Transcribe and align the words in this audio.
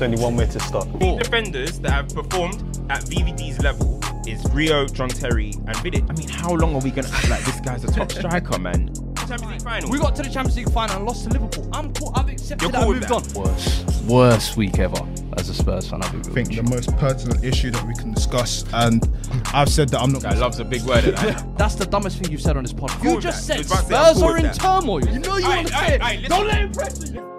It's 0.00 0.06
only 0.06 0.22
one 0.22 0.34
way 0.34 0.46
to 0.46 0.60
start. 0.60 0.90
The 0.98 1.16
defenders 1.22 1.78
that 1.80 1.90
have 1.90 2.08
performed 2.08 2.62
at 2.90 3.02
VVD's 3.02 3.60
level 3.62 4.00
is 4.26 4.42
Rio, 4.50 4.86
John 4.86 5.10
Terry, 5.10 5.50
and 5.66 5.76
Vidic. 5.76 6.08
I 6.08 6.14
mean, 6.14 6.26
how 6.26 6.54
long 6.54 6.74
are 6.74 6.80
we 6.80 6.90
gonna 6.90 7.10
act 7.12 7.28
like 7.28 7.44
this 7.44 7.60
guy's 7.60 7.84
a 7.84 7.88
top 7.88 8.10
striker, 8.20 8.58
man? 8.58 8.94
Champions 9.28 9.52
League 9.52 9.62
final. 9.62 9.90
We 9.90 9.98
got 9.98 10.16
to 10.16 10.22
the 10.22 10.30
Champions 10.30 10.56
League 10.56 10.70
final 10.72 10.96
and 10.96 11.04
lost 11.04 11.24
to 11.24 11.30
Liverpool. 11.38 11.68
I'm 11.74 11.92
cool. 11.92 12.12
I've 12.16 12.30
accepted 12.30 12.62
You're 12.62 12.72
that. 12.72 12.78
cool 12.78 12.94
I 12.94 12.98
with 12.98 13.10
moved 13.10 13.34
that? 13.34 13.36
on. 13.36 13.44
Worst, 13.44 14.02
worst 14.04 14.56
week 14.56 14.78
ever 14.78 15.06
as 15.36 15.50
a 15.50 15.54
Spurs 15.54 15.90
fan. 15.90 16.02
I 16.02 16.08
think. 16.08 16.56
The 16.56 16.62
most 16.62 16.96
pertinent 16.96 17.44
issue 17.44 17.70
that 17.70 17.86
we 17.86 17.94
can 17.94 18.14
discuss, 18.14 18.64
and 18.72 19.06
I've 19.52 19.68
said 19.68 19.90
that 19.90 20.00
I'm 20.00 20.12
not. 20.12 20.22
Guy 20.22 20.32
loves 20.32 20.60
a 20.60 20.64
big 20.64 20.80
word. 20.84 21.04
That. 21.04 21.44
That's 21.58 21.74
the 21.74 21.84
dumbest 21.84 22.20
thing 22.22 22.32
you've 22.32 22.40
said 22.40 22.56
on 22.56 22.62
this 22.62 22.72
podcast. 22.72 23.02
cool 23.02 23.14
You 23.16 23.20
just 23.20 23.46
that. 23.48 23.66
said 23.66 23.70
I 23.70 23.82
was 23.82 23.86
about 23.86 23.86
to 23.86 23.86
say, 23.86 23.96
I'm 23.96 24.14
Spurs 24.14 24.22
cool 24.22 24.30
are 24.32 24.36
in 24.38 24.42
that. 24.44 24.54
turmoil. 24.54 25.04
You 25.04 25.18
know 25.18 25.36
you 25.36 25.44
Aye, 25.44 25.56
want 25.56 25.68
to 25.68 25.74
aye, 25.76 25.86
say 25.98 26.22
it. 26.24 26.28
Don't 26.30 26.46
let 26.46 26.56
him 26.58 26.72
press 26.72 27.10
you. 27.12 27.29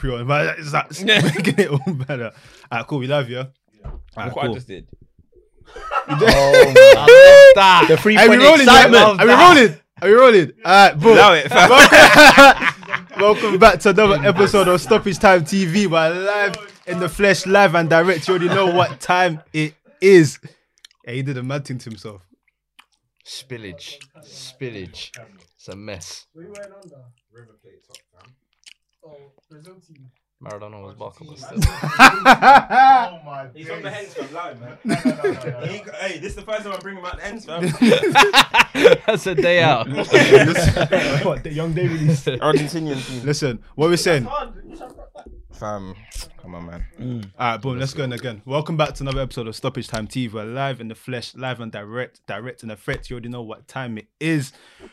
Pure. 0.00 0.24
But 0.24 0.58
it's 0.58 0.72
that's 0.72 1.02
making 1.02 1.58
it 1.58 1.70
all 1.70 1.94
better. 1.94 2.32
Alright, 2.72 2.86
cool. 2.86 2.98
We 2.98 3.06
love 3.06 3.28
you. 3.30 3.38
Alright, 3.84 4.26
Look 4.26 4.36
what 4.36 4.42
I 4.42 4.46
cool. 4.46 4.54
just 4.54 4.66
did. 4.68 4.88
Oh, 6.08 7.84
the 7.88 7.96
three 7.96 8.16
Are 8.16 8.22
we 8.28 8.36
point 8.36 8.42
rolling? 8.42 8.60
excitement. 8.62 9.02
Yeah? 9.02 9.22
Are 9.22 9.26
we 9.26 9.32
rolling? 9.32 9.76
Are 10.02 10.08
we 10.08 10.14
rolling? 10.14 10.52
Alright, 10.64 10.98
boom. 10.98 11.12
Allow 11.12 11.32
it, 11.34 11.48
fam. 11.48 11.70
Welcome 13.20 13.58
back 13.58 13.80
to 13.80 13.90
another 13.90 14.16
episode 14.26 14.66
of 14.68 14.80
Stoppage 14.80 15.18
Time 15.18 15.42
TV. 15.44 15.86
We're 15.86 16.10
live 16.24 16.56
in 16.86 16.98
the 16.98 17.08
flesh, 17.08 17.46
live 17.46 17.74
and 17.74 17.88
direct. 17.88 18.26
You 18.26 18.34
already 18.34 18.48
know 18.48 18.66
what 18.74 18.98
time 19.00 19.42
it 19.52 19.74
is. 20.00 20.38
Yeah, 21.06 21.12
he 21.12 21.22
did 21.22 21.36
a 21.36 21.42
mad 21.42 21.66
thing 21.66 21.78
to 21.78 21.90
himself. 21.90 22.22
spillage, 23.26 23.98
spillage. 24.22 25.10
It's 25.56 25.68
a 25.68 25.76
mess. 25.76 26.26
Maradona 30.42 30.82
was 30.82 30.94
barking. 30.94 31.26
but 31.30 31.38
still. 31.38 31.58
Oh 31.66 33.50
He's 33.54 33.68
on 33.68 33.82
the 33.82 33.90
hens, 33.90 34.14
fam. 34.14 34.32
Loud, 34.32 34.60
man. 34.60 34.78
He 34.84 34.90
ain't 35.74 35.84
got- 35.84 35.94
Hey, 35.96 36.18
this 36.18 36.30
is 36.30 36.36
the 36.36 36.42
first 36.42 36.62
time 36.62 36.72
I 36.72 36.78
bring 36.78 36.96
him 36.96 37.04
out 37.04 37.16
the 37.16 37.22
hens, 37.22 37.44
fam. 37.44 37.62
That's 39.06 39.26
a 39.26 39.34
day 39.34 39.62
out. 39.62 39.86
what, 39.88 41.42
the 41.44 41.52
young 41.52 41.74
David 41.74 42.00
is. 42.08 42.24
Argentinian 42.24 43.06
team. 43.06 43.22
Listen, 43.24 43.58
what 43.74 43.90
we're 43.90 43.96
saying. 43.98 44.26
Fam, 45.60 45.94
come 46.40 46.54
on, 46.54 46.64
man. 46.64 46.86
Mm. 46.98 47.30
All 47.38 47.50
right, 47.50 47.60
boom, 47.60 47.78
let's 47.78 47.92
go 47.92 48.02
in 48.04 48.14
again. 48.14 48.40
Welcome 48.46 48.78
back 48.78 48.94
to 48.94 49.02
another 49.02 49.20
episode 49.20 49.46
of 49.46 49.54
Stoppage 49.54 49.88
Time 49.88 50.08
TV. 50.08 50.32
We're 50.32 50.46
live 50.46 50.80
in 50.80 50.88
the 50.88 50.94
flesh, 50.94 51.34
live 51.34 51.60
and 51.60 51.70
direct, 51.70 52.26
direct 52.26 52.62
and 52.62 52.72
effect. 52.72 53.10
You 53.10 53.16
already 53.16 53.28
know 53.28 53.42
what 53.42 53.68
time 53.68 53.98
it 53.98 54.06
is. 54.18 54.52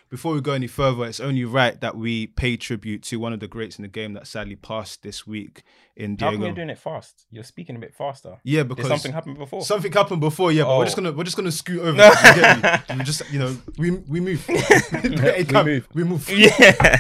Before 0.10 0.34
we 0.34 0.42
go 0.42 0.52
any 0.52 0.68
further, 0.68 1.06
it's 1.06 1.22
only 1.22 1.46
right 1.46 1.80
that 1.80 1.96
we 1.96 2.28
pay 2.28 2.58
tribute 2.58 3.02
to 3.04 3.16
one 3.16 3.32
of 3.32 3.40
the 3.40 3.48
greats 3.48 3.78
in 3.78 3.84
the 3.84 3.88
game 3.88 4.12
that 4.16 4.28
sadly 4.28 4.58
passed 4.58 5.04
this 5.04 5.26
week 5.26 5.64
in 5.96 6.18
How 6.20 6.26
come 6.26 6.32
Diego. 6.32 6.46
you're 6.48 6.56
doing 6.56 6.70
it 6.70 6.80
fast? 6.80 7.26
You're 7.32 7.46
speaking 7.46 7.78
a 7.78 7.80
bit 7.80 7.96
faster. 7.96 8.36
Yeah, 8.44 8.64
Did 8.64 8.68
because 8.68 8.88
something 8.88 9.14
happened 9.14 9.38
before? 9.38 9.62
Something 9.62 9.94
happened 9.94 10.20
before, 10.20 10.52
yeah, 10.52 10.64
but 10.64 10.76
Oh. 10.76 10.80
we're 10.80 10.86
just 10.86 11.00
oh. 11.00 11.02
gonna 11.02 11.16
we're 11.16 11.24
just 11.24 11.38
gonna 11.38 11.50
scoot 11.50 11.80
over. 11.80 11.92
you 11.96 12.42
get 12.42 12.90
me? 12.90 12.98
We 12.98 13.04
just 13.06 13.32
you 13.32 13.40
know 13.40 13.58
we 13.78 13.92
we 13.92 14.20
move. 14.20 14.46
we 14.50 15.64
move. 15.64 15.88
We 15.94 16.04
move. 16.04 16.30
yeah. 16.38 17.00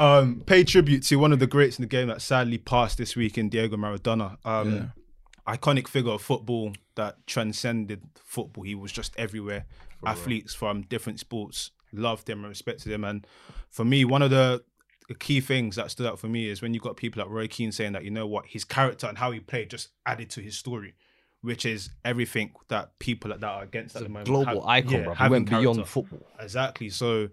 Um, 0.00 0.42
pay 0.46 0.64
tribute 0.64 1.02
to 1.04 1.16
one 1.16 1.32
of 1.32 1.38
the 1.38 1.46
greats 1.46 1.78
in 1.78 1.82
the 1.82 1.88
game 1.88 2.08
that 2.08 2.22
sadly 2.22 2.58
passed 2.58 2.98
this 2.98 3.14
week 3.14 3.36
in 3.36 3.48
Diego 3.48 3.76
Maradona. 3.76 4.38
Um, 4.44 4.92
Iconic 5.46 5.88
figure 5.88 6.12
of 6.12 6.22
football 6.22 6.72
that 6.94 7.26
transcended 7.26 8.02
football. 8.24 8.64
He 8.64 8.74
was 8.74 8.92
just 8.92 9.14
everywhere. 9.18 9.66
Athletes 10.06 10.54
from 10.54 10.82
different 10.82 11.20
sports 11.20 11.72
loved 11.92 12.28
him 12.28 12.40
and 12.40 12.48
respected 12.48 12.92
him. 12.92 13.04
And 13.04 13.26
for 13.68 13.84
me, 13.84 14.04
one 14.04 14.22
of 14.22 14.30
the 14.30 14.62
key 15.18 15.40
things 15.40 15.76
that 15.76 15.90
stood 15.90 16.06
out 16.06 16.18
for 16.18 16.28
me 16.28 16.48
is 16.48 16.62
when 16.62 16.72
you 16.72 16.80
got 16.80 16.96
people 16.96 17.22
like 17.22 17.30
Roy 17.30 17.48
Keane 17.48 17.72
saying 17.72 17.92
that, 17.92 18.04
you 18.04 18.10
know 18.10 18.26
what, 18.26 18.46
his 18.46 18.64
character 18.64 19.06
and 19.06 19.18
how 19.18 19.32
he 19.32 19.40
played 19.40 19.70
just 19.70 19.88
added 20.06 20.30
to 20.30 20.40
his 20.40 20.56
story, 20.56 20.94
which 21.42 21.66
is 21.66 21.90
everything 22.04 22.52
that 22.68 22.98
people 22.98 23.30
like 23.30 23.40
that 23.40 23.48
are 23.48 23.62
against 23.64 23.96
at 23.96 24.04
the 24.04 24.08
moment. 24.08 24.26
Global 24.26 24.62
have- 24.62 24.68
icon, 24.68 24.92
yeah, 24.92 25.02
bro. 25.02 25.14
He 25.14 25.28
went 25.28 25.50
beyond 25.50 25.86
football. 25.88 26.26
Exactly. 26.38 26.90
So, 26.90 27.28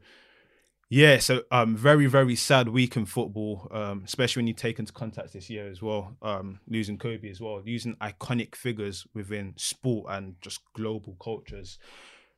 yeah. 0.90 1.18
So, 1.20 1.44
um, 1.52 1.76
very 1.76 2.06
very 2.08 2.36
sad 2.36 2.70
week 2.70 2.96
in 2.96 3.06
football, 3.06 3.68
um, 3.72 4.04
especially 4.06 4.42
when 4.42 4.48
you 4.48 4.54
take 4.54 4.80
into 4.80 4.94
context 4.94 5.34
this 5.34 5.50
year 5.50 5.68
as 5.70 5.82
well. 5.82 6.16
Um, 6.22 6.60
losing 6.68 6.98
Kobe 6.98 7.30
as 7.30 7.42
well, 7.42 7.62
losing 7.66 7.96
iconic 7.98 8.56
figures 8.56 9.06
within 9.14 9.54
sport 9.58 10.08
and 10.10 10.36
just 10.42 10.62
global 10.74 11.16
cultures. 11.22 11.78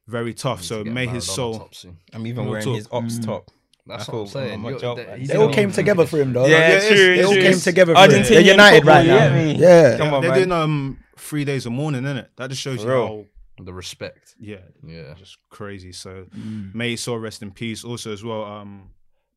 Very 0.08 0.34
tough. 0.34 0.64
So 0.64 0.84
Get 0.84 0.94
may 0.94 1.06
his 1.08 1.26
soul. 1.26 1.70
I'm 2.14 2.26
even 2.26 2.48
wearing 2.48 2.66
talk. 2.66 2.76
his 2.76 2.88
ops 2.92 3.20
top. 3.20 3.52
That's 3.86 4.08
I 4.08 4.12
what 4.12 4.22
I'm 4.22 4.28
saying. 4.28 4.60
my 4.62 4.74
job, 4.74 4.98
that- 4.98 5.08
man. 5.08 5.24
They 5.26 5.36
all 5.38 5.52
came 5.54 5.72
together 5.72 6.06
for 6.06 6.18
him, 6.20 6.34
though. 6.34 6.46
Yeah, 6.46 6.58
yeah, 6.74 6.80
true. 6.80 6.96
it's- 7.14 7.18
They 7.18 7.24
all 7.24 7.34
came 7.52 7.60
together 7.60 7.96
for 7.96 8.02
him. 8.04 8.24
They're 8.24 8.42
united 8.42 8.78
football, 8.78 8.96
right 8.96 9.08
now. 9.08 9.18
get 9.30 9.34
me? 9.34 9.56
Yeah. 9.56 9.98
Come 9.98 10.14
on, 10.14 10.22
They're 10.22 10.30
man. 10.32 10.40
doing 10.40 10.52
um 10.52 10.98
three 11.18 11.44
days 11.46 11.66
of 11.66 11.72
mourning, 11.72 12.06
it? 12.06 12.30
That 12.38 12.50
just 12.50 12.62
shows 12.62 12.82
For 12.82 12.88
you 12.88 12.94
real. 12.94 13.08
how 13.08 13.26
The 13.62 13.74
respect. 13.74 14.36
yeah, 14.40 14.58
Yeah. 14.86 15.14
just 15.18 15.38
crazy. 15.50 15.92
So 15.92 16.26
may 16.74 16.92
his 16.92 17.02
soul 17.02 17.20
rest 17.20 17.42
in 17.42 17.52
peace. 17.52 17.84
Also 17.84 18.12
as 18.14 18.24
well, 18.24 18.44
um, 18.44 18.92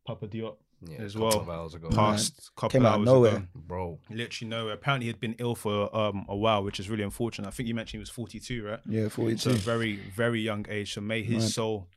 Papa 0.06 0.27
Diop 0.28 0.56
Yeah. 0.84 0.97
as 0.99 1.15
a 1.15 1.19
couple 1.19 1.28
well 1.28 1.41
of 1.41 1.49
hours 1.50 1.75
ago. 1.75 1.88
passed. 1.91 2.50
Couple 2.56 2.71
Came 2.81 2.87
out 2.87 2.94
of 2.94 3.00
hours 3.00 3.06
nowhere. 3.06 3.37
ago. 3.37 3.47
Bro. 3.55 4.00
literally 4.11 4.49
nowhere. 4.49 4.75
Apparently, 4.75 5.06
he'd 5.06 5.21
been 5.21 5.34
ill 5.38 5.55
for 5.55 5.94
um 5.97 6.25
a 6.28 6.37
while, 6.37 6.62
which 6.65 6.78
is 6.81 6.88
really 6.91 7.05
unfortunate. 7.05 7.47
I 7.49 7.50
think 7.53 7.69
you 7.69 7.75
mentioned 7.75 7.99
he 7.99 8.00
was 8.00 8.11
42, 8.11 8.65
right? 8.65 8.81
Yeah, 8.87 9.09
forty-two. 9.09 9.38
So 9.38 9.50
42. 9.50 9.65
very, 9.65 9.97
very 10.16 10.41
young 10.41 10.66
age. 10.69 10.93
So 10.94 11.00
may 11.00 11.22
his 11.22 11.44
Right. 11.44 11.53
soul 11.53 11.88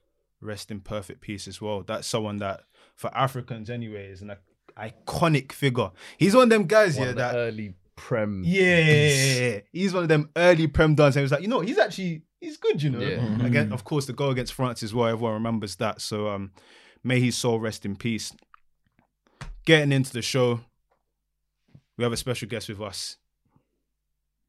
rest 0.41 0.69
in 0.71 0.81
perfect 0.81 1.21
peace 1.21 1.47
as 1.47 1.59
well. 1.61 1.81
That's 1.83 2.07
someone 2.07 2.37
that, 2.37 2.61
for 2.95 3.09
Africans 3.17 3.69
anyway, 3.69 4.07
is 4.11 4.21
an 4.21 4.35
iconic 4.77 5.51
figure. 5.51 5.91
He's 6.17 6.33
one 6.35 6.43
of 6.43 6.49
them 6.49 6.65
guys, 6.67 6.95
One 6.97 7.05
yeah, 7.05 7.09
of 7.11 7.15
that 7.17 7.35
early 7.35 7.73
prem. 7.95 8.43
yeah, 8.45 9.59
he's 9.71 9.93
one 9.93 10.03
of 10.03 10.09
them 10.09 10.29
early 10.35 10.67
prem 10.67 10.95
dons. 10.95 11.15
And 11.15 11.21
he 11.21 11.23
was 11.23 11.31
like, 11.31 11.41
you 11.41 11.47
know, 11.47 11.61
he's 11.61 11.77
actually 11.77 12.23
he's 12.39 12.57
good, 12.57 12.81
you 12.81 12.89
know. 12.89 12.99
Yeah. 12.99 13.45
Again, 13.45 13.71
of 13.71 13.83
course, 13.83 14.05
the 14.05 14.13
goal 14.13 14.31
against 14.31 14.53
France 14.53 14.83
as 14.83 14.93
well. 14.93 15.07
Everyone 15.07 15.33
remembers 15.33 15.75
that. 15.77 16.01
So 16.01 16.29
um, 16.29 16.51
may 17.03 17.19
his 17.19 17.37
soul 17.37 17.59
rest 17.59 17.85
in 17.85 17.95
peace. 17.95 18.33
Getting 19.65 19.91
into 19.91 20.13
the 20.13 20.21
show, 20.21 20.61
we 21.97 22.03
have 22.03 22.13
a 22.13 22.17
special 22.17 22.47
guest 22.47 22.69
with 22.69 22.81
us. 22.81 23.17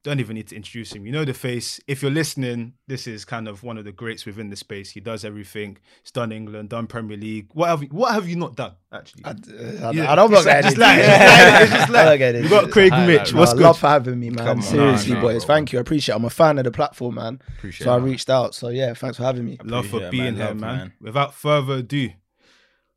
Don't 0.06 0.20
even 0.20 0.34
need 0.36 0.46
to 0.46 0.54
introduce 0.54 0.92
him. 0.94 1.04
You 1.04 1.10
know 1.10 1.24
the 1.24 1.34
face. 1.34 1.80
If 1.88 2.00
you're 2.00 2.12
listening, 2.12 2.74
this 2.86 3.08
is 3.08 3.24
kind 3.24 3.48
of 3.48 3.64
one 3.64 3.76
of 3.76 3.84
the 3.84 3.90
greats 3.90 4.24
within 4.24 4.50
the 4.50 4.54
space. 4.54 4.88
He 4.92 5.00
does 5.00 5.24
everything. 5.24 5.78
He's 6.00 6.12
done 6.12 6.30
England, 6.30 6.68
done 6.68 6.86
Premier 6.86 7.16
League. 7.16 7.48
What 7.54 7.70
have 7.70 7.82
you, 7.82 7.88
what 7.88 8.14
have 8.14 8.28
you 8.28 8.36
not 8.36 8.54
done 8.54 8.74
actually? 8.92 9.24
I, 9.24 9.30
uh, 9.30 9.34
I, 9.34 9.90
Yeah, 9.90 10.12
I 10.12 10.14
don't 10.14 10.32
it's 10.32 10.44
know. 10.44 10.50
like- 10.52 10.62
just 10.62 10.78
like- 10.78 10.98
it's 11.00 11.72
just 11.72 11.90
like- 11.90 12.20
we 12.20 12.48
got 12.48 12.70
Craig 12.70 12.92
Highlight 12.92 13.08
Mitch. 13.08 13.32
reel. 13.32 13.40
What's 13.40 13.50
I 13.50 13.54
good? 13.56 13.62
love 13.64 13.78
for 13.80 13.88
having 13.88 14.20
me, 14.20 14.30
man. 14.30 14.46
On. 14.46 14.62
Seriously, 14.62 15.10
Nah, 15.14 15.16
nah, 15.16 15.22
boys. 15.22 15.44
bro. 15.44 15.54
Thank 15.56 15.72
you. 15.72 15.80
I 15.80 15.82
appreciate 15.82 16.12
it. 16.14 16.16
I'm 16.18 16.24
a 16.24 16.30
fan 16.30 16.58
of 16.58 16.64
the 16.64 16.70
platform, 16.70 17.16
man. 17.16 17.42
Appreciate 17.58 17.84
So 17.86 17.92
I 17.92 17.96
reached 17.96 18.30
out. 18.30 18.54
So 18.54 18.68
yeah, 18.68 18.94
thanks 18.94 19.16
for 19.16 19.24
having 19.24 19.44
me. 19.44 19.58
Love 19.64 19.88
for 19.88 20.08
being 20.10 20.22
man. 20.22 20.36
here, 20.36 20.44
Love, 20.46 20.56
man. 20.56 20.76
man. 20.78 20.92
Without 21.00 21.34
further 21.34 21.74
ado, 21.78 22.10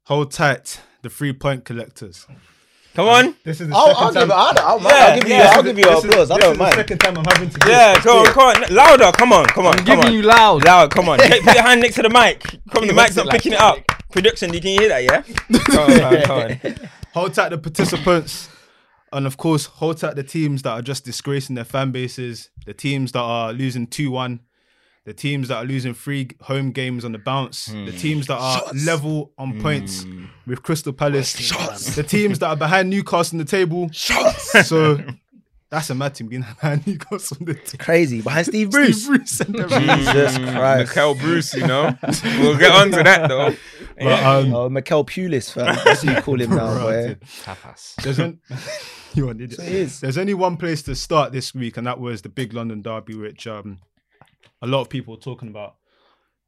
hold 0.04 0.32
tight. 0.32 0.80
The 1.02 1.10
three 1.10 1.34
point 1.34 1.66
collectors. 1.66 2.28
Come 2.96 3.08
on. 3.08 3.36
This 3.44 3.62
is 3.62 3.70
the 3.70 3.76
I'll, 3.76 3.88
second 3.88 4.04
I'll 4.04 4.14
time. 4.14 4.24
give, 4.24 4.32
I'll, 4.32 4.60
I'll, 4.60 4.82
Yeah, 4.82 4.90
I'll 5.06 5.20
give 5.20 5.28
you, 5.30 5.36
yeah. 5.36 5.52
I'll 5.54 5.64
give 5.64 5.78
you 5.78 5.84
This 5.86 5.98
is- 6.00 6.06
applause. 6.06 6.32
I 6.32 6.36
this 6.36 6.44
don't 6.44 6.52
is 6.54 6.58
the 6.58 6.64
mind. 6.64 6.76
second 6.76 6.98
time 7.00 7.18
I'm 7.18 7.26
having 7.26 7.50
to. 7.50 7.60
do 7.60 7.70
Yeah, 7.70 7.94
this. 7.96 8.04
go 8.06 8.20
on, 8.20 8.26
come 8.28 8.64
on. 8.64 8.74
Louder. 8.76 9.12
Come 9.18 9.34
on, 9.34 9.46
come 9.46 9.66
on, 9.68 9.72
I'm 9.74 9.78
come 9.78 9.86
Giving 9.86 10.06
on. 10.06 10.14
you 10.14 10.22
loud. 10.24 10.66
Loud, 10.66 10.92
come 10.92 11.10
on. 11.10 11.20
Take- 11.20 11.44
Put 11.44 11.54
your 11.56 11.64
hand 11.64 11.82
next 11.82 11.96
to 11.96 12.02
the 12.02 12.10
mic. 12.10 12.42
Come 12.72 12.82
on, 12.84 12.88
the 12.88 12.94
mic's 12.94 13.16
not 13.16 13.26
like 13.28 13.36
picking 13.38 13.54
it 13.54 13.60
up. 13.60 13.78
Production, 14.12 14.54
you 14.54 14.60
can 14.60 14.72
hear 14.80 14.90
that, 14.90 15.04
yeah? 15.04 15.22
Come 15.68 15.92
on, 15.92 16.22
come 16.24 16.40
on. 16.72 16.90
Hold 17.14 17.34
tight 17.36 17.50
the 17.50 17.58
participants. 17.60 18.50
And 19.14 19.26
of 19.28 19.38
course, 19.38 19.66
hold 19.66 19.98
tight 19.98 20.16
the 20.16 20.24
teams 20.24 20.64
that 20.64 20.72
are 20.72 20.82
just 20.82 21.06
disgracing 21.06 21.56
their 21.56 21.64
fan 21.66 21.92
bases, 21.92 22.50
the 22.66 22.74
teams 22.74 23.12
that 23.12 23.20
are 23.22 23.54
losing 23.54 23.86
2 23.88 24.10
1, 24.12 24.40
the 25.06 25.14
teams 25.14 25.48
that 25.48 25.58
are 25.58 25.66
losing 25.66 25.94
three 25.94 26.30
home 26.42 26.72
games 26.72 27.04
on 27.06 27.12
the 27.14 27.18
bounce, 27.20 27.66
the 27.68 27.92
teams 27.92 28.28
that 28.28 28.38
are 28.38 28.62
level 28.86 29.32
on 29.38 29.60
points 29.62 30.06
with 30.46 30.62
Crystal 30.64 30.94
Palace, 30.94 31.36
Shots. 31.38 31.96
the 31.96 32.04
teams 32.04 32.40
that 32.40 32.48
are 32.48 32.56
behind 32.56 32.90
Newcastle 32.90 33.36
on 33.40 33.46
the 33.46 33.50
table. 33.50 33.90
So 33.94 35.00
that's 35.72 35.90
a 35.90 35.96
mad 35.96 36.16
team 36.16 36.28
being 36.28 36.42
behind 36.62 36.86
Newcastle 36.86 37.38
on 37.40 37.46
the 37.46 37.54
table. 37.56 37.84
Crazy 37.84 38.22
behind 38.22 38.48
Steve 38.48 38.72
Bruce. 38.72 39.04
Steve 39.06 39.48
Bruce. 39.54 39.72
Jesus 39.72 40.38
Christ. 40.38 40.90
Mikel 40.90 41.16
Bruce, 41.16 41.54
you 41.56 41.66
know? 41.68 41.96
We'll 42.40 42.58
get 42.58 42.72
on 42.72 42.92
to 42.92 43.04
that, 43.04 43.28
though. 43.30 43.56
But, 44.02 44.24
um, 44.24 44.54
Oh, 44.56 44.70
Mikel 44.70 45.04
Pulis, 45.04 45.52
fam. 45.52 45.76
That's 45.84 46.06
what 46.06 46.16
you 46.16 46.22
call 46.22 46.40
him 46.40 46.52
now, 46.56 46.74
boy. 46.84 47.18
Tapas. 47.44 47.96
There's 48.02 48.18
on- 48.18 48.40
you 49.14 49.28
are 49.28 49.32
an 49.32 49.42
idiot. 49.42 49.60
it 49.60 49.68
is. 49.74 50.00
There's 50.00 50.18
only 50.18 50.34
one 50.36 50.56
place 50.56 50.82
to 50.84 50.96
start 50.96 51.34
this 51.34 51.54
week, 51.54 51.76
and 51.76 51.86
that 51.86 52.00
was 52.00 52.22
the 52.22 52.30
big 52.30 52.54
London 52.54 52.82
derby, 52.82 53.16
which 53.16 53.46
um, 53.46 53.80
a 54.62 54.68
lot 54.68 54.82
of 54.82 54.90
people 54.90 55.16
were 55.16 55.22
talking 55.22 55.50
about. 55.50 55.76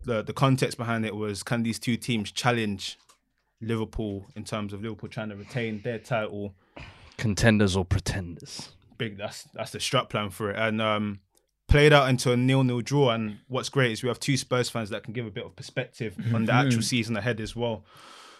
The 0.04 0.24
the 0.24 0.34
context 0.34 0.78
behind 0.78 1.06
it 1.06 1.16
was 1.16 1.44
can 1.44 1.64
these 1.64 1.78
two 1.80 1.96
teams 1.96 2.32
challenge 2.32 2.98
Liverpool 3.62 4.26
in 4.36 4.44
terms 4.44 4.74
of 4.74 4.82
Liverpool 4.82 5.10
trying 5.10 5.30
to 5.30 5.36
retain 5.36 5.82
their 5.84 6.00
title? 6.00 6.56
Contenders 7.18 7.76
or 7.76 7.86
pretenders? 7.86 8.70
Big 8.98 9.18
that's 9.18 9.44
that's 9.54 9.72
the 9.72 9.80
strap 9.80 10.10
plan 10.10 10.32
for 10.32 10.50
it. 10.50 10.58
And 10.58 10.82
um 10.82 11.20
played 11.72 11.94
out 11.94 12.10
into 12.10 12.32
a 12.32 12.38
nil-nil 12.38 12.82
draw. 12.82 13.12
And 13.12 13.40
what's 13.48 13.70
great 13.70 13.94
is 13.94 14.04
we 14.04 14.10
have 14.10 14.20
two 14.20 14.38
Spurs 14.38 14.70
fans 14.70 14.90
that 14.90 15.04
can 15.04 15.14
give 15.14 15.26
a 15.26 15.32
bit 15.32 15.46
of 15.46 15.56
perspective 15.56 16.16
on 16.34 16.46
the 16.46 16.54
actual 16.54 16.82
season 16.82 17.16
ahead 17.18 17.40
as 17.40 17.56
well. 17.56 17.86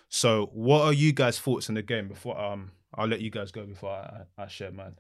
So, 0.10 0.50
what 0.54 0.82
are 0.82 0.94
you 0.94 1.14
guys' 1.14 1.40
thoughts 1.40 1.70
on 1.70 1.76
the 1.76 1.82
game? 1.82 2.10
Before 2.10 2.38
um, 2.40 2.72
I'll 2.94 3.08
let 3.08 3.22
you 3.22 3.30
guys 3.30 3.52
go 3.52 3.66
before 3.66 3.92
I, 3.92 4.24
I 4.38 4.44
I 4.44 4.48
share 4.48 4.72
mine. 4.72 4.96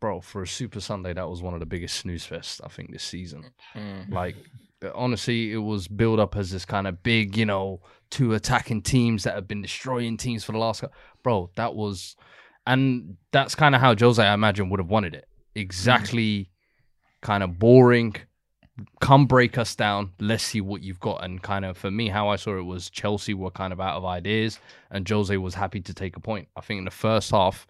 Bro, 0.00 0.22
for 0.22 0.42
a 0.42 0.46
Super 0.46 0.80
Sunday, 0.80 1.12
that 1.12 1.28
was 1.28 1.42
one 1.42 1.54
of 1.54 1.60
the 1.60 1.66
biggest 1.66 1.96
snooze 1.96 2.26
fests 2.26 2.60
I 2.64 2.68
think 2.68 2.92
this 2.92 3.04
season. 3.04 3.52
Mm. 3.74 4.10
Like, 4.10 4.36
honestly, 4.94 5.52
it 5.52 5.58
was 5.58 5.88
built 5.88 6.18
up 6.18 6.36
as 6.36 6.50
this 6.50 6.64
kind 6.64 6.86
of 6.86 7.02
big, 7.02 7.36
you 7.36 7.46
know, 7.46 7.80
two 8.10 8.34
attacking 8.34 8.82
teams 8.82 9.22
that 9.24 9.34
have 9.34 9.48
been 9.48 9.62
destroying 9.62 10.16
teams 10.16 10.44
for 10.44 10.52
the 10.52 10.58
last. 10.58 10.84
Bro, 11.22 11.50
that 11.56 11.74
was, 11.74 12.16
and 12.66 13.16
that's 13.32 13.54
kind 13.54 13.74
of 13.74 13.80
how 13.80 13.94
Jose, 13.96 14.22
I 14.22 14.34
imagine, 14.34 14.68
would 14.70 14.80
have 14.80 14.90
wanted 14.90 15.14
it. 15.14 15.26
Exactly, 15.54 16.50
kind 17.22 17.42
of 17.42 17.58
boring. 17.58 18.16
Come 19.00 19.24
break 19.24 19.56
us 19.56 19.74
down. 19.74 20.12
Let's 20.20 20.44
see 20.44 20.60
what 20.60 20.82
you've 20.82 21.00
got. 21.00 21.24
And 21.24 21.42
kind 21.42 21.64
of 21.64 21.78
for 21.78 21.90
me, 21.90 22.08
how 22.08 22.28
I 22.28 22.36
saw 22.36 22.58
it 22.58 22.62
was 22.62 22.90
Chelsea 22.90 23.32
were 23.32 23.50
kind 23.50 23.72
of 23.72 23.80
out 23.80 23.96
of 23.96 24.04
ideas, 24.04 24.60
and 24.90 25.08
Jose 25.08 25.34
was 25.38 25.54
happy 25.54 25.80
to 25.80 25.94
take 25.94 26.16
a 26.16 26.20
point. 26.20 26.48
I 26.54 26.60
think 26.60 26.78
in 26.78 26.84
the 26.84 26.90
first 26.90 27.30
half 27.30 27.66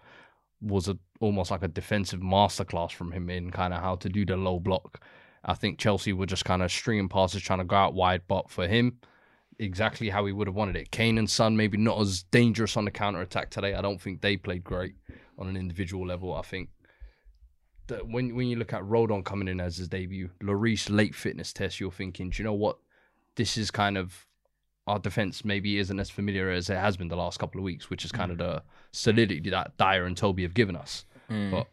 was 0.61 0.89
a 0.89 0.99
almost 1.21 1.51
like 1.51 1.63
a 1.63 1.69
defensive 1.69 2.21
masterclass 2.21 2.93
from 2.93 3.13
him 3.13 3.31
in 3.31 3.51
kind 3.51 3.73
of 3.75 3.81
how 3.81 3.97
to 3.97 4.09
do 4.09 4.25
the 4.25 4.37
low 4.37 4.59
block. 4.59 5.03
I 5.45 5.55
think 5.55 5.79
Chelsea 5.79 6.13
were 6.13 6.27
just 6.27 6.45
kind 6.45 6.63
of 6.63 6.73
stringing 6.73 7.09
passes, 7.09 7.43
trying 7.43 7.61
to 7.61 7.65
go 7.65 7.77
out 7.77 7.95
wide, 7.95 8.23
but 8.27 8.51
for 8.51 8.67
him, 8.67 8.99
exactly 9.59 10.11
how 10.11 10.27
he 10.27 10.33
would 10.33 10.49
have 10.49 10.57
wanted 10.57 10.77
it. 10.77 10.91
Kane 10.91 11.19
and 11.19 11.31
Son 11.31 11.57
maybe 11.57 11.79
not 11.79 12.01
as 12.01 12.25
dangerous 12.25 12.77
on 12.77 12.85
the 12.85 12.91
counter 12.91 13.21
attack 13.21 13.51
today. 13.51 13.75
I 13.75 13.81
don't 13.81 14.01
think 14.01 14.21
they 14.21 14.37
played 14.37 14.65
great 14.65 14.95
on 15.39 15.49
an 15.49 15.57
individual 15.57 16.07
level. 16.07 16.35
I 16.35 16.43
think 16.43 16.71
that 17.87 18.09
when 18.09 18.35
when 18.35 18.49
you 18.49 18.57
look 18.57 18.73
at 18.73 18.83
Rodon 18.83 19.25
coming 19.25 19.49
in 19.49 19.61
as 19.61 19.77
his 19.77 19.89
debut, 19.89 20.31
Lloris 20.43 20.91
late 20.91 21.15
fitness 21.15 21.53
test, 21.53 21.81
you're 21.81 21.93
thinking, 21.93 22.31
do 22.31 22.43
you 22.43 22.45
know 22.45 22.53
what? 22.53 22.79
This 23.37 23.57
is 23.57 23.71
kind 23.71 23.97
of 23.97 24.27
our 24.87 24.99
defense 24.99 25.45
maybe 25.45 25.79
isn't 25.79 25.99
as 25.99 26.11
familiar 26.11 26.51
as 26.51 26.71
it 26.71 26.77
has 26.77 26.97
been 26.97 27.09
the 27.09 27.17
last 27.17 27.39
couple 27.39 27.59
of 27.61 27.65
weeks, 27.65 27.91
which 27.91 28.05
is 28.05 28.13
kind 28.13 28.31
of 28.31 28.39
the 28.39 28.63
solidity 28.93 29.51
that 29.51 29.77
Dier 29.77 30.05
and 30.07 30.17
Toby 30.17 30.43
have 30.43 30.55
given 30.55 30.77
us. 30.77 31.05
But 31.51 31.67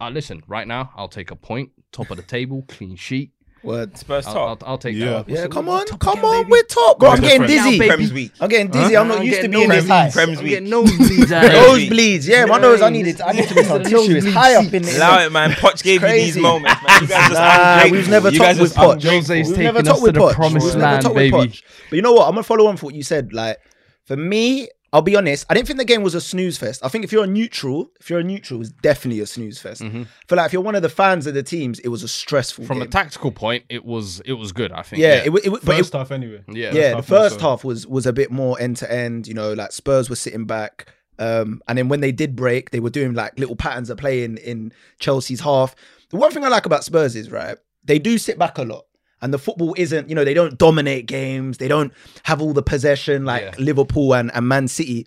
uh, 0.00 0.10
listen, 0.10 0.42
right 0.48 0.66
now 0.66 0.90
I'll 0.96 1.08
take 1.08 1.30
a 1.30 1.36
point, 1.36 1.70
top 1.92 2.10
of 2.10 2.16
the 2.16 2.22
table, 2.24 2.64
clean 2.68 2.96
sheet. 2.96 3.30
Word. 3.62 3.96
Spurs 3.98 4.26
I'll, 4.26 4.32
top. 4.34 4.62
I'll, 4.62 4.68
I'll 4.72 4.78
take 4.78 4.96
Yeah. 4.96 5.06
that. 5.22 5.28
Yeah, 5.28 5.42
So 5.42 5.48
come 5.48 5.68
on, 5.68 5.84
top 5.86 6.00
come 6.00 6.18
again, 6.18 6.24
on, 6.24 6.42
baby. 6.44 6.50
we're 6.50 6.62
top. 6.62 6.98
Bro, 6.98 7.10
I'm 7.10 7.20
Where's 7.20 7.20
the 7.20 7.26
getting 7.26 7.56
Prem? 7.56 7.64
dizzy. 7.72 7.86
Prem's 7.88 8.12
week. 8.12 8.32
I'm 8.40 8.48
getting 8.48 8.70
dizzy. 8.70 8.96
I'm 8.96 9.08
not 9.08 9.18
I'm 9.18 9.22
used 9.24 9.36
to 9.36 9.48
getting 9.48 9.50
being 9.58 9.68
this 9.68 9.86
high. 9.88 10.10
Prem's 10.10 10.38
I'm 10.38 10.44
week. 10.44 10.50
getting 10.54 10.70
nosebleeds 10.70 11.32
out 11.32 11.42
here. 11.50 11.52
Eh? 11.52 11.64
Nosebleeds, 11.66 12.28
yeah. 12.28 12.44
My 12.46 12.58
nose, 12.58 12.80
I 12.82 12.88
needed, 12.88 13.20
I 13.20 13.32
need 13.32 13.48
to 13.48 13.54
be 13.54 13.62
some 13.64 13.82
tissue. 13.82 14.16
It's 14.16 14.32
high 14.32 14.54
up 14.54 14.72
in 14.72 14.84
Allow 14.84 15.18
there. 15.18 15.26
it, 15.26 15.32
man. 15.32 15.50
Poch 15.52 15.82
gave 15.82 16.00
you 16.02 16.08
these 16.08 16.22
crazy. 16.32 16.40
moments, 16.40 16.80
man. 16.86 17.02
You 17.02 17.06
guys 17.08 17.28
just 17.28 17.32
Nah, 17.34 17.72
ungrateful. 17.74 17.90
we've 17.98 18.08
never 18.08 18.28
you 18.30 18.38
talked 18.38 18.48
guys 18.48 18.58
with 18.60 18.68
just 18.70 18.78
Poch. 18.78 18.92
ungrateful. 18.94 19.10
Jose's 19.12 19.28
We've 19.30 19.46
taking 19.48 19.62
never 19.64 19.78
us 19.80 19.84
talked 19.86 19.98
to 19.98 20.02
with 20.04 20.14
the 20.14 20.20
Poch. 20.20 20.34
promised 20.34 20.66
We've 20.66 20.74
never 20.76 20.86
land, 20.86 21.02
talked 21.02 21.14
with 21.14 21.30
baby. 21.32 21.36
Poch. 21.36 21.62
But 21.90 21.96
you 21.96 22.02
know 22.02 22.12
what? 22.12 22.24
I'm 22.28 22.32
gonna 22.32 22.42
follow 22.42 22.66
on 22.66 22.76
for 22.76 22.86
what 22.86 22.94
you 22.94 23.02
said. 23.02 23.32
Like 23.32 23.58
for 24.06 24.16
me, 24.16 24.68
I'll 24.92 25.02
be 25.02 25.14
honest. 25.14 25.46
I 25.48 25.54
didn't 25.54 25.68
think 25.68 25.78
the 25.78 25.84
game 25.84 26.02
was 26.02 26.16
a 26.16 26.20
snooze 26.20 26.58
fest. 26.58 26.84
I 26.84 26.88
think 26.88 27.04
if 27.04 27.12
you're 27.12 27.22
a 27.24 27.26
neutral, 27.28 27.90
if 28.00 28.10
you're 28.10 28.18
a 28.18 28.24
neutral, 28.24 28.60
it's 28.60 28.70
definitely 28.70 29.20
a 29.20 29.26
snooze 29.26 29.60
fest. 29.60 29.82
I 29.82 29.88
feel 29.88 30.06
like 30.36 30.46
if 30.46 30.52
you're 30.52 30.62
one 30.62 30.74
of 30.74 30.82
the 30.82 30.88
fans 30.88 31.28
of 31.28 31.34
the 31.34 31.44
teams, 31.44 31.78
it 31.78 31.88
was 31.88 32.02
a 32.02 32.08
stressful 32.08 32.64
From 32.64 32.78
game. 32.78 32.88
a 32.88 32.90
tactical 32.90 33.30
point, 33.30 33.64
it 33.68 33.84
was 33.84 34.20
it 34.24 34.32
was 34.32 34.50
good. 34.50 34.72
I 34.72 34.82
think. 34.82 35.00
yeah, 35.00 35.22
it, 35.24 35.32
wa- 35.32 35.38
it, 35.44 35.48
wa- 35.50 35.58
but 35.62 35.74
it, 35.76 35.78
First 35.78 35.92
half, 35.92 36.10
anyway. 36.10 36.42
yeah, 36.48 36.72
yeah, 36.74 36.96
the 36.96 37.02
first 37.02 37.34
also. 37.34 37.48
half 37.50 37.64
was 37.64 37.86
was 37.86 38.04
a 38.06 38.12
bit 38.12 38.32
more 38.32 38.60
end 38.60 38.78
to 38.78 38.92
end. 38.92 39.28
You 39.28 39.34
know, 39.34 39.52
like 39.52 39.70
Spurs 39.72 40.10
were 40.10 40.16
sitting 40.16 40.44
back, 40.44 40.92
um, 41.20 41.62
and 41.68 41.78
then 41.78 41.88
when 41.88 42.00
they 42.00 42.10
did 42.12 42.34
break, 42.34 42.70
they 42.70 42.80
were 42.80 42.90
doing 42.90 43.14
like 43.14 43.38
little 43.38 43.56
patterns 43.56 43.90
of 43.90 43.98
play 43.98 44.24
in 44.24 44.38
in 44.38 44.72
Chelsea's 44.98 45.40
half. 45.40 45.76
The 46.10 46.16
one 46.16 46.32
thing 46.32 46.44
I 46.44 46.48
like 46.48 46.66
about 46.66 46.82
Spurs 46.82 47.14
is 47.14 47.30
right, 47.30 47.56
they 47.84 48.00
do 48.00 48.18
sit 48.18 48.40
back 48.40 48.58
a 48.58 48.62
lot, 48.62 48.86
and 49.22 49.32
the 49.34 49.38
football 49.38 49.74
isn't. 49.76 50.08
You 50.08 50.14
know, 50.14 50.24
they 50.24 50.34
don't 50.34 50.56
dominate 50.58 51.06
games. 51.06 51.58
They 51.58 51.68
don't 51.68 51.92
have 52.24 52.40
all 52.40 52.52
the 52.52 52.62
possession 52.62 53.24
like 53.24 53.42
Yeah. 53.42 53.54
Liverpool 53.58 54.14
and 54.14 54.30
and 54.34 54.46
Man 54.48 54.68
City. 54.68 55.06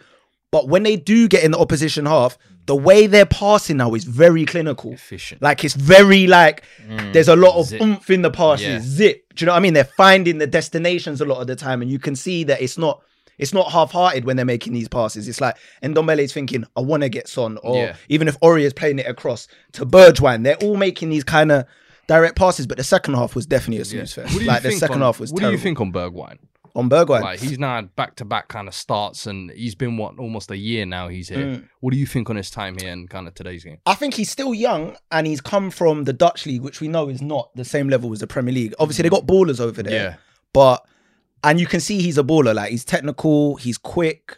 But 0.52 0.68
when 0.68 0.84
they 0.84 0.96
do 0.98 1.28
get 1.28 1.44
in 1.44 1.52
the 1.52 1.58
opposition 1.58 2.06
half, 2.06 2.38
the 2.68 2.76
way 2.76 3.08
they're 3.08 3.26
passing 3.26 3.78
now 3.78 3.94
is 3.96 4.04
very 4.04 4.46
clinical. 4.46 4.94
efficient. 4.94 5.42
Like 5.42 5.64
it's 5.66 5.74
very 5.74 6.28
like 6.28 6.64
mm. 6.88 7.12
there's 7.12 7.28
a 7.28 7.36
lot 7.36 7.56
of 7.60 7.66
Zip. 7.66 7.82
oomph 7.82 8.10
in 8.10 8.22
the 8.22 8.32
passes. 8.32 8.68
Yeah. 8.68 8.80
Zip. 8.82 9.24
Do 9.36 9.44
you 9.44 9.46
know 9.48 9.54
what 9.54 9.58
I 9.58 9.62
mean? 9.62 9.74
They're 9.74 9.84
finding 9.84 10.38
the 10.38 10.48
destinations 10.48 11.22
a 11.22 11.26
lot 11.26 11.42
of 11.42 11.48
the 11.48 11.56
time, 11.56 11.82
and 11.82 11.90
you 11.92 12.00
can 12.00 12.16
see 12.16 12.44
that 12.46 12.62
it's 12.62 12.78
not 12.78 13.02
it's 13.40 13.52
not 13.52 13.72
half-hearted 13.72 14.26
when 14.26 14.36
they're 14.38 14.46
making 14.46 14.74
these 14.74 14.88
passes. 14.88 15.28
It's 15.28 15.42
like 15.42 15.58
Ndombele's 15.82 16.32
thinking, 16.32 16.66
I 16.78 16.82
want 16.82 17.02
to 17.02 17.10
get 17.10 17.28
Son, 17.28 17.58
or 17.64 17.78
Yeah. 17.78 17.96
even 18.08 18.28
if 18.28 18.38
Ori 18.42 18.64
is 18.64 18.74
playing 18.74 19.00
it 19.00 19.08
across 19.08 19.48
to 19.72 19.88
Bergwijn, 19.88 20.44
they're 20.44 20.56
all 20.58 20.78
making 20.78 21.10
these 21.10 21.24
kind 21.24 21.52
of 21.52 21.66
direct 22.08 22.36
passes. 22.36 22.68
But 22.68 22.78
the 22.78 22.84
second 22.84 23.16
half 23.16 23.36
was 23.36 23.46
definitely 23.46 23.82
a 23.82 23.86
snooze 23.86 24.14
fest. 24.14 24.34
What 24.34 24.44
Like 24.44 24.64
the 24.64 24.72
second 24.72 24.96
on, 24.96 25.02
half 25.02 25.20
was 25.20 25.32
What 25.32 25.40
terrible 25.40 25.58
do 25.58 25.60
you 25.60 25.64
think 25.64 25.82
on 25.82 25.92
Bergwijn? 25.92 26.38
on 26.76 26.90
Bergwijn. 26.90 27.22
Like 27.22 27.40
he's 27.40 27.60
now 27.60 27.82
back 27.82 28.16
to 28.16 28.26
back 28.26 28.48
kind 28.48 28.68
of 28.68 28.74
starts, 28.74 29.28
and 29.28 29.52
he's 29.52 29.76
been 29.76 29.98
what 29.98 30.18
almost 30.18 30.50
a 30.52 30.58
year 30.58 30.86
now. 30.86 31.08
He's 31.08 31.30
here. 31.30 31.38
Mm. 31.46 31.70
What 31.80 31.94
do 31.94 32.00
you 32.00 32.06
think 32.06 32.30
on 32.30 32.36
his 32.36 32.50
time 32.50 32.78
here 32.78 32.92
and 32.92 33.10
kind 33.10 33.28
of 33.28 33.36
today's 33.36 33.64
game? 33.64 33.78
I 33.86 33.96
think 33.96 34.16
he's 34.16 34.30
still 34.30 34.54
young 34.54 34.96
and 35.12 35.28
he's 35.28 35.42
come 35.42 35.70
from 35.70 36.06
the 36.06 36.14
Dutch 36.14 36.46
league, 36.46 36.62
which 36.62 36.82
we 36.82 36.88
know 36.88 37.10
is 37.10 37.22
not 37.22 37.56
the 37.56 37.66
same 37.66 37.90
level 37.90 38.12
as 38.14 38.20
the 38.20 38.28
Premier 38.28 38.54
League. 38.54 38.74
Obviously, 38.80 39.04
they 39.04 39.10
got 39.10 39.28
ballers 39.28 39.60
over 39.60 39.84
there. 39.84 39.94
Yeah. 39.94 40.16
But 40.54 40.86
and 41.44 41.60
you 41.60 41.68
can 41.68 41.80
see 41.80 42.02
he's 42.02 42.18
a 42.18 42.24
baller. 42.24 42.56
Like 42.56 42.72
he's 42.72 42.86
technical, 42.86 43.56
he's 43.58 43.78
quick. 43.78 44.38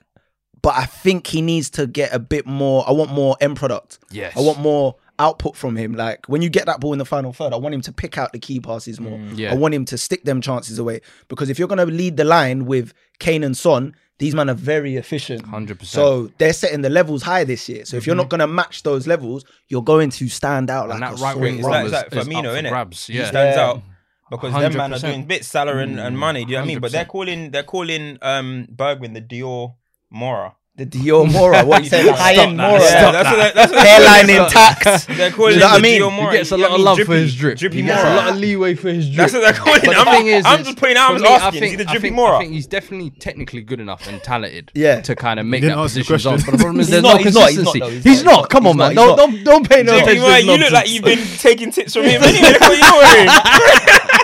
But 0.61 0.75
I 0.75 0.85
think 0.85 1.27
he 1.27 1.41
needs 1.41 1.69
to 1.71 1.85
get 1.85 2.11
a 2.13 2.17
bit 2.17 2.47
more. 2.47 2.83
I 2.87 2.91
want 2.91 3.11
more 3.11 3.37
end 3.39 3.55
product. 3.55 3.99
Yes. 4.09 4.35
I 4.35 4.41
want 4.41 4.59
more 4.59 4.95
output 5.19 5.55
from 5.55 5.75
him. 5.75 5.93
Like 5.93 6.25
when 6.27 6.41
you 6.41 6.49
get 6.49 6.65
that 6.65 6.79
ball 6.79 6.93
in 6.93 6.99
the 6.99 7.05
final 7.05 7.33
third, 7.33 7.53
I 7.53 7.57
want 7.57 7.75
him 7.75 7.81
to 7.81 7.91
pick 7.91 8.17
out 8.17 8.31
the 8.33 8.39
key 8.39 8.59
passes 8.59 8.99
more. 8.99 9.17
Mm, 9.17 9.37
yeah. 9.37 9.51
I 9.51 9.55
want 9.55 9.73
him 9.73 9.85
to 9.85 9.97
stick 9.97 10.23
them 10.23 10.41
chances 10.41 10.79
away. 10.79 11.01
Because 11.27 11.49
if 11.49 11.59
you're 11.59 11.67
gonna 11.67 11.85
lead 11.85 12.17
the 12.17 12.25
line 12.25 12.65
with 12.65 12.93
Kane 13.19 13.43
and 13.43 13.55
Son, 13.55 13.95
these 14.17 14.33
men 14.33 14.49
are 14.49 14.55
very 14.55 14.95
efficient. 14.95 15.45
100%. 15.45 15.85
So 15.85 16.31
they're 16.37 16.53
setting 16.53 16.81
the 16.81 16.89
levels 16.89 17.21
high 17.21 17.43
this 17.43 17.67
year. 17.67 17.85
So 17.85 17.97
if 17.97 18.07
you're 18.07 18.15
not 18.15 18.23
mm-hmm. 18.23 18.29
gonna 18.29 18.47
match 18.47 18.83
those 18.83 19.07
levels, 19.07 19.43
you're 19.67 19.83
going 19.83 20.09
to 20.11 20.29
stand 20.29 20.69
out 20.69 20.87
like 20.89 20.95
and 20.95 21.03
that 21.03 21.19
a 21.19 21.23
right 21.23 21.33
sore 21.33 21.41
wing 21.41 21.55
It's 21.55 21.63
thumb. 21.63 21.71
like, 21.71 21.83
was, 21.83 21.93
it's 21.93 22.15
like 22.15 22.21
is 22.21 22.27
Firmino, 22.27 22.37
up 22.37 22.45
for 22.45 22.61
innit? 22.61 22.69
grabs. 22.69 23.07
He 23.07 23.17
Yeah. 23.17 23.27
stands 23.27 23.57
Yeah. 23.57 23.65
out 23.65 23.81
because 24.29 24.53
them 24.53 24.77
man 24.77 24.93
are 24.93 24.99
doing 24.99 25.25
bits, 25.25 25.47
Salah 25.47 25.77
and, 25.77 25.99
and 25.99 26.15
mm, 26.15 26.19
money. 26.19 26.45
Do 26.45 26.51
you 26.51 26.57
know 26.57 26.61
what 26.61 26.65
I 26.65 26.67
mean? 26.67 26.79
But 26.79 26.91
they're 26.91 27.05
calling 27.05 27.51
they're 27.51 27.63
calling 27.63 28.17
um 28.21 28.67
Bergwijn 28.73 29.13
the 29.13 29.21
Dior 29.21 29.75
Moura. 30.13 30.53
The 30.77 30.85
Dior 30.85 31.25
Moura, 31.25 31.65
what 31.65 31.85
you 31.85 31.89
say, 31.89 32.03
the 32.03 32.11
high 32.11 32.33
end 32.33 32.59
that. 32.59 32.73
Moura. 32.73 32.79
Yeah, 32.81 33.11
that's 33.13 33.29
what 33.29 33.35
they- 33.37 33.51
that's 33.55 33.71
what 33.71 33.81
they're 33.81 33.95
Hairline 33.95 34.25
calling 34.27 34.35
it. 34.35 34.43
intact. 34.43 35.07
They're 35.07 35.31
calling 35.31 35.53
You 35.53 35.59
know 35.61 35.65
him 35.67 35.71
what 35.71 35.71
I 35.71 35.77
the 35.77 35.81
mean? 35.83 36.01
Dior 36.01 36.11
He 36.11 36.19
Moura. 36.19 36.31
gets 36.33 36.51
a 36.51 36.57
lot 36.57 36.71
of 36.71 36.79
love 36.81 36.97
mean? 36.97 37.05
for 37.05 37.13
his 37.13 37.33
drip. 37.35 37.57
Drippy 37.59 37.75
he 37.77 37.83
gets 37.83 38.03
a 38.03 38.15
lot 38.15 38.27
of 38.27 38.35
leeway 38.35 38.75
for 38.75 38.89
his 38.89 39.05
drip. 39.05 39.17
That's 39.17 39.33
what 39.35 39.39
they're 39.39 39.53
calling 39.53 39.79
But 39.85 39.87
it. 39.87 39.91
the 39.91 39.97
I'm, 40.11 40.17
thing 40.17 40.27
is, 40.27 40.45
I'm 40.45 40.63
just 40.65 40.77
pointing 40.77 40.97
out. 40.97 41.11
I'm 41.11 41.15
me, 41.15 41.21
just 41.21 41.31
I 41.31 41.47
asking. 41.47 41.59
think, 41.61 41.63
Is 41.63 41.71
he 41.71 41.77
the 41.77 41.89
I 41.89 41.93
Drippy 41.93 42.07
think, 42.09 42.19
Moura? 42.19 42.35
I 42.35 42.39
think 42.39 42.51
he's 42.51 42.67
definitely 42.67 43.09
technically 43.11 43.61
good 43.61 43.79
enough 43.79 44.05
and 44.05 44.21
talented 44.21 44.71
Yeah. 44.75 44.99
to 44.99 45.15
kind 45.15 45.39
of 45.39 45.45
make 45.45 45.61
that 45.61 45.75
position 45.77 46.07
question. 46.07 46.37
zone. 46.39 46.45
But 46.45 46.51
the 46.51 46.57
problem 46.57 46.79
is 46.81 46.89
there's 46.89 47.03
not, 47.03 47.17
no 47.19 47.23
he's 47.23 47.33
not, 47.35 47.49
he's 47.51 47.57
not, 47.63 47.71
consistency. 47.73 47.95
he's 47.95 48.03
He's 48.17 48.23
not, 48.25 48.31
not. 48.41 48.49
Come 48.49 48.67
on, 48.67 48.75
man. 48.75 48.95
Don't 48.95 49.15
don't 49.15 49.43
don't 49.45 49.69
pay 49.69 49.81
no 49.81 49.95
attention. 49.97 50.23
Moura, 50.25 50.39
to 50.39 50.43
you 50.45 50.57
look 50.57 50.71
like 50.73 50.89
you've 50.89 51.05
been 51.05 51.25
taking 51.37 51.71
tips 51.71 51.93
from 51.93 52.03
him 52.03 52.21
anyway. 52.21 52.51
Look 52.51 52.59
what 52.59 52.77
you're 52.77 52.97
wearing. 52.99 54.09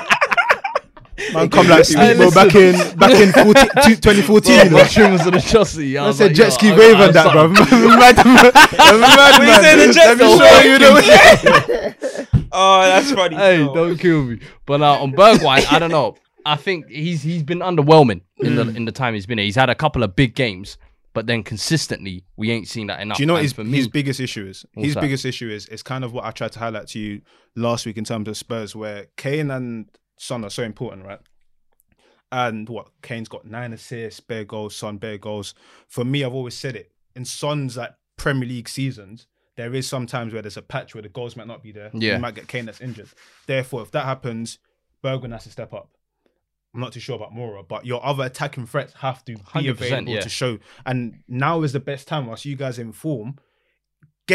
Man, 1.34 1.50
come 1.50 1.68
like 1.68 1.88
Hey, 1.88 2.16
bro, 2.16 2.32
back 2.32 2.54
in 2.56 2.74
back 2.98 3.14
in 3.20 3.32
14, 3.32 3.54
2014. 4.02 4.54
you 4.58 4.64
know. 4.66 4.70
My 4.78 4.84
trim 4.86 5.12
was 5.12 5.22
on 5.22 5.34
the 5.34 5.40
Chelsea. 5.42 5.98
I 5.98 6.08
I 6.08 6.12
said 6.12 6.28
like, 6.28 6.36
jet 6.36 6.50
ski 6.52 6.72
wave 6.72 6.96
I 6.96 7.08
on 7.08 7.14
that, 7.14 7.32
bro. 7.32 7.48
Mad, 8.02 8.16
mad, 8.18 9.40
When 9.40 9.48
you 9.48 9.56
say 9.56 9.76
the 9.76 9.86
man. 9.86 9.94
jet 9.94 10.18
Let 10.18 10.18
me 10.18 10.38
show 10.38 10.62
you 10.70 10.80
the 10.80 12.36
way. 12.36 12.46
Oh, 12.52 12.82
that's 12.82 13.12
funny. 13.12 13.36
Hey, 13.36 13.56
still. 13.58 13.74
don't 13.74 13.98
kill 13.98 14.24
me. 14.24 14.40
But 14.66 14.82
uh, 14.82 15.02
on 15.02 15.14
Bergwijn, 15.14 15.72
I 15.72 15.80
don't 15.80 15.92
know. 15.92 16.16
I 16.46 16.56
think 16.56 16.88
he's 16.90 17.22
he's 17.22 17.44
been 17.44 17.60
underwhelming 17.60 18.22
in 18.38 18.56
the 18.56 18.68
in 18.70 18.86
the 18.86 18.92
time 18.92 19.14
he's 19.14 19.26
been 19.26 19.38
here. 19.38 19.46
He's 19.46 19.56
had 19.56 19.70
a 19.70 19.76
couple 19.76 20.04
of 20.04 20.16
big 20.16 20.34
games, 20.36 20.78
but 21.14 21.28
then 21.28 21.44
consistently 21.44 22.26
we 22.36 22.50
ain't 22.52 22.68
seen 22.68 22.88
that 22.88 23.00
enough. 23.00 23.18
Do 23.18 23.24
you 23.24 23.28
know 23.28 23.36
his, 23.36 23.54
for 23.54 23.64
me, 23.64 23.78
his 23.78 23.88
biggest 23.88 24.20
issue 24.20 24.48
is? 24.48 24.66
His 24.76 24.96
that? 24.96 25.02
biggest 25.02 25.24
issue 25.24 25.50
is 25.50 25.68
it's 25.68 25.84
kind 25.84 26.04
of 26.04 26.14
what 26.14 26.26
I 26.26 26.32
tried 26.32 26.52
to 26.54 26.60
highlight 26.60 26.88
to 26.90 27.00
you 27.00 27.22
last 27.56 27.86
week 27.86 27.98
in 27.98 28.04
terms 28.04 28.28
of 28.28 28.36
Spurs, 28.38 28.76
where 28.76 29.06
Kane 29.18 29.52
and 29.52 29.86
Son 30.22 30.46
are 30.46 30.52
so 30.52 30.62
important, 30.62 31.04
right? 31.04 31.20
And 32.32 32.70
what 32.70 32.90
Kane's 33.02 33.28
got 33.28 33.44
nine 33.44 33.74
assists, 33.74 34.20
bare 34.20 34.46
goals, 34.46 34.76
Son 34.76 34.98
bare 34.98 35.18
goals. 35.18 35.56
For 35.88 36.06
me, 36.06 36.24
I've 36.24 36.34
always 36.36 36.54
said 36.54 36.76
it 36.76 36.92
in 37.16 37.26
Son's 37.26 37.76
like 37.76 37.96
Premier 38.18 38.48
League 38.48 38.70
seasons. 38.70 39.26
There 39.58 39.74
is 39.74 39.88
sometimes 39.88 40.32
where 40.32 40.44
there's 40.44 40.58
a 40.58 40.62
patch 40.62 40.94
where 40.94 41.02
the 41.02 41.10
goals 41.10 41.36
might 41.36 41.48
not 41.48 41.64
be 41.64 41.72
there. 41.72 41.90
Yeah. 41.94 42.16
you 42.16 42.20
might 42.20 42.36
get 42.36 42.48
Kane 42.48 42.66
that's 42.66 42.82
injured. 42.82 43.10
Therefore, 43.48 43.82
if 43.82 43.90
that 43.92 44.06
happens, 44.06 44.60
Bergwijn 45.04 45.32
has 45.32 45.44
to 45.46 45.50
step 45.50 45.74
up. 45.74 45.90
I'm 46.74 46.82
not 46.82 46.94
too 46.94 47.00
sure 47.00 47.16
about 47.16 47.34
Moura, 47.34 47.68
but 47.68 47.88
your 47.88 48.06
other 48.06 48.24
attacking 48.24 48.68
threats 48.68 48.94
have 48.94 49.26
to 49.26 49.38
be 49.56 49.68
available 49.70 50.14
yeah. 50.14 50.22
to 50.22 50.30
show. 50.30 50.60
And 50.86 51.24
now 51.28 51.64
is 51.64 51.74
the 51.74 51.80
best 51.80 52.08
time 52.08 52.28
whilst 52.28 52.46
you 52.46 52.56
guys 52.56 52.78
in 52.78 52.92
form. 52.92 53.40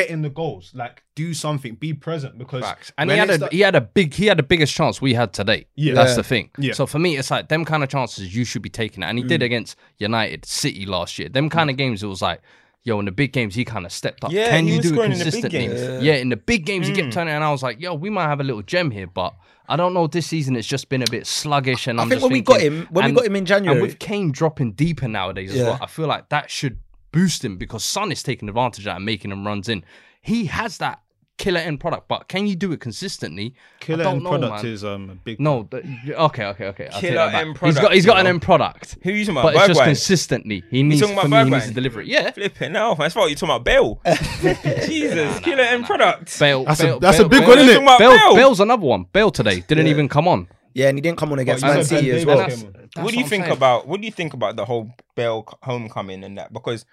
Get 0.00 0.10
in 0.10 0.22
the 0.22 0.30
goals, 0.30 0.72
like 0.74 1.02
do 1.14 1.32
something, 1.34 1.74
be 1.74 1.94
present 1.94 2.36
because 2.38 2.62
Facts. 2.62 2.92
And 2.98 3.10
he 3.10 3.16
had 3.16 3.30
a 3.30 3.38
that- 3.38 3.52
he 3.52 3.60
had 3.60 3.74
a 3.74 3.80
big 3.80 4.14
he 4.14 4.26
had 4.26 4.38
the 4.38 4.42
biggest 4.42 4.74
chance 4.74 5.00
we 5.00 5.14
had 5.14 5.32
today. 5.32 5.66
Yeah. 5.74 5.94
That's 5.94 6.16
the 6.16 6.22
thing. 6.22 6.50
Yeah. 6.58 6.72
So 6.74 6.86
for 6.86 6.98
me, 6.98 7.16
it's 7.16 7.30
like 7.30 7.48
them 7.48 7.64
kind 7.64 7.82
of 7.82 7.88
chances 7.88 8.34
you 8.36 8.44
should 8.44 8.62
be 8.62 8.68
taking 8.70 9.02
it. 9.02 9.06
And 9.06 9.16
he 9.18 9.24
Mm. 9.24 9.28
did 9.28 9.42
against 9.42 9.76
United 9.98 10.44
City 10.44 10.84
last 10.86 11.18
year. 11.18 11.28
Them 11.28 11.48
kind 11.48 11.70
of 11.70 11.76
games, 11.76 12.02
it 12.02 12.06
was 12.08 12.20
like, 12.22 12.40
yo, 12.82 12.98
in 13.00 13.04
the 13.06 13.10
big 13.12 13.32
games, 13.32 13.54
he 13.54 13.64
kind 13.64 13.84
of 13.86 13.90
stepped 13.92 14.22
up. 14.22 14.30
Yeah, 14.32 14.50
Can 14.50 14.66
you 14.68 14.80
do 14.80 14.88
it 14.90 14.92
scoring 14.92 15.12
in 15.12 15.18
the 15.18 15.24
big 15.24 15.32
consistently? 15.42 15.66
games. 15.68 16.04
Yeah. 16.04 16.14
in 16.14 16.28
the 16.28 16.36
big 16.36 16.66
games, 16.66 16.86
he 16.86 16.92
Mm. 16.92 16.96
kept 16.96 17.12
turning, 17.14 17.34
and 17.34 17.42
I 17.42 17.50
was 17.50 17.62
like, 17.62 17.80
yo, 17.80 17.94
we 17.94 18.10
might 18.10 18.28
have 18.28 18.40
a 18.40 18.44
little 18.44 18.62
gem 18.62 18.90
here, 18.92 19.06
but 19.08 19.34
I 19.68 19.74
don't 19.74 19.94
know. 19.94 20.06
This 20.06 20.26
season, 20.28 20.54
it's 20.54 20.68
just 20.68 20.88
been 20.88 21.02
a 21.02 21.10
bit 21.10 21.26
sluggish, 21.26 21.88
and 21.88 21.98
I 21.98 22.02
I'm 22.04 22.08
think 22.08 22.20
just 22.20 22.30
when 22.30 22.32
we 22.34 22.40
got 22.42 22.60
him, 22.60 22.86
when 22.90 23.06
we 23.06 23.12
got 23.12 23.24
him 23.26 23.32
in 23.34 23.38
and 23.38 23.46
January, 23.48 23.82
with 23.82 23.98
Kane 23.98 24.30
dropping 24.30 24.72
deeper 24.74 25.08
nowadays 25.08 25.50
as 25.50 25.56
Yeah. 25.56 25.62
well, 25.70 25.78
I 25.82 25.86
feel 25.86 26.06
like 26.06 26.28
that 26.28 26.48
should 26.50 26.78
boost 27.16 27.44
him 27.44 27.56
because 27.56 27.82
Son 27.82 28.12
is 28.12 28.22
taking 28.22 28.48
advantage 28.48 28.80
of 28.80 28.84
that 28.84 28.96
and 28.96 29.04
making 29.06 29.32
him 29.32 29.46
runs 29.46 29.68
in. 29.68 29.82
He 30.20 30.46
has 30.46 30.76
that 30.78 31.00
killer 31.38 31.60
end 31.60 31.80
product, 31.80 32.08
but 32.08 32.28
can 32.28 32.46
you 32.46 32.56
do 32.56 32.72
it 32.72 32.80
consistently? 32.80 33.54
Killer 33.80 34.04
end 34.04 34.22
know, 34.22 34.30
product 34.30 34.62
man. 34.64 34.72
is 34.72 34.84
um 34.84 35.10
a 35.10 35.14
big. 35.14 35.40
No, 35.40 35.66
the, 35.70 35.78
okay, 36.14 36.44
okay, 36.46 36.66
okay. 36.66 36.88
I'll 36.92 37.00
Killer 37.00 37.14
that 37.14 37.32
back. 37.32 37.46
end 37.46 37.58
He's 37.58 37.78
got 37.78 37.92
he's 37.94 38.04
got 38.06 38.18
an 38.18 38.26
end 38.26 38.42
product, 38.42 38.98
Who 39.02 39.12
you 39.12 39.24
talking 39.24 39.42
but 39.42 39.54
it's 39.54 39.66
just 39.66 39.80
Bergwijn? 39.80 39.84
consistently. 39.84 40.64
He 40.70 40.82
needs 40.82 41.00
talking 41.00 41.16
for 41.16 41.26
about 41.26 41.44
me, 41.46 41.50
he 41.52 41.56
needs 41.56 41.68
to 41.68 41.74
deliver 41.74 42.00
it. 42.02 42.06
Yeah, 42.06 42.30
Flipping 42.32 42.74
hell. 42.74 42.96
I 42.98 43.08
thought 43.08 43.24
you 43.28 43.30
were 43.30 43.34
talking 43.34 43.48
about 43.48 43.64
Bale. 43.64 44.00
Jesus, 44.86 45.38
killer 45.40 45.62
end 45.62 45.86
product. 45.86 46.38
Bale. 46.38 46.64
That's 46.64 46.80
a- 46.80 46.84
Bale, 46.84 47.00
that's 47.00 47.18
a 47.18 47.28
big 47.28 47.40
Bale- 47.40 47.48
one, 47.48 47.58
innit? 47.58 47.66
Talking 47.72 47.82
about 47.82 47.98
Bale, 47.98 48.10
Bale. 48.18 48.34
Bale's 48.34 48.60
another 48.60 48.86
one. 48.86 49.06
Bale 49.12 49.30
today 49.30 49.60
didn't 49.60 49.86
even 49.86 50.08
come 50.08 50.28
on. 50.28 50.48
Yeah, 50.76 50.88
and 50.88 50.98
he 50.98 51.02
didn't 51.02 51.18
come 51.18 51.32
on 51.32 51.38
against 51.38 51.62
But 51.62 51.74
Man 51.74 51.84
City 51.84 52.10
as 52.12 52.26
well. 52.26 52.46
came 52.48 52.66
on. 52.96 53.04
What 53.04 53.12
do 53.14 53.18
you 53.18 53.26
think 53.26 53.46
about 53.46 53.86
what 53.88 54.00
do 54.00 54.06
you 54.06 54.12
think 54.12 54.34
about 54.34 54.56
the 54.56 54.64
whole 54.64 54.90
Bale 55.14 55.44
c- 55.48 55.56
homecoming 55.62 56.22
and 56.24 56.36
that? 56.38 56.52
Because 56.52 56.84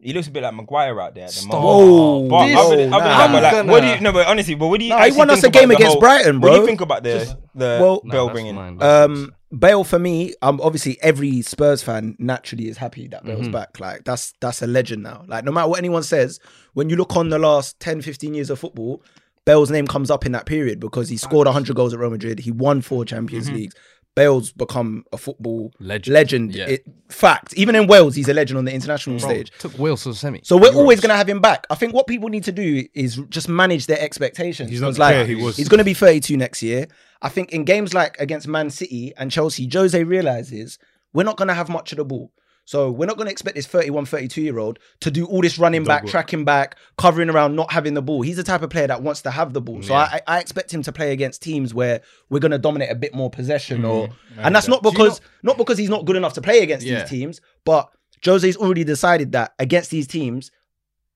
he 0.00 0.12
looks 0.12 0.28
a 0.28 0.30
bit 0.30 0.42
like 0.44 0.54
Maguire 0.54 1.00
out 1.00 1.14
there 1.14 1.24
at 1.24 1.30
the 1.30 1.36
Stop. 1.36 1.60
moment. 1.62 2.30
But 2.30 2.46
This- 2.46 2.56
other 2.58 2.76
than, 2.76 2.94
other 2.94 3.04
nah. 3.04 3.18
that, 3.18 3.32
but 3.32 3.42
like, 3.42 3.54
I'm 3.54 3.66
what 3.66 3.80
do 3.80 3.86
you 3.86 3.92
gonna- 3.94 4.02
no? 4.02 4.12
But 4.12 4.26
honestly, 4.28 4.54
but 4.54 4.68
what 4.68 4.78
do 4.80 4.84
you? 4.84 4.90
Nah, 4.90 4.96
he 4.98 5.02
actually 5.04 5.18
won 5.18 5.30
us 5.30 5.42
a 5.42 5.50
game 5.50 5.64
about 5.64 5.68
the 5.70 5.74
against 5.76 5.92
whole- 5.92 6.00
Brighton, 6.00 6.40
What 6.40 6.50
do 6.54 6.60
you 6.60 6.66
think 6.66 6.80
about 6.80 7.02
the 7.02 7.36
the 7.54 7.78
Well- 7.80 8.00
Bale 8.08 8.26
that's 8.26 8.32
bringing? 8.32 8.54
mine. 8.54 8.82
Um, 8.82 9.34
Bale 9.58 9.82
for 9.82 9.98
me, 9.98 10.34
um, 10.42 10.60
obviously 10.62 10.98
every 11.02 11.40
Spurs 11.42 11.82
fan 11.82 12.14
naturally 12.18 12.68
is 12.68 12.76
happy 12.76 13.08
that 13.08 13.24
Bale's 13.24 13.42
Mm-hmm. 13.42 13.52
back. 13.52 13.80
Like 13.80 14.04
that's 14.04 14.32
that's 14.40 14.60
a 14.62 14.66
legend 14.66 15.02
now. 15.02 15.24
Like 15.26 15.44
no 15.44 15.52
matter 15.52 15.68
what 15.68 15.78
anyone 15.78 16.02
says, 16.02 16.38
when 16.74 16.90
you 16.90 16.96
look 16.96 17.16
on 17.16 17.30
the 17.30 17.38
last 17.38 17.80
10, 17.80 18.02
15 18.02 18.34
years 18.34 18.50
of 18.50 18.58
football, 18.58 19.02
Bale's 19.48 19.70
name 19.70 19.86
comes 19.86 20.10
up 20.10 20.26
in 20.26 20.32
that 20.32 20.44
period 20.44 20.78
because 20.78 21.08
he 21.08 21.16
scored 21.16 21.46
100 21.46 21.74
goals 21.74 21.94
at 21.94 21.98
Real 21.98 22.10
Madrid. 22.10 22.38
He 22.38 22.50
won 22.50 22.82
four 22.82 23.06
Champions 23.06 23.46
mm-hmm. 23.46 23.56
Leagues. 23.56 23.74
Bale's 24.14 24.52
become 24.52 25.04
a 25.10 25.16
football 25.16 25.72
Legend. 25.80 26.12
legend. 26.12 26.54
Yeah. 26.54 26.66
It, 26.66 26.84
fact, 27.08 27.54
even 27.54 27.74
in 27.74 27.86
Wales, 27.86 28.14
he's 28.14 28.28
a 28.28 28.34
legend 28.34 28.58
on 28.58 28.66
the 28.66 28.74
international 28.74 29.18
Bro, 29.18 29.26
stage. 29.26 29.50
took 29.58 29.78
Wales 29.78 30.02
to 30.02 30.10
the 30.10 30.16
semi. 30.16 30.42
So 30.44 30.58
we're 30.58 30.74
always 30.74 31.00
going 31.00 31.08
to 31.08 31.16
have 31.16 31.26
him 31.26 31.40
back. 31.40 31.66
I 31.70 31.76
think 31.76 31.94
what 31.94 32.06
people 32.06 32.28
need 32.28 32.44
to 32.44 32.52
do 32.52 32.84
is 32.92 33.22
just 33.30 33.48
manage 33.48 33.86
their 33.86 33.98
expectations. 33.98 34.68
He's 34.68 34.82
not 34.82 34.88
'Cause, 34.88 34.98
like 34.98 35.14
clear, 35.14 35.24
he 35.24 35.34
was- 35.36 35.56
he's 35.56 35.70
going 35.70 35.78
to 35.78 35.84
be 35.84 35.94
32 35.94 36.36
next 36.36 36.62
year. 36.62 36.86
I 37.22 37.30
think 37.30 37.50
in 37.50 37.64
games 37.64 37.94
like 37.94 38.20
against 38.20 38.46
Man 38.48 38.68
City 38.68 39.14
and 39.16 39.30
Chelsea, 39.30 39.66
Jose 39.72 40.04
realizes 40.04 40.78
we're 41.14 41.22
not 41.24 41.38
going 41.38 41.48
to 41.48 41.54
have 41.54 41.70
much 41.70 41.92
of 41.92 41.96
the 41.96 42.04
ball. 42.04 42.32
So 42.68 42.90
we're 42.90 43.06
not 43.06 43.16
going 43.16 43.28
to 43.28 43.32
expect 43.32 43.56
this 43.56 43.66
31, 43.66 44.04
32 44.04 44.42
year 44.42 44.58
old 44.58 44.78
to 45.00 45.10
do 45.10 45.24
all 45.24 45.40
this 45.40 45.58
running 45.58 45.84
back, 45.84 46.02
work. 46.02 46.10
tracking 46.10 46.44
back, 46.44 46.76
covering 46.98 47.30
around, 47.30 47.56
not 47.56 47.72
having 47.72 47.94
the 47.94 48.02
ball. 48.02 48.20
He's 48.20 48.36
the 48.36 48.42
type 48.42 48.60
of 48.60 48.68
player 48.68 48.86
that 48.88 49.00
wants 49.02 49.22
to 49.22 49.30
have 49.30 49.54
the 49.54 49.62
ball. 49.62 49.82
So 49.82 49.94
Yeah. 49.94 50.00
I, 50.00 50.20
I 50.26 50.38
expect 50.40 50.74
him 50.74 50.82
to 50.82 50.92
play 50.92 51.12
against 51.12 51.40
teams 51.40 51.72
where 51.72 52.02
we're 52.28 52.40
going 52.40 52.50
to 52.50 52.58
dominate 52.58 52.90
a 52.90 52.94
bit 52.94 53.14
more 53.14 53.30
possession, 53.30 53.86
or 53.86 54.08
Mm-hmm. 54.08 54.40
and 54.40 54.54
that's 54.54 54.68
not 54.68 54.82
because 54.82 55.22
not 55.42 55.56
because 55.56 55.78
he's 55.78 55.88
not 55.88 56.04
good 56.04 56.16
enough 56.16 56.34
to 56.34 56.42
play 56.42 56.58
against 56.58 56.84
Yeah. 56.84 57.00
these 57.00 57.08
teams, 57.08 57.40
but 57.64 57.88
Jose's 58.22 58.58
already 58.58 58.84
decided 58.84 59.32
that 59.32 59.54
against 59.58 59.90
these 59.90 60.06
teams, 60.06 60.50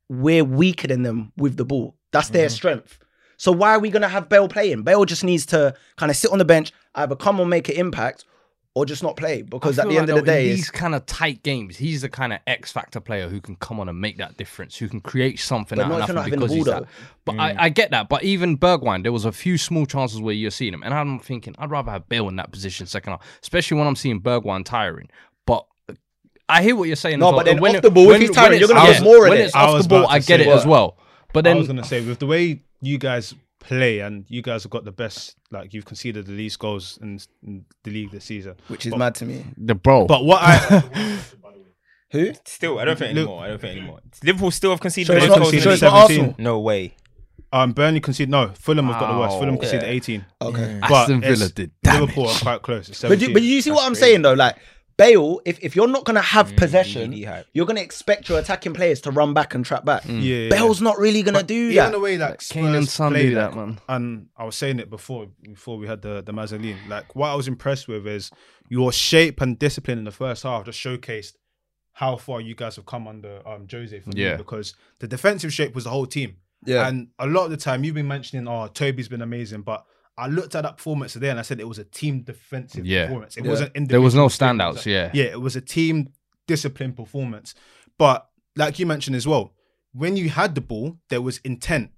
we're 0.09 0.45
weaker 0.45 0.87
than 0.89 1.03
them 1.03 1.33
with 1.37 1.59
the 1.59 1.67
ball. 1.67 1.97
That's 2.13 2.31
their 2.31 2.47
Mm-hmm. 2.47 2.55
strength. 2.55 2.99
So 3.37 3.53
why 3.53 3.73
are 3.75 3.79
we 3.79 3.91
gonna 3.91 4.09
have 4.09 4.31
Bale 4.31 4.49
playing? 4.49 4.85
Bale 4.85 5.05
just 5.05 5.23
needs 5.23 5.45
to 5.47 5.75
kind 5.97 6.09
of 6.11 6.17
sit 6.17 6.33
on 6.33 6.39
the 6.39 6.47
bench, 6.47 6.73
either 6.95 7.15
come 7.15 7.41
and 7.41 7.51
make 7.51 7.69
an 7.69 7.75
impact, 7.77 8.25
or 8.75 8.87
just 8.87 9.03
not 9.03 9.17
play. 9.17 9.43
Because 9.43 9.79
at 9.79 9.89
the 9.89 9.99
end 9.99 10.09
like, 10.09 10.19
of 10.19 10.25
the 10.25 10.33
day, 10.33 10.49
these 10.49 10.71
kind 10.71 10.95
of 10.95 11.05
tight 11.07 11.43
games, 11.43 11.77
he's 11.77 12.03
the 12.03 12.09
kind 12.09 12.33
of 12.33 12.41
X 12.47 12.73
factor 12.73 13.01
player 13.01 13.29
who 13.29 13.41
can 13.41 13.57
come 13.57 13.79
on 13.81 13.89
and 13.89 14.01
make 14.01 14.17
that 14.19 14.37
difference, 14.37 14.77
who 14.77 14.89
can 14.89 15.01
create 15.01 15.39
something 15.39 15.77
But 15.77 15.85
out 15.85 15.89
not 15.91 15.97
of 15.97 16.03
if 16.03 16.09
you're 16.09 16.15
not 16.15 16.21
nothing 16.21 16.33
having 16.33 16.41
the 16.41 16.47
because 16.47 16.57
he's 16.57 16.65
that. 16.65 16.85
But 17.25 17.39
I, 17.39 17.53
mm. 17.53 17.57
I 17.59 17.69
get 17.69 17.91
that. 17.91 18.09
But 18.09 18.25
even 18.25 18.57
Bergwijn, 18.57 19.03
there 19.03 19.13
was 19.13 19.25
a 19.25 19.33
few 19.33 19.59
small 19.59 19.85
chances 19.85 20.21
where 20.21 20.35
you're 20.35 20.51
seeing 20.51 20.73
him, 20.73 20.83
and 20.83 20.95
I'm 20.95 21.19
thinking 21.19 21.55
I'd 21.59 21.71
rather 21.71 21.91
have 21.91 22.09
Bale 22.09 22.29
in 22.29 22.37
that 22.37 22.51
position 22.51 22.87
second 22.87 23.13
half, 23.13 23.27
especially 23.43 23.79
when 23.79 23.87
I'm 23.87 23.97
seeing 23.97 24.21
Bergwijn 24.21 24.65
tiring. 24.65 25.09
But 25.47 25.67
I 26.49 26.63
hear 26.63 26.75
what 26.75 26.85
you're 26.85 26.97
saying. 26.97 27.19
No, 27.19 27.29
as 27.29 27.33
well. 27.33 27.39
but 27.41 27.47
then 27.47 27.61
when 27.61 27.77
off 27.77 27.83
the 27.83 27.91
ball, 27.91 28.11
if 28.13 28.21
he's 28.21 28.31
tiring, 28.31 28.59
you're 28.59 28.71
it's- 28.71 28.83
gonna 28.83 28.93
get 28.93 29.03
more 29.03 29.29
When 29.29 29.39
it's 29.39 29.55
off 29.55 29.83
the 29.83 29.89
ball, 29.89 30.07
I 30.09 30.19
get 30.19 30.41
it 30.41 30.49
as 30.49 30.67
well. 30.67 30.97
But 31.33 31.45
then 31.45 31.57
I 31.57 31.59
was 31.59 31.69
gonna 31.69 31.85
say 31.85 32.05
with 32.05 32.19
the 32.19 32.27
way 32.27 32.63
you 32.81 32.99
guys 32.99 33.35
play 33.63 34.01
and 34.01 34.25
you 34.29 34.43
guys 34.43 34.63
have 34.65 34.71
got 34.71 34.85
the 34.85 34.93
best, 34.93 35.37
like 35.51 35.73
you've 35.73 35.85
conceded 35.85 36.27
the 36.27 36.33
least 36.33 36.59
goals 36.59 36.99
in, 37.03 37.19
in 37.47 37.65
the 37.85 37.91
league 37.91 38.11
this 38.11 38.25
season. 38.25 38.55
which 38.69 38.87
is 38.87 38.95
mad 38.97 39.15
to 39.17 39.25
me. 39.25 39.45
the 39.57 39.75
bro, 39.75 40.07
But 40.07 40.25
what 40.25 40.41
I 40.43 41.19
Who? 42.11 42.33
Still, 42.45 42.79
I 42.79 42.85
don't 42.85 42.99
think 42.99 43.15
Look- 43.15 43.23
anymore. 43.27 43.45
I 43.45 43.49
don't 43.49 43.61
think 43.61 43.77
anymore. 43.79 44.01
Liverpool 44.23 44.51
still 44.51 44.71
have 44.73 44.81
conceded 44.81 45.07
So 45.07 45.15
the 45.15 45.21
most 45.21 45.29
not, 45.31 45.39
goals 45.39 45.55
in 45.55 45.61
so 45.61 45.65
the 45.65 45.71
league. 45.71 45.79
17. 45.81 46.01
Arsenal. 46.21 46.35
No 46.39 46.61
way. 46.61 46.95
um 47.55 47.73
Burnley 47.73 48.01
conceded 48.01 48.31
no, 48.31 48.49
Fulham 48.55 48.87
have 48.89 49.01
got 49.01 49.13
the 49.15 49.19
worst. 49.19 49.39
Fulham 49.39 49.57
conceded 49.57 49.83
Yeah. 49.83 49.95
18. 49.95 50.27
Okay. 50.43 50.79
But 50.83 50.91
Aston 50.93 51.21
Villa 51.23 51.33
it's- 51.33 51.51
did 51.53 51.71
Liverpool 51.85 52.25
damage. 52.25 52.37
are 52.37 52.45
quite 52.45 52.63
close. 52.63 52.89
It's 52.91 53.01
But, 53.01 53.19
do, 53.19 53.33
but 53.33 53.43
you 53.43 53.63
see 53.63 53.71
what 53.71 53.85
I'm 53.85 53.93
crazy. 53.93 54.01
saying 54.01 54.23
though, 54.23 54.35
like 54.35 54.57
Bale, 54.97 55.41
if, 55.45 55.59
if 55.61 55.75
you're 55.77 55.89
not 55.89 56.05
gonna 56.05 56.21
have 56.21 56.55
possession, 56.57 57.13
you're 57.53 57.67
gonna 57.67 57.81
expect 57.81 58.29
your 58.29 58.39
attacking 58.39 58.75
players 58.75 59.01
to 59.03 59.11
run 59.11 59.35
back 59.35 59.55
and 59.55 59.65
trap 59.65 59.85
back. 59.85 60.05
yeah, 60.07 60.13
yeah. 60.21 60.49
Bale's 60.51 60.81
not 60.81 60.99
really 60.99 61.23
gonna 61.23 61.43
do 61.43 61.55
even 61.55 61.77
that. 61.77 61.93
the 61.93 62.01
way 62.01 62.19
like 62.19 62.41
Kane 62.41 62.75
and 62.75 62.89
Son 62.89 63.13
play 63.13 63.29
do 63.31 63.35
that, 63.37 63.49
like- 63.49 63.57
man. 63.57 63.81
And 63.89 64.27
I 64.37 64.45
was 64.45 64.57
saying 64.57 64.79
it 64.79 64.91
before 64.91 65.29
before 65.43 65.79
we 65.79 65.87
had 65.87 66.03
the 66.03 66.23
the 66.23 66.33
Mazzoline. 66.33 66.77
Like 66.89 67.15
what 67.17 67.29
I 67.29 67.35
was 67.35 67.49
impressed 67.49 67.89
with 67.89 68.07
is 68.07 68.31
your 68.69 68.93
shape 68.93 69.41
and 69.41 69.59
discipline 69.59 69.99
in 69.99 70.05
the 70.05 70.11
first 70.11 70.43
half 70.43 70.65
just 70.65 70.79
showcased 70.81 71.33
how 71.95 72.17
far 72.17 72.41
you 72.41 72.55
guys 72.55 72.77
have 72.77 72.87
come 72.87 73.07
under 73.07 73.47
um 73.47 73.67
Jose 73.71 73.99
for 74.01 74.11
me 74.11 74.15
because 74.37 74.75
the 75.01 75.07
defensive 75.09 75.53
shape 75.53 75.75
was 75.75 75.85
the 75.85 75.91
whole 75.91 76.07
team. 76.07 76.37
Yeah. 76.65 76.87
And 76.87 77.09
a 77.19 77.27
lot 77.27 77.45
of 77.47 77.51
the 77.51 77.57
time 77.57 77.83
you've 77.85 77.95
been 77.97 78.07
mentioning, 78.09 78.47
oh, 78.47 78.69
Toby's 78.69 79.09
been 79.09 79.21
amazing, 79.23 79.63
but 79.63 79.85
I 80.19 80.27
looked 80.27 80.55
at 80.55 80.63
that 80.63 80.77
performance 80.77 81.15
today 81.15 81.31
and 81.31 81.39
I 81.39 81.43
said 81.43 81.59
it 81.61 81.69
was 81.69 81.79
a 81.79 81.85
team 81.85 82.23
defensive 82.23 82.85
Yeah. 82.87 83.07
performance. 83.07 83.37
It 83.37 83.45
Yeah. 83.45 83.51
wasn't 83.51 83.89
there 83.89 84.01
was 84.01 84.15
no 84.15 84.25
individual 84.25 84.29
standouts. 84.29 84.75
performance. 84.85 84.87
Yeah, 84.87 85.11
Yeah, 85.15 85.31
it 85.31 85.41
was 85.41 85.57
a 85.57 85.61
team 85.61 86.13
discipline 86.47 86.93
performance. 86.93 87.55
But 87.99 88.29
like 88.57 88.79
you 88.79 88.87
mentioned 88.87 89.17
as 89.17 89.27
well, 89.27 89.55
when 89.93 90.17
you 90.17 90.29
had 90.31 90.55
the 90.55 90.61
ball, 90.61 90.99
there 91.09 91.23
was 91.23 91.39
intent. 91.39 91.91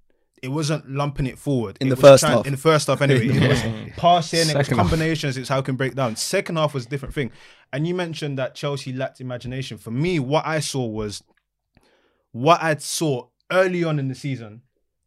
It 0.43 0.49
wasn't 0.49 0.91
lumping 0.91 1.27
it 1.27 1.39
forward. 1.39 1.79
In 1.81 1.87
It 1.87 1.91
the 1.91 1.97
was 1.97 2.03
first 2.03 2.25
half. 2.25 2.47
In 2.47 2.53
the 2.53 2.59
first 2.59 2.87
half, 2.89 3.01
anyway. 3.01 3.29
It 3.29 3.49
was 3.49 3.93
passing, 3.97 4.41
it 4.41 4.43
was 4.45 4.67
Second 4.67 4.77
half. 4.79 4.89
combinations, 4.91 5.37
it's 5.39 5.49
how 5.49 5.59
it 5.61 5.65
can 5.65 5.77
break 5.77 5.95
down. 5.95 6.17
Second 6.17 6.57
half 6.57 6.75
was 6.75 6.85
a 6.87 6.89
different 6.89 7.15
thing. 7.15 7.31
And 7.73 7.87
you 7.89 7.95
mentioned 7.95 8.39
that 8.39 8.55
Chelsea 8.55 8.93
lacked 8.93 9.21
imagination. 9.21 9.79
For 9.79 9.91
me, 9.91 10.19
what 10.21 10.47
I 10.47 10.61
saw 10.61 10.87
was 10.87 11.23
what 12.33 12.63
I'd 12.63 12.83
saw 12.83 13.29
early 13.51 13.85
on 13.85 13.99
in 13.99 14.09
the 14.09 14.15
season, 14.15 14.63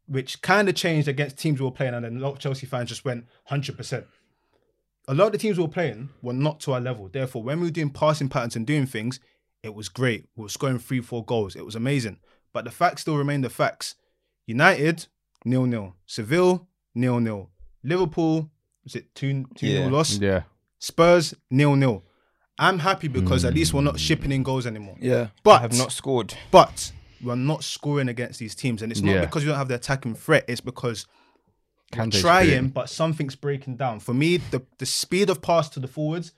which 0.07 0.41
kind 0.41 0.69
of 0.69 0.75
changed 0.75 1.07
against 1.07 1.37
teams 1.37 1.59
we 1.59 1.65
were 1.65 1.71
playing, 1.71 1.93
and 1.93 2.05
then 2.05 2.17
a 2.17 2.19
lot 2.19 2.33
of 2.33 2.39
Chelsea 2.39 2.65
fans 2.65 2.89
just 2.89 3.05
went 3.05 3.25
100%. 3.51 4.05
A 5.09 5.13
lot 5.13 5.27
of 5.27 5.31
the 5.33 5.37
teams 5.37 5.57
we 5.57 5.63
were 5.63 5.69
playing 5.69 6.09
were 6.21 6.33
not 6.33 6.59
to 6.61 6.73
our 6.73 6.81
level. 6.81 7.07
Therefore, 7.07 7.43
when 7.43 7.59
we 7.59 7.67
were 7.67 7.71
doing 7.71 7.89
passing 7.89 8.29
patterns 8.29 8.55
and 8.55 8.67
doing 8.67 8.85
things, 8.85 9.19
it 9.63 9.73
was 9.73 9.89
great. 9.89 10.25
We 10.35 10.43
were 10.43 10.49
scoring 10.49 10.79
three, 10.79 11.01
four 11.01 11.23
goals. 11.23 11.55
It 11.55 11.65
was 11.65 11.75
amazing. 11.75 12.19
But 12.53 12.65
the 12.65 12.71
facts 12.71 13.01
still 13.01 13.17
remain 13.17 13.41
the 13.41 13.49
facts. 13.49 13.95
United, 14.45 15.07
nil 15.45 15.65
nil. 15.65 15.95
Seville, 16.05 16.67
nil 16.95 17.19
nil. 17.19 17.49
Liverpool, 17.83 18.49
was 18.83 18.95
it 18.95 19.13
2 19.15 19.45
2 19.55 19.67
Yeah. 19.67 19.79
nil 19.81 19.89
loss? 19.89 20.17
yeah. 20.17 20.43
Spurs, 20.79 21.33
nil 21.49 21.75
nil. 21.75 22.03
I'm 22.59 22.79
happy 22.79 23.07
because 23.07 23.45
at 23.45 23.53
hmm. 23.53 23.59
least 23.59 23.73
we're 23.73 23.81
not 23.81 23.99
shipping 23.99 24.31
in 24.31 24.43
goals 24.43 24.65
anymore. 24.65 24.97
yeah. 24.99 25.27
But 25.43 25.51
I 25.51 25.59
have 25.59 25.77
not 25.77 25.91
scored. 25.91 26.33
but 26.51 26.91
we're 27.23 27.35
not 27.35 27.63
scoring 27.63 28.09
against 28.09 28.39
these 28.39 28.55
teams, 28.55 28.81
and 28.81 28.91
it's 28.91 29.01
not 29.01 29.11
Yeah. 29.15 29.21
because 29.25 29.43
we 29.43 29.49
don't 29.49 29.57
have 29.57 29.67
the 29.67 29.75
attacking 29.75 30.15
threat. 30.15 30.45
It's 30.47 30.61
because 30.61 31.05
we're 31.95 32.09
trying, 32.09 32.69
but 32.69 32.89
something's 32.89 33.35
breaking 33.35 33.77
down. 33.77 33.99
For 33.99 34.13
me, 34.13 34.37
the 34.37 34.61
the 34.77 34.85
speed 34.85 35.29
of 35.29 35.41
pass 35.41 35.69
to 35.69 35.79
the 35.79 35.87
forwards 35.87 36.33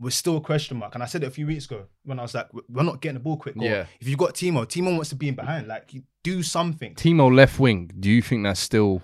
was 0.00 0.14
still 0.14 0.36
a 0.36 0.40
question 0.40 0.76
mark. 0.78 0.94
And 0.94 1.02
I 1.02 1.06
said 1.06 1.24
it 1.24 1.26
a 1.26 1.30
few 1.30 1.46
weeks 1.46 1.64
ago 1.64 1.86
when 2.04 2.18
I 2.20 2.22
was 2.22 2.32
like, 2.32 2.46
we're 2.68 2.84
not 2.84 3.00
getting 3.00 3.14
the 3.14 3.20
ball 3.20 3.36
quick. 3.36 3.56
Or 3.56 3.64
Yeah. 3.64 3.86
If 4.00 4.06
you've 4.08 4.18
got 4.18 4.34
Timo, 4.34 4.64
Timo 4.64 4.92
wants 4.94 5.08
to 5.08 5.16
be 5.16 5.26
in 5.28 5.34
behind. 5.34 5.66
Like, 5.66 5.92
you 5.92 6.04
do 6.22 6.44
something. 6.44 6.94
Timo 6.94 7.34
left 7.34 7.58
wing. 7.58 7.90
Do 7.98 8.08
you 8.08 8.22
think 8.22 8.44
that's 8.44 8.60
still 8.60 9.02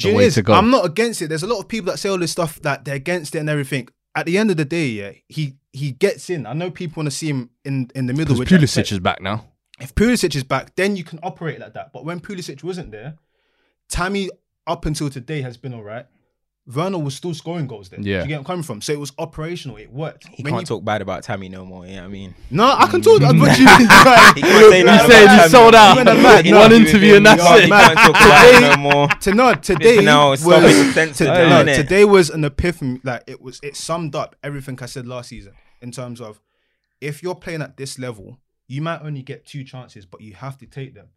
the 0.00 0.12
way 0.14 0.26
is? 0.26 0.34
to 0.34 0.42
go? 0.42 0.52
I'm 0.52 0.70
not 0.70 0.84
against 0.84 1.22
it. 1.22 1.28
There's 1.28 1.42
a 1.42 1.46
lot 1.46 1.60
of 1.60 1.68
people 1.68 1.90
that 1.92 1.98
say 1.98 2.10
all 2.10 2.18
this 2.18 2.32
stuff 2.32 2.60
that 2.60 2.84
they're 2.84 2.96
against 2.96 3.34
it 3.34 3.38
and 3.38 3.48
everything. 3.48 3.88
At 4.14 4.26
the 4.26 4.36
end 4.38 4.50
of 4.50 4.56
the 4.58 4.64
day, 4.66 4.86
yeah, 4.88 5.12
he 5.28 5.54
he 5.72 5.92
gets 5.92 6.28
in. 6.30 6.46
I 6.46 6.52
know 6.52 6.70
people 6.70 7.00
want 7.00 7.10
to 7.10 7.16
see 7.16 7.28
him 7.28 7.50
in 7.64 7.90
in 7.94 8.06
the 8.06 8.12
middle. 8.12 8.38
Because 8.38 8.60
Pulisic 8.60 8.92
is 8.92 8.98
back 9.00 9.20
now. 9.22 9.46
If 9.80 9.94
Pulisic 9.94 10.34
is 10.36 10.44
back, 10.44 10.74
then 10.76 10.96
you 10.96 11.04
can 11.04 11.18
operate 11.22 11.58
like 11.60 11.74
that. 11.74 11.92
But 11.92 12.04
when 12.04 12.20
Pulisic 12.20 12.62
wasn't 12.62 12.90
there, 12.92 13.16
Tammy 13.88 14.30
up 14.66 14.86
until 14.86 15.10
today 15.10 15.42
has 15.42 15.56
been 15.56 15.74
all 15.74 15.82
right. 15.82 16.06
Werner 16.66 16.96
was 16.96 17.14
still 17.14 17.34
scoring 17.34 17.66
goals 17.66 17.90
then. 17.90 18.02
Yeah. 18.04 18.20
Do 18.20 18.22
you 18.22 18.28
get 18.28 18.30
where 18.30 18.38
I'm 18.38 18.44
coming 18.46 18.62
from? 18.62 18.80
So 18.80 18.94
it 18.94 18.98
was 18.98 19.12
operational. 19.18 19.76
It 19.76 19.92
worked. 19.92 20.26
He 20.28 20.42
When 20.42 20.54
can't 20.54 20.62
you- 20.62 20.66
talk 20.76 20.82
bad 20.82 21.02
about 21.02 21.22
Tammy 21.22 21.50
no 21.50 21.66
more. 21.66 21.84
Yeah, 21.86 22.06
I 22.06 22.08
mean, 22.08 22.34
No, 22.50 22.64
I 22.64 22.86
can 22.86 23.02
talk. 23.02 23.20
Mm. 23.20 23.38
What 23.38 23.58
you 23.58 23.66
he 23.76 23.86
can't 23.86 24.70
say 24.72 24.78
You 24.78 24.84
nothing 24.86 25.10
said 25.10 25.24
about 25.24 25.42
you 25.44 25.48
sold 25.50 25.74
out. 25.74 25.96
When 25.98 26.08
I'm 26.08 26.22
mad, 26.22 26.46
One 26.46 26.70
no. 26.70 26.76
interview 26.76 27.16
and 27.16 27.26
He 27.28 27.34
that's 27.36 27.42
can't- 27.42 27.58
it. 27.58 27.64
He 27.64 27.70
can't 27.70 27.98
talk 27.98 28.16
about 28.16 28.46
it 28.46 28.60
no 28.60 28.76
more. 28.78 29.08
to 29.08 29.34
no 29.34 29.54
today 29.56 30.02
now 30.02 30.30
was 30.30 30.40
stop 30.40 30.62
making 30.62 30.92
sense 30.92 31.18
to- 31.18 31.30
of 31.30 31.38
it, 31.38 31.66
no, 31.66 31.74
today 31.74 32.06
was 32.06 32.30
an 32.30 32.44
epiphany. 32.44 32.98
Like 33.04 33.24
it 33.26 33.42
was, 33.42 33.60
it 33.62 33.76
summed 33.76 34.14
up 34.14 34.34
everything 34.42 34.78
I 34.80 34.86
said 34.86 35.06
last 35.06 35.28
season 35.28 35.52
in 35.82 35.90
terms 35.90 36.18
of 36.18 36.40
if 37.02 37.22
you're 37.22 37.34
playing 37.34 37.60
at 37.60 37.76
this 37.76 37.98
level, 37.98 38.38
you 38.66 38.82
might 38.82 39.02
only 39.02 39.22
get 39.22 39.46
two 39.46 39.64
chances, 39.64 40.06
but 40.06 40.20
you 40.20 40.34
have 40.34 40.58
to 40.58 40.66
take 40.66 40.94
them. 40.94 41.08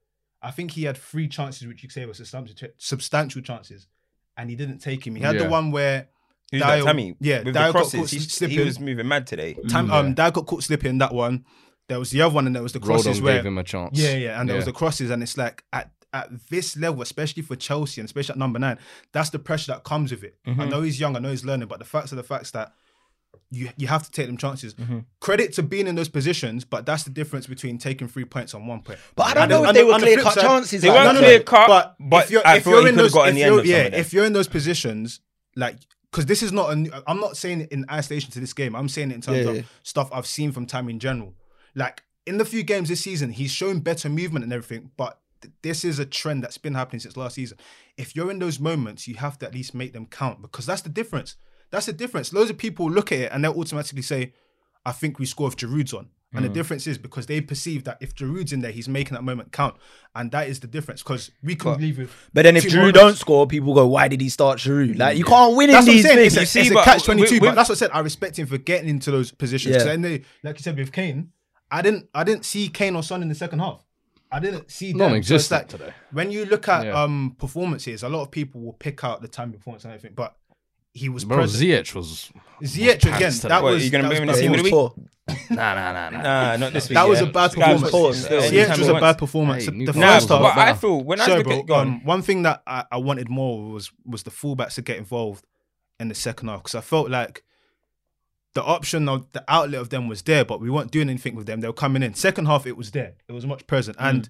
I 0.42 0.52
think 0.52 0.72
he 0.72 0.84
had 0.84 0.98
three 0.98 1.28
chances, 1.28 1.68
which 1.68 1.82
you 1.82 1.90
could 1.90 1.94
say 1.94 2.06
were 2.06 2.14
substantial, 2.14 2.70
substantial 2.78 3.42
chances, 3.42 3.88
and 4.36 4.50
he 4.50 4.56
didn't 4.56 4.80
take 4.80 5.06
him. 5.06 5.16
He 5.16 5.24
had 5.24 5.40
the 5.40 5.50
one 5.50 5.72
where 5.72 6.10
Who's 6.52 6.62
Dier- 6.62 6.78
that, 6.78 6.84
Tammy? 6.86 7.16
yeah, 7.20 7.44
with 7.44 7.54
Dier 7.56 7.68
the 7.68 7.74
got 7.74 7.92
caught 7.92 8.10
he, 8.10 8.20
slipping. 8.20 8.58
he 8.58 8.64
was 8.64 8.80
moving 8.80 9.08
mad 9.08 9.28
today. 9.28 9.58
Tam, 9.68 9.92
um, 9.92 10.14
Dad 10.14 10.34
got 10.34 10.46
caught 10.46 10.64
slipping 10.64 10.98
that 11.00 11.14
one. 11.14 11.46
There 11.90 12.00
was 12.00 12.12
the 12.12 12.22
other 12.22 12.36
one, 12.36 12.48
and 12.48 12.56
there 12.56 12.64
was 12.64 12.74
the 12.74 12.80
crosses 12.80 13.20
Rodon 13.20 13.24
where 13.24 13.36
gave 13.38 13.46
him 13.46 13.58
a 13.58 13.64
chance. 13.64 13.98
yeah, 14.00 14.16
yeah, 14.16 14.40
and 14.40 14.48
there 14.48 14.56
was 14.56 14.66
the 14.66 14.74
crosses, 14.74 15.10
and 15.10 15.22
it's 15.24 15.38
like 15.38 15.64
at 15.74 15.92
at 16.14 16.30
this 16.50 16.78
level, 16.78 17.02
especially 17.02 17.44
for 17.44 17.56
Chelsea 17.58 18.00
and 18.00 18.06
especially 18.08 18.34
at 18.34 18.38
number 18.38 18.60
nine, 18.60 18.78
that's 19.12 19.30
the 19.30 19.40
pressure 19.40 19.74
that 19.74 19.84
comes 19.84 20.12
with 20.12 20.24
it. 20.24 20.38
I 20.46 20.66
know 20.66 20.82
he's 20.82 21.00
young, 21.00 21.16
I 21.18 21.20
know 21.20 21.30
he's 21.32 21.44
learning, 21.44 21.68
but 21.68 21.80
the 21.80 21.86
facts 21.86 22.14
are 22.14 22.16
the 22.16 22.24
facts 22.24 22.52
that 22.52 22.72
you 23.52 23.70
you 23.78 23.88
have 23.88 24.04
to 24.04 24.12
take 24.12 24.28
them 24.28 24.38
chances. 24.38 24.74
Mm-hmm. 24.76 25.00
Credit 25.20 25.54
to 25.54 25.64
being 25.64 25.88
in 25.88 25.96
those 25.96 26.10
positions, 26.10 26.66
but 26.66 26.86
that's 26.86 27.04
the 27.04 27.10
difference 27.10 27.48
between 27.48 27.78
taking 27.78 28.08
three 28.08 28.26
points 28.26 28.54
on 28.54 28.68
one 28.68 28.82
point. 28.82 29.00
But 29.16 29.28
I 29.28 29.34
don't 29.34 29.44
And 29.44 29.52
know 29.52 29.62
the- 29.64 29.68
if 29.70 29.74
they 29.76 29.80
the- 29.82 29.88
were 29.88 29.94
on 29.94 30.02
the 30.02 30.06
clear 30.08 30.22
cut 30.24 30.34
side- 30.34 30.42
chances. 30.42 30.82
They 30.82 30.90
like 30.90 30.98
weren't 31.06 31.18
that. 31.20 31.24
clear 31.24 31.40
cut, 31.42 31.68
but, 31.68 31.96
but 32.00 32.24
if 32.26 32.32
you're, 32.32 32.48
I 32.48 32.58
if 32.58 32.66
you're 32.66 32.88
in 32.88 32.96
those, 32.96 33.16
if 33.16 33.24
the 33.24 33.28
end 33.28 33.38
you're, 33.40 33.66
yeah, 33.66 33.84
if 33.94 34.14
you're 34.14 34.26
in 34.26 34.34
those 34.34 34.48
positions, 34.48 35.20
like, 35.56 35.78
because 36.12 36.26
this 36.26 36.42
is 36.42 36.52
not, 36.52 36.72
a, 36.72 37.04
I'm 37.08 37.20
not 37.20 37.36
saying 37.38 37.62
it 37.62 37.72
in 37.72 37.86
isolation 37.92 38.32
to 38.32 38.40
this 38.40 38.54
game. 38.54 38.76
I'm 38.76 38.88
saying 38.90 39.12
it 39.12 39.16
in 39.16 39.22
terms 39.22 39.38
Yeah, 39.44 39.50
of 39.52 39.56
yeah. 39.58 39.62
stuff 39.84 40.10
I've 40.14 40.28
seen 40.28 40.52
from 40.52 40.66
time 40.66 40.90
in 40.90 41.00
general. 41.00 41.34
Like 41.76 42.04
in 42.26 42.38
the 42.38 42.46
few 42.46 42.64
games 42.64 42.90
this 42.90 43.02
season, 43.02 43.32
he's 43.32 43.52
shown 43.52 43.80
better 43.80 44.10
movement 44.10 44.44
and 44.44 44.54
everything, 44.54 44.92
but 44.98 45.20
th- 45.42 45.54
this 45.62 45.84
is 45.86 46.00
a 46.00 46.06
trend 46.06 46.44
that's 46.44 46.58
been 46.58 46.74
happening 46.76 47.00
since 47.02 47.18
last 47.18 47.36
season. 47.36 47.58
If 47.98 48.16
you're 48.16 48.32
in 48.32 48.40
those 48.40 48.60
moments, 48.60 49.08
you 49.08 49.16
have 49.16 49.38
to 49.40 49.46
at 49.48 49.54
least 49.54 49.74
make 49.76 49.94
them 49.94 50.06
count 50.06 50.42
because 50.42 50.66
that's 50.66 50.82
the 50.82 50.90
difference. 50.90 51.36
That's 51.72 51.86
the 51.88 51.94
difference. 51.94 52.32
Loads 52.34 52.50
of 52.50 52.58
people 52.58 52.90
look 52.90 53.12
at 53.12 53.20
it 53.20 53.32
and 53.32 53.44
they'll 53.44 53.54
automatically 53.60 54.02
say, 54.02 54.34
I 54.86 54.92
think 54.94 55.20
we 55.20 55.26
score 55.26 55.48
if 55.50 55.56
Giroud's 55.58 55.94
on. 55.94 56.08
And 56.34 56.44
Mm. 56.44 56.50
the 56.50 56.54
difference 56.54 56.88
is 56.88 56.98
because 56.98 57.26
they 57.26 57.40
perceive 57.40 57.86
that 57.86 57.98
if 58.02 58.14
Giroud's 58.14 58.52
in 58.52 58.60
there, 58.60 58.72
he's 58.72 58.90
making 58.90 59.14
that 59.16 59.24
moment 59.24 59.54
count. 59.54 59.76
And 60.14 60.30
that 60.32 60.50
is 60.50 60.60
the 60.60 60.68
difference 60.68 61.02
because 61.02 61.32
we 61.42 61.56
can 61.56 61.80
leave 61.80 61.98
with. 61.98 62.12
But 62.34 62.44
then 62.44 62.58
if 62.58 62.64
two 62.64 62.70
Giroud 62.70 62.76
moments. 62.80 63.00
don't 63.00 63.16
score, 63.16 63.48
people 63.48 63.74
go, 63.74 63.88
"Why 63.88 64.10
did 64.10 64.20
he 64.20 64.28
start 64.28 64.60
Giroud?" 64.60 64.98
Like 64.98 65.18
you 65.18 65.24
can't 65.24 65.56
win 65.56 65.70
in 65.70 65.74
That's 65.74 65.86
what 65.88 65.92
I'm 65.92 65.96
these 65.98 66.06
things. 66.06 66.20
It's, 66.34 66.38
a, 66.38 66.40
You 66.42 66.46
see, 66.46 66.60
it's 66.62 66.72
a 66.72 66.84
catch 66.84 67.04
twenty 67.04 67.26
two. 67.28 67.40
But 67.40 67.56
that's 67.56 67.70
what 67.70 67.78
I 67.78 67.80
said. 67.80 67.92
I 67.94 68.00
respect 68.00 68.38
him 68.38 68.46
for 68.46 68.58
getting 68.58 68.90
into 68.90 69.10
those 69.10 69.32
positions. 69.32 69.72
Yeah. 69.74 69.78
'Cause 69.80 69.86
then 69.88 70.02
they, 70.02 70.24
like 70.44 70.58
you 70.58 70.64
said 70.64 70.78
with 70.78 70.92
Kane, 70.92 71.30
I 71.72 71.82
didn't, 71.82 72.10
I 72.14 72.26
didn't 72.26 72.44
see 72.46 72.68
Kane 72.68 72.96
or 72.98 73.04
Son 73.04 73.22
in 73.22 73.30
the 73.30 73.36
second 73.36 73.60
half. 73.60 73.82
I 74.30 74.40
didn't 74.42 74.70
see 74.70 74.92
them. 74.92 75.00
So 75.00 75.06
it's 75.06 75.10
Non-existent 75.30 75.62
like, 75.62 75.68
today. 75.70 75.94
When 76.12 76.30
you 76.32 76.44
look 76.44 76.68
at 76.68 76.86
Yeah. 76.88 77.02
um 77.04 77.36
performances, 77.40 78.04
a 78.04 78.10
lot 78.10 78.22
of 78.24 78.32
people 78.32 78.60
will 78.62 78.74
pick 78.74 79.02
out 79.06 79.22
the 79.22 79.30
time 79.30 79.54
performance 79.54 79.86
and 79.86 79.94
everything, 79.94 80.14
but 80.14 80.36
he 80.98 81.10
was 81.10 81.24
Bro, 81.26 81.38
present. 81.38 81.64
Ziyech 81.64 81.94
was 81.96 82.32
Ziyech 82.62 82.96
again. 83.04 83.20
That 83.20 83.42
today. 83.42 83.62
Was 83.62 83.84
You're 83.84 83.92
gonna 83.92 84.04
that 84.04 84.10
bring 84.10 84.24
him 84.24 84.24
in 84.24 84.28
was 84.30 84.38
the 84.40 84.42
bad. 84.42 84.42
team 84.42 84.52
of 84.54 84.58
the 84.58 84.64
week? 84.64 84.74
poor. 84.74 84.94
nah 85.50 85.76
nah 85.76 85.92
nah 85.94 86.10
nah. 86.10 86.22
Nah, 86.22 86.58
not 86.58 86.74
this 86.74 86.88
week. 86.90 86.96
That 86.96 87.08
was 87.10 87.22
a 87.22 87.26
bad 87.28 87.52
This 87.52 87.56
guy 87.60 87.74
was 87.74 87.82
performance. 87.84 88.24
still- 88.26 88.42
Ziyech 88.42 88.66
Ziyech 88.68 88.80
was 88.80 88.88
a 88.88 88.94
bad 88.94 89.18
performance. 89.18 89.66
Hey, 89.66 89.72
the 89.86 89.94
Nah, 89.94 90.14
first 90.14 90.30
was 90.30 90.40
but 90.40 90.44
half, 90.44 90.58
I 90.58 90.66
better. 90.68 90.80
feel 90.80 91.02
when 91.04 91.20
I 91.22 91.26
Sure, 91.26 91.38
look 91.38 91.46
bro. 91.46 91.60
at 91.60 91.66
go 91.66 91.74
on. 91.76 91.88
Um, 91.88 92.04
one 92.06 92.22
thing 92.22 92.44
that 92.44 92.64
I, 92.66 92.86
I 92.92 92.98
wanted 92.98 93.30
more 93.30 93.72
was 93.72 93.92
was 94.06 94.24
the 94.24 94.32
fullbacks 94.32 94.76
to 94.76 94.82
get 94.82 94.98
involved 94.98 95.44
in 96.00 96.08
the 96.08 96.16
second 96.16 96.48
half 96.48 96.60
because 96.64 96.76
I 96.76 96.82
felt 96.82 97.10
like 97.10 97.44
the 98.54 98.64
option 98.64 99.08
of 99.10 99.32
the 99.34 99.44
outlet 99.48 99.82
of 99.82 99.90
them 99.90 100.08
was 100.08 100.22
there, 100.24 100.44
but 100.46 100.60
we 100.62 100.70
weren't 100.72 100.90
doing 100.92 101.10
anything 101.10 101.36
with 101.36 101.46
them. 101.46 101.60
They 101.62 101.68
were 101.68 101.74
coming 101.74 102.02
in. 102.02 102.14
Second 102.16 102.46
half, 102.48 102.66
it 102.66 102.76
was 102.78 102.90
there. 102.92 103.14
It 103.28 103.34
was 103.34 103.46
much 103.46 103.68
present, 103.68 103.98
and 104.00 104.28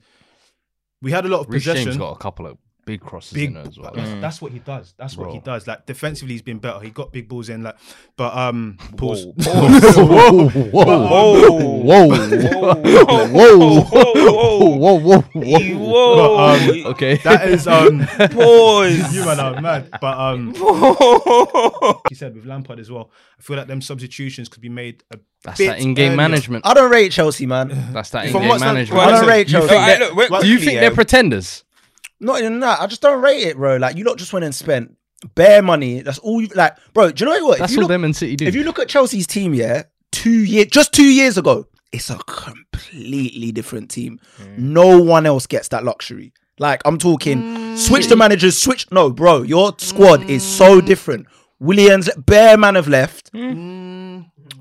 we 1.01 1.11
had 1.11 1.25
a 1.25 1.29
lot 1.29 1.41
of 1.41 1.49
Reece 1.49 1.63
possession. 1.63 1.85
James 1.85 1.97
got 1.97 2.11
a 2.11 2.17
couple 2.17 2.45
of 2.47 2.57
big 2.87 3.01
crosses 3.01 3.33
Big, 3.33 3.49
in 3.49 3.53
there 3.55 3.67
as 3.67 3.77
well. 3.77 3.91
that's, 3.93 4.09
that's 4.21 4.41
what 4.41 4.51
he 4.53 4.59
does. 4.59 4.93
That's 4.97 5.15
what 5.17 5.31
he 5.31 5.39
does. 5.39 5.67
Like 5.67 5.85
defensively, 5.85 6.33
he's 6.33 6.41
been 6.41 6.57
better. 6.57 6.79
He 6.79 6.89
got 6.89 7.11
big 7.11 7.27
balls 7.29 7.49
in. 7.49 7.61
Like, 7.61 7.75
but 8.15 8.35
um, 8.35 8.77
pause. 8.97 9.25
Whoa. 9.25 10.49
Whoa, 10.49 10.49
whoa, 10.49 11.59
Whoa. 11.83 12.07
whoa, 13.27 13.27
Whoa. 13.27 13.81
whoa, 14.77 14.99
whoa, 14.99 15.21
whoa, 15.21 15.77
Whoa. 15.77 16.37
um, 16.37 16.85
Okay, 16.87 17.17
That 17.17 17.49
is 17.49 17.67
um, 17.67 18.05
Pause. 18.07 19.13
you 19.15 19.25
man 19.25 19.39
are 19.39 19.61
mad. 19.61 19.89
But 20.01 20.17
um, 20.17 20.53
he 22.09 22.15
said 22.15 22.35
with 22.35 22.45
Lampard 22.45 22.79
as 22.79 22.89
well. 22.89 23.11
I 23.37 23.41
feel 23.41 23.57
like 23.57 23.67
them 23.67 23.81
substitutions 23.81 24.47
could 24.49 24.61
be 24.61 24.69
made 24.69 25.03
a 25.11 25.19
that's 25.43 25.57
bit 25.59 25.67
that 25.67 25.79
in-game 25.79 26.07
earlier. 26.13 26.17
management. 26.17 26.65
I 26.65 26.73
don't 26.73 26.89
rate 26.91 27.11
Chelsea, 27.11 27.45
man. 27.45 27.69
That's 27.93 28.09
that 28.11 28.25
in-game 28.27 28.59
management. 28.59 29.01
I 29.01 29.11
don't 29.11 29.27
rate 29.27 29.47
Chelsea. 29.47 29.67
think 29.67 29.81
Alright, 29.81 29.99
They- 29.99 30.05
look, 30.15 30.29
wait, 30.31 30.41
Do 30.41 30.47
you 30.47 30.59
think 30.59 30.79
they're 30.79 30.91
pretenders? 30.93 31.63
Not 32.19 32.39
even 32.39 32.59
that. 32.61 32.81
I 32.81 32.87
just 32.87 33.01
don't 33.01 33.21
rate 33.21 33.43
it, 33.43 33.57
bro. 33.57 33.77
Like 33.77 33.97
you 33.97 34.03
lot 34.03 34.17
just 34.17 34.33
went 34.33 34.45
and 34.45 34.55
spent 34.55 34.95
bare 35.35 35.61
money. 35.61 36.01
That's 36.01 36.19
all 36.19 36.41
you 36.41 36.47
like, 36.55 36.75
bro. 36.93 37.11
Do 37.11 37.25
you 37.25 37.31
know 37.31 37.45
what? 37.45 37.59
That's 37.59 37.71
if 37.71 37.75
you 37.75 37.81
all 37.83 37.83
look, 37.83 37.89
them 37.89 38.03
and 38.03 38.15
City 38.15 38.35
do. 38.35 38.45
if 38.45 38.55
you 38.55 38.63
look 38.63 38.79
at 38.79 38.89
Chelsea's 38.89 39.27
team, 39.27 39.53
yeah, 39.53 39.83
two 40.11 40.43
years, 40.43 40.67
just 40.67 40.93
two 40.93 41.05
years 41.05 41.37
ago, 41.37 41.67
it's 41.91 42.09
a 42.09 42.17
completely 42.17 43.51
different 43.51 43.91
team. 43.91 44.19
Mm. 44.39 44.57
No 44.57 45.01
one 45.01 45.25
else 45.25 45.47
gets 45.47 45.67
that 45.69 45.83
luxury. 45.83 46.33
Like 46.59 46.81
I'm 46.85 46.97
talking, 46.97 47.77
switch 47.77 48.07
the 48.07 48.15
mm. 48.15 48.19
managers, 48.19 48.59
switch. 48.59 48.91
No, 48.91 49.11
bro, 49.11 49.43
your 49.43 49.73
squad 49.77 50.29
is 50.29 50.43
so 50.43 50.81
mm. 50.81 50.85
different. 50.85 51.27
Williams, 51.59 52.09
bare 52.17 52.57
man 52.57 52.75
have 52.75 52.87
left. 52.87 53.31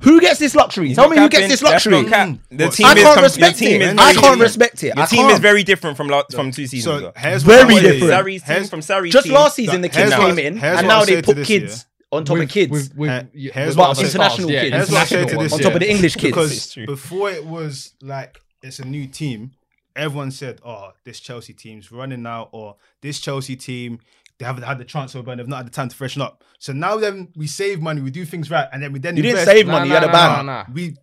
Who 0.06 0.20
gets 0.20 0.38
this 0.38 0.54
luxury? 0.54 0.94
Tell 0.94 1.08
me 1.08 1.16
who 1.18 1.28
gets 1.28 1.48
this 1.48 1.62
luxury. 1.62 2.02
The 2.04 2.68
team 2.72 2.86
I 2.86 2.92
is 2.94 3.02
can't 3.02 3.20
respect 3.22 3.60
your 3.60 3.70
team 3.70 3.82
it. 3.82 3.88
is 3.94 3.98
I 3.98 4.12
can't 4.14 4.40
respect 4.40 4.84
it. 4.84 4.96
Your 4.96 5.06
team 5.06 5.26
is 5.30 5.40
very 5.40 5.64
different 5.64 5.96
from 5.96 6.08
from 6.30 6.52
two 6.52 6.66
seasons 6.68 6.84
So 6.84 6.98
ago. 6.98 7.12
here's 7.16 7.42
Very 7.42 7.64
what 7.64 7.72
I 7.72 7.76
say. 7.76 7.92
different. 8.00 8.12
Sarri's 8.12 8.42
team 8.42 8.52
Here's- 8.54 8.70
from 8.70 8.80
Sarri's 8.80 9.12
Just 9.12 9.28
last 9.28 9.56
season, 9.56 9.80
the 9.80 9.88
kids 9.88 10.14
came 10.14 10.38
in, 10.38 10.58
and 10.58 10.86
now 10.86 11.04
they 11.04 11.20
put 11.22 11.44
kids 11.44 11.86
on 12.12 12.24
top 12.24 12.38
of 12.38 12.48
kids. 12.48 12.70
With, 12.70 12.96
with, 12.96 13.10
Uh, 13.10 13.24
yeah, 13.34 13.52
here's 13.52 13.76
what 13.76 13.88
But 13.88 13.98
I'll 13.98 14.04
international 14.04 14.50
yeah, 14.52 14.60
kids. 14.62 14.76
Here's 14.76 14.90
what 14.90 14.98
I'll 15.00 15.06
say 15.06 15.16
to 15.16 15.22
international 15.22 15.42
this. 15.42 15.52
on 15.54 15.58
top 15.60 15.74
of 15.74 15.80
the 15.80 15.90
English 15.90 16.14
kids. 16.14 16.30
because 16.34 16.74
before 16.86 17.30
it 17.30 17.44
was 17.44 17.92
like 18.00 18.40
it's 18.62 18.78
a 18.78 18.84
new 18.84 19.08
team, 19.08 19.50
everyone 19.96 20.30
said, 20.30 20.60
"Oh, 20.64 20.92
this 21.04 21.18
Chelsea 21.18 21.52
team's 21.52 21.90
running 21.90 22.22
now," 22.22 22.48
or 22.52 22.76
"This 23.02 23.18
Chelsea 23.18 23.56
team 23.56 23.98
they 24.38 24.44
haven't 24.44 24.64
had 24.64 24.78
the 24.78 24.84
transfer, 24.84 25.22
but 25.22 25.38
they've 25.38 25.48
not 25.48 25.58
had 25.58 25.66
the 25.66 25.70
time 25.70 25.88
to 25.88 25.96
freshen 25.96 26.22
up." 26.22 26.42
So 26.58 26.72
now 26.72 26.96
then 26.96 27.28
we 27.36 27.46
save 27.46 27.82
money, 27.82 28.00
we 28.00 28.10
do 28.10 28.24
things 28.24 28.50
right, 28.50 28.66
and 28.72 28.82
then 28.82 28.90
we 28.92 28.98
then 28.98 29.14
You 29.16 29.22
didn't 29.22 29.40
invest. 29.40 29.50
save 29.50 29.66
Nah, 29.66 29.72
money. 29.74 29.88
You 29.88 29.94
nah, 29.94 30.00
had 30.00 30.08
a 30.08 30.12
ban. 30.12 30.46
nah, 30.46 30.64
nah. 30.64 30.64
We 30.72 30.96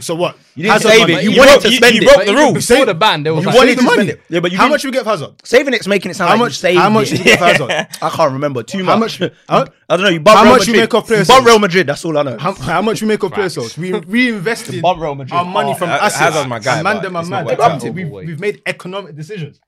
so 0.00 0.14
what? 0.14 0.36
You 0.54 0.62
didn't 0.62 0.72
Hazard 0.74 0.88
save 0.90 1.00
money. 1.00 1.14
it. 1.14 1.24
You 1.24 1.30
You 1.32 1.38
wanted 1.38 1.50
broke- 1.52 1.62
to 1.62 1.72
spend 1.72 1.94
you 1.96 2.00
it. 2.00 2.02
You 2.04 2.08
broke 2.08 2.24
the 2.26 2.32
even 2.32 2.44
rules. 2.44 2.66
Before 2.68 2.86
the 2.86 2.94
ban, 2.94 3.22
there 3.24 3.34
was 3.34 3.42
You 3.42 3.48
like, 3.50 3.56
wanted 3.56 3.72
the 3.72 3.80
to 3.80 3.82
money. 3.82 3.94
spend 3.96 4.08
it. 4.10 4.20
Yeah, 4.28 4.40
but 4.40 4.52
you 4.52 4.58
how 4.58 4.64
didn't- 4.64 4.72
much 4.74 4.84
we 4.84 4.90
get 4.92 5.02
for 5.04 5.10
Hazard? 5.10 5.30
Saving 5.44 5.74
it's 5.74 5.86
making 5.88 6.10
it 6.12 6.14
sound 6.14 6.28
How 6.28 6.34
like 6.34 6.40
much? 6.40 6.50
you 6.52 6.54
saved 6.54 6.78
How 6.80 6.88
much 6.90 7.06
it. 7.08 7.10
did 7.10 7.18
you 7.18 7.24
get 7.24 7.38
for 7.40 7.44
Hazard? 7.46 7.70
I 8.02 8.10
can't 8.10 8.32
remember 8.32 8.62
too 8.62 8.84
How 8.84 8.96
much. 8.96 9.20
much- 9.20 9.32
huh? 9.48 9.66
I 9.88 9.96
don't 9.96 10.04
know. 10.04 10.10
You 10.10 10.20
bought 10.20 10.36
How 10.38 10.44
Real 10.44 10.52
much 10.52 10.66
you 10.68 10.74
make 10.74 10.94
off 10.94 11.06
player 11.08 11.20
You 11.20 11.26
bought? 11.26 11.44
Real 11.44 11.58
Madrid. 11.58 11.86
That's 11.88 12.04
all 12.04 12.16
I 12.16 12.22
know. 12.22 12.38
How, 12.38 12.52
how 12.54 12.80
much 12.82 13.02
we 13.02 13.08
make 13.08 13.22
off 13.24 13.32
player 13.32 13.48
sales? 13.48 13.76
We 13.76 13.92
reinvested 13.92 14.80
Bump 14.80 15.00
Real 15.00 15.14
Madrid. 15.14 15.32
our 15.38 15.44
money 15.44 15.74
from 15.74 15.90
Uh, 15.90 15.94
assets. 15.94 16.16
Hazard's 16.16 16.48
my 16.48 16.58
guy, 16.60 16.80
man, 16.82 16.96
but 16.96 17.02
them 17.02 17.16
are 17.16 17.24
mad. 17.24 17.46
worked 17.46 17.58
We've- 17.58 17.88
out. 17.88 17.94
We've, 17.94 18.10
we've 18.28 18.40
made 18.40 18.62
economic 18.66 19.16
decisions. 19.16 19.60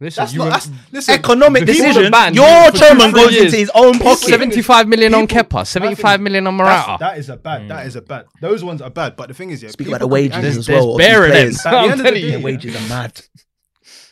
Listen, 0.00 0.22
That's 0.22 0.32
you 0.32 0.38
not. 0.38 0.44
were 0.46 0.50
That's, 0.50 0.70
listen, 0.92 1.14
Economic 1.14 1.66
decision. 1.66 2.10
ban, 2.10 2.34
Your 2.34 2.70
chairman 2.72 3.12
goes 3.12 3.32
years. 3.32 3.44
into 3.46 3.56
his 3.58 3.70
own 3.74 3.98
pocket. 3.98 4.18
75 4.28 4.88
million 4.88 5.14
on 5.14 5.26
People- 5.26 5.60
Kepa, 5.60 5.66
75 5.66 6.20
million 6.20 6.46
on 6.46 6.56
That's, 6.56 6.86
Morata. 6.88 6.96
that 7.00 7.18
is 7.18 7.28
a 7.28 7.36
bad. 7.36 7.68
That 7.68 7.86
is 7.86 7.96
a 7.96 8.02
bad. 8.02 8.24
Those 8.40 8.64
ones 8.64 8.82
are 8.82 8.90
bad. 8.90 9.16
But 9.16 9.28
the 9.28 9.34
thing 9.34 9.50
is, 9.50 9.62
yeah, 9.62 9.70
Speak 9.70 9.88
about 9.88 10.00
the 10.00 10.08
wages 10.08 10.34
angry. 10.36 10.48
as 10.50 10.66
There's, 10.66 10.68
well. 10.68 10.96
there's 10.96 11.18
of 11.20 11.26
bear 11.28 11.44
these 11.46 11.56
in 11.56 11.62
players. 11.62 11.62
them. 11.62 11.74
At 11.74 11.82
the 11.86 11.90
end 11.92 12.00
of 12.00 12.06
the 12.06 12.20
day. 12.20 12.30
Their 12.30 12.40
wages 12.40 12.76
are 12.76 12.88
mad. 12.88 13.20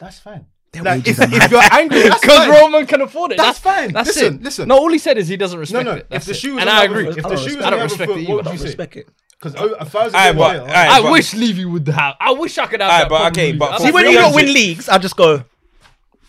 That's 0.01 0.19
fine. 0.21 0.47
Like, 0.81 1.09
if, 1.09 1.19
if 1.19 1.51
you're 1.51 1.63
angry, 1.73 2.03
Because. 2.05 2.49
Roman 2.61 2.87
can 2.87 3.01
afford 3.01 3.33
it. 3.33 3.39
That's 3.39 3.59
fine. 3.59 3.93
That's 3.93 4.09
Listen, 4.09 4.35
it. 4.37 4.43
listen. 4.43 4.69
No, 4.69 4.77
all 4.79 4.93
he 4.93 4.99
said 4.99 5.17
is 5.19 5.27
he 5.27 5.37
doesn't 5.37 5.59
respect 5.59 5.85
no, 5.87 5.93
it. 5.95 6.07
if 6.11 6.25
the 6.27 6.33
it. 6.33 6.35
shoe 6.37 6.55
was 6.55 6.61
and 6.61 6.71
I 6.71 6.85
agree. 6.85 7.09
if 7.09 7.17
I 7.19 7.21
the 7.21 7.27
oh, 7.27 7.31
don't 7.37 7.49
shoe 7.49 7.57
was 7.57 7.65
I 7.65 7.71
don't 7.71 7.83
respect 7.83 8.03
it 8.03 8.09
what 8.13 8.19
either. 8.21 8.35
would 8.35 8.45
you 8.45 8.53
Don't 8.59 8.63
respect 8.63 8.97
it. 8.97 9.09
Because 9.41 9.55
a 9.55 9.85
thousand 9.87 10.17
Aye, 10.17 10.25
years 10.27 10.37
but- 10.37 10.59
later- 10.61 10.73
aye, 10.77 10.89
I 10.89 11.01
but- 11.03 11.13
wish 11.13 11.35
Levy 11.35 11.65
would 11.65 11.89
have. 11.89 12.15
I 12.21 12.33
wish 12.33 12.59
I 12.59 12.67
could 12.67 12.81
have 12.81 12.91
Aye, 12.91 12.99
that. 13.01 13.09
but 13.09 13.33
okay, 13.33 13.53
but 13.53 13.81
See, 13.81 13.91
when 13.91 14.07
you 14.11 14.19
don't 14.19 14.35
win 14.35 14.53
leagues, 14.53 14.89
I 14.89 14.99
just 14.99 15.17
go. 15.17 15.43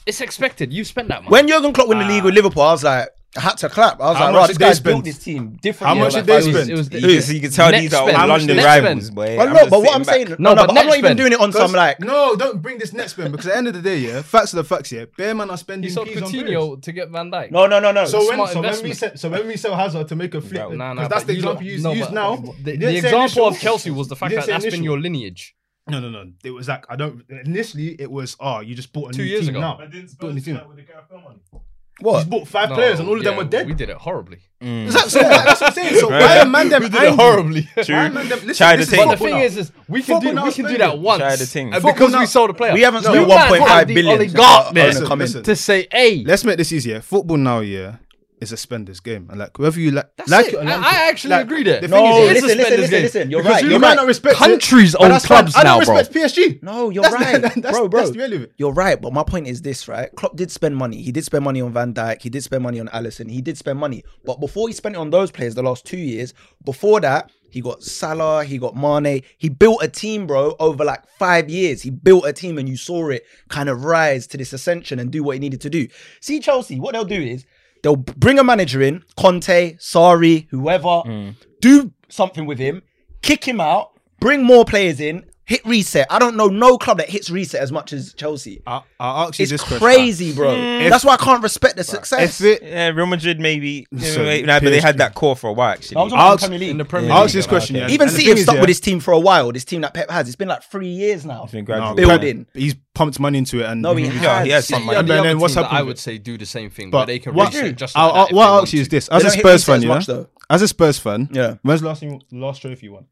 It's 0.10 0.22
expected. 0.22 0.74
You 0.74 0.84
spent 0.84 1.08
that 1.10 1.24
money. 1.24 1.32
When 1.32 1.48
Jurgen 1.48 1.72
Klopp 1.74 1.88
win 1.88 2.00
the 2.00 2.06
league 2.06 2.22
ah. 2.24 2.26
with 2.26 2.36
Liverpool, 2.36 2.64
I 2.64 2.72
was 2.74 2.84
like, 2.84 3.08
I 3.38 3.42
had 3.42 3.58
to 3.60 3.70
clap. 3.70 4.02
I 4.02 4.10
was 4.10 4.18
How 4.18 4.24
like, 4.26 4.34
much 4.34 4.40
right, 4.42 4.48
did 4.48 4.50
this 4.50 4.58
they 4.58 4.66
guy's 4.66 4.78
spend? 4.78 4.94
built 4.96 5.06
this 5.06 5.20
team 5.20 5.60
different. 5.62 5.88
How 5.90 6.04
much 6.04 6.14
did 6.16 6.26
they 6.26 6.42
spend? 6.42 6.68
It 6.72 6.74
was 6.76 6.90
the- 6.90 7.00
You 7.00 7.22
can, 7.22 7.36
you 7.36 7.42
can 7.42 7.52
tell 7.52 7.70
Net 7.72 7.82
these 7.82 7.94
are 7.94 8.02
all 8.02 8.10
spend. 8.10 8.28
London 8.28 8.58
Net 8.58 8.66
rivals, 8.66 9.04
spend. 9.06 9.16
boy. 9.16 9.38
Well, 9.38 9.48
no, 9.48 9.54
just 9.54 9.70
but 9.70 9.80
what 9.80 9.86
sitting 9.86 9.94
I'm 9.96 10.02
back. 10.04 10.16
saying, 10.16 10.28
No, 10.30 10.36
no, 10.38 10.50
no, 10.50 10.56
but 10.56 10.68
but 10.74 10.80
I'm 10.80 10.88
not 10.88 10.98
even 10.98 11.06
spend. 11.10 11.18
doing 11.20 11.34
it 11.34 11.40
on 11.40 11.52
some 11.54 11.72
like. 11.74 12.00
no, 12.00 12.36
don't 12.36 12.60
bring 12.60 12.80
this 12.80 12.92
net 12.92 13.08
spin 13.12 13.30
because 13.32 13.46
at 13.46 13.52
the 13.52 13.58
end 13.58 13.68
of 13.68 13.76
the 13.76 13.84
day, 13.84 14.00
yeah, 14.00 14.24
facts 14.24 14.54
are 14.56 14.58
the 14.58 14.64
facts, 14.64 14.92
yeah. 14.92 15.06
Bear 15.16 15.36
man 15.36 15.52
are 15.52 15.58
spending 15.58 15.90
He 15.90 15.94
sold 15.94 16.08
peas 16.08 16.24
on 16.24 16.32
players. 16.32 16.44
Coutinho 16.50 16.82
to 16.82 16.92
get 16.92 17.10
Van 17.12 17.30
Dijk. 17.30 17.52
No, 17.52 17.68
no, 17.68 17.80
no, 17.80 17.92
no. 17.92 18.06
So 18.06 18.18
when, 18.18 18.34
Smart 18.34 18.50
so 18.50 18.62
when 18.62 18.64
we 18.64 18.70
investment. 18.90 18.96
sell, 18.98 19.12
so 19.18 19.30
when 19.30 19.48
we 19.48 19.58
sell 19.58 19.76
Hazard 19.76 20.08
to 20.08 20.16
make 20.16 20.34
a 20.34 20.42
flip, 20.42 20.54
Bro, 20.54 20.70
because 20.70 20.78
Nah, 20.80 20.94
nah, 20.94 21.08
that's 21.08 21.24
but 21.24 21.28
the 21.28 21.34
you 21.34 21.40
example 21.40 21.56
don't- 21.62 21.66
you 21.72 21.82
no, 21.84 21.92
use 21.94 22.06
but 22.08 22.14
now. 22.16 22.36
The, 22.36 22.72
You 22.72 22.78
didn't 22.78 22.82
say 22.82 22.98
example 22.98 23.20
initial. 23.22 23.48
of 23.50 23.60
Kelsey 23.60 23.92
was 24.00 24.08
the 24.08 24.16
You 24.16 24.20
fact 24.22 24.30
didn't 24.32 24.40
that 24.42 24.46
say 24.48 24.52
that's 24.54 24.66
been 24.66 24.74
initial. 24.74 24.86
your 24.86 25.00
lineage. 25.00 25.56
No, 25.90 26.00
no, 26.00 26.10
no. 26.10 26.32
It 26.44 26.52
was 26.52 26.68
like 26.68 26.86
I 26.90 26.96
don't. 26.96 27.24
Initially, 27.46 28.00
it 28.02 28.10
was 28.12 28.36
oh, 28.40 28.60
you 28.62 28.76
just 28.76 28.94
bought 28.94 29.12
a 29.12 29.14
Two 29.18 29.24
new 29.24 29.30
years 29.30 29.42
team 29.46 29.50
ago. 29.56 29.62
now. 29.62 29.78
I 29.80 29.86
didn't 29.88 30.18
Built 30.20 30.32
a 30.32 30.34
new 30.36 30.40
Spurs 30.42 30.46
team. 30.46 30.56
that 30.56 30.68
with 30.68 30.78
the 30.78 30.84
Gareth 30.84 31.06
Bale 31.10 31.22
money? 31.22 31.40
You 31.52 32.06
What? 32.06 32.18
just 32.20 32.30
bought 32.30 32.48
five 32.48 32.70
No, 32.70 32.76
players 32.76 33.00
and 33.02 33.10
all 33.10 33.18
of 33.18 33.24
them 33.26 33.34
yeah, 33.34 33.38
were 33.40 33.44
dead. 33.44 33.68
We 33.68 33.74
did 33.74 33.90
it 33.90 33.98
horribly. 33.98 34.38
Is 34.62 34.68
mm. 34.68 34.92
that 34.94 35.10
so? 35.10 35.20
That's 35.20 35.60
what 35.60 35.68
I'm 35.70 35.74
saying. 35.74 35.96
So 36.00 36.10
why 36.10 36.40
are 36.40 36.46
man 36.46 36.70
them 36.70 36.84
angry? 36.86 37.10
horribly. 37.10 37.68
Why 37.76 37.84
are 38.08 38.10
man 38.10 38.30
them? 38.30 38.40
Listen, 38.46 38.54
Try 38.56 38.76
this 38.78 38.88
the 38.90 38.96
is 38.96 39.00
thing. 39.00 39.06
But 39.08 39.12
the 39.12 39.18
football 39.18 39.28
thing 39.28 39.38
now. 39.40 39.44
is, 39.44 39.58
is 39.58 39.72
we 39.90 40.02
can 40.02 40.16
Football 40.16 40.22
do 40.32 40.36
now 40.36 40.44
we 40.44 40.50
is 40.50 40.56
can 40.56 40.64
do 40.66 40.70
spending. 40.76 40.88
that 40.90 41.00
once, 41.00 41.20
Try 41.20 41.36
the 41.36 41.46
thing. 41.46 41.66
and 41.68 41.76
Football 41.76 41.94
because 41.94 42.12
now- 42.14 42.20
we 42.22 42.26
sold 42.28 42.50
a 42.52 42.54
player. 42.54 42.74
We 42.74 42.82
haven't 42.82 43.04
No, 43.04 43.10
spent 43.12 43.22
you 43.22 43.36
might 43.36 43.52
1.5 43.60 43.68
have 43.68 43.88
the 43.90 43.94
billion 43.96 44.16
oligarch 44.16 44.68
to 44.70 44.74
there 44.74 44.88
owner 44.96 45.06
come 45.06 45.20
in. 45.22 45.26
listen. 45.26 45.44
to 45.44 45.56
say, 45.58 45.88
"Hey, 45.92 46.24
Let's 46.26 46.46
make 46.46 46.58
this 46.58 46.72
easier. 46.72 47.02
Football 47.02 47.38
now, 47.38 47.60
yeah. 47.60 47.96
Is 48.42 48.54
a 48.54 48.58
spenders 48.58 49.02
game, 49.02 49.28
and 49.30 49.38
like 49.38 49.60
whether 49.60 49.80
you 49.82 49.92
like, 49.92 50.16
That's 50.16 50.32
like 50.32 50.48
it. 50.48 50.54
it 50.54 50.58
or 50.58 50.62
I- 50.62 50.64
like 50.64 50.86
I 50.86 51.08
it, 51.08 51.10
actually 51.10 51.30
like, 51.32 51.46
agree 51.46 51.64
there. 51.64 51.82
The 51.82 51.90
No, 51.90 51.98
thing 51.98 52.06
is, 52.06 52.14
it 52.14 52.22
is 52.22 52.28
a 52.30 52.32
listen, 52.32 52.48
listen, 52.48 52.60
spenders 52.66 52.80
listen, 52.80 52.92
game. 52.92 53.04
listen. 53.04 53.32
You're 53.32 53.40
because 53.42 53.54
right. 53.56 53.64
you 53.66 53.70
You're 53.72 53.80
might 53.80 53.88
right. 53.90 53.96
not 53.98 54.08
respect 54.08 54.36
Countries 54.38 54.94
it, 54.94 54.98
but 54.98 55.04
own 55.04 55.10
that's 55.12 55.26
fine. 55.26 55.38
clubs 55.44 55.56
I 55.58 55.64
don't 55.64 55.86
bro. 55.86 55.96
respect 55.98 56.16
PSG. 56.38 56.64
No, 56.64 56.90
you're 56.90 57.04
That's 57.04 57.16
right, 57.16 57.34
the- 57.34 57.40
that's- 57.62 57.72
bro, 57.74 57.88
bro. 57.90 58.00
that's 58.00 58.12
the 58.12 58.18
reality 58.18 58.36
of 58.38 58.42
it. 58.44 58.52
You're 58.58 58.72
right, 58.74 59.02
but 59.02 59.12
my 59.12 59.24
point 59.24 59.48
is 59.48 59.62
this, 59.62 59.90
right? 59.90 60.10
Klopp 60.16 60.38
did 60.38 60.52
spend 60.52 60.78
money. 60.78 61.02
He 61.02 61.12
did 61.12 61.26
spend 61.26 61.44
money 61.44 61.60
on 61.62 61.74
Van 61.74 61.94
Dijk. 61.94 62.22
He 62.22 62.30
did 62.30 62.42
spend 62.44 62.64
money 62.64 62.80
on 62.80 62.88
Alisson. 62.88 63.30
He 63.30 63.42
did 63.42 63.58
spend 63.58 63.78
money, 63.78 64.06
but 64.26 64.40
before 64.40 64.70
he 64.70 64.74
spent 64.74 64.96
it 64.96 65.00
on 65.00 65.10
those 65.10 65.32
players, 65.32 65.56
the 65.56 65.64
last 65.64 65.86
two 65.86 65.98
years, 65.98 66.34
before 66.64 67.02
that, 67.02 67.30
he 67.52 67.60
got 67.62 67.84
Salah, 67.84 68.46
he 68.46 68.58
got 68.58 68.76
Mane. 68.78 69.24
He 69.38 69.50
built 69.50 69.84
a 69.84 69.88
team, 69.90 70.28
bro, 70.28 70.56
over 70.60 70.86
like 70.86 71.02
five 71.18 71.50
years. 71.50 71.82
He 71.82 71.90
built 71.90 72.26
a 72.26 72.32
team, 72.32 72.58
and 72.58 72.70
you 72.70 72.78
saw 72.78 73.10
it 73.10 73.26
kind 73.50 73.68
of 73.68 73.84
rise 73.84 74.28
to 74.28 74.38
this 74.38 74.54
ascension 74.54 74.98
and 75.00 75.12
do 75.12 75.24
what 75.24 75.34
he 75.34 75.40
needed 75.40 75.60
to 75.62 75.70
do. 75.70 75.88
See 76.22 76.40
Chelsea, 76.40 76.80
what 76.80 76.94
they'll 76.94 77.04
do 77.06 77.20
is 77.22 77.46
they'll 77.84 77.96
bring 77.96 78.40
a 78.40 78.44
manager 78.44 78.82
in, 78.82 79.04
Conte, 79.18 79.76
Sarri, 79.78 80.48
whoever, 80.50 81.04
mm. 81.06 81.36
do 81.62 81.92
something 82.10 82.46
with 82.46 82.60
him, 82.60 82.82
kick 83.22 83.46
him 83.46 83.62
out, 83.62 83.92
bring 84.20 84.44
more 84.44 84.66
players 84.66 85.00
in, 85.00 85.29
hit 85.50 85.66
reset. 85.66 86.06
I 86.12 86.20
don't 86.20 86.38
know 86.38 86.48
no 86.48 86.78
club 86.78 86.98
that 87.00 87.10
hits 87.10 87.30
reset 87.30 87.60
as 87.62 87.72
much 87.72 87.92
as 87.92 88.14
Chelsea. 88.14 88.62
I, 88.68 88.82
I'll 89.00 89.28
ask 89.28 89.40
you 89.40 89.44
It's 89.44 89.52
this 89.52 89.62
question. 89.62 89.80
crazy, 89.80 90.32
bro. 90.34 90.56
That's 90.90 91.04
why 91.04 91.16
I 91.16 91.18
can't 91.18 91.42
respect 91.42 91.76
the 91.76 91.84
success. 91.84 92.40
If 92.40 92.62
it, 92.62 92.64
Yeah, 92.68 92.90
Real 92.90 93.08
Madrid 93.08 93.40
maybe. 93.40 93.88
So, 93.98 94.24
Yeah, 94.24 94.46
nah, 94.46 94.60
but 94.60 94.70
they 94.70 94.80
had 94.80 95.00
that 95.00 95.16
core 95.16 95.36
for 95.36 95.50
a 95.50 95.54
while 95.54 95.72
actually. 95.74 95.98
I 95.98 96.04
was 96.04 96.14
I'll- 96.14 96.38
the 96.38 96.42
Premier 96.42 96.60
League. 96.60 96.70
in 96.70 96.78
the 96.78 96.86
Premier 96.86 97.12
I'll 97.12 97.24
ask 97.24 97.34
you 97.34 97.40
this 97.40 97.48
question. 97.48 97.76
Yeah, 97.78 97.88
Even 97.90 98.08
And 98.08 98.10
the 98.10 98.12
City 98.12 98.24
thing 98.26 98.30
have 98.30 98.38
is, 98.38 98.44
stuck 98.44 98.56
yeah, 98.56 98.62
with 98.62 98.68
this 98.70 98.80
team 98.80 99.00
for 99.00 99.12
a 99.14 99.20
while. 99.20 99.52
This 99.52 99.66
team 99.66 99.82
that 99.82 99.94
Pep 99.94 100.10
has. 100.12 100.28
It's 100.28 100.36
been 100.36 100.48
like 100.48 100.64
three 100.64 100.88
years 100.88 101.26
now. 101.26 101.44
It's 101.44 101.52
been 101.52 101.64
no, 101.64 101.66
gradual. 101.66 101.96
Building. 101.96 102.46
but 102.54 102.62
He's 102.62 102.76
pumped 102.94 103.20
money 103.20 103.40
into 103.40 103.60
it, 103.62 103.66
and 103.66 103.82
No, 103.82 103.96
he 103.96 104.06
Mhm. 104.06 104.22
Yeah, 104.22 104.44
he 104.44 104.50
has 104.52 104.68
has. 104.68 104.68
some 104.68 104.82
Yeah, 104.82 104.86
money. 104.86 104.98
And 105.00 105.08
the 105.10 105.14
then 105.16 105.20
other 105.26 105.38
what's 105.40 105.54
teams 105.54 105.56
that 105.56 105.62
happened 105.64 105.78
I 105.78 105.82
with 105.82 105.88
would 105.88 106.00
say 106.00 106.18
do 106.20 106.38
the 106.38 106.46
same 106.46 106.70
thing, 106.70 106.92
But 106.92 107.00
but 107.00 107.06
they 107.06 107.20
can 107.20 107.34
what- 107.34 107.54
reset 107.54 107.76
just 107.76 107.98
I'll, 107.98 108.14
that 108.14 108.20
I'll, 108.20 108.26
if 108.28 108.32
what 108.34 108.42
they 108.44 108.48
I'll 108.48 108.54
want 108.54 108.64
ask 108.68 108.74
you 108.74 108.82
is 108.82 108.88
to. 108.88 108.92
this: 108.92 109.08
They 109.08 109.16
as 109.16 109.22
a 109.22 109.26
don't 109.26 109.34
hit 109.36 109.40
Spurs 109.42 109.54
reset 109.54 109.66
fan, 109.66 109.76
as 109.78 109.84
yeah, 109.84 109.90
much, 109.90 110.06
though. 110.06 110.28
as 110.50 110.62
a 110.62 110.68
Spurs 110.68 111.00
fan, 111.00 111.30
Yeah. 111.32 111.56
when's 111.64 111.82
the 111.82 111.88
last 111.88 112.00
thing, 112.02 112.22
last 112.32 112.62
trophy 112.62 112.86
you 112.88 112.94
won? 112.94 113.06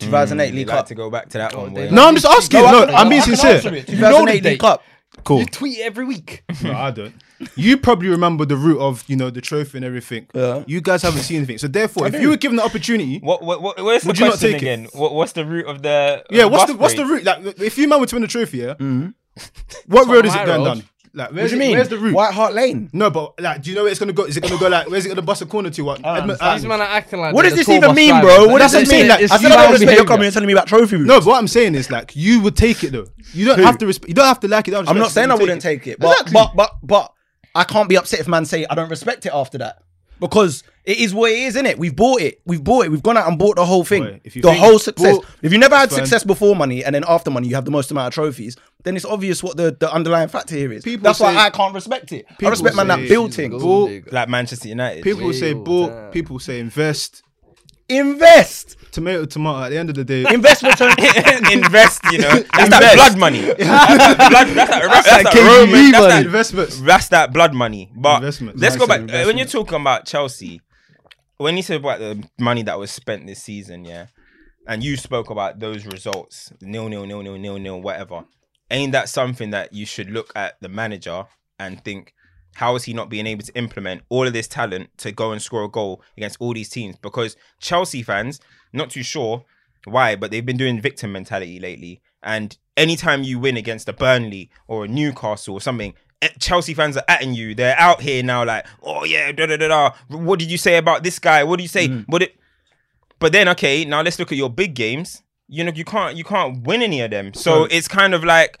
2008 0.00 0.52
Mm, 0.52 0.54
League 0.56 0.66
they 0.66 0.72
like 0.72 0.78
Cup. 0.80 0.86
to 0.88 0.94
go 0.94 1.10
back 1.10 1.28
to 1.30 1.38
that 1.38 1.54
one. 1.56 1.74
they 1.74 1.88
boy. 1.88 1.94
No, 1.94 2.06
I'm 2.08 2.14
just 2.14 2.26
asking. 2.26 2.60
No, 2.62 2.66
I 2.82 2.86
can- 2.86 2.94
I'm 2.94 3.08
being 3.08 3.22
can 3.22 3.36
sincere. 3.36 3.50
answer 3.56 3.74
it. 3.74 3.88
You 3.88 3.96
know 3.96 4.00
the 4.00 4.18
2008 4.18 4.34
League 4.34 4.42
date. 4.42 4.60
Cup. 4.60 4.82
Cool. 5.24 5.40
You 5.40 5.46
tweet 5.46 5.78
every 5.80 6.04
week. 6.04 6.42
No, 6.62 6.72
I 6.72 6.90
don't. 6.90 7.14
You 7.54 7.76
probably 7.76 8.08
remember 8.08 8.44
the 8.46 8.56
route 8.56 8.80
of 8.80 9.04
you 9.08 9.16
know 9.16 9.28
the 9.30 9.40
trophy 9.42 9.76
and 9.78 9.84
everything. 9.84 10.26
Yeah. 10.34 10.64
You 10.66 10.80
guys 10.80 11.02
haven't 11.02 11.20
seen 11.22 11.36
anything. 11.38 11.58
So 11.58 11.68
therefore, 11.68 12.06
if 12.06 12.12
do. 12.14 12.20
you 12.20 12.28
were 12.30 12.36
given 12.38 12.56
the 12.56 12.64
opportunity, 12.64 13.18
What, 13.18 13.42
what, 13.42 13.60
what, 13.60 13.82
where's 13.82 14.02
the 14.02 14.08
Would 14.08 14.18
you 14.18 14.24
not 14.26 14.30
question 14.32 14.52
take 14.52 14.62
it? 14.62 14.64
again? 14.64 14.88
What, 14.92 15.12
what's 15.14 15.32
the 15.32 15.44
root 15.44 15.66
of 15.66 15.82
the? 15.82 16.24
yeah, 16.30 16.44
of 16.46 16.52
what's 16.52 16.64
the 16.64 16.72
bus 16.74 16.80
what's 16.80 16.94
the 16.94 17.02
parade? 17.04 17.26
route? 17.26 17.46
Like, 17.46 17.60
if 17.60 17.76
you 17.78 17.88
man 17.88 18.00
were 18.00 18.06
to 18.06 18.14
win 18.14 18.22
the 18.22 18.28
trophy, 18.28 18.58
yeah, 18.58 18.74
what 19.86 20.06
road 20.08 20.24
is 20.26 20.34
it 20.34 20.38
my 20.38 20.44
going 20.46 20.64
road. 20.64 20.74
down? 20.76 20.82
Like, 21.16 21.28
What 21.30 21.36
where's 21.36 21.50
do 21.50 21.56
you 21.56 21.62
it- 21.62 21.66
mean? 21.66 21.76
Where's 21.78 21.88
the 21.88 21.98
route? 21.98 22.14
White 22.14 22.34
Hart 22.34 22.52
Lane. 22.52 22.90
No, 22.92 23.08
but 23.10 23.40
like, 23.40 23.62
do 23.62 23.70
you 23.70 23.76
know 23.76 23.84
where 23.84 23.90
it's 23.90 23.98
gonna 23.98 24.12
go? 24.12 24.24
Is 24.24 24.36
it 24.36 24.42
gonna 24.42 24.58
go 24.58 24.68
like? 24.68 24.88
Where's 24.90 25.06
it 25.06 25.08
gonna 25.08 25.22
bust 25.22 25.40
a 25.40 25.46
corner 25.46 25.70
to? 25.70 25.82
What? 25.82 26.04
Edmund- 26.04 26.38
These 26.38 26.66
men 26.66 26.80
are 26.80 26.84
acting 26.84 27.20
like 27.20 27.34
What 27.34 27.42
does 27.44 27.54
this 27.54 27.68
even 27.70 27.94
mean, 27.94 28.20
bro? 28.20 28.48
What 28.48 28.58
does 28.58 28.74
what 28.74 28.80
this 28.80 28.90
mean? 28.90 29.08
like, 29.08 29.20
I 29.20 29.22
it's 29.22 29.32
said 29.32 29.38
I 29.38 29.48
don't 29.48 29.50
human 29.50 29.70
respect 29.72 29.80
your 29.80 29.86
behaviour. 29.86 30.04
comment. 30.04 30.22
You're 30.24 30.30
telling 30.32 30.46
me 30.46 30.52
about 30.52 30.66
trophy 30.68 30.96
routes. 30.96 31.08
No, 31.08 31.18
but 31.20 31.26
what 31.26 31.38
I'm 31.38 31.48
saying 31.48 31.74
is 31.74 31.90
like 31.90 32.14
you 32.14 32.42
would 32.42 32.54
take 32.54 32.84
it 32.84 32.92
though. 32.92 33.06
You 33.32 33.46
don't 33.46 33.58
have 33.60 33.78
to. 33.78 33.86
respect. 33.86 34.08
you 34.08 34.14
don't 34.14 34.26
have 34.26 34.40
to 34.40 34.48
like 34.48 34.68
it. 34.68 34.74
I'm 34.74 34.98
not 34.98 35.10
saying 35.10 35.30
I 35.30 35.34
wouldn't 35.36 35.62
take 35.62 35.86
it, 35.86 35.98
but 35.98 36.10
Exactly. 36.12 36.32
but 36.34 36.54
but 36.54 36.70
but 36.82 37.12
I 37.54 37.64
can't 37.64 37.88
be 37.88 37.96
upset 37.96 38.20
if 38.20 38.28
man 38.28 38.44
say 38.44 38.66
I 38.68 38.74
don't 38.74 38.90
respect 38.90 39.24
it 39.24 39.32
after 39.32 39.56
that 39.58 39.78
because 40.20 40.64
it 40.86 40.98
is 40.98 41.12
what 41.12 41.30
it 41.32 41.38
is, 41.38 41.56
isn't 41.56 41.66
it? 41.66 41.78
We've 41.78 41.94
bought 41.94 42.20
it, 42.20 42.40
we've 42.46 42.62
bought 42.62 42.86
it, 42.86 42.90
we've 42.90 43.02
gone 43.02 43.16
out 43.16 43.26
and 43.28 43.38
bought 43.38 43.56
the 43.56 43.66
whole 43.66 43.84
thing, 43.84 44.04
Boy, 44.04 44.20
if 44.24 44.34
the 44.40 44.54
whole 44.54 44.78
success. 44.78 45.16
bought- 45.16 45.26
if 45.42 45.52
you 45.52 45.58
never 45.58 45.74
had 45.76 45.90
That's 45.90 45.96
success 45.96 46.22
before 46.24 46.54
money 46.56 46.84
and 46.84 46.94
then 46.94 47.04
after 47.08 47.30
money 47.30 47.48
you 47.48 47.54
have 47.56 47.64
the 47.64 47.70
most 47.72 47.90
amount 47.90 48.06
of 48.08 48.14
trophies, 48.14 48.56
then 48.84 48.94
it's 48.96 49.04
obvious 49.04 49.42
what 49.42 49.56
the, 49.56 49.76
the 49.78 49.92
underlying 49.92 50.28
factor 50.28 50.54
here 50.54 50.72
is. 50.72 50.84
People 50.84 51.02
That's 51.04 51.18
why 51.20 51.34
I 51.36 51.50
can't 51.50 51.74
respect 51.74 52.12
it. 52.12 52.24
I 52.30 52.34
people 52.34 52.50
respect 52.50 52.76
man 52.76 52.86
that 52.88 52.98
say- 53.00 53.08
build 53.08 53.34
things. 53.34 53.60
Ball- 53.62 54.00
Like 54.12 54.28
Manchester 54.28 54.68
United. 54.68 55.02
People 55.02 55.32
say 55.32 55.54
Wheels, 55.54 55.64
bought. 55.64 55.90
yeah. 55.90 56.10
People 56.10 56.38
say 56.38 56.60
invest. 56.60 57.22
Invest, 57.88 58.76
Tomato, 58.90 59.24
tomato. 59.26 59.62
At 59.64 59.68
the 59.68 59.78
end 59.78 59.90
of 59.90 59.94
the 59.94 60.04
day, 60.04 60.24
invest 60.32 60.64
return. 60.64 60.90
invest, 61.52 62.00
you 62.10 62.18
know. 62.18 62.30
That's 62.56 62.70
that 62.70 62.94
blood 62.96 63.16
money. 63.16 63.40
That's 63.58 63.58
that 63.58 64.16
blood. 64.30 64.48
That's 64.48 64.54
that, 64.70 64.90
that's 64.90 65.22
that 65.22 65.26
KGB 65.32 65.46
Roman. 65.46 65.92
That's 65.92 66.06
that, 66.06 66.26
investments. 66.26 66.80
that's 66.80 67.08
that 67.10 67.32
blood 67.32 67.54
money. 67.54 67.92
But 67.94 68.16
Investments. 68.16 68.60
let's 68.60 68.76
go 68.76 68.88
back. 68.88 69.02
of 69.02 69.10
uh, 69.10 69.22
when 69.26 69.38
you're 69.38 69.46
talking 69.46 69.80
about 69.80 70.04
Chelsea, 70.04 70.60
when 71.38 71.56
you 71.56 71.62
said 71.62 71.80
about 71.80 71.98
the 71.98 72.28
money 72.38 72.62
that 72.62 72.78
was 72.78 72.90
spent 72.90 73.26
this 73.26 73.42
season, 73.42 73.84
yeah, 73.84 74.06
and 74.66 74.82
you 74.82 74.96
spoke 74.96 75.30
about 75.30 75.60
those 75.60 75.86
results, 75.86 76.52
nil, 76.60 76.88
nil, 76.88 77.06
nil, 77.06 77.22
nil, 77.22 77.38
nil, 77.38 77.58
nil, 77.58 77.80
whatever. 77.80 78.24
Ain't 78.70 78.92
that 78.92 79.08
something 79.08 79.50
that 79.50 79.72
you 79.72 79.86
should 79.86 80.10
look 80.10 80.32
at 80.34 80.60
the 80.60 80.68
manager 80.68 81.24
and 81.58 81.82
think, 81.84 82.14
how 82.54 82.74
is 82.74 82.84
he 82.84 82.92
not 82.92 83.10
being 83.10 83.26
able 83.26 83.44
to 83.44 83.56
implement 83.56 84.02
all 84.08 84.26
of 84.26 84.32
this 84.32 84.48
talent 84.48 84.90
to 84.98 85.12
go 85.12 85.30
and 85.30 85.40
score 85.40 85.64
a 85.64 85.68
goal 85.68 86.02
against 86.16 86.38
all 86.40 86.52
these 86.52 86.70
teams? 86.70 86.96
Because 87.00 87.36
Chelsea 87.60 88.02
fans, 88.02 88.40
not 88.72 88.90
too 88.90 89.02
sure 89.02 89.44
why, 89.84 90.16
but 90.16 90.30
they've 90.30 90.44
been 90.44 90.56
doing 90.56 90.80
victim 90.80 91.12
mentality 91.12 91.60
lately. 91.60 92.00
And 92.22 92.56
anytime 92.76 93.22
you 93.22 93.38
win 93.38 93.56
against 93.56 93.88
a 93.88 93.92
Burnley 93.92 94.50
or 94.66 94.84
a 94.84 94.88
Newcastle 94.88 95.54
or 95.54 95.60
something, 95.60 95.94
Eh, 96.22 96.28
Chelsea 96.38 96.72
fans 96.74 96.96
are 96.96 97.04
atting 97.08 97.34
you. 97.34 97.54
They're 97.54 97.78
out 97.78 98.00
here 98.00 98.22
now, 98.22 98.44
like, 98.44 98.66
oh 98.82 99.04
yeah, 99.04 99.32
da 99.32 99.46
da 99.46 99.56
da 99.56 99.68
da. 99.68 99.90
What 100.08 100.38
did 100.38 100.50
you 100.50 100.56
say 100.58 100.76
about 100.78 101.02
this 101.02 101.18
guy? 101.18 101.44
What 101.44 101.56
do 101.58 101.62
you 101.62 101.68
say? 101.68 101.88
Mm. 101.88 102.04
What 102.08 102.22
it? 102.22 102.36
But 103.18 103.32
then, 103.32 103.48
okay, 103.48 103.84
now 103.84 104.02
let's 104.02 104.18
look 104.18 104.32
at 104.32 104.38
your 104.38 104.50
big 104.50 104.74
games. 104.74 105.22
You 105.48 105.64
know, 105.64 105.72
you 105.74 105.84
can't 105.84 106.16
you 106.16 106.24
can't 106.24 106.62
win 106.66 106.82
any 106.82 107.00
of 107.02 107.10
them. 107.10 107.34
So 107.34 107.40
So- 107.40 107.64
it's 107.64 107.86
kind 107.88 108.14
of 108.14 108.24
like, 108.24 108.58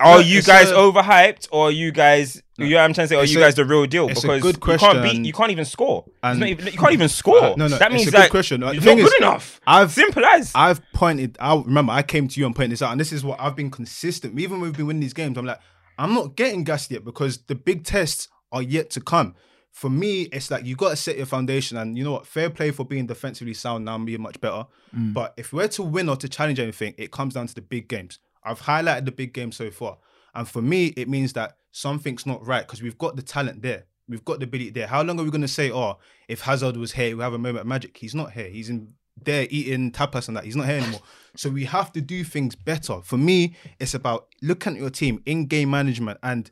are 0.00 0.16
No, 0.16 0.20
you 0.20 0.42
guys 0.42 0.70
a- 0.70 0.74
overhyped 0.74 1.48
or 1.52 1.68
are 1.68 1.70
you 1.70 1.92
guys? 1.92 2.42
You 2.58 2.70
know 2.70 2.76
what 2.76 2.82
I'm 2.84 2.94
trying 2.94 3.04
to 3.04 3.08
say? 3.08 3.16
Are 3.16 3.22
It's 3.22 3.32
you 3.32 3.38
a- 3.38 3.42
guys 3.44 3.54
the 3.54 3.64
real 3.64 3.86
deal? 3.86 4.08
it's 4.08 4.22
a 4.24 4.28
Because 4.28 4.54
you 4.72 4.78
can't 4.78 5.02
beat. 5.02 5.24
You 5.24 5.32
can't 5.32 5.50
even 5.52 5.64
score. 5.64 6.04
And- 6.22 6.42
even, 6.44 6.66
you 6.66 6.72
can't 6.78 6.92
even 6.92 7.04
uh, 7.06 7.08
score. 7.08 7.56
No, 7.56 7.66
no, 7.66 7.78
that 7.78 7.90
it's 7.92 7.94
means 7.94 8.08
a 8.08 8.10
good 8.10 8.20
that 8.22 8.30
question. 8.30 8.62
Uh, 8.62 8.70
the 8.70 8.76
It's 8.76 8.84
thing 8.84 8.98
not 8.98 9.04
is, 9.04 9.10
good 9.10 9.22
enough. 9.22 9.60
I've- 9.66 9.92
simple 9.92 10.24
as. 10.24 10.50
I've 10.54 10.80
pointed. 10.92 11.36
I 11.40 11.54
remember 11.54 11.92
I 11.92 12.02
came 12.02 12.26
to 12.28 12.40
you 12.40 12.46
and 12.46 12.54
pointed 12.56 12.72
this 12.72 12.82
out, 12.82 12.90
and 12.92 13.00
this 13.00 13.12
is 13.12 13.24
what 13.24 13.40
I've 13.40 13.54
been 13.56 13.70
consistent. 13.70 14.38
Even 14.38 14.60
when 14.60 14.62
we've 14.68 14.76
been 14.76 14.86
winning 14.86 15.00
these 15.00 15.14
games, 15.14 15.38
I'm 15.38 15.46
like, 15.46 15.60
I'm 15.98 16.14
not 16.14 16.36
getting 16.36 16.64
gassed 16.64 16.90
yet 16.90 17.04
because 17.04 17.38
the 17.42 17.54
big 17.54 17.84
tests 17.84 18.28
are 18.50 18.62
yet 18.62 18.90
to 18.90 19.00
come. 19.00 19.34
For 19.70 19.88
me, 19.88 20.22
it's 20.24 20.50
like 20.50 20.66
you 20.66 20.76
got 20.76 20.90
to 20.90 20.96
set 20.96 21.16
your 21.16 21.26
foundation, 21.26 21.78
and 21.78 21.96
you 21.96 22.04
know 22.04 22.12
what? 22.12 22.26
Fair 22.26 22.50
play 22.50 22.70
for 22.70 22.84
being 22.84 23.06
defensively 23.06 23.54
sound 23.54 23.86
now 23.86 23.94
and 23.94 24.04
being 24.04 24.20
much 24.20 24.38
better. 24.40 24.66
Mm. 24.94 25.14
But 25.14 25.32
if 25.38 25.52
we're 25.52 25.68
to 25.68 25.82
win 25.82 26.10
or 26.10 26.16
to 26.16 26.28
challenge 26.28 26.60
anything, 26.60 26.94
it 26.98 27.10
comes 27.10 27.34
down 27.34 27.46
to 27.46 27.54
the 27.54 27.62
big 27.62 27.88
games. 27.88 28.18
I've 28.44 28.60
highlighted 28.60 29.06
the 29.06 29.12
big 29.12 29.32
games 29.32 29.56
so 29.56 29.70
far, 29.70 29.96
and 30.34 30.46
for 30.46 30.60
me, 30.60 30.88
it 30.88 31.08
means 31.08 31.32
that 31.34 31.56
something's 31.70 32.26
not 32.26 32.46
right 32.46 32.66
because 32.66 32.82
we've 32.82 32.98
got 32.98 33.16
the 33.16 33.22
talent 33.22 33.62
there. 33.62 33.84
We've 34.08 34.24
got 34.24 34.40
the 34.40 34.44
ability 34.44 34.70
there. 34.70 34.88
How 34.88 35.02
long 35.02 35.18
are 35.18 35.24
we 35.24 35.30
going 35.30 35.40
to 35.40 35.48
say, 35.48 35.70
oh, 35.70 35.98
if 36.28 36.42
Hazard 36.42 36.76
was 36.76 36.92
here, 36.92 37.16
we 37.16 37.22
have 37.22 37.32
a 37.32 37.38
moment 37.38 37.60
of 37.60 37.66
magic? 37.66 37.96
He's 37.96 38.14
not 38.14 38.32
here. 38.32 38.48
He's 38.48 38.68
in 38.68 38.92
there 39.20 39.46
eating 39.50 39.90
tapas 39.92 40.28
and 40.28 40.36
that. 40.36 40.44
He's 40.44 40.56
not 40.56 40.66
here 40.66 40.78
anymore. 40.78 41.00
So 41.36 41.48
we 41.50 41.64
have 41.64 41.92
to 41.92 42.00
do 42.00 42.24
things 42.24 42.54
better. 42.54 43.00
For 43.02 43.16
me, 43.16 43.56
it's 43.80 43.94
about 43.94 44.28
looking 44.42 44.74
at 44.74 44.80
your 44.80 44.90
team, 44.90 45.22
in-game 45.26 45.70
management. 45.70 46.18
And 46.22 46.50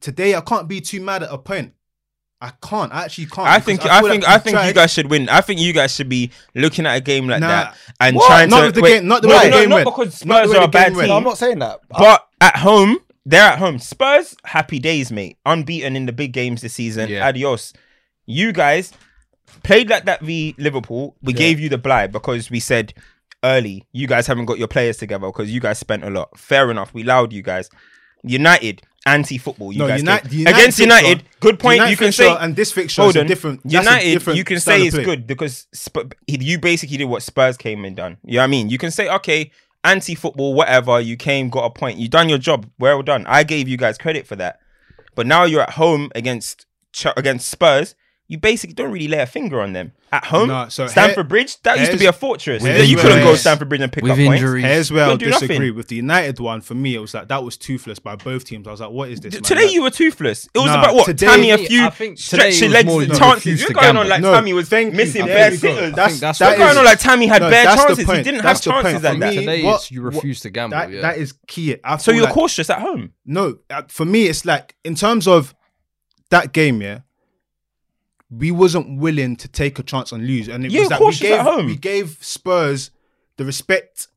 today 0.00 0.34
I 0.34 0.40
can't 0.40 0.68
be 0.68 0.80
too 0.80 1.00
mad 1.00 1.22
at 1.22 1.30
a 1.32 1.38
point. 1.38 1.74
I 2.40 2.50
can't. 2.60 2.92
I 2.92 3.04
actually 3.04 3.26
can't. 3.26 3.46
I 3.46 3.60
think 3.60 3.84
I, 3.86 4.00
feel 4.00 4.10
think 4.10 4.24
like 4.24 4.30
I 4.32 4.36
we've 4.36 4.42
think 4.42 4.66
you 4.66 4.72
guys 4.72 4.92
should 4.92 5.08
win. 5.10 5.28
I 5.28 5.40
think 5.42 5.60
you 5.60 5.72
guys 5.72 5.94
should 5.94 6.08
be 6.08 6.30
looking 6.56 6.86
at 6.86 6.96
a 6.96 7.00
game 7.00 7.28
like 7.28 7.40
Nah. 7.40 7.46
that 7.48 7.76
and 8.00 8.16
What? 8.16 8.26
trying 8.26 8.50
Not 8.50 8.60
to 8.60 8.66
with 8.66 8.74
the 8.74 8.80
wait, 8.82 8.94
game- 8.94 9.06
not 9.06 9.22
the 9.22 9.28
no, 9.28 9.36
way 9.36 9.44
the 9.44 9.50
game 9.58 9.68
not 9.68 9.74
went. 9.76 9.84
because 9.86 10.24
Not 10.24 10.34
the 10.34 10.48
Spurs 10.48 10.50
way 10.50 10.58
are 10.58 10.64
a 10.64 10.68
bad 10.68 10.88
game 10.88 10.96
went. 10.96 11.08
No, 11.08 11.14
team. 11.14 11.18
I'm 11.18 11.24
not 11.24 11.38
saying 11.38 11.58
that. 11.60 11.80
But 11.88 12.26
at 12.40 12.56
home, 12.56 12.98
they're 13.24 13.42
at 13.42 13.58
home. 13.60 13.78
Spurs, 13.78 14.34
happy 14.44 14.80
days, 14.80 15.12
mate. 15.12 15.36
Unbeaten 15.46 15.94
in 15.94 16.06
the 16.06 16.12
big 16.12 16.32
games 16.32 16.62
this 16.62 16.72
season. 16.74 17.10
Yeah. 17.10 17.28
Adios. 17.28 17.74
You 18.26 18.52
guys 18.52 18.92
played 19.62 19.88
like 19.90 20.04
that 20.06 20.20
v 20.20 20.54
Liverpool. 20.58 21.16
We 21.22 21.32
gave 21.32 21.60
you 21.60 21.68
the 21.68 21.78
blight 21.78 22.12
because 22.12 22.50
we 22.50 22.60
said 22.60 22.94
early, 23.44 23.86
you 23.92 24.06
guys 24.06 24.26
haven't 24.26 24.44
got 24.46 24.58
your 24.58 24.68
players 24.68 24.96
together 24.98 25.26
because 25.26 25.52
you 25.52 25.60
guys 25.60 25.78
spent 25.78 26.04
a 26.04 26.10
lot. 26.10 26.38
Fair 26.38 26.70
enough. 26.70 26.94
We 26.94 27.02
allowed 27.02 27.32
you 27.32 27.42
guys. 27.42 27.68
United, 28.24 28.82
anti-football. 29.04 29.72
You 29.72 29.80
No, 29.80 29.88
guys 29.88 30.00
United, 30.00 30.30
did. 30.30 30.40
against 30.42 30.78
fixture- 30.78 30.82
United. 30.84 31.24
Good 31.40 31.58
point. 31.58 31.76
United 31.76 31.90
you 31.90 31.96
can 31.96 32.12
say 32.12 32.36
and 32.38 32.54
this 32.54 32.70
fixture 32.70 33.02
Hold 33.02 33.16
on. 33.16 33.26
different. 33.26 33.60
United, 33.64 34.12
different 34.12 34.36
you 34.36 34.44
can 34.44 34.60
say 34.60 34.82
it's 34.82 34.96
good 34.96 35.26
because 35.26 35.66
Sp- 35.74 36.14
you 36.28 36.58
basically 36.60 36.96
did 36.98 37.06
what 37.06 37.22
Spurs 37.22 37.56
came 37.56 37.84
and 37.84 37.96
done. 37.96 38.18
You 38.24 38.34
know 38.34 38.38
what 38.40 38.44
I 38.44 38.46
mean? 38.46 38.68
You 38.70 38.78
can 38.78 38.92
say, 38.92 39.08
okay, 39.08 39.50
anti-football, 39.82 40.54
whatever. 40.54 41.00
You 41.00 41.16
came, 41.16 41.48
got 41.50 41.64
a 41.64 41.70
point. 41.70 41.98
You 41.98 42.08
done 42.08 42.28
your 42.28 42.38
job. 42.38 42.70
Well 42.78 43.02
done. 43.02 43.26
I 43.26 43.42
gave 43.42 43.66
you 43.68 43.76
guys 43.76 43.98
credit 43.98 44.24
for 44.26 44.36
that. 44.36 44.60
But 45.16 45.26
now 45.26 45.44
you're 45.44 45.62
at 45.62 45.70
home 45.70 46.10
against 46.14 46.66
against 47.16 47.48
Spurs. 47.50 47.94
You 48.32 48.38
basically 48.38 48.72
don't 48.72 48.90
really 48.90 49.08
lay 49.08 49.18
a 49.18 49.26
finger 49.26 49.60
on 49.60 49.74
them 49.74 49.92
at 50.10 50.24
home. 50.24 50.48
No, 50.48 50.66
so 50.70 50.86
Stamford 50.86 51.16
here- 51.16 51.24
Bridge, 51.24 51.60
that 51.64 51.78
used 51.78 51.92
to 51.92 51.98
be 51.98 52.06
a 52.06 52.14
fortress. 52.14 52.62
here's 52.64 52.90
You 52.90 52.96
couldn't 52.96 53.18
go 53.18 53.24
it's- 53.24 53.42
Stamford 53.42 53.68
Bridge 53.68 53.82
and 53.82 53.92
pick 53.92 54.02
With 54.02 54.12
up 54.12 54.16
points. 54.16 54.40
injuries. 54.40 54.64
Here's 54.64 54.90
where 54.90 55.04
I'll 55.04 55.18
disagree 55.18 55.58
nothing. 55.58 55.74
with 55.76 55.88
the 55.88 55.96
United 55.96 56.40
one. 56.40 56.62
For 56.62 56.74
me, 56.74 56.94
it 56.94 56.98
was 56.98 57.12
like 57.12 57.28
that 57.28 57.44
was 57.44 57.58
toothless 57.58 57.98
by 57.98 58.16
both 58.16 58.46
teams. 58.46 58.66
I 58.66 58.70
was 58.70 58.80
like, 58.80 58.88
what 58.90 59.10
is 59.10 59.20
this? 59.20 59.34
man? 59.34 59.42
Today 59.42 59.64
Like- 59.64 59.72
you 59.74 59.82
were 59.82 59.90
toothless. 59.90 60.48
It 60.54 60.58
was 60.60 60.68
Nah, 60.68 60.78
about 60.80 60.94
what? 60.94 61.04
today- 61.04 61.26
Tammy 61.26 61.50
a 61.50 61.54
I 61.58 61.66
few 61.66 61.90
think 61.90 62.16
today 62.16 62.50
stretch 62.52 62.60
your 62.60 62.68
was 62.68 62.72
legs 62.74 62.86
more 62.86 63.02
and 63.02 63.12
you 63.12 63.18
chances. 63.18 63.60
You're 63.60 63.68
to 63.68 63.74
going 63.74 63.96
on 63.98 64.08
like 64.08 64.22
No, 64.22 64.32
Tammy 64.32 64.52
was 64.54 64.68
thank 64.70 64.94
missing 64.94 65.22
I 65.24 65.26
bare 65.26 65.50
think 65.50 65.62
you 65.62 65.68
got- 65.68 65.74
sitters. 65.76 65.94
that's- 65.94 66.20
that's 66.20 66.38
that 66.38 66.48
You're 66.58 66.66
going 66.66 66.78
on 66.78 66.84
like 66.86 66.98
Tammy 67.00 67.26
had 67.26 67.42
no, 67.42 67.50
bare 67.50 67.64
chances. 67.66 67.98
He 67.98 68.04
didn't 68.22 68.42
That's 68.42 68.64
have 68.64 68.64
the 68.64 68.70
point. 68.70 68.84
chances 68.86 69.02
like 69.04 69.18
that. 69.20 69.34
Today 69.34 69.60
you 69.60 69.66
what- 69.66 69.90
refuse 70.14 70.40
to 70.40 70.48
gamble. 70.48 70.78
Yeah. 70.90 71.02
that 71.02 71.18
is 71.18 71.34
key. 71.46 71.76
So 71.98 72.12
you're 72.12 72.28
cautious 72.28 72.70
at 72.70 72.78
home. 72.80 73.10
No, 73.26 73.58
uh, 73.68 73.82
for 73.88 74.06
me, 74.06 74.24
it's 74.28 74.46
like 74.46 74.74
in 74.84 74.94
terms 74.94 75.28
of 75.28 75.54
that 76.30 76.52
game, 76.54 76.80
yeah 76.80 77.00
we 78.36 78.50
wasn't 78.50 78.98
willing 78.98 79.36
to 79.36 79.48
take 79.48 79.78
a 79.78 79.82
chance 79.82 80.12
and 80.12 80.26
lose. 80.26 80.48
And 80.48 80.64
it 80.64 80.72
yeah, 80.72 80.80
was 80.80 80.88
that 80.88 81.00
we 81.00 81.14
gave, 81.14 81.66
we 81.66 81.76
gave 81.76 82.18
Spurs 82.20 82.90
the 83.36 83.44
respect 83.44 84.08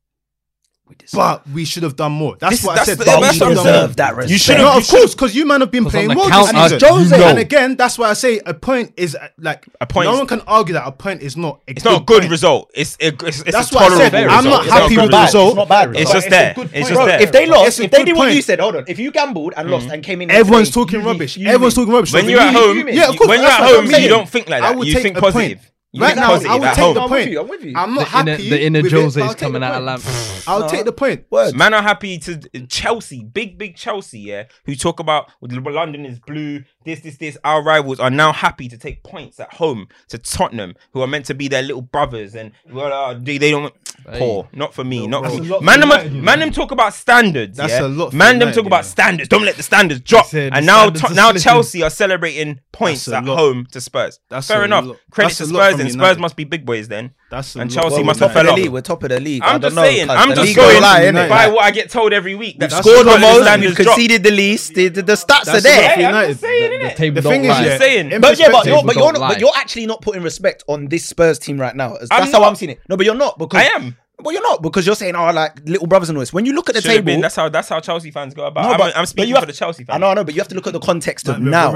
we 0.87 0.95
but 1.13 1.49
we 1.49 1.65
should 1.65 1.81
have 1.81 1.95
done 1.95 2.11
more. 2.11 2.37
That's 2.37 2.57
this, 2.57 2.65
what 2.65 2.75
that's 2.75 2.89
I 2.89 2.93
said. 2.93 2.99
The, 2.99 3.05
but 3.05 3.49
we 3.49 3.55
deserve 3.55 3.95
that 3.95 4.15
respect. 4.15 4.31
You 4.31 4.37
should 4.37 4.57
have, 4.57 4.65
no, 4.65 4.77
of 4.77 4.87
course, 4.87 5.15
because 5.15 5.35
you 5.35 5.47
man 5.47 5.61
have 5.61 5.71
been 5.71 5.85
playing 5.85 6.09
well. 6.09 6.29
Jose. 6.29 7.23
And 7.23 7.39
again, 7.39 7.75
that's 7.75 7.97
why 7.97 8.11
I 8.11 8.13
say 8.13 8.39
a 8.45 8.53
point 8.53 8.93
is 8.95 9.15
uh, 9.15 9.29
like 9.39 9.65
a 9.81 9.87
point. 9.87 10.05
No 10.05 10.13
is, 10.13 10.19
one 10.19 10.27
can 10.27 10.41
argue 10.41 10.73
that 10.73 10.87
a 10.87 10.91
point 10.91 11.23
is 11.23 11.35
not. 11.35 11.61
A 11.67 11.71
it's 11.71 11.83
not 11.83 12.03
a 12.03 12.05
good 12.05 12.21
point. 12.21 12.31
result. 12.31 12.71
It's, 12.75 12.97
a. 13.01 13.07
it's, 13.07 13.41
it's 13.41 13.51
that's 13.51 13.71
what 13.71 13.91
I 13.91 13.97
said. 13.97 14.13
I'm 14.27 14.43
not 14.43 14.65
it's 14.65 14.73
happy 14.73 14.97
with 14.97 15.09
the 15.09 15.21
result. 15.21 15.47
It's 15.47 15.55
not 15.55 15.69
bad. 15.69 15.89
Result. 15.89 16.01
It's 16.03 16.11
just 16.11 16.29
there. 16.29 16.53
It's 16.55 16.89
just 16.89 17.05
there. 17.05 17.21
If 17.21 17.31
they 17.31 17.47
lost, 17.47 17.79
if 17.79 17.89
they 17.89 18.03
did 18.03 18.15
what 18.15 18.31
you 18.31 18.43
said, 18.43 18.59
hold 18.59 18.75
on. 18.75 18.85
If 18.87 18.99
you 18.99 19.11
gambled 19.11 19.55
and 19.57 19.71
lost 19.71 19.87
mm. 19.87 19.93
and 19.93 20.03
came 20.03 20.21
in, 20.21 20.29
everyone's 20.29 20.69
talking 20.69 21.03
rubbish. 21.03 21.35
Everyone's 21.39 21.73
talking 21.73 21.93
rubbish. 21.93 22.13
When 22.13 22.29
you're 22.29 22.39
at 22.39 22.53
home, 22.53 22.87
yeah, 22.89 23.09
of 23.09 23.17
course. 23.17 23.27
When 23.27 23.41
you're 23.41 23.49
at 23.49 23.67
home, 23.67 23.85
you 23.87 24.07
don't 24.07 24.29
think 24.29 24.49
like 24.49 24.61
that. 24.61 24.85
You 24.85 24.99
think 24.99 25.17
positive. 25.17 25.71
You 25.95 26.01
right 26.01 26.15
now, 26.15 26.33
I 26.33 26.57
would 26.57 26.73
take 26.73 26.77
home. 26.77 26.93
the 26.93 27.07
point. 27.07 27.11
I'm 27.11 27.11
with 27.11 27.29
you. 27.29 27.39
I'm, 27.39 27.47
with 27.47 27.63
you. 27.63 27.73
I'm 27.73 27.95
not 27.95 28.01
the 28.01 28.05
happy. 28.09 28.31
Inner, 28.31 28.57
the 28.57 28.63
inner 28.65 28.89
Jose 28.89 29.25
is 29.25 29.35
coming 29.35 29.63
out 29.63 29.75
of 29.75 29.83
lamp. 29.83 30.03
I'll 30.45 30.69
take 30.69 30.83
the 30.83 30.91
point. 30.91 31.25
Word. 31.29 31.55
Man 31.55 31.73
are 31.73 31.81
happy 31.81 32.17
to 32.19 32.37
Chelsea, 32.67 33.23
big 33.23 33.57
big 33.57 33.77
Chelsea, 33.77 34.19
yeah. 34.19 34.43
Who 34.65 34.75
talk 34.75 34.99
about 34.99 35.31
London 35.41 36.05
is 36.05 36.19
blue. 36.19 36.63
This 36.83 36.99
this 36.99 37.15
this. 37.17 37.37
Our 37.45 37.63
rivals 37.63 38.01
are 38.01 38.09
now 38.09 38.33
happy 38.33 38.67
to 38.67 38.77
take 38.77 39.03
points 39.03 39.39
at 39.39 39.53
home 39.53 39.87
to 40.09 40.17
Tottenham, 40.17 40.75
who 40.91 41.01
are 41.01 41.07
meant 41.07 41.25
to 41.27 41.33
be 41.33 41.47
their 41.47 41.61
little 41.61 41.81
brothers, 41.81 42.35
and 42.35 42.51
well, 42.69 42.91
uh, 42.91 43.13
they, 43.13 43.37
they 43.37 43.51
don't 43.51 43.73
Poor. 44.13 44.47
Not 44.53 44.73
for 44.73 44.83
me. 44.83 45.07
not 45.07 45.25
for 45.25 45.41
me. 45.41 45.59
Man, 45.61 45.79
them, 45.79 46.15
you 46.15 46.21
man 46.21 46.39
them 46.39 46.51
talk 46.51 46.71
about 46.71 46.93
standards. 46.93 47.57
That's 47.57 47.73
yeah? 47.73 47.85
a 47.85 47.87
lot 47.87 48.13
Man, 48.13 48.39
them 48.39 48.51
talk 48.51 48.65
about 48.65 48.85
standards. 48.85 49.29
Don't 49.29 49.43
let 49.43 49.55
the 49.55 49.63
standards 49.63 50.01
drop. 50.01 50.27
said 50.27 50.53
and 50.53 50.65
now, 50.65 50.89
now. 51.11 51.31
Chelsea 51.33 51.83
are 51.83 51.89
celebrating 51.89 52.59
points 52.71 53.07
at 53.07 53.25
lot. 53.25 53.37
home 53.37 53.65
to 53.71 53.81
Spurs. 53.81 54.19
That's 54.29 54.47
Fair 54.47 54.65
enough. 54.65 54.85
lot. 54.85 54.97
Credit 55.11 55.29
That's 55.29 55.37
to 55.37 55.45
Spurs, 55.47 55.79
and 55.79 55.91
Spurs 55.91 56.17
must 56.17 56.35
be 56.35 56.43
big 56.43 56.65
boys 56.65 56.87
then. 56.87 57.13
That's 57.29 57.55
and 57.55 57.71
Chelsea 57.71 58.03
must 58.03 58.19
have 58.19 58.33
fell 58.33 58.49
off. 58.49 58.55
League, 58.55 58.69
we're 58.69 58.81
top 58.81 59.03
of 59.03 59.09
the 59.09 59.19
league. 59.19 59.41
I'm 59.43 59.59
just 59.59 59.75
know, 59.75 59.81
saying. 59.81 60.09
I'm 60.09 60.33
just 60.35 60.55
going 60.55 60.81
lie, 60.81 61.11
by 61.11 61.47
what 61.47 61.63
I 61.63 61.71
get 61.71 61.89
told 61.89 62.13
every 62.13 62.35
week. 62.35 62.59
That 62.59 62.71
scored 62.71 63.07
the 63.07 63.17
most, 63.17 63.61
you've 63.61 63.75
conceded 63.75 64.23
the 64.23 64.31
least. 64.31 64.75
The, 64.75 64.89
the, 64.89 65.01
the 65.01 65.13
stats 65.13 65.45
that's 65.45 65.49
are 65.49 65.61
there. 65.61 65.99
Yeah, 65.99 66.11
I'm 66.11 66.27
just 66.29 66.41
saying, 66.41 66.79
the, 66.79 67.09
the, 67.09 67.21
the 67.21 67.21
thing 67.21 67.45
is, 67.45 67.59
you're 67.59 67.77
saying. 67.77 68.21
But 68.21 68.37
yeah, 68.37 68.51
but 68.51 68.65
you're, 68.65 68.83
but 68.83 68.95
you're, 68.95 69.13
not, 69.13 69.29
but 69.29 69.39
you're 69.39 69.55
actually 69.55 69.87
not 69.87 70.01
putting 70.01 70.21
respect 70.21 70.63
on 70.67 70.87
this 70.87 71.05
Spurs 71.05 71.39
team 71.39 71.59
right 71.59 71.75
now. 71.75 71.97
That's 71.97 72.11
I'm 72.11 72.31
how 72.31 72.39
not. 72.39 72.49
I'm 72.49 72.55
seeing 72.55 72.71
it. 72.71 72.81
No, 72.87 72.95
but 72.95 73.05
you're 73.05 73.15
not 73.15 73.39
because 73.39 73.61
I 73.61 73.75
am. 73.75 73.97
Well, 74.25 74.33
you're 74.33 74.43
not 74.43 74.61
because 74.61 74.85
you're 74.85 74.95
saying, 74.95 75.15
"Oh, 75.15 75.31
like 75.31 75.59
little 75.65 75.87
brothers 75.87 76.09
and 76.09 76.17
all 76.17 76.21
this." 76.21 76.33
When 76.33 76.45
you 76.45 76.53
look 76.53 76.67
at 76.69 76.75
the 76.75 76.81
Should 76.81 76.89
table, 76.89 77.05
been. 77.05 77.21
That's 77.21 77.35
how 77.35 77.47
that's 77.47 77.69
how 77.69 77.79
Chelsea 77.79 78.11
fans 78.11 78.33
go 78.33 78.45
about. 78.45 78.63
No, 78.63 78.71
I'm, 78.71 78.77
but- 78.79 78.95
I'm 78.95 79.01
but 79.03 79.09
speaking 79.09 79.29
you 79.29 79.35
for 79.35 79.39
have- 79.41 79.47
the 79.47 79.53
Chelsea 79.53 79.83
fans. 79.83 79.95
I 79.95 79.99
know, 79.99 80.07
I 80.07 80.13
know, 80.15 80.23
but 80.23 80.33
you 80.33 80.41
have 80.41 80.47
to 80.49 80.55
look 80.55 80.67
at 80.67 80.73
the 80.73 80.79
context 80.79 81.29
of 81.29 81.39
now. 81.39 81.71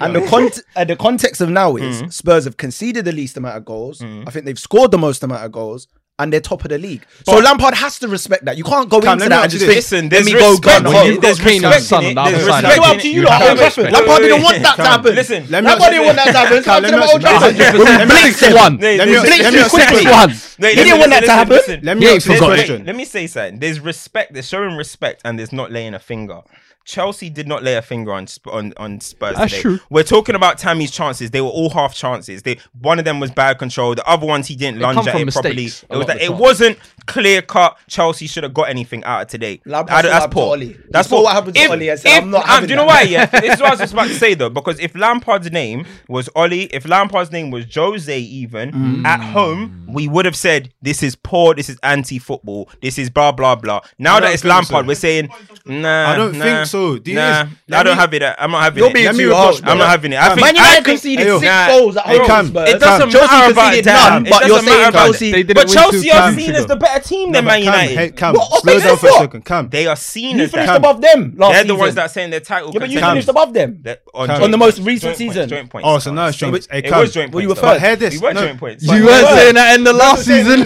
And 0.00 0.14
the 0.14 0.26
con- 0.28 0.50
uh, 0.76 0.84
the 0.84 0.96
context 0.96 1.40
of 1.40 1.48
now 1.48 1.76
is 1.76 2.02
mm. 2.02 2.12
Spurs 2.12 2.44
have 2.44 2.56
conceded 2.56 3.04
the 3.04 3.12
least 3.12 3.36
amount 3.36 3.56
of 3.56 3.64
goals. 3.64 4.00
Mm. 4.00 4.24
I 4.28 4.30
think 4.30 4.44
they've 4.44 4.58
scored 4.58 4.90
the 4.90 4.98
most 4.98 5.22
amount 5.22 5.44
of 5.44 5.52
goals 5.52 5.88
and 6.20 6.32
they're 6.32 6.40
top 6.40 6.64
of 6.64 6.68
the 6.68 6.78
league. 6.78 7.04
But 7.24 7.32
so 7.32 7.38
Lampard 7.38 7.74
has 7.74 7.98
to 8.00 8.08
respect 8.08 8.44
that. 8.44 8.58
You 8.58 8.64
can't 8.64 8.88
go 8.90 9.00
Cam, 9.00 9.14
into 9.14 9.30
that 9.30 9.44
and 9.44 9.50
just 9.50 9.64
think, 9.64 9.76
listen, 9.76 10.08
let 10.10 10.24
me 10.24 10.32
go 10.32 10.58
gun 10.58 10.84
home. 10.84 11.18
There's 11.18 11.40
peanut 11.40 11.80
sun 11.80 12.04
on 12.04 12.14
the 12.14 12.20
other 12.20 12.38
side. 12.38 12.64
There's 12.64 12.78
respect 12.78 13.04
in 13.04 13.86
it. 13.86 13.92
Lampard 13.92 14.20
didn't 14.22 14.42
want 14.42 14.62
that 14.62 14.76
to 14.76 14.82
happen. 14.84 15.14
Listen, 15.14 15.50
Lampard 15.50 15.90
didn't 15.90 16.04
want 16.04 16.16
that 16.16 16.26
to 16.26 16.38
happen. 16.38 16.62
Come 16.62 16.84
to 16.84 16.90
the 16.90 17.12
Old 17.12 17.20
Trafford. 17.20 17.56
We 17.56 18.04
blinked 18.06 18.40
him. 18.40 18.54
One. 18.54 18.76
Blinked 18.76 19.54
him 19.56 19.68
quickly. 19.70 20.04
One. 20.10 20.30
He 20.30 20.74
didn't 20.76 20.98
want 20.98 21.10
that 21.10 21.24
to 21.24 21.32
happen. 21.32 21.80
Let 21.82 21.96
me 21.96 22.06
ask 22.14 22.26
you 22.28 22.34
a 22.34 22.38
question. 22.38 22.84
Let 22.84 22.96
me 22.96 23.04
say 23.06 23.26
something. 23.26 23.58
There's 23.58 23.80
respect. 23.80 24.34
There's 24.34 24.46
showing 24.46 24.76
respect 24.76 25.22
and 25.24 25.38
there's 25.38 25.52
not 25.52 25.72
laying 25.72 25.94
a 25.94 25.98
finger. 25.98 26.42
Chelsea 26.84 27.30
did 27.30 27.46
not 27.46 27.62
lay 27.62 27.76
a 27.76 27.82
finger 27.82 28.12
on 28.12 28.26
on, 28.50 28.72
on 28.76 29.00
Spurs. 29.00 29.36
That's 29.36 29.52
today. 29.52 29.62
true. 29.62 29.78
We're 29.90 30.02
talking 30.02 30.34
about 30.34 30.58
Tammy's 30.58 30.90
chances. 30.90 31.30
They 31.30 31.40
were 31.40 31.48
all 31.48 31.70
half 31.70 31.94
chances. 31.94 32.42
They 32.42 32.58
one 32.80 32.98
of 32.98 33.04
them 33.04 33.20
was 33.20 33.30
bad 33.30 33.58
control. 33.58 33.94
The 33.94 34.06
other 34.08 34.26
ones 34.26 34.48
he 34.48 34.56
didn't 34.56 34.78
they 34.78 34.84
lunge 34.84 35.06
at 35.06 35.14
it 35.14 35.32
properly. 35.32 35.66
It 35.66 35.84
was 35.90 36.08
like, 36.08 36.20
it 36.20 36.28
time. 36.28 36.38
wasn't 36.38 36.78
clear 37.06 37.42
cut. 37.42 37.78
Chelsea 37.86 38.26
should 38.26 38.42
have 38.42 38.54
got 38.54 38.68
anything 38.68 39.04
out 39.04 39.22
of 39.22 39.28
today. 39.28 39.60
Lampard. 39.64 40.06
I, 40.06 40.08
that's 40.08 40.22
Lab- 40.22 40.32
poor. 40.32 40.58
That's 40.90 41.08
poor. 41.08 41.22
What 41.22 41.34
happened 41.34 41.54
to 41.56 41.60
if, 41.60 41.70
Oli? 41.70 41.90
I 41.90 41.94
said, 41.94 42.16
if, 42.18 42.22
I'm 42.24 42.30
not. 42.30 42.48
Um, 42.48 42.64
do 42.64 42.70
you 42.70 42.76
know 42.76 42.86
why? 42.86 43.02
Yeah, 43.02 43.26
this 43.40 43.54
is 43.54 43.60
what 43.60 43.68
I 43.68 43.70
was 43.70 43.80
just 43.80 43.92
about 43.92 44.08
to 44.08 44.14
say 44.14 44.34
though. 44.34 44.50
Because 44.50 44.80
if 44.80 44.94
Lampard's 44.94 45.50
name 45.52 45.86
was 46.08 46.28
Oli, 46.34 46.64
if 46.64 46.88
Lampard's 46.88 47.30
name 47.30 47.50
was 47.50 47.72
Jose, 47.72 48.18
even 48.18 48.72
mm. 48.72 49.04
at 49.04 49.20
home, 49.20 49.86
we 49.88 50.08
would 50.08 50.24
have 50.24 50.36
said 50.36 50.72
this 50.82 51.02
is 51.04 51.14
poor. 51.14 51.54
This 51.54 51.68
is 51.68 51.78
anti-football. 51.84 52.68
This 52.82 52.98
is 52.98 53.10
blah 53.10 53.32
blah 53.32 53.54
blah. 53.54 53.82
Now 53.98 54.18
that 54.18 54.32
it's 54.34 54.44
Lampard, 54.44 54.84
so. 54.84 54.88
we're 54.88 54.94
saying 54.94 55.28
nah. 55.66 56.10
I 56.10 56.16
don't 56.16 56.36
nah. 56.36 56.44
think 56.44 56.66
so 56.66 56.79
so 56.80 56.98
this 56.98 57.14
nah, 57.14 57.42
is, 57.42 57.74
I 57.74 57.82
don't 57.82 57.96
me, 57.96 58.00
have 58.00 58.14
it. 58.14 58.22
I'm 58.38 58.50
not 58.50 58.62
having 58.62 58.78
you're 58.78 58.90
it. 58.90 58.94
Being 58.94 59.12
too 59.12 59.34
harsh, 59.34 59.60
I'm 59.62 59.76
not 59.76 59.88
having 59.90 60.12
it. 60.12 60.16
I 60.16 60.34
Man 60.34 60.54
United 60.54 60.84
conceded 60.84 61.26
six 61.40 61.66
goals 61.68 61.96
at 61.96 62.06
home. 62.06 62.56
It 62.56 62.80
doesn't 62.80 63.12
matter 63.12 63.52
about 63.52 63.84
none, 63.84 64.24
but 64.24 64.46
you're 64.46 64.62
saying 64.62 64.92
Chelsea. 64.92 65.42
But 65.42 65.68
Chelsea 65.68 66.10
are 66.10 66.32
seen 66.32 66.54
as 66.54 66.66
the 66.66 66.76
better 66.76 67.02
team 67.06 67.32
than 67.32 67.44
Man 67.44 67.62
United. 67.62 68.16
Cam, 68.16 68.34
slow 68.34 68.78
down 68.78 68.96
for 68.96 69.08
a 69.08 69.12
second. 69.12 69.44
Cam, 69.44 69.68
they 69.68 69.86
are 69.86 69.96
seen 69.96 70.40
as 70.40 70.50
finished 70.50 70.72
above 70.72 71.00
them. 71.00 71.36
They're 71.36 71.64
the 71.64 71.74
ones 71.74 71.94
that 71.94 72.10
saying 72.10 72.30
their 72.30 72.40
title. 72.40 72.72
Yeah, 72.72 72.80
but 72.80 72.90
you 72.90 73.00
finished 73.00 73.28
above 73.28 73.52
them 73.52 73.82
on 74.14 74.50
the 74.50 74.58
most 74.58 74.80
recent 74.80 75.16
season. 75.16 75.50
Oh, 75.74 75.98
so 75.98 76.12
now 76.12 76.28
it's 76.28 76.38
joint. 76.38 76.66
It 76.72 76.90
was 76.90 77.12
joint. 77.12 77.32
points. 77.32 77.42
you 77.42 77.48
were 77.48 77.54
first. 77.54 77.80
Hear. 77.80 78.10
You 78.10 78.20
were 78.20 78.32
joint 78.32 78.58
points. 78.58 78.84
You 78.84 79.04
were 79.04 79.22
saying 79.26 79.54
that 79.54 79.74
in 79.78 79.84
the 79.84 79.92
last 79.92 80.24
season. 80.24 80.60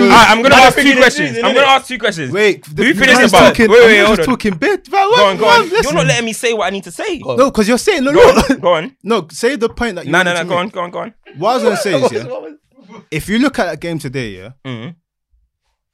I'm 0.00 0.42
gonna 0.42 0.54
ask 0.54 0.78
two 0.78 0.96
questions. 0.96 1.36
I'm 1.38 1.54
gonna 1.54 1.66
ask 1.66 1.86
two 1.86 1.98
questions. 1.98 2.32
Wait, 2.32 2.64
who 2.66 2.94
finished 2.94 3.34
above? 3.34 3.58
Wait, 3.58 3.68
wait, 3.68 4.04
hold 4.04 4.20
on. 4.20 4.26
Talking 4.26 4.56
bit 4.56 4.88
go 5.08 5.26
on, 5.26 5.36
go 5.36 5.44
on. 5.46 5.68
Listen. 5.68 5.82
You're 5.82 5.92
not 5.94 6.06
letting 6.06 6.24
me 6.24 6.32
say 6.32 6.52
what 6.52 6.66
I 6.66 6.70
need 6.70 6.84
to 6.84 6.90
say. 6.90 7.18
No, 7.18 7.50
because 7.50 7.68
you're 7.68 7.78
saying 7.78 8.04
no, 8.04 8.12
go 8.12 8.20
no, 8.20 8.42
on, 8.54 8.60
go 8.60 8.74
on. 8.74 8.96
No, 9.02 9.26
say 9.30 9.56
the 9.56 9.68
point 9.68 9.96
that 9.96 10.06
you. 10.06 10.12
No, 10.12 10.22
no, 10.22 10.34
no. 10.34 10.44
Go 10.44 10.56
on, 10.56 10.68
go 10.68 10.80
on, 10.80 10.90
go 10.90 10.98
on. 11.00 11.14
What 11.36 11.50
I 11.50 11.54
was 11.54 11.62
gonna 11.62 11.76
say 11.76 12.02
is, 12.02 12.12
yeah, 12.12 12.24
if 13.10 13.28
you 13.28 13.38
look 13.38 13.58
at 13.58 13.66
that 13.66 13.80
game 13.80 13.98
today, 13.98 14.30
yeah, 14.30 14.50
mm-hmm. 14.64 14.90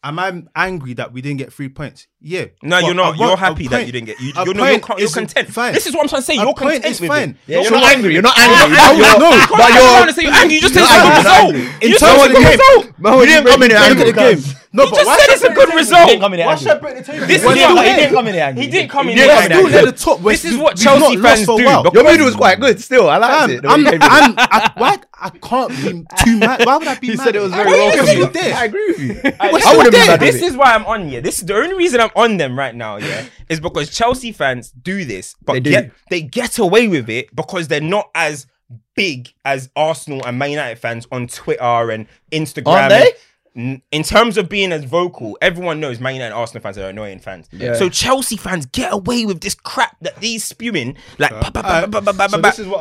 am 0.02 0.18
I 0.18 0.42
angry 0.54 0.94
that 0.94 1.12
we 1.12 1.20
didn't 1.20 1.38
get 1.38 1.52
three 1.52 1.68
points? 1.68 2.06
Yeah. 2.20 2.46
No, 2.62 2.78
you're 2.78 2.94
not. 2.94 3.18
You're 3.18 3.36
happy 3.36 3.68
that 3.68 3.86
you 3.86 3.92
didn't 3.92 4.06
get. 4.06 4.20
You, 4.20 4.32
you're, 4.34 4.54
no, 4.54 4.64
you're, 4.64 4.80
you're 4.98 5.10
content. 5.10 5.48
Fine. 5.48 5.74
This 5.74 5.86
is 5.86 5.94
what 5.94 6.02
I'm 6.02 6.08
trying 6.08 6.22
to 6.22 6.26
say. 6.26 6.34
You're 6.34 6.54
content 6.54 6.84
with 7.00 7.08
fine. 7.08 7.30
it. 7.30 7.36
Yeah, 7.46 7.60
you're, 7.62 7.70
not 7.70 7.92
angry. 7.92 8.12
You're 8.14 8.22
not 8.22 8.38
angry. 8.38 8.76
no, 8.76 9.30
but 9.50 9.68
you're. 9.74 9.84
I'm 9.84 10.02
trying 10.02 10.06
to 10.06 10.12
say 10.12 10.22
you're 10.22 10.32
angry. 10.32 10.54
You 10.54 10.60
just 10.62 10.74
said 10.74 10.82
it's 10.82 10.92
a 10.92 11.02
good 11.02 11.16
result. 11.18 11.54
You 11.82 11.98
said 11.98 12.16
it's 12.16 12.26
a 12.26 12.32
good 12.32 12.50
result. 12.56 13.20
You 13.20 13.26
didn't 13.26 13.46
come 13.46 13.62
in 13.62 13.72
angry. 13.72 14.04
Look 14.04 14.16
at 14.16 14.36
the 14.38 14.44
game. 14.44 14.56
No, 14.76 14.84
you 14.84 14.90
but 14.90 14.96
just 14.96 15.20
said 15.20 15.32
it's 15.32 15.42
a 15.42 15.54
good 15.54 15.74
result. 15.74 16.02
He 16.02 16.06
didn't 16.10 16.20
come 16.20 16.32
in 16.34 16.38
here. 16.38 16.46
Why 16.48 16.54
should 16.56 16.68
I 16.68 16.78
put 16.78 16.96
the 16.96 17.02
table? 17.02 17.26
This 17.26 17.40
is 17.40 17.46
what 17.46 17.56
he 17.56 17.92
didn't 17.92 18.14
come 18.14 18.26
in 18.26 18.34
here. 18.34 18.52
He 18.52 18.66
didn't 18.66 18.90
come 18.90 19.08
in 19.08 19.16
here. 19.16 19.42
Still 19.42 19.68
near 19.68 19.86
the 19.86 19.92
top. 19.92 20.20
This 20.20 20.44
is 20.44 20.56
what 20.56 20.76
Chelsea 20.76 21.16
fans 21.16 21.46
do. 21.46 21.62
Your 21.62 22.04
middle 22.04 22.26
was 22.26 22.36
quite 22.36 22.60
good. 22.60 22.80
Still, 22.80 23.08
I 23.08 23.16
liked 23.16 23.52
it. 23.52 23.64
I'm. 23.66 23.86
I'm. 23.86 24.36
Why? 24.76 24.98
I 25.18 25.30
can't 25.30 25.70
be 25.70 26.04
too 26.24 26.38
mad. 26.38 26.66
Why 26.66 26.76
would 26.76 26.86
I 26.86 26.98
be 26.98 27.08
mad? 27.08 27.12
He 27.12 27.16
said 27.16 27.36
it 27.36 27.40
was 27.40 27.52
very 27.52 27.70
welcome. 27.70 28.06
I 28.36 28.64
agree 28.64 28.86
with 28.88 29.00
you. 29.00 29.32
I 29.40 29.50
would 29.50 29.62
have 29.62 29.92
been 29.92 30.06
mad. 30.06 30.20
This 30.20 30.42
is 30.42 30.56
why 30.56 30.74
I'm 30.74 30.84
on 30.84 31.08
here. 31.08 31.22
This 31.22 31.38
is 31.38 31.46
the 31.46 31.54
only 31.54 31.74
reason 31.74 32.00
I'm 32.06 32.30
on 32.30 32.36
them 32.36 32.58
right 32.58 32.74
now, 32.74 32.96
yeah, 32.96 33.26
is 33.48 33.60
because 33.60 33.94
Chelsea 33.94 34.32
fans 34.32 34.70
do 34.70 35.04
this, 35.04 35.34
but 35.44 35.54
they, 35.54 35.60
do. 35.60 35.70
Get, 35.70 35.92
they 36.10 36.22
get 36.22 36.58
away 36.58 36.88
with 36.88 37.08
it 37.08 37.34
because 37.34 37.68
they're 37.68 37.80
not 37.80 38.10
as 38.14 38.46
big 38.94 39.32
as 39.44 39.70
Arsenal 39.76 40.24
and 40.26 40.38
Man 40.38 40.50
United 40.50 40.78
fans 40.78 41.06
on 41.12 41.28
Twitter 41.28 41.90
and 41.90 42.06
Instagram. 42.32 42.66
Aren't 42.66 42.90
they? 42.90 43.10
in 43.56 44.02
terms 44.02 44.36
of 44.36 44.50
being 44.50 44.70
as 44.70 44.84
vocal, 44.84 45.38
everyone 45.40 45.80
knows 45.80 45.98
Man 45.98 46.14
United 46.14 46.32
and 46.32 46.34
Arsenal 46.34 46.62
fans 46.62 46.76
are 46.76 46.90
annoying 46.90 47.20
fans. 47.20 47.48
Yeah. 47.52 47.72
So 47.72 47.88
Chelsea 47.88 48.36
fans 48.36 48.66
get 48.66 48.92
away 48.92 49.24
with 49.24 49.40
this 49.40 49.54
crap 49.54 49.96
that 50.02 50.16
these 50.16 50.44
spewing 50.44 50.96
like 51.18 51.32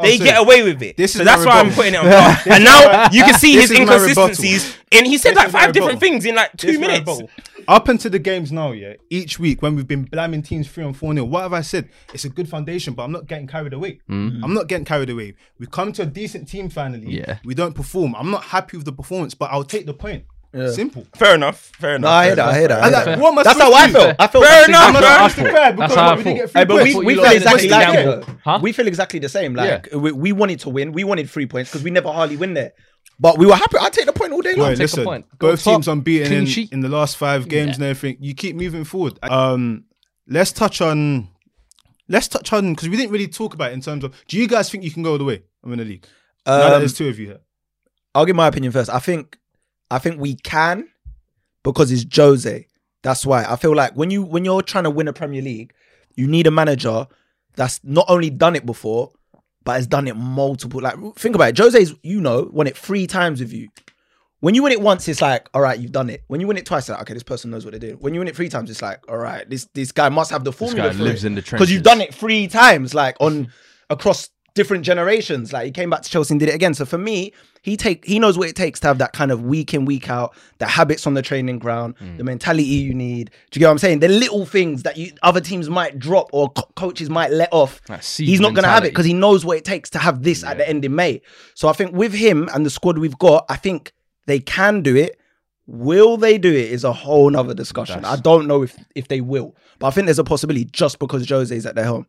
they 0.01 0.17
get 0.17 0.37
away 0.37 0.63
with 0.63 0.81
it. 0.81 0.97
This 0.97 1.13
so 1.13 1.23
that's 1.23 1.45
why 1.45 1.61
I'm 1.61 1.71
putting 1.71 1.93
it 1.93 1.99
on. 1.99 2.07
and 2.51 2.63
now 2.65 3.07
you 3.11 3.23
can 3.23 3.35
see 3.35 3.53
his 3.53 3.71
inconsistencies, 3.71 4.75
and 4.91 5.07
he 5.07 5.17
said 5.17 5.31
this 5.31 5.37
like 5.37 5.49
five 5.49 5.71
different 5.71 6.01
things 6.01 6.25
in 6.25 6.35
like 6.35 6.55
two 6.57 6.67
this 6.67 6.79
minutes. 6.79 7.21
Up 7.67 7.87
until 7.87 8.11
the 8.11 8.19
games 8.19 8.51
now, 8.51 8.73
yeah. 8.73 8.93
Each 9.09 9.39
week 9.39 9.63
when 9.63 9.75
we've 9.75 9.87
been 9.87 10.03
blaming 10.03 10.43
teams 10.43 10.69
three 10.69 10.83
and 10.83 10.95
four 10.95 11.13
nil, 11.15 11.27
what 11.27 11.41
have 11.41 11.53
I 11.53 11.61
said? 11.61 11.89
It's 12.13 12.23
a 12.23 12.29
good 12.29 12.47
foundation, 12.47 12.93
but 12.93 13.03
I'm 13.03 13.11
not 13.11 13.25
getting 13.25 13.47
carried 13.47 13.73
away. 13.73 14.01
Mm. 14.07 14.43
I'm 14.43 14.53
not 14.53 14.67
getting 14.67 14.85
carried 14.85 15.09
away. 15.09 15.33
We 15.57 15.65
come 15.65 15.91
to 15.93 16.03
a 16.03 16.05
decent 16.05 16.47
team 16.47 16.69
finally. 16.69 17.17
Yeah. 17.17 17.39
We 17.43 17.55
don't 17.55 17.73
perform. 17.73 18.13
I'm 18.15 18.29
not 18.29 18.43
happy 18.43 18.77
with 18.77 18.85
the 18.85 18.93
performance, 18.93 19.33
but 19.33 19.49
I'll 19.51 19.63
take 19.63 19.87
the 19.87 19.95
point. 19.95 20.25
Simple. 20.71 21.05
Fair 21.15 21.35
enough. 21.35 21.71
Fair 21.79 21.95
enough. 21.95 22.09
No, 22.09 22.15
I 22.15 22.25
hear 22.27 22.35
that. 22.35 22.47
I 22.47 22.57
hear 22.59 22.67
that. 22.69 22.83
I 22.83 22.89
like, 22.89 23.19
what 23.19 23.31
am 23.33 23.39
I 23.39 23.43
That's 23.43 23.59
how 23.59 23.73
I 23.73 23.87
to 23.87 23.93
do? 23.93 23.99
felt. 23.99 24.15
I 24.19 24.27
felt 24.27 24.45
Fair 24.45 24.65
exactly 24.65 24.71
enough, 24.73 25.01
the 25.01 25.07
I'm 25.07 25.17
bro. 25.19 25.27
supposed 25.27 25.35
to 25.35 25.51
cry 25.51 25.71
because 25.71 25.89
That's 25.89 25.95
how 25.95 26.07
I 26.09 26.15
we 26.15 26.23
didn't 26.23 26.37
felt. 26.37 26.37
get 26.37 26.51
three 26.51 26.59
Hey, 26.61 26.65
but 26.65 26.83
we, 26.83 27.05
we 27.05 27.15
feel 27.15 27.23
exactly 27.25 27.69
let 27.69 28.19
like 28.27 28.39
Huh? 28.43 28.59
We 28.61 28.71
feel 28.71 28.87
exactly 28.87 29.19
the 29.19 29.29
same. 29.29 29.53
Like 29.55 29.89
we, 29.93 30.11
we 30.11 30.31
wanted 30.31 30.59
to 30.61 30.69
win. 30.69 30.91
We 30.93 31.03
wanted 31.03 31.29
three 31.29 31.45
points 31.45 31.69
because 31.71 31.83
we 31.83 31.91
never 31.91 32.11
hardly 32.11 32.37
win 32.37 32.53
there. 32.53 32.73
But 33.19 33.37
we 33.37 33.45
were 33.45 33.55
happy. 33.55 33.77
I 33.79 33.89
take 33.89 34.05
the 34.05 34.13
point 34.13 34.33
all 34.33 34.41
day 34.41 34.55
long. 34.55 34.67
Wait, 34.69 34.73
take 34.75 34.79
a 34.79 34.83
listen, 34.83 35.03
point. 35.05 35.25
Both 35.39 35.63
top, 35.63 35.73
teams 35.75 35.87
unbeaten 35.87 36.27
clean 36.45 36.67
in, 36.67 36.73
in 36.73 36.79
the 36.81 36.89
last 36.89 37.15
five 37.17 37.47
games 37.47 37.69
Yeah. 37.69 37.73
and 37.75 37.83
everything. 37.83 38.17
You 38.21 38.33
keep 38.35 38.55
moving 38.55 38.83
forward. 38.83 39.17
Um, 39.23 39.85
let's 40.27 40.51
touch 40.51 40.81
on. 40.81 41.29
Let's 42.07 42.27
touch 42.27 42.51
on 42.53 42.73
because 42.73 42.89
we 42.89 42.97
didn't 42.97 43.11
really 43.11 43.27
talk 43.27 43.53
about 43.53 43.71
it 43.71 43.73
in 43.73 43.81
terms 43.81 44.03
of. 44.03 44.13
Do 44.27 44.37
you 44.37 44.47
guys 44.47 44.69
think 44.69 44.83
you 44.83 44.91
can 44.91 45.01
go 45.03 45.13
all 45.13 45.17
the 45.17 45.23
way? 45.23 45.43
I'm 45.63 45.71
in 45.73 45.79
the 45.79 45.85
league. 45.85 46.05
now 46.45 46.57
that 46.57 46.73
Um, 46.73 46.79
there's 46.81 46.93
two 46.93 47.07
of 47.07 47.17
you 47.17 47.27
here. 47.27 47.39
I'll 48.13 48.25
give 48.25 48.35
my 48.35 48.47
opinion 48.47 48.71
first. 48.71 48.89
I 48.89 48.99
think 48.99 49.37
I 49.91 49.99
think 49.99 50.19
we 50.19 50.35
can 50.35 50.87
because 51.63 51.91
it's 51.91 52.05
Jose. 52.15 52.67
That's 53.03 53.25
why 53.25 53.45
I 53.47 53.55
feel 53.55 53.75
like 53.75 53.93
when 53.93 54.09
you 54.09 54.23
when 54.23 54.45
you're 54.45 54.61
trying 54.61 54.85
to 54.85 54.89
win 54.89 55.07
a 55.07 55.13
Premier 55.13 55.41
League, 55.41 55.73
you 56.15 56.27
need 56.27 56.47
a 56.47 56.51
manager 56.51 57.07
that's 57.55 57.79
not 57.83 58.05
only 58.09 58.29
done 58.29 58.55
it 58.55 58.65
before, 58.65 59.11
but 59.63 59.73
has 59.73 59.87
done 59.87 60.07
it 60.07 60.15
multiple. 60.15 60.81
Like, 60.81 60.95
think 61.15 61.35
about 61.35 61.49
it. 61.49 61.57
Jose's, 61.57 61.93
you 62.03 62.21
know, 62.21 62.49
won 62.51 62.67
it 62.67 62.77
three 62.77 63.07
times 63.07 63.39
with 63.39 63.53
you. 63.53 63.69
When 64.39 64.53
you 64.53 64.61
win 64.61 64.71
it 64.71 64.81
once, 64.81 65.07
it's 65.07 65.21
like, 65.21 65.49
all 65.53 65.61
right, 65.61 65.79
you've 65.79 65.91
done 65.91 66.09
it. 66.09 66.23
When 66.27 66.39
you 66.39 66.47
win 66.47 66.57
it 66.57 66.65
twice, 66.65 66.83
it's 66.83 66.89
like, 66.89 67.01
okay, 67.01 67.13
this 67.13 67.23
person 67.23 67.49
knows 67.49 67.65
what 67.65 67.71
they're 67.71 67.79
doing. 67.79 67.95
When 67.95 68.13
you 68.13 68.19
win 68.19 68.27
it 68.27 68.35
three 68.35 68.49
times, 68.49 68.69
it's 68.69 68.81
like, 68.81 68.99
all 69.09 69.17
right, 69.17 69.49
this 69.49 69.67
this 69.73 69.91
guy 69.91 70.09
must 70.09 70.29
have 70.31 70.43
the 70.43 70.51
formula. 70.51 70.89
guy 70.89 70.95
for 70.95 71.03
lives 71.03 71.25
in 71.25 71.35
the 71.35 71.41
trenches 71.41 71.65
because 71.65 71.73
you've 71.73 71.83
done 71.83 72.01
it 72.01 72.13
three 72.13 72.47
times, 72.47 72.93
like 72.93 73.17
on 73.19 73.51
across 73.89 74.29
different 74.55 74.83
generations. 74.83 75.53
Like 75.53 75.65
he 75.65 75.71
came 75.71 75.89
back 75.89 76.01
to 76.01 76.09
Chelsea 76.09 76.33
and 76.33 76.39
did 76.39 76.49
it 76.49 76.55
again. 76.55 76.73
So 76.73 76.85
for 76.85 76.97
me, 76.97 77.31
he 77.61 77.77
take 77.77 78.05
he 78.05 78.17
knows 78.19 78.37
what 78.37 78.47
it 78.49 78.55
takes 78.55 78.79
to 78.81 78.87
have 78.87 78.97
that 78.97 79.13
kind 79.13 79.31
of 79.31 79.43
week 79.43 79.73
in 79.73 79.85
week 79.85 80.09
out, 80.09 80.35
the 80.57 80.65
habits 80.65 81.05
on 81.05 81.13
the 81.13 81.21
training 81.21 81.59
ground, 81.59 81.95
Mm. 82.01 82.17
the 82.17 82.23
mentality 82.23 82.63
you 82.63 82.93
need. 82.93 83.29
Do 83.51 83.57
you 83.57 83.59
get 83.59 83.67
what 83.67 83.71
I'm 83.73 83.77
saying? 83.79 83.99
The 83.99 84.07
little 84.07 84.45
things 84.45 84.83
that 84.83 84.97
you 84.97 85.11
other 85.21 85.41
teams 85.41 85.69
might 85.69 85.99
drop 85.99 86.29
or 86.33 86.49
co- 86.49 86.69
coaches 86.75 87.09
might 87.09 87.31
let 87.31 87.49
off. 87.51 87.81
He's 88.25 88.39
not 88.39 88.53
going 88.55 88.63
to 88.63 88.69
have 88.69 88.83
it 88.85 88.89
because 88.91 89.05
he 89.05 89.13
knows 89.13 89.45
what 89.45 89.57
it 89.57 89.65
takes 89.65 89.89
to 89.91 89.99
have 89.99 90.23
this 90.23 90.43
at 90.43 90.57
the 90.57 90.67
end 90.67 90.83
in 90.85 90.95
May. 90.95 91.21
So 91.53 91.67
I 91.67 91.73
think 91.73 91.93
with 91.93 92.13
him 92.13 92.49
and 92.53 92.65
the 92.65 92.69
squad 92.69 92.97
we've 92.97 93.17
got, 93.19 93.45
I 93.49 93.55
think 93.57 93.93
they 94.25 94.39
can 94.39 94.81
do 94.81 94.95
it. 94.95 95.19
Will 95.67 96.15
they 96.17 96.37
do 96.37 96.51
it 96.51 96.71
is 96.71 96.83
a 96.83 96.93
whole 96.93 97.29
nother 97.31 97.55
discussion. 97.55 98.01
That's- 98.03 98.19
I 98.19 98.21
don't 98.21 98.47
know 98.47 98.61
if 98.61 98.75
if 98.95 99.07
they 99.07 99.19
will, 99.21 99.55
but 99.79 99.87
I 99.87 99.89
think 99.91 100.05
there's 100.05 100.19
a 100.19 100.23
possibility 100.23 100.65
just 100.65 100.99
because 100.99 101.27
Jose's 101.27 101.65
at 101.65 101.73
their 101.75 101.85
home. 101.85 102.05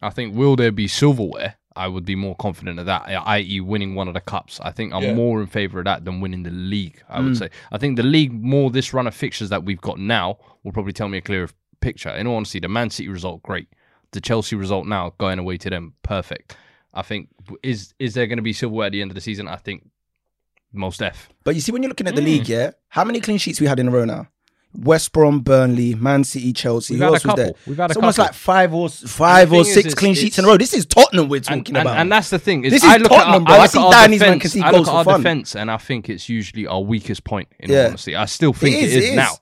I 0.00 0.10
think 0.10 0.36
will 0.36 0.54
there 0.56 0.70
be 0.72 0.86
silverware? 0.86 1.56
I 1.76 1.88
would 1.88 2.04
be 2.04 2.14
more 2.16 2.34
confident 2.36 2.78
of 2.78 2.86
that, 2.86 3.02
i.e., 3.08 3.60
winning 3.60 3.94
one 3.94 4.08
of 4.08 4.14
the 4.14 4.20
cups. 4.20 4.60
I 4.62 4.70
think 4.72 4.92
I'm 4.92 5.02
Yeah. 5.02 5.14
more 5.14 5.40
in 5.40 5.46
favour 5.46 5.78
of 5.80 5.84
that 5.86 6.04
than 6.04 6.20
winning 6.20 6.42
the 6.42 6.50
league. 6.50 7.02
I 7.08 7.20
Mm. 7.20 7.24
would 7.24 7.36
say. 7.38 7.48
I 7.70 7.78
think 7.78 7.96
the 7.96 8.02
league 8.02 8.32
more 8.32 8.70
this 8.70 8.92
run 8.92 9.06
of 9.06 9.14
fixtures 9.14 9.48
that 9.50 9.64
we've 9.64 9.80
got 9.80 9.98
now 9.98 10.38
will 10.62 10.72
probably 10.72 10.92
tell 10.92 11.08
me 11.08 11.18
a 11.18 11.22
clearer 11.22 11.48
picture. 11.80 12.10
In 12.10 12.26
all 12.26 12.36
honesty, 12.36 12.60
the 12.60 12.68
Man 12.68 12.90
City 12.90 13.08
result 13.08 13.42
great, 13.42 13.68
the 14.12 14.20
Chelsea 14.20 14.54
result 14.56 14.86
now 14.86 15.14
going 15.18 15.38
away 15.38 15.56
to 15.58 15.70
them 15.70 15.94
perfect. 16.02 16.56
I 16.94 17.02
think 17.02 17.28
is 17.62 17.94
is 17.98 18.12
there 18.14 18.26
going 18.26 18.36
to 18.36 18.42
be 18.42 18.52
silverware 18.52 18.86
at 18.86 18.92
the 18.92 19.00
end 19.00 19.10
of 19.10 19.14
the 19.14 19.20
season? 19.22 19.48
I 19.48 19.56
think 19.56 19.88
most 20.74 21.02
F. 21.02 21.28
But 21.44 21.54
you 21.54 21.60
see, 21.60 21.72
when 21.72 21.82
you're 21.82 21.88
looking 21.88 22.06
at 22.06 22.12
Mm. 22.14 22.16
the 22.16 22.22
league, 22.22 22.48
yeah, 22.48 22.70
how 22.88 23.04
many 23.04 23.20
clean 23.20 23.38
sheets 23.38 23.60
we 23.60 23.66
had 23.66 23.78
in 23.80 23.88
a 23.88 23.90
row 23.90 24.04
now? 24.04 24.28
West 24.74 25.12
Brom, 25.12 25.40
Burnley, 25.40 25.94
Man 25.94 26.24
City, 26.24 26.52
Chelsea. 26.52 26.94
We've 26.94 27.00
Who 27.00 27.04
had 27.04 27.10
a 27.10 27.14
else 27.14 27.24
was 27.24 27.34
there? 27.36 27.46
couple. 27.48 27.60
We've 27.66 27.76
had 27.76 27.90
a 27.90 27.92
it's 27.92 27.96
almost 27.96 28.16
couple. 28.16 28.28
like 28.28 28.34
five 28.34 28.74
or 28.74 28.88
five 28.88 29.48
or 29.52 29.64
thing 29.64 29.70
is, 29.70 29.74
six 29.74 29.94
clean 29.94 30.14
sheets 30.14 30.38
in 30.38 30.44
a 30.44 30.48
row. 30.48 30.56
This 30.56 30.72
is 30.74 30.86
Tottenham 30.86 31.28
we're 31.28 31.40
talking 31.40 31.58
and, 31.58 31.76
about. 31.76 31.90
And, 31.92 32.00
and 32.00 32.12
that's 32.12 32.30
the 32.30 32.38
thing. 32.38 32.64
Is 32.64 32.72
This 32.72 32.84
I 32.84 32.96
is 32.96 33.02
look 33.02 33.12
Tottenham, 33.12 33.44
bro. 33.44 33.54
I 33.54 33.58
I 33.58 33.66
see 33.66 33.78
our 33.78 33.90
Danny's 33.92 34.20
man 34.20 34.38
defense, 34.38 34.42
can 34.42 34.50
see 34.50 34.60
I 34.62 34.70
goals 34.70 34.86
look 34.86 34.96
at 34.96 35.04
for 35.04 35.10
our 35.12 35.18
defense, 35.18 35.56
and 35.56 35.70
I 35.70 35.76
think 35.76 36.08
it's 36.08 36.28
usually 36.28 36.66
our 36.66 36.80
weakest 36.80 37.24
point. 37.24 37.48
In 37.60 37.70
Yeah. 37.70 37.88
honesty, 37.88 38.16
I 38.16 38.24
still 38.24 38.52
think 38.52 38.76
is, 38.76 38.82
it 38.82 38.86
is, 38.98 39.04
it 39.04 39.08
is. 39.10 39.16
now. 39.16 39.32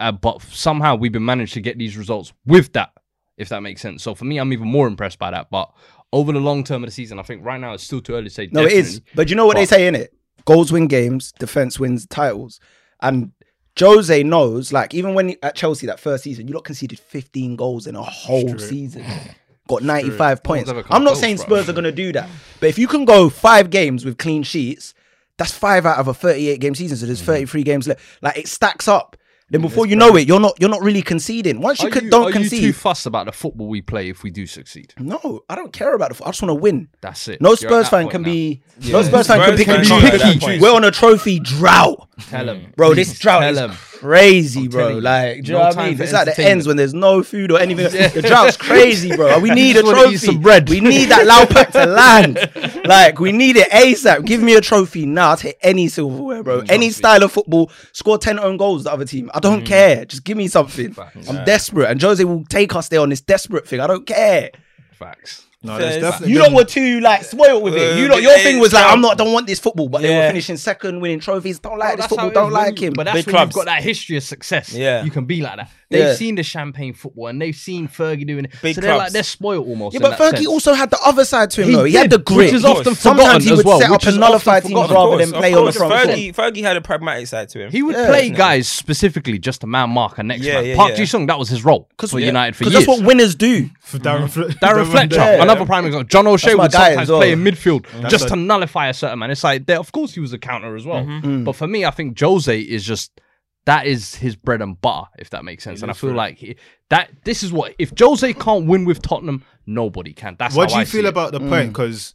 Uh, 0.00 0.12
but 0.12 0.42
somehow 0.42 0.96
we've 0.96 1.12
been 1.12 1.24
managed 1.24 1.54
to 1.54 1.60
get 1.60 1.78
these 1.78 1.96
results 1.96 2.32
with 2.44 2.72
that, 2.74 2.90
if 3.38 3.48
that 3.48 3.60
makes 3.62 3.80
sense. 3.80 4.02
So 4.02 4.14
for 4.14 4.24
me, 4.24 4.38
I'm 4.38 4.52
even 4.52 4.66
more 4.68 4.86
impressed 4.86 5.18
by 5.18 5.30
that. 5.30 5.50
But 5.50 5.72
over 6.12 6.32
the 6.32 6.40
long 6.40 6.64
term 6.64 6.82
of 6.84 6.88
the 6.88 6.92
season, 6.94 7.18
I 7.18 7.22
think 7.22 7.44
right 7.44 7.60
now 7.60 7.72
it's 7.74 7.84
still 7.84 8.00
too 8.00 8.14
early 8.14 8.24
to 8.24 8.30
say. 8.30 8.48
no, 8.52 8.62
it 8.62 8.72
is. 8.72 9.00
But 9.14 9.30
you 9.30 9.36
know 9.36 9.46
what 9.46 9.56
they 9.56 9.66
say 9.66 9.86
in 9.86 9.94
it? 9.94 10.12
Goals 10.44 10.70
win 10.72 10.88
games, 10.88 11.32
defense 11.38 11.80
wins 11.80 12.06
titles. 12.06 12.60
And 13.00 13.32
Jose 13.78 14.22
knows, 14.22 14.72
like, 14.72 14.94
even 14.94 15.14
when 15.14 15.30
he- 15.30 15.38
at 15.42 15.54
Chelsea 15.56 15.86
that 15.86 15.98
first 16.00 16.24
season, 16.24 16.46
you 16.48 16.54
lot 16.54 16.64
conceded 16.64 16.98
15 16.98 17.56
goals 17.56 17.86
in 17.86 17.96
a 17.96 18.02
whole 18.02 18.58
season. 18.58 19.04
Got 19.68 19.82
95 19.82 20.42
points. 20.42 20.68
I'm 20.70 20.76
not 20.76 20.86
close, 21.14 21.20
saying 21.20 21.36
bro. 21.36 21.44
Spurs 21.46 21.68
are 21.70 21.72
going 21.72 21.84
to 21.84 21.92
do 21.92 22.12
that. 22.12 22.28
But 22.60 22.68
if 22.68 22.78
you 22.78 22.86
can 22.86 23.04
go 23.04 23.28
five 23.30 23.70
games 23.70 24.04
with 24.04 24.16
clean 24.18 24.42
sheets, 24.42 24.94
that's 25.38 25.52
five 25.52 25.84
out 25.86 25.98
of 25.98 26.06
a 26.08 26.14
38 26.14 26.60
game 26.60 26.74
season. 26.74 26.96
So 26.96 27.06
there's 27.06 27.20
Mm. 27.22 27.26
33 27.26 27.62
games 27.62 27.88
left. 27.88 28.00
Like, 28.22 28.36
it 28.38 28.48
stacks 28.48 28.86
up. 28.88 29.16
Then 29.50 29.60
before 29.60 29.86
you 29.86 29.94
know 29.96 30.16
it, 30.16 30.26
you're 30.26 30.40
not 30.40 30.54
you're 30.58 30.70
not 30.70 30.80
really 30.82 31.02
conceding. 31.02 31.60
Once 31.60 31.80
you, 31.82 31.88
Are 31.88 31.90
could, 31.90 32.04
you, 32.04 32.10
don't 32.10 32.24
are 32.24 32.28
you 32.28 32.32
concede, 32.32 32.60
too 32.62 32.72
fussed 32.72 33.04
about 33.06 33.26
the 33.26 33.32
football 33.32 33.68
we 33.68 33.82
play 33.82 34.08
if 34.08 34.22
we 34.22 34.30
do 34.30 34.46
succeed? 34.46 34.94
no, 34.98 35.42
I 35.50 35.54
don't 35.54 35.70
care 35.72 35.94
about 35.94 36.16
the. 36.16 36.24
I 36.24 36.28
just 36.28 36.40
want 36.42 36.50
to 36.50 36.54
win. 36.54 36.88
That's 37.02 37.28
it. 37.28 37.42
No 37.42 37.50
You're 37.50 37.56
Spurs 37.58 37.88
fan 37.90 38.08
can 38.08 38.22
now. 38.22 38.30
be. 38.30 38.62
No 38.88 39.02
Spurs 39.02 39.26
fan 39.26 39.38
can 39.40 39.46
Spurs 39.48 39.58
pick 39.58 39.68
and 39.68 39.86
can 39.86 40.00
be 40.00 40.02
choose. 40.10 40.14
at 40.14 40.20
that 40.20 40.40
point. 40.40 40.62
We're 40.62 40.74
on 40.74 40.84
a 40.84 40.90
trophy 40.90 41.40
drought, 41.40 42.03
Tell 42.28 42.48
him, 42.48 42.60
hmm. 42.60 42.70
bro. 42.76 42.94
This 42.94 43.18
drought 43.18 43.42
Tell 43.42 43.52
is 43.52 43.58
him. 43.58 43.70
crazy, 43.72 44.68
bro. 44.68 44.88
you. 44.88 45.00
Like, 45.00 45.42
do 45.42 45.48
you 45.48 45.52
No 45.54 45.58
know 45.58 45.68
what 45.68 45.78
I 45.78 45.90
mean? 45.90 46.00
It's 46.00 46.12
like 46.12 46.34
the 46.34 46.44
ends 46.44 46.66
when 46.66 46.76
there's 46.76 46.94
no 46.94 47.22
food 47.22 47.50
or 47.50 47.58
anything. 47.58 47.84
The 48.14 48.22
drought's 48.22 48.56
crazy, 48.56 49.14
bro. 49.16 49.38
We 49.40 49.50
need 49.54 49.76
a 49.76 49.82
just 49.82 49.86
wanna 49.86 49.98
eat 49.98 50.02
trophy. 50.02 50.16
some 50.18 50.40
bread. 50.40 50.68
We 50.68 50.80
need 50.80 51.06
that 51.06 51.26
Lao 51.26 51.44
pack 51.46 51.72
to 51.72 51.86
land. 51.86 52.38
Like, 52.84 53.18
we 53.18 53.32
need 53.32 53.56
it 53.56 53.68
ASAP. 53.70 54.24
Give 54.24 54.40
me 54.40 54.54
a 54.54 54.60
trophy 54.60 55.06
now. 55.06 55.30
I'll 55.30 55.36
take 55.36 55.58
any 55.62 55.88
silverware, 55.88 56.42
bro. 56.42 56.62
Any 56.68 56.90
style 56.90 57.22
of 57.22 57.32
football. 57.32 57.70
Score 57.92 58.18
ten 58.18 58.38
own 58.38 58.56
goals. 58.56 58.84
The 58.84 58.92
other 58.92 59.04
team. 59.04 59.30
I 59.34 59.40
don't 59.40 59.60
hmm. 59.60 59.66
care. 59.66 60.04
Just 60.04 60.24
give 60.24 60.36
me 60.36 60.48
something. 60.48 60.94
I'm 61.28 61.44
desperate, 61.44 61.90
and 61.90 62.00
Jose 62.00 62.22
will 62.24 62.44
take 62.44 62.74
us 62.76 62.88
there 62.88 63.00
on 63.00 63.08
this 63.08 63.20
desperate 63.20 63.66
thing. 63.66 63.80
I 63.80 63.86
don't 63.86 64.06
care. 64.06 64.50
Facts. 64.92 65.46
No, 65.64 65.78
Fair. 65.78 65.88
there's 65.88 66.02
definitely 66.02 66.34
You 66.34 66.40
lot 66.42 66.52
were 66.52 66.64
too 66.64 67.00
like 67.00 67.24
spoiled 67.24 67.62
with 67.62 67.74
it. 67.74 67.94
Uh, 67.94 67.96
You 67.96 68.08
lot, 68.08 68.22
your 68.22 68.36
thing 68.38 68.58
was 68.60 68.72
like. 68.72 68.84
I'm 68.86 69.00
not, 69.00 69.16
don't 69.18 69.32
want 69.32 69.46
this 69.46 69.58
football, 69.58 69.88
but 69.88 70.02
they 70.02 70.08
were 70.10 70.14
Yeah. 70.14 70.28
finishing 70.28 70.56
second, 70.58 71.00
winning 71.00 71.20
trophies. 71.20 71.58
Don't 71.58 71.78
like 71.78 71.94
Oh, 71.94 71.96
this 71.96 72.00
that's 72.04 72.08
football. 72.10 72.26
how 72.26 72.30
it 72.30 72.34
Don't 72.34 72.48
is 72.48 72.52
like 72.52 72.80
you- 72.80 72.86
him. 72.88 72.92
But 72.94 73.04
that's 73.04 73.16
Big 73.16 73.26
when 73.26 73.34
clubs. 73.34 73.48
you've 73.56 73.64
got 73.64 73.72
that 73.74 73.82
history 73.82 74.16
of 74.18 74.22
success. 74.22 74.72
Yeah. 74.72 75.02
you 75.04 75.10
can 75.10 75.24
be 75.24 75.40
like 75.40 75.56
that. 75.56 75.70
They've 75.90 76.00
Yeah. 76.08 76.14
seen 76.14 76.34
the 76.34 76.42
champagne 76.42 76.92
football 76.92 77.28
and 77.28 77.40
they've 77.40 77.54
seen 77.54 77.86
Fergie 77.88 78.26
doing 78.26 78.46
it. 78.46 78.50
Big 78.62 78.74
so 78.74 78.80
they're 78.80 78.96
like 78.96 79.12
they're 79.12 79.22
spoiled 79.22 79.66
almost. 79.68 79.94
yeah, 79.94 79.98
in 79.98 80.02
but 80.02 80.18
that 80.18 80.34
Fergie 80.34 80.36
sense. 80.38 80.48
also 80.48 80.74
had 80.74 80.90
the 80.90 80.98
other 81.04 81.24
side 81.24 81.50
to 81.50 81.62
him, 81.62 81.68
He 81.70 81.74
though. 81.76 81.84
He 81.84 81.94
had 81.94 82.10
did, 82.10 82.18
the 82.20 82.24
grit. 82.24 82.36
which 82.46 82.52
is 82.54 82.64
often 82.64 82.94
forgotten 82.94 82.96
Sometimes 82.96 83.22
forgotten 83.26 83.42
he 83.42 83.50
as 83.52 83.56
would 83.58 83.66
well, 83.66 83.80
set 83.80 83.90
which 83.90 83.94
up 84.02 84.02
and 84.02 84.08
is 84.14 84.18
nullify 84.18 84.56
often 84.56 84.68
teams 84.68 84.80
forgotten. 84.80 84.94
rather 84.96 85.22
Of 85.22 85.30
than 85.30 85.40
play 85.40 85.52
of 85.52 85.58
on 85.58 85.64
the 85.66 85.72
course. 85.72 85.76
front 85.76 86.02
foot. 86.10 86.10
Fergie, 86.18 86.34
Fergie 86.34 86.62
had 86.62 86.76
a 86.76 86.80
pragmatic 86.80 87.26
side 87.28 87.48
to 87.50 87.60
him. 87.64 87.70
He 87.70 87.82
would 87.82 87.94
play 87.94 88.30
guys 88.30 88.68
specifically 88.68 89.38
just 89.38 89.60
to 89.60 89.66
man 89.68 89.90
mark 89.90 90.18
a 90.18 90.22
next 90.24 90.42
Yeah, 90.44 90.54
man. 90.54 90.66
yeah, 90.66 90.76
Park 90.76 90.90
yeah. 90.90 90.96
Ji 90.96 91.06
Sung, 91.06 91.26
that 91.26 91.38
was 91.38 91.48
his 91.48 91.64
role 91.64 91.88
for 91.98 92.18
yeah, 92.18 92.26
United 92.26 92.56
for 92.56 92.64
'cause 92.64 92.72
years. 92.72 92.86
that's 92.86 92.98
what 92.98 93.06
winners 93.06 93.34
do. 93.36 93.70
for 93.80 93.98
Darren, 93.98 94.28
Fle- 94.28 94.42
Darren 94.64 94.90
Fletcher, 94.90 95.16
Yeah. 95.16 95.42
another 95.42 95.53
prime 95.66 95.86
example. 95.86 96.08
John 96.08 96.26
O'Shea 96.26 96.54
would 96.54 96.72
guy 96.72 96.88
sometimes 96.88 97.02
as 97.02 97.10
well. 97.10 97.18
play 97.20 97.32
in 97.32 97.40
midfield 97.44 98.08
just 98.10 98.28
to 98.28 98.36
nullify 98.36 98.88
a 98.88 98.94
certain 98.94 99.18
man. 99.18 99.30
It's 99.30 99.44
like, 99.44 99.66
there, 99.66 99.78
of 99.78 99.92
course, 99.92 100.12
he 100.14 100.20
was 100.20 100.32
a 100.32 100.38
counter 100.38 100.74
as 100.76 100.84
well. 100.86 101.04
Mm. 101.04 101.44
But 101.44 101.54
for 101.56 101.66
me, 101.66 101.84
I 101.84 101.90
think 101.90 102.18
Jose 102.18 102.58
is 102.60 102.84
just 102.84 103.20
that 103.66 103.86
is 103.86 104.14
his 104.16 104.36
bread 104.36 104.60
and 104.60 104.78
butter, 104.80 105.08
if 105.18 105.30
that 105.30 105.44
makes 105.44 105.64
sense. 105.64 105.80
and 105.80 105.90
I 105.90 105.92
lives 105.92 106.00
feel 106.00 106.10
for 106.10 106.14
it. 106.14 106.16
like 106.16 106.38
he, 106.38 106.56
that 106.90 107.10
this 107.24 107.42
is 107.42 107.52
what 107.52 107.74
if 107.78 107.92
Jose 107.98 108.32
can't 108.34 108.66
win 108.66 108.84
with 108.84 109.00
Tottenham, 109.02 109.44
nobody 109.66 110.12
can. 110.12 110.36
That's 110.38 110.54
What 110.54 110.68
do 110.68 110.74
how 110.74 110.80
you 110.80 110.82
I 110.82 110.84
feel 110.84 111.02
see 111.02 111.06
it. 111.06 111.10
about 111.10 111.32
the 111.32 111.40
point? 111.40 111.68
Because 111.72 112.14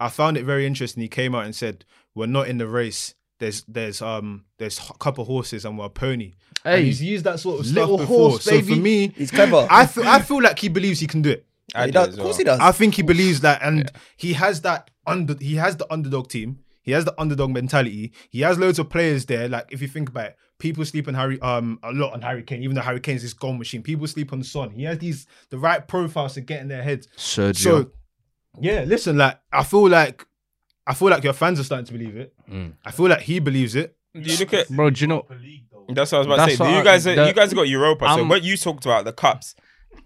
I 0.00 0.08
found 0.10 0.36
it 0.36 0.44
very 0.44 0.66
interesting. 0.66 1.00
He 1.02 1.08
came 1.08 1.34
out 1.34 1.44
and 1.44 1.54
said, 1.54 1.84
"We're 2.14 2.26
not 2.26 2.48
in 2.48 2.58
the 2.58 2.66
race. 2.66 3.14
There's 3.38 3.64
there's 3.66 4.02
um 4.02 4.44
there's 4.58 4.78
a 4.90 4.94
couple 4.98 5.24
horses 5.24 5.64
and 5.64 5.78
we're 5.78 5.86
a 5.86 5.90
pony." 5.90 6.34
Hey, 6.62 6.76
and 6.78 6.84
he's 6.86 7.02
used 7.02 7.24
that 7.24 7.40
sort 7.40 7.60
of 7.60 7.66
stuff 7.66 7.76
little 7.76 7.98
before. 7.98 8.30
horse, 8.30 8.44
so 8.44 8.50
baby. 8.52 8.74
for 8.74 8.80
me, 8.80 9.08
He's 9.16 9.30
clever. 9.30 9.66
I 9.70 9.86
feel 9.86 10.04
I 10.06 10.20
feel 10.20 10.40
like 10.42 10.58
he 10.58 10.68
believes 10.68 11.00
he 11.00 11.06
can 11.06 11.20
do 11.22 11.30
it. 11.30 11.46
I 11.74 11.86
He 11.86 11.90
do 11.90 11.92
does. 11.92 12.08
as 12.08 12.14
Of 12.14 12.20
course 12.20 12.32
well. 12.34 12.38
he 12.38 12.44
does. 12.44 12.60
I 12.60 12.72
think 12.72 12.94
he 12.94 13.02
believes 13.02 13.40
that, 13.40 13.60
and 13.62 13.90
he 14.16 14.32
has 14.34 14.60
that 14.62 14.90
under. 15.06 15.34
He 15.40 15.56
has 15.56 15.76
the 15.76 15.92
underdog 15.92 16.28
team. 16.28 16.60
He 16.82 16.92
has 16.92 17.04
the 17.06 17.14
underdog 17.20 17.50
mentality. 17.50 18.12
He 18.30 18.42
has 18.42 18.58
loads 18.58 18.78
of 18.78 18.90
players 18.90 19.24
there. 19.26 19.48
Like 19.48 19.66
if 19.70 19.80
you 19.80 19.88
think 19.88 20.10
about 20.10 20.26
it, 20.26 20.36
people 20.58 20.84
sleep 20.84 21.08
on 21.08 21.14
Harry 21.14 21.40
um 21.40 21.78
a 21.82 21.90
lot 21.92 22.12
on 22.12 22.20
Harry 22.22 22.42
Kane. 22.42 22.62
Even 22.62 22.74
though 22.76 22.82
Harry 22.82 23.00
Kane's 23.00 23.22
this 23.22 23.32
goal 23.32 23.54
machine, 23.54 23.82
people 23.82 24.06
sleep 24.06 24.32
on 24.32 24.42
Son. 24.42 24.70
He 24.70 24.82
has 24.84 24.98
these 24.98 25.26
the 25.50 25.58
right 25.58 25.86
profiles 25.88 26.34
to 26.34 26.42
get 26.42 26.60
in 26.60 26.68
their 26.68 26.82
heads. 26.82 27.08
Sergio. 27.16 27.56
So 27.56 27.90
yeah, 28.60 28.84
listen, 28.86 29.16
like 29.16 29.40
I 29.52 29.64
feel 29.64 29.88
like 29.88 30.26
I 30.86 30.92
feel 30.94 31.08
like 31.08 31.24
your 31.24 31.32
fans 31.32 31.58
are 31.58 31.64
starting 31.64 31.86
to 31.86 31.92
believe 31.94 32.16
it. 32.16 32.34
Mm. 32.50 32.74
I 32.84 32.90
feel 32.90 33.08
like 33.08 33.22
he 33.22 33.38
believes 33.40 33.74
it. 33.74 33.96
Do 34.14 34.20
you 34.20 34.36
look 34.38 34.52
at 34.52 34.68
bro, 34.68 34.90
do 34.90 35.00
you 35.00 35.06
know? 35.06 35.26
That's 35.88 36.12
what 36.12 36.16
I 36.16 36.18
was 36.18 36.26
about 36.26 36.48
to 36.48 36.56
say. 36.56 36.76
You 36.78 36.84
guys, 36.84 37.06
are, 37.06 37.14
the- 37.14 37.26
you 37.26 37.32
guys 37.34 37.52
got 37.52 37.68
Europa. 37.68 38.14
so 38.14 38.24
what 38.26 38.42
you 38.42 38.56
talked 38.56 38.84
about 38.86 39.04
the 39.04 39.12
cups, 39.12 39.54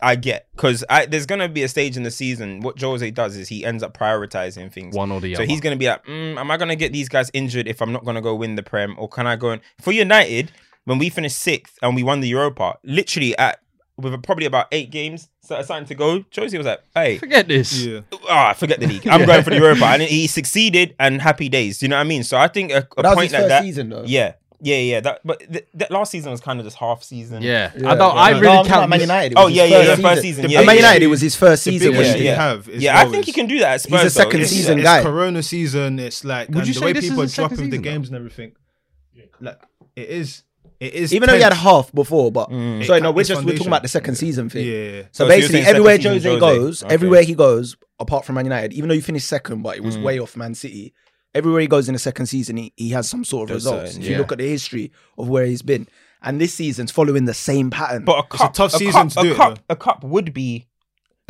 I 0.00 0.16
get 0.16 0.48
because 0.54 0.84
there's 1.08 1.26
gonna 1.26 1.48
be 1.48 1.62
a 1.62 1.68
stage 1.68 1.96
in 1.96 2.02
the 2.02 2.10
season. 2.10 2.60
What 2.60 2.80
Jose 2.80 3.10
does 3.10 3.36
is 3.36 3.48
he 3.48 3.64
ends 3.64 3.82
up 3.82 3.96
prioritizing 3.96 4.72
things. 4.72 4.94
One 4.96 5.10
or 5.10 5.20
the 5.20 5.34
So 5.34 5.40
other. 5.40 5.46
So 5.46 5.50
he's 5.50 5.60
gonna 5.60 5.76
be 5.76 5.86
like, 5.88 6.04
mm, 6.06 6.36
am 6.36 6.50
I 6.50 6.56
gonna 6.56 6.76
get 6.76 6.92
these 6.92 7.08
guys 7.08 7.30
injured 7.32 7.66
if 7.68 7.80
I'm 7.82 7.92
not 7.92 8.04
gonna 8.04 8.22
go 8.22 8.34
win 8.34 8.54
the 8.54 8.62
Prem, 8.62 8.94
or 8.98 9.08
can 9.08 9.26
I 9.26 9.36
go 9.36 9.50
and 9.50 9.60
for 9.80 9.92
United 9.92 10.52
when 10.84 10.98
we 10.98 11.08
finished 11.08 11.38
sixth 11.38 11.78
and 11.82 11.94
we 11.94 12.02
won 12.02 12.20
the 12.20 12.28
Europa, 12.28 12.78
literally 12.84 13.36
at 13.38 13.60
with 13.96 14.22
probably 14.22 14.46
about 14.46 14.66
eight 14.70 14.90
games 14.92 15.28
so- 15.42 15.60
starting 15.62 15.86
to 15.88 15.94
go, 15.96 16.24
Jose 16.36 16.56
was 16.56 16.66
like, 16.68 16.80
hey. 16.94 17.18
Forget 17.18 17.48
this. 17.48 17.82
Yeah. 17.84 18.00
Ah, 18.30 18.52
forget 18.52 18.78
the 18.78 18.86
league. 18.86 19.06
I'm 19.08 19.26
going 19.26 19.42
for 19.42 19.50
the 19.50 19.56
Europa, 19.56 19.84
and 19.86 20.02
he 20.02 20.28
succeeded. 20.28 20.94
And 21.00 21.20
happy 21.20 21.48
days. 21.48 21.78
Do 21.78 21.86
you 21.86 21.90
know 21.90 21.96
what 21.96 22.02
I 22.02 22.04
mean? 22.04 22.22
So 22.22 22.36
I 22.36 22.46
think 22.46 22.70
a, 22.70 22.76
a 22.76 22.86
But 22.94 23.02
that 23.02 23.08
was 23.08 23.14
point 23.16 23.24
his 23.24 23.32
like 23.32 23.40
first 23.42 23.48
that. 23.48 23.62
season, 23.64 23.88
though. 23.88 24.04
Yeah, 24.06 24.34
yeah, 24.60 24.76
yeah. 24.76 25.00
That, 25.00 25.20
but 25.24 25.40
th- 25.40 25.66
that 25.74 25.90
last 25.90 26.10
season 26.10 26.30
was 26.32 26.40
kind 26.40 26.58
of 26.58 26.66
just 26.66 26.76
half 26.76 27.02
season. 27.02 27.42
Yeah, 27.42 27.70
Yeah, 27.76 27.90
I 27.90 27.94
don't. 27.94 28.16
I 28.16 28.30
really 28.30 28.42
No, 28.42 28.50
I'm 28.50 28.64
can't. 28.64 28.76
about 28.78 28.88
Man 28.90 29.00
United. 29.00 29.34
Oh 29.38 29.46
yeah, 29.46 29.64
yeah, 29.64 29.76
first 29.76 29.86
yeah. 29.88 29.94
season. 29.94 30.02
First 30.10 30.22
season. 30.22 30.42
The 30.44 30.50
Yeah, 30.50 30.58
Man 30.60 30.66
yeah, 30.68 30.72
United, 30.82 31.02
it 31.04 31.06
was 31.06 31.20
his 31.20 31.36
first 31.36 31.64
The 31.64 31.70
season. 31.72 31.88
big 31.92 31.94
yeah, 31.94 32.00
issue 32.02 32.08
he 32.08 32.12
they 32.12 32.18
did. 32.18 32.24
yeah. 32.26 32.34
have 32.34 32.68
is 32.68 32.82
Yeah, 32.82 32.98
I 32.98 33.04
think 33.06 33.24
he 33.24 33.32
can 33.32 33.46
do 33.46 33.58
that. 33.60 33.84
At 33.84 33.90
He's 33.90 34.04
a 34.04 34.10
second 34.10 34.32
though. 34.40 34.42
it's, 34.42 34.50
season 34.50 34.78
it's 34.78 34.84
guy. 34.84 35.02
Corona 35.02 35.42
season. 35.42 35.98
It's 35.98 36.24
like 36.24 36.48
Would 36.50 36.66
you 36.66 36.74
the 36.74 36.80
say 36.80 36.86
way 36.86 36.92
this 36.92 37.04
people 37.08 37.22
is 37.22 37.30
his 37.30 37.34
second 37.34 37.48
drop 37.48 37.50
with 37.50 37.58
the 37.58 37.64
season, 37.76 37.82
though? 37.82 37.90
games 37.90 38.08
and 38.08 38.16
everything. 38.16 38.52
Like 39.40 39.60
it 39.96 40.08
is. 40.08 40.42
It 40.80 40.94
is. 40.94 41.12
Even 41.14 41.28
though 41.28 41.34
he 41.36 41.42
had 41.42 41.52
half 41.52 41.92
before, 41.92 42.30
but 42.30 42.50
Mm. 42.50 42.84
sorry, 42.86 43.00
no, 43.00 43.10
we're 43.10 43.20
It's 43.22 43.28
just 43.28 43.44
we're 43.44 43.52
talking 43.52 43.66
about 43.66 43.82
the 43.82 43.88
second 43.88 44.14
season 44.14 44.48
thing. 44.48 44.64
Yeah. 44.66 45.02
So 45.12 45.24
so 45.24 45.28
basically, 45.28 45.56
saying 45.62 45.66
everywhere 45.66 45.96
season 45.96 46.12
Jose 46.12 46.28
Jose. 46.28 46.40
goes, 46.40 46.84
Okay. 46.84 46.94
everywhere 46.94 47.22
he 47.22 47.34
goes, 47.34 47.76
apart 47.98 48.24
from 48.24 48.36
Man 48.36 48.44
United, 48.46 48.72
even 48.74 48.88
though 48.88 48.94
you 48.94 49.02
finished 49.02 49.26
second, 49.26 49.62
but 49.62 49.76
it 49.76 49.82
was 49.82 49.96
Mm. 49.96 50.02
way 50.04 50.18
off 50.20 50.36
Man 50.36 50.54
City. 50.54 50.94
Everywhere 51.38 51.60
he 51.60 51.66
goes 51.66 51.88
in 51.88 51.92
the 51.92 51.98
second 51.98 52.26
season, 52.26 52.56
he, 52.56 52.72
he 52.76 52.90
has 52.90 53.08
some 53.08 53.24
sort 53.24 53.48
of 53.48 53.56
Does 53.56 53.64
results. 53.64 53.92
certain, 53.92 54.02
if 54.02 54.10
you 54.10 54.18
look 54.18 54.32
at 54.32 54.38
the 54.38 54.48
history 54.48 54.90
of 55.16 55.28
where 55.28 55.46
he's 55.46 55.62
been, 55.62 55.86
and 56.20 56.40
this 56.40 56.52
season's 56.52 56.90
following 56.90 57.26
the 57.26 57.34
same 57.34 57.70
pattern. 57.70 58.04
But 58.04 58.16
a 58.16 58.18
a 58.18 58.26
cup, 58.26 58.54
tough 58.54 58.74
a 58.74 58.78
season 58.78 59.08
cup, 59.08 59.12
to 59.12 59.20
a 59.20 59.22
do 59.22 59.32
it, 59.32 59.36
cup, 59.36 59.54
though. 59.58 59.64
a 59.72 59.76
cup 59.76 60.02
would 60.02 60.34
be 60.34 60.66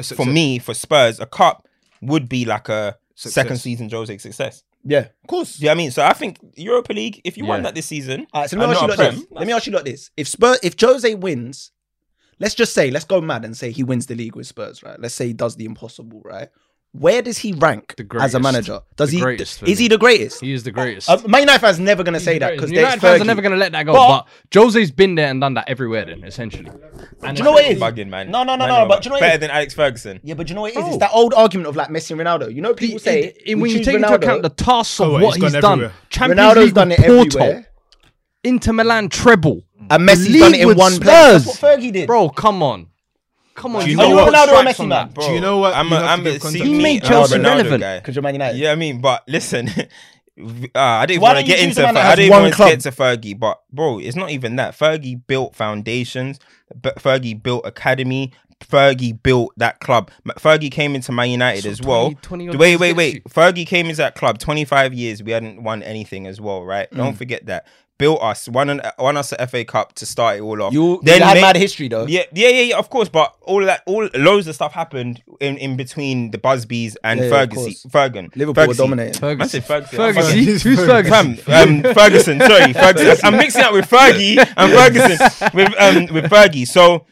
for 0.03 0.25
me 0.25 0.59
for 0.59 0.73
Spurs. 0.75 1.21
A 1.21 1.27
cup 1.27 1.69
would 2.01 2.29
be 2.29 2.45
like 2.47 2.69
a 2.69 2.97
second 3.15 3.59
season 3.59 3.91
Jose 3.91 4.17
success. 4.19 4.63
Yeah, 4.85 5.01
of 5.01 5.27
course. 5.27 5.61
Yeah, 5.61 5.65
you 5.65 5.67
know 5.67 5.73
I 5.73 5.75
mean? 5.77 5.91
So 5.91 6.05
I 6.05 6.13
think 6.15 6.39
Europa 6.57 6.93
League, 6.93 7.21
if 7.25 7.37
you 7.37 7.45
won 7.45 7.63
that 7.65 7.75
this 7.75 7.87
season, 7.87 8.27
All 8.33 8.43
right, 8.43 8.51
so 8.51 8.57
let 8.57 8.71
me 8.71 8.77
and 8.77 8.77
ask 8.77 8.83
you 8.83 9.05
like 9.05 9.13
a 9.13 9.17
this. 9.17 9.27
Let 9.31 9.47
me 9.47 9.53
ask 9.53 9.67
you 9.67 9.73
like 9.73 9.85
this: 9.85 10.11
If 10.17 10.29
Spurs, 10.29 10.59
if 10.63 10.81
Jose 10.81 11.15
wins, 11.17 11.73
let's 12.39 12.55
just 12.55 12.73
say, 12.73 12.91
let's 12.91 13.05
go 13.05 13.21
mad 13.21 13.45
and 13.45 13.57
say 13.57 13.71
he 13.71 13.83
wins 13.83 14.07
the 14.07 14.15
league 14.15 14.37
with 14.37 14.47
Spurs, 14.47 14.83
right? 14.83 14.99
Let's 14.99 15.15
say 15.15 15.27
he 15.27 15.33
does 15.33 15.57
the 15.57 15.65
impossible, 15.65 16.23
right? 16.25 16.49
Where 16.93 17.21
does 17.21 17.37
he 17.39 17.53
rank 17.53 17.95
as 18.19 18.35
a 18.35 18.41
manager? 18.41 18.81
Does 18.97 19.11
The 19.11 19.19
he? 19.19 19.23
greatest 19.23 19.59
for 19.61 19.67
is 19.67 19.79
me. 19.79 19.85
he 19.85 19.89
the 19.89 19.99
greatest? 19.99 20.41
He 20.41 20.53
is 20.55 20.65
the 20.65 20.71
greatest. 20.73 21.09
Uh, 21.09 21.19
Man 21.29 21.43
United 21.43 21.61
fans 21.61 21.79
never 21.79 22.03
gonna 22.03 22.19
say 22.19 22.39
that 22.39 22.53
because 22.55 22.71
greatest. 22.71 22.75
there's 22.75 22.81
United 22.95 23.01
fans 23.01 23.21
are 23.21 23.25
never 23.27 23.43
going 23.43 23.53
to 23.53 23.59
let 23.59 23.73
that 23.73 23.85
go. 23.85 23.93
But- 23.93 24.09
But, 24.25 24.27
Jose's 24.53 24.91
been 24.91 25.15
there 25.15 25.29
and 25.29 25.39
done 25.41 25.53
that 25.55 25.69
everywhere. 25.69 26.07
Then 26.07 26.25
essentially, 26.25 26.71
and 27.23 27.37
Do 27.37 27.41
you 27.41 27.45
know 27.45 27.53
what 27.53 27.67
it 27.67 27.73
is? 27.77 27.81
bugging, 27.83 28.09
man. 28.09 28.31
No, 28.31 28.43
no, 28.43 28.57
no, 28.57 28.67
Man, 28.67 28.81
no. 28.83 28.89
But 28.89 29.03
do 29.03 29.07
you 29.07 29.11
know 29.11 29.15
what 29.17 29.21
better 29.21 29.35
is? 29.35 29.41
than 29.41 29.51
Alex 29.51 29.75
Ferguson. 29.75 30.21
Yeah, 30.25 30.35
but 30.35 30.47
do 30.47 30.53
you 30.53 30.55
know 30.55 30.63
what 30.63 30.73
it 30.73 30.79
is? 30.79 30.85
Oh. 30.85 30.89
It's 30.89 30.99
that 30.99 31.11
old 31.13 31.35
argument 31.35 31.69
of 31.69 31.77
like 31.77 31.89
Messi 31.89 32.13
and 32.13 32.21
Ronaldo. 32.21 32.53
You 32.53 32.63
know, 32.63 32.73
people 32.73 32.99
say 32.99 33.23
It- 33.25 33.43
it- 33.45 33.55
when 33.57 33.71
you 33.71 33.77
choose 33.79 33.87
take 33.87 33.95
into 33.97 34.13
account 34.15 34.43
the 34.43 34.49
tasks 34.49 34.99
of 34.99 35.09
Oh, 35.09 35.13
what 35.21 35.35
he's 35.37 35.45
he's 35.45 35.53
done, 35.61 35.65
everywhere. 35.73 35.93
Champions 36.09 36.41
Ronaldo's 36.41 36.65
League 36.65 36.75
done 36.75 36.93
it 36.93 36.99
Porto, 37.01 37.39
everywhere, 37.39 37.67
Inter 38.45 38.73
Milan 38.73 39.09
treble, 39.11 39.63
and 39.91 40.09
Messi's 40.09 40.39
done 40.41 40.55
it 40.55 40.61
in 40.63 40.75
one 40.77 40.93
Spurs. 40.93 41.05
place. 41.05 41.45
That's 41.45 41.63
what 41.63 41.79
Fergie 41.81 41.93
did, 41.93 42.07
bro. 42.07 42.31
Come 42.31 42.63
on, 42.63 42.87
come 43.59 43.77
on. 43.77 43.85
Do 43.85 43.91
you 43.91 43.99
Are 43.99 44.03
know 44.05 44.09
you 44.09 44.15
what? 44.17 44.33
Ronaldo 44.35 44.53
or 44.53 44.59
strikes 44.59 44.79
Messi 44.79 44.89
man? 44.89 44.89
that. 44.89 45.15
Bro, 45.15 45.27
Do 45.29 45.35
you 45.35 45.41
know 45.41 45.59
what? 45.59 45.75
I'm 45.75 45.89
You 45.89 45.97
a, 45.97 46.01
have 46.01 46.21
I'm 46.21 46.27
a, 46.27 46.33
see 46.33 46.39
context. 46.39 46.67
He 46.67 46.73
me, 46.75 46.83
made 46.83 47.03
Chelsea 47.05 47.37
Ronaldo 47.37 47.45
relevant. 47.45 48.03
Because 48.03 48.15
you're 48.17 48.23
Man 48.23 48.35
United. 48.35 48.59
Yeah, 48.59 48.73
I 48.73 48.75
mean, 48.77 49.01
but 49.01 49.29
listen, 49.29 49.69
uh, 49.69 49.85
I 50.75 51.07
didn't 51.07 51.23
want 51.23 51.39
to 51.39 51.45
get 51.45 51.61
into. 51.61 51.83
Fer- 51.83 51.99
I 51.99 52.15
didn't 52.15 52.31
want 52.31 52.53
to 52.55 52.59
get 52.59 52.81
to 52.81 52.91
Fergie, 52.91 53.39
but 53.39 53.61
bro, 53.73 53.99
it's 53.99 54.17
not 54.17 54.31
even 54.31 54.57
that. 54.57 54.75
Fergie 54.79 55.21
built 55.27 55.55
foundations. 55.55 56.39
but 56.75 56.97
Fergie 56.97 57.41
built 57.43 57.67
academy. 57.67 58.33
Fergie 58.61 59.21
built 59.23 59.53
that 59.57 59.79
club. 59.79 60.11
Fergie 60.31 60.71
came 60.71 60.97
into 60.97 61.13
Man 61.13 61.31
United 61.31 61.63
So 61.63 61.71
as 61.71 61.81
well. 61.83 62.11
20 62.23 62.47
20 62.47 62.59
wait, 62.59 62.77
wait, 62.77 62.97
wait. 62.97 63.25
Fergie 63.25 63.65
came 63.67 63.87
into 63.87 63.99
that 63.99 64.17
club. 64.17 64.39
Twenty 64.39 64.65
five 64.65 64.93
years. 64.93 65.23
We 65.23 65.31
hadn't 65.33 65.63
won 65.63 65.83
anything 65.85 66.27
as 66.27 66.41
well, 66.41 66.65
right? 66.65 66.91
Don't 66.93 67.15
forget 67.17 67.47
that. 67.47 67.67
Built 67.99 68.23
us, 68.23 68.49
won, 68.49 68.71
an, 68.71 68.81
won 68.97 69.17
us 69.17 69.31
the 69.31 69.47
FA 69.49 69.65
Cup 69.65 69.93
to 69.95 70.07
start 70.07 70.37
it 70.37 70.41
all 70.41 70.63
off. 70.63 70.73
You, 70.73 71.01
then 71.03 71.19
you 71.19 71.25
had 71.25 71.35
made- 71.35 71.41
mad 71.41 71.57
history 71.57 71.89
though. 71.89 72.07
yeah, 72.07 72.23
yeah, 72.33 72.49
yeah, 72.49 72.61
yeah, 72.63 72.79
of 72.79 72.89
course. 72.91 73.09
But 73.09 73.35
all 73.43 73.61
of 73.61 73.67
that, 73.67 73.83
all 73.87 74.09
loads 74.15 74.47
of 74.47 74.55
stuff 74.55 74.73
happened 74.73 75.21
in, 75.41 75.57
in 75.59 75.77
between 75.77 76.31
the 76.31 76.39
Busbys 76.39 76.95
and 77.03 77.19
Yeah, 77.19 77.27
yeah, 77.27 77.31
Ferguson. 77.33 77.65
course. 77.65 77.87
Ferguson. 77.91 78.31
Liverpool 78.37 78.63
were 78.63 78.67
Ferguson. 78.67 78.85
dominating. 78.85 79.17
I 79.17 79.19
Ferguson. 79.21 79.49
said 79.49 79.65
Ferguson. 79.65 79.97
Ferguson. 79.99 80.39
Who's 80.39 80.63
Who's 80.63 80.79
Ferguson? 80.79 81.35
Ferguson? 81.37 81.37
Fam, 81.45 81.87
um, 81.87 81.95
Ferguson. 81.95 82.41
Sorry, 82.41 82.73
Ferguson. 82.73 83.17
I'm 83.25 83.37
mixing 83.37 83.63
up 83.63 83.73
with 83.73 83.91
Fergie 83.91 84.39
and 84.57 84.73
Ferguson 84.73 85.51
with 85.55 85.75
um 85.81 86.15
with 86.15 86.25
Fergie. 86.31 86.69
So 86.69 87.05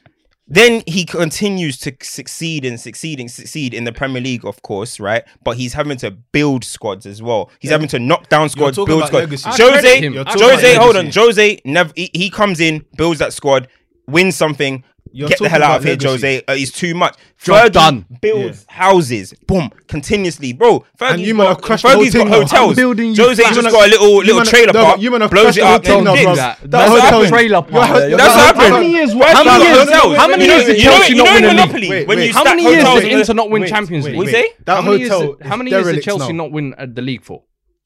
then 0.49 0.83
he 0.87 1.05
continues 1.05 1.77
to 1.79 1.97
succeed 2.03 2.65
and 2.65 2.79
succeed 2.79 3.19
and 3.19 3.31
succeed 3.31 3.75
in 3.75 3.85
the 3.85 3.93
Premier 3.93 4.23
League, 4.23 4.45
of 4.45 4.63
course, 4.63 5.01
right? 5.01 5.25
But 5.43 5.57
he's 5.57 5.73
having 5.73 5.97
to 5.99 6.13
build 6.13 6.63
squads 6.65 7.05
as 7.05 7.21
well. 7.21 7.51
He's 7.59 7.73
having 7.73 7.89
to 7.89 7.99
knock 7.99 8.29
down 8.29 8.49
squads, 8.49 8.77
build 8.77 8.89
squads. 9.07 9.13
legacy. 9.13 9.49
I 9.49 9.57
credit 9.57 9.75
Jose, 9.75 10.01
him. 10.01 10.15
You're 10.15 10.25
talking 10.25 10.43
Jose, 10.43 10.75
hold 10.77 10.97
on. 10.97 11.11
Jose 11.11 11.61
never 11.65 11.93
he, 11.97 12.11
he 12.15 12.31
comes 12.31 12.61
in, 12.61 12.85
builds 12.97 13.19
that 13.19 13.33
squad, 13.33 13.69
wins 14.07 14.37
something. 14.37 14.85
You're 15.13 15.29
get 15.29 15.39
the 15.39 15.49
hell 15.49 15.63
out 15.63 15.77
of 15.79 15.85
here, 15.85 15.93
legacy. 15.93 16.09
Jose. 16.09 16.43
Uh, 16.47 16.55
he's 16.55 16.71
too 16.73 16.95
much. 16.95 17.17
Job 17.43 17.69
Fergie 17.69 17.73
done. 17.73 18.07
builds 18.21 18.65
houses, 18.69 19.33
boom, 19.47 19.71
continuously, 19.89 20.53
bro. 20.53 20.81
Fergie's 20.99 21.13
And 21.13 21.21
you 21.23 21.35
man 21.35 21.47
have 21.47 21.57
got, 21.57 21.63
crushed 21.65 21.83
the 21.85 21.91
whole 21.91 22.03
Fergie's 22.05 22.15
got 22.15 22.19
thing 22.25 22.33
hotels. 22.33 22.71
I'm 22.71 22.75
building 22.77 23.15
you 23.15 23.23
Jose 23.25 23.43
flats. 23.43 23.57
just 23.57 23.67
You 23.67 23.73
got 23.73 23.87
a 23.87 23.91
little 23.91 24.17
little 24.19 24.37
man- 24.37 24.47
trailer 24.47 24.73
no, 24.73 24.85
park. 24.85 25.01
you 25.01 25.11
man 25.11 25.21
have 25.23 25.31
blows 25.31 25.43
crushed 25.45 25.59
it 25.59 25.61
the 25.63 25.67
up. 25.67 25.87
whole 25.87 25.97
and 25.97 26.05
now, 26.05 26.13
digs. 26.15 26.25
bro. 26.25 26.35
That, 26.37 26.59
That 26.61 26.71
that's 26.71 26.91
what 26.91 26.99
what 27.01 27.03
happened. 27.13 27.29
trailer 27.29 27.63
park. 27.63 27.73
You're- 27.89 28.01
you're- 28.09 28.17
That's 28.17 28.35
what 28.35 28.41
How 28.41 28.47
happened. 28.47 28.75
many 28.75 28.91
years- 28.93 29.13
First 29.15 29.29
how 29.37 29.45
many 29.45 29.65
got 29.65 29.75
years- 29.77 29.79
hotels. 29.91 30.17
how 30.17 30.29
many 30.29 30.43
You 30.45 30.49
know- 30.49 30.55
years 30.57 30.67
did 30.67 30.79
you 30.79 30.85
know- 30.85 30.91
Chelsea 30.91 31.13
you 31.13 31.17
not 31.19 31.25
know 31.27 31.33
win 31.35 31.45
in 31.45 31.45
a 31.45 31.49
league? 31.49 31.57
Monopoly 31.61 31.89
Wait, 31.91 32.09
when 32.09 32.19
wait. 32.19 32.27
you 32.27 32.33
How 32.35 32.41
stack 32.43 32.57
many 32.57 32.63
years 32.69 32.77
hotels 32.83 32.95
did 33.01 33.05
on 33.07 33.13
the- 33.13 33.21
Inter 33.21 33.35
not 33.35 33.51
win 33.51 33.63
wait, 33.63 33.69
Champions 33.71 34.05
wait, 34.05 34.11
League? 34.11 34.19
What 34.19 34.27
you 34.27 34.33
wait. 34.35 34.45
say? 34.45 34.53
That 34.67 34.75
how 34.77 34.83
many 34.83 34.99
years? 34.99 35.11
hotel 35.11 35.33
Did, 35.35 35.47
how 35.47 35.57
many 35.57 35.71
years 35.71 35.87
did 35.87 36.03
Chelsea 36.03 36.33
not 36.33 36.51
win 36.53 36.75
uh, 36.77 36.87
the 36.93 37.03
league 37.03 37.25
for? 37.25 37.43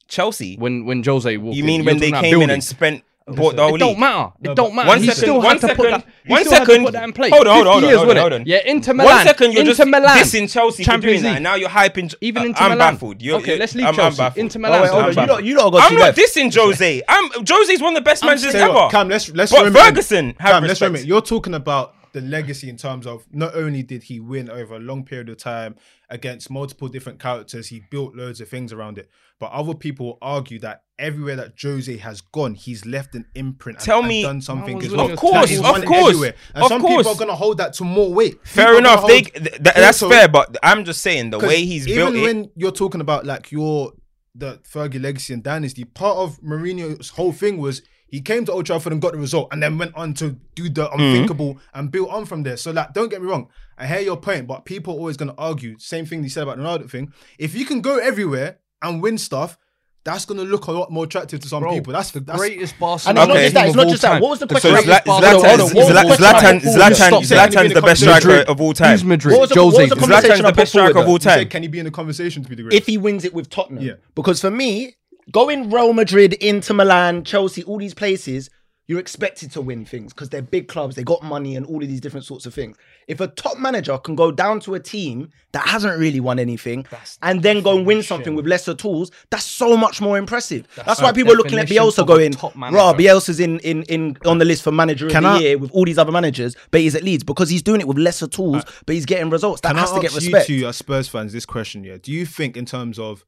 Chelsea. 0.07 0.55
When 0.57 0.85
when 0.85 1.03
Jose 1.03 1.37
walked 1.37 1.55
You 1.55 1.63
in? 1.63 1.67
mean 1.67 1.81
You're 1.81 1.85
when 1.85 1.97
they 1.99 2.11
talking 2.11 2.13
about 2.13 2.23
came 2.23 2.33
in 2.33 2.39
building. 2.39 2.53
and 2.55 2.63
spent 2.63 3.03
bought 3.27 3.55
the 3.55 3.63
whole 3.63 3.75
It 3.75 3.79
don't 3.79 3.99
matter. 3.99 4.31
It 4.43 4.55
don't 4.55 4.75
matter. 4.75 4.87
One 4.89 4.97
he 4.99 5.05
second, 5.07 5.17
still 5.21 5.37
one 5.37 5.57
had 5.57 5.69
to 5.69 5.75
put 5.75 5.89
that. 5.91 6.05
he 6.25 6.31
one 6.33 6.43
still 6.45 6.57
had 6.59 6.65
to 6.67 6.83
put 6.83 6.93
that 6.93 7.03
in 7.03 7.13
place. 7.13 7.31
Hold 7.31 7.47
on, 7.47 7.53
hold 7.55 7.67
on, 7.67 7.73
hold 7.73 7.83
on, 7.83 7.89
years, 7.89 7.97
hold 7.99 8.09
on, 8.11 8.17
hold 8.17 8.33
on. 8.33 8.43
Yeah, 8.45 8.59
Inter 8.65 8.93
Milan. 8.93 9.15
One 9.15 9.25
second, 9.25 9.51
you're 9.53 9.61
Inter 9.61 9.73
just 9.73 9.87
Milan. 9.89 10.17
dissing 10.17 10.51
Chelsea 10.51 10.83
Champions 10.83 11.03
for 11.21 11.21
doing 11.21 11.23
that, 11.23 11.27
League. 11.29 11.35
and 11.37 11.43
now 11.43 11.55
you're 11.55 11.69
hyping. 11.69 12.13
Even 12.21 12.41
uh, 12.41 12.45
Inter 12.45 12.63
I'm 12.63 12.71
Milan. 12.71 12.93
baffled. 12.95 13.21
You're, 13.21 13.37
okay, 13.39 13.57
let's 13.57 13.75
leave 13.75 13.85
I'm, 13.85 13.95
Chelsea. 13.95 14.21
I'm 14.21 14.27
baffled. 14.29 14.39
Inter 14.43 14.59
Oh, 14.59 14.61
Milan. 14.61 14.81
wait, 14.81 14.89
hold 14.91 15.03
on. 15.03 15.09
You 15.09 15.15
baffled. 15.15 15.29
lot, 15.29 15.43
you 15.45 15.57
lot 15.57 15.71
got 15.71 15.91
I'm 15.91 15.97
not 15.97 16.15
dissing 16.15 16.53
Jose. 16.55 17.01
I'm 17.07 17.29
Jose's 17.45 17.81
one 17.81 17.95
of 17.95 18.03
the 18.03 18.09
best 18.09 18.23
managers 18.23 18.51
Tell 18.51 18.61
you 18.61 18.69
ever. 18.69 18.73
what, 18.73 18.91
Cam, 18.91 19.07
let's 19.09 19.29
let's 19.29 19.51
But 19.51 19.59
remember- 19.65 19.79
Ferguson, 19.79 20.25
have 20.39 20.51
Cam, 20.51 20.63
let's 20.63 20.71
respect. 20.71 20.89
remember. 20.89 21.07
You're 21.07 21.21
talking 21.21 21.53
about 21.53 21.95
the 22.13 22.21
legacy 22.21 22.69
in 22.69 22.75
terms 22.75 23.07
of 23.07 23.25
not 23.31 23.55
only 23.55 23.83
did 23.83 24.03
he 24.03 24.19
win 24.19 24.49
over 24.49 24.75
a 24.75 24.79
long 24.79 25.05
period 25.05 25.29
of 25.29 25.37
time 25.37 25.75
against 26.11 26.49
multiple 26.51 26.87
different 26.87 27.19
characters, 27.19 27.67
he 27.69 27.81
built 27.89 28.15
loads 28.15 28.39
of 28.41 28.47
things 28.49 28.71
around 28.71 28.97
it. 28.99 29.09
But 29.39 29.51
other 29.51 29.73
people 29.73 30.19
argue 30.21 30.59
that 30.59 30.83
everywhere 30.99 31.35
that 31.37 31.53
Jose 31.59 31.97
has 31.97 32.21
gone, 32.21 32.53
he's 32.53 32.85
left 32.85 33.15
an 33.15 33.25
imprint. 33.33 33.79
And, 33.79 33.85
Tell 33.85 33.99
and 33.99 34.07
me- 34.07 34.21
done 34.21 34.41
something 34.41 34.77
was 34.77 34.85
as 34.87 34.91
well. 34.91 35.09
a 35.11 35.15
course, 35.17 35.49
he's 35.49 35.57
of 35.59 35.63
won 35.65 35.83
course, 35.83 36.09
everywhere. 36.09 36.35
And 36.53 36.63
of 36.63 36.69
some 36.69 36.81
course. 36.81 36.97
people 37.07 37.11
are 37.13 37.17
gonna 37.19 37.35
hold 37.35 37.57
that 37.57 37.73
to 37.73 37.83
more 37.83 38.13
weight. 38.13 38.45
Fair 38.47 38.65
People 38.75 38.77
enough. 38.79 39.07
They, 39.07 39.21
th- 39.21 39.33
th- 39.45 39.61
that's 39.63 40.03
Also- 40.03 40.09
fair, 40.09 40.27
but 40.27 40.55
I'm 40.61 40.85
just 40.85 41.01
saying 41.01 41.31
the 41.31 41.39
way 41.39 41.65
he's 41.65 41.87
even 41.87 42.13
built 42.13 42.15
it. 42.15 42.21
when 42.21 42.51
you're 42.55 42.71
talking 42.71 43.01
about 43.01 43.25
like 43.25 43.51
your 43.51 43.93
the 44.35 44.59
Fergie 44.59 45.01
legacy 45.01 45.33
and 45.33 45.43
dynasty, 45.43 45.83
part 45.85 46.17
of 46.17 46.39
Mourinho's 46.41 47.09
whole 47.09 47.31
thing 47.33 47.57
was 47.57 47.81
he 48.11 48.21
came 48.21 48.45
to 48.45 48.51
Old 48.51 48.65
Trafford 48.67 48.93
and 48.93 49.01
got 49.01 49.13
the 49.13 49.17
result, 49.17 49.47
and 49.51 49.63
then 49.63 49.77
went 49.79 49.95
on 49.95 50.13
to 50.15 50.37
do 50.53 50.69
the 50.69 50.85
Mm-hmm. 50.87 50.99
unthinkable 51.01 51.57
and 51.73 51.89
built 51.91 52.09
on 52.11 52.25
from 52.25 52.43
there. 52.43 52.57
So 52.57 52.69
like, 52.71 52.93
don't 52.93 53.09
get 53.09 53.21
me 53.21 53.27
wrong, 53.27 53.47
I 53.77 53.87
hear 53.87 54.01
your 54.01 54.17
point, 54.17 54.45
but 54.47 54.65
people 54.65 54.93
are 54.93 54.97
always 54.97 55.17
gonna 55.17 55.33
argue 55.37 55.79
same 55.79 56.05
thing 56.05 56.21
they 56.21 56.27
said 56.27 56.43
about 56.43 56.57
the 56.57 56.63
Ronaldo 56.63 56.89
thing. 56.91 57.11
If 57.39 57.55
you 57.55 57.65
can 57.65 57.81
go 57.81 57.97
everywhere 57.97 58.59
and 58.83 59.01
win 59.01 59.17
stuff. 59.17 59.57
That's 60.03 60.25
gonna 60.25 60.41
look 60.41 60.65
a 60.65 60.71
lot 60.71 60.89
more 60.91 61.03
attractive 61.03 61.41
to 61.41 61.47
some 61.47 61.61
Bro, 61.61 61.73
people. 61.73 61.93
That's 61.93 62.09
the 62.09 62.21
that's, 62.21 62.39
greatest 62.39 62.73
And 62.73 62.79
Barcelona 62.79 63.21
it's 63.21 63.27
not 63.27 63.29
Okay. 63.29 63.43
just 63.43 63.53
that. 63.53 63.67
It's 63.67 63.75
not 63.75 63.87
just 63.89 64.01
that. 64.01 64.19
What 64.23 64.29
was 64.31 64.39
the 64.39 64.47
question? 64.47 64.71
Zla- 64.71 64.83
Greatest 64.83 65.05
Zlatan, 65.05 65.05
Barcelona. 65.05 65.57
Hold 65.61 65.61
what 65.61 65.75
was 65.75 65.87
the 65.87 65.93
question 65.93 66.25
Zlatan, 66.25 66.59
Zlatan, 66.61 66.95
Stop 66.95 67.23
Zlatan's 67.23 67.73
the 67.75 67.81
best 67.81 68.01
be 68.01 68.07
in 68.07 68.11
the 68.11 68.17
striker 68.17 68.27
Madrid. 68.27 68.47
of 68.49 68.61
all 68.61 68.73
time. 68.73 68.91
Who's 68.93 69.03
Madrid? 69.03 69.31
What 69.33 69.41
was 69.41 69.49
the- 69.51 69.55
what 69.61 69.65
was 69.67 69.75
Jose. 69.75 69.89
the 69.89 69.95
conversation 69.95 70.31
Zlatan's 70.31 70.41
the 70.41 70.51
best 70.53 70.71
striker 70.71 70.99
of 70.99 71.07
all 71.07 71.19
time. 71.19 71.37
said, 71.41 71.49
can 71.51 71.61
he 71.61 71.67
be 71.67 71.77
in 71.77 71.85
the 71.85 71.91
conversation 71.91 72.41
to 72.41 72.49
be 72.49 72.55
the 72.55 72.63
greatest? 72.63 72.81
if 72.81 72.87
he 72.87 72.97
wins 72.97 73.25
it 73.25 73.33
with 73.35 73.51
Tottenham. 73.51 73.83
Yeah. 73.83 73.93
Because 74.15 74.41
for 74.41 74.49
me, 74.49 74.95
going 75.31 75.69
Real 75.69 75.93
Madrid, 75.93 76.33
Inter 76.33 76.73
Milan, 76.73 77.23
Chelsea, 77.23 77.63
all 77.63 77.77
these 77.77 77.93
places, 77.93 78.49
you're 78.87 78.99
expected 78.99 79.51
to 79.51 79.61
win 79.61 79.85
things 79.85 80.11
because 80.11 80.29
they're 80.29 80.41
big 80.41 80.67
clubs, 80.67 80.95
they 80.95 81.03
got 81.03 81.23
money 81.23 81.55
and 81.55 81.65
all 81.65 81.81
of 81.81 81.87
these 81.87 82.01
different 82.01 82.25
sorts 82.25 82.45
of 82.45 82.53
things. 82.53 82.75
If 83.07 83.21
a 83.21 83.27
top 83.27 83.57
manager 83.57 83.97
can 83.97 84.15
go 84.15 84.31
down 84.31 84.59
to 84.61 84.73
a 84.75 84.81
team 84.81 85.29
that 85.53 85.65
hasn't 85.65 85.97
really 85.97 86.19
won 86.19 86.39
anything 86.39 86.85
and 87.21 87.41
then 87.41 87.61
go 87.61 87.77
and 87.77 87.85
win 87.85 88.03
something 88.03 88.35
with 88.35 88.45
lesser 88.45 88.73
tools, 88.73 89.11
that's 89.29 89.45
so 89.45 89.77
much 89.77 90.01
more 90.01 90.17
impressive. 90.17 90.67
That's, 90.75 91.01
why 91.01 91.13
people 91.13 91.31
are 91.31 91.37
looking 91.37 91.59
at 91.59 91.67
Bielsa 91.67 92.05
going, 92.05 92.33
top 92.33 92.53
"Rah, 92.55 92.71
manager." 92.71 92.97
Bielsa's 93.03 93.39
in, 93.39 93.59
in 93.59 93.83
in 93.83 94.17
on 94.25 94.39
the 94.39 94.45
list 94.45 94.61
for 94.63 94.71
manager 94.73 95.07
of 95.07 95.13
the 95.13 95.19
I- 95.25 95.39
year 95.39 95.57
with 95.57 95.71
all 95.71 95.85
these 95.85 95.97
other 95.97 96.11
managers, 96.11 96.57
but 96.71 96.81
he's 96.81 96.95
at 96.95 97.03
Leeds 97.03 97.23
because 97.23 97.49
he's 97.49 97.61
doing 97.61 97.79
it 97.79 97.87
with 97.87 97.97
lesser 97.97 98.27
tools, 98.27 98.63
uh, 98.63 98.71
but 98.85 98.95
he's 98.95 99.05
getting 99.05 99.29
results. 99.29 99.61
That 99.61 99.69
Can 99.69 99.77
has 99.77 99.91
I 99.91 99.95
to 99.95 100.01
get 100.01 100.13
respect. 100.15 100.49
you 100.49 100.61
two 100.61 100.67
as 100.67 100.75
Spurs 100.75 101.07
fans 101.07 101.31
this 101.31 101.45
question? 101.45 101.85
Yeah, 101.85 101.97
do 102.01 102.11
you 102.11 102.25
think 102.25 102.57
in 102.57 102.65
terms 102.65 102.99
of 102.99 103.23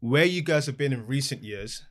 where 0.00 0.24
you 0.24 0.42
guys 0.42 0.66
have 0.66 0.76
been 0.76 0.92
in 0.92 1.06
recent 1.06 1.42
years, 1.42 1.84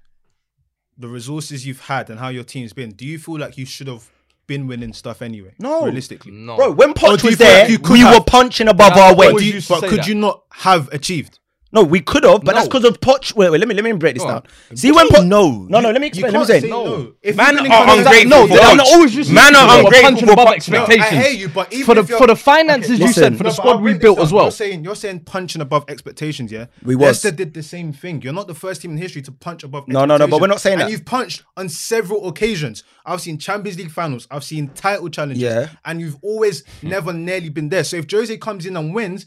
the 0.97 1.07
resources 1.07 1.65
you've 1.65 1.81
had, 1.81 2.09
and 2.09 2.19
how 2.19 2.29
your 2.29 2.43
team's 2.43 2.73
been, 2.73 2.91
do 2.91 3.05
you 3.05 3.19
feel 3.19 3.37
like 3.37 3.57
you 3.57 3.65
should 3.65 3.87
have 3.87 4.09
been 4.47 4.65
winning 4.67 4.93
stuff 4.93 5.21
anyway? 5.21 5.53
No. 5.59 5.83
realistically, 5.85 6.31
No. 6.31 6.55
Bro, 6.55 6.71
when 6.73 6.91
Or 6.91 6.93
Poch 6.93 7.11
was 7.11 7.21
feel 7.21 7.29
like 7.31 7.37
there, 7.39 7.69
you 7.69 7.79
we 7.89 7.99
have? 7.99 8.13
were 8.15 8.23
punching 8.23 8.67
above 8.67 8.93
our 8.93 9.13
weight. 9.15 9.33
But, 9.33 9.43
you, 9.43 9.61
but 9.67 9.83
could 9.83 9.99
that. 9.99 10.07
you 10.07 10.15
not 10.15 10.43
have 10.51 10.87
achieved? 10.93 11.39
No, 11.71 11.83
we 11.83 11.99
could 11.99 12.23
have, 12.23 12.43
but 12.45 12.55
that's 12.55 12.67
because 12.67 12.85
of 12.85 12.99
Poch. 13.01 13.35
Wait, 13.35 13.49
wait, 13.49 13.59
let 13.59 13.67
me 13.67 13.75
let 13.75 13.83
me 13.83 13.91
break 13.91 14.15
this 14.15 14.23
Go 14.23 14.29
down. 14.29 14.43
on. 14.71 14.77
See 14.77 14.91
when 14.91 15.07
do 15.07 15.15
you 15.15 15.19
Poch? 15.21 15.27
know? 15.27 15.65
No, 15.69 15.81
no, 15.81 15.91
let 15.91 15.99
me 15.99 16.07
explain. 16.07 16.31
Let 16.31 16.39
me 16.39 16.45
can't 16.45 16.47
say. 16.47 16.61
say 16.61 16.69
no. 16.69 17.13
If 17.21 17.35
Man 17.35 17.59
are 17.59 17.65
in 17.65 17.99
ungrateful 17.99 18.29
No, 18.29 18.47
for 18.47 18.53
they 18.53 18.59
Poch. 18.61 18.79
are 18.79 18.85
always 18.95 19.13
just 19.13 19.31
Man 19.31 19.53
are 19.55 19.67
We're 19.67 19.79
ungrateful 19.81 20.01
punching 20.09 20.27
for 20.27 20.33
above 20.33 20.47
Poch. 20.47 20.53
expectations. 20.55 21.03
I 21.11 21.15
hear 21.23 21.31
you, 21.31 21.49
but 21.49 21.73
even 21.73 21.85
for 21.85 21.95
the 21.95 22.01
if 22.01 22.09
you're- 22.09 22.19
for 22.19 22.27
the 22.27 22.35
finances 22.37 22.99
you 22.99 23.05
listen. 23.07 23.23
said 23.23 23.31
for 23.37 23.43
the 23.43 23.43
No, 23.43 23.49
but 23.49 23.55
squad 23.55 23.71
I'll 23.75 23.81
we 23.81 23.91
break 23.91 24.01
built 24.01 24.17
this 24.17 24.23
as 24.23 24.29
down. 24.29 24.35
well. 24.37 24.45
You're 24.45 24.51
saying 24.51 24.83
you're 24.85 24.95
saying 24.95 25.19
punching 25.21 25.61
above 25.61 25.85
expectations, 25.89 26.51
yeah. 26.53 26.67
We 26.83 26.95
was. 26.95 27.05
Leicester 27.07 27.31
did 27.31 27.53
the 27.53 27.63
same 27.63 27.91
thing. 27.91 28.21
You're 28.21 28.33
not 28.33 28.47
the 28.47 28.55
first 28.55 28.81
team 28.81 28.91
in 28.91 28.97
history 28.97 29.21
to 29.23 29.31
punch 29.33 29.63
above. 29.63 29.89
No, 29.89 30.05
no, 30.05 30.15
no, 30.15 30.25
but 30.27 30.39
we're 30.39 30.47
not 30.47 30.61
saying 30.61 30.77
that. 30.77 30.83
and 30.85 30.89
that. 30.89 30.97
you've 30.97 31.05
punched 31.05 31.43
on 31.57 31.67
several 31.67 32.27
occasions. 32.29 32.83
I've 33.05 33.19
seen 33.21 33.37
Champions 33.37 33.77
League 33.77 33.91
finals. 33.91 34.25
I've 34.31 34.43
seen 34.45 34.69
title 34.69 35.09
challenges. 35.09 35.41
Yeah. 35.43 35.67
and 35.83 35.99
you've 35.99 36.17
always 36.21 36.63
never 36.81 37.11
nearly 37.11 37.49
been 37.49 37.67
there. 37.69 37.83
So 37.83 37.97
if 37.97 38.09
Jose 38.09 38.35
comes 38.37 38.65
in 38.65 38.77
and 38.77 38.93
wins. 38.93 39.25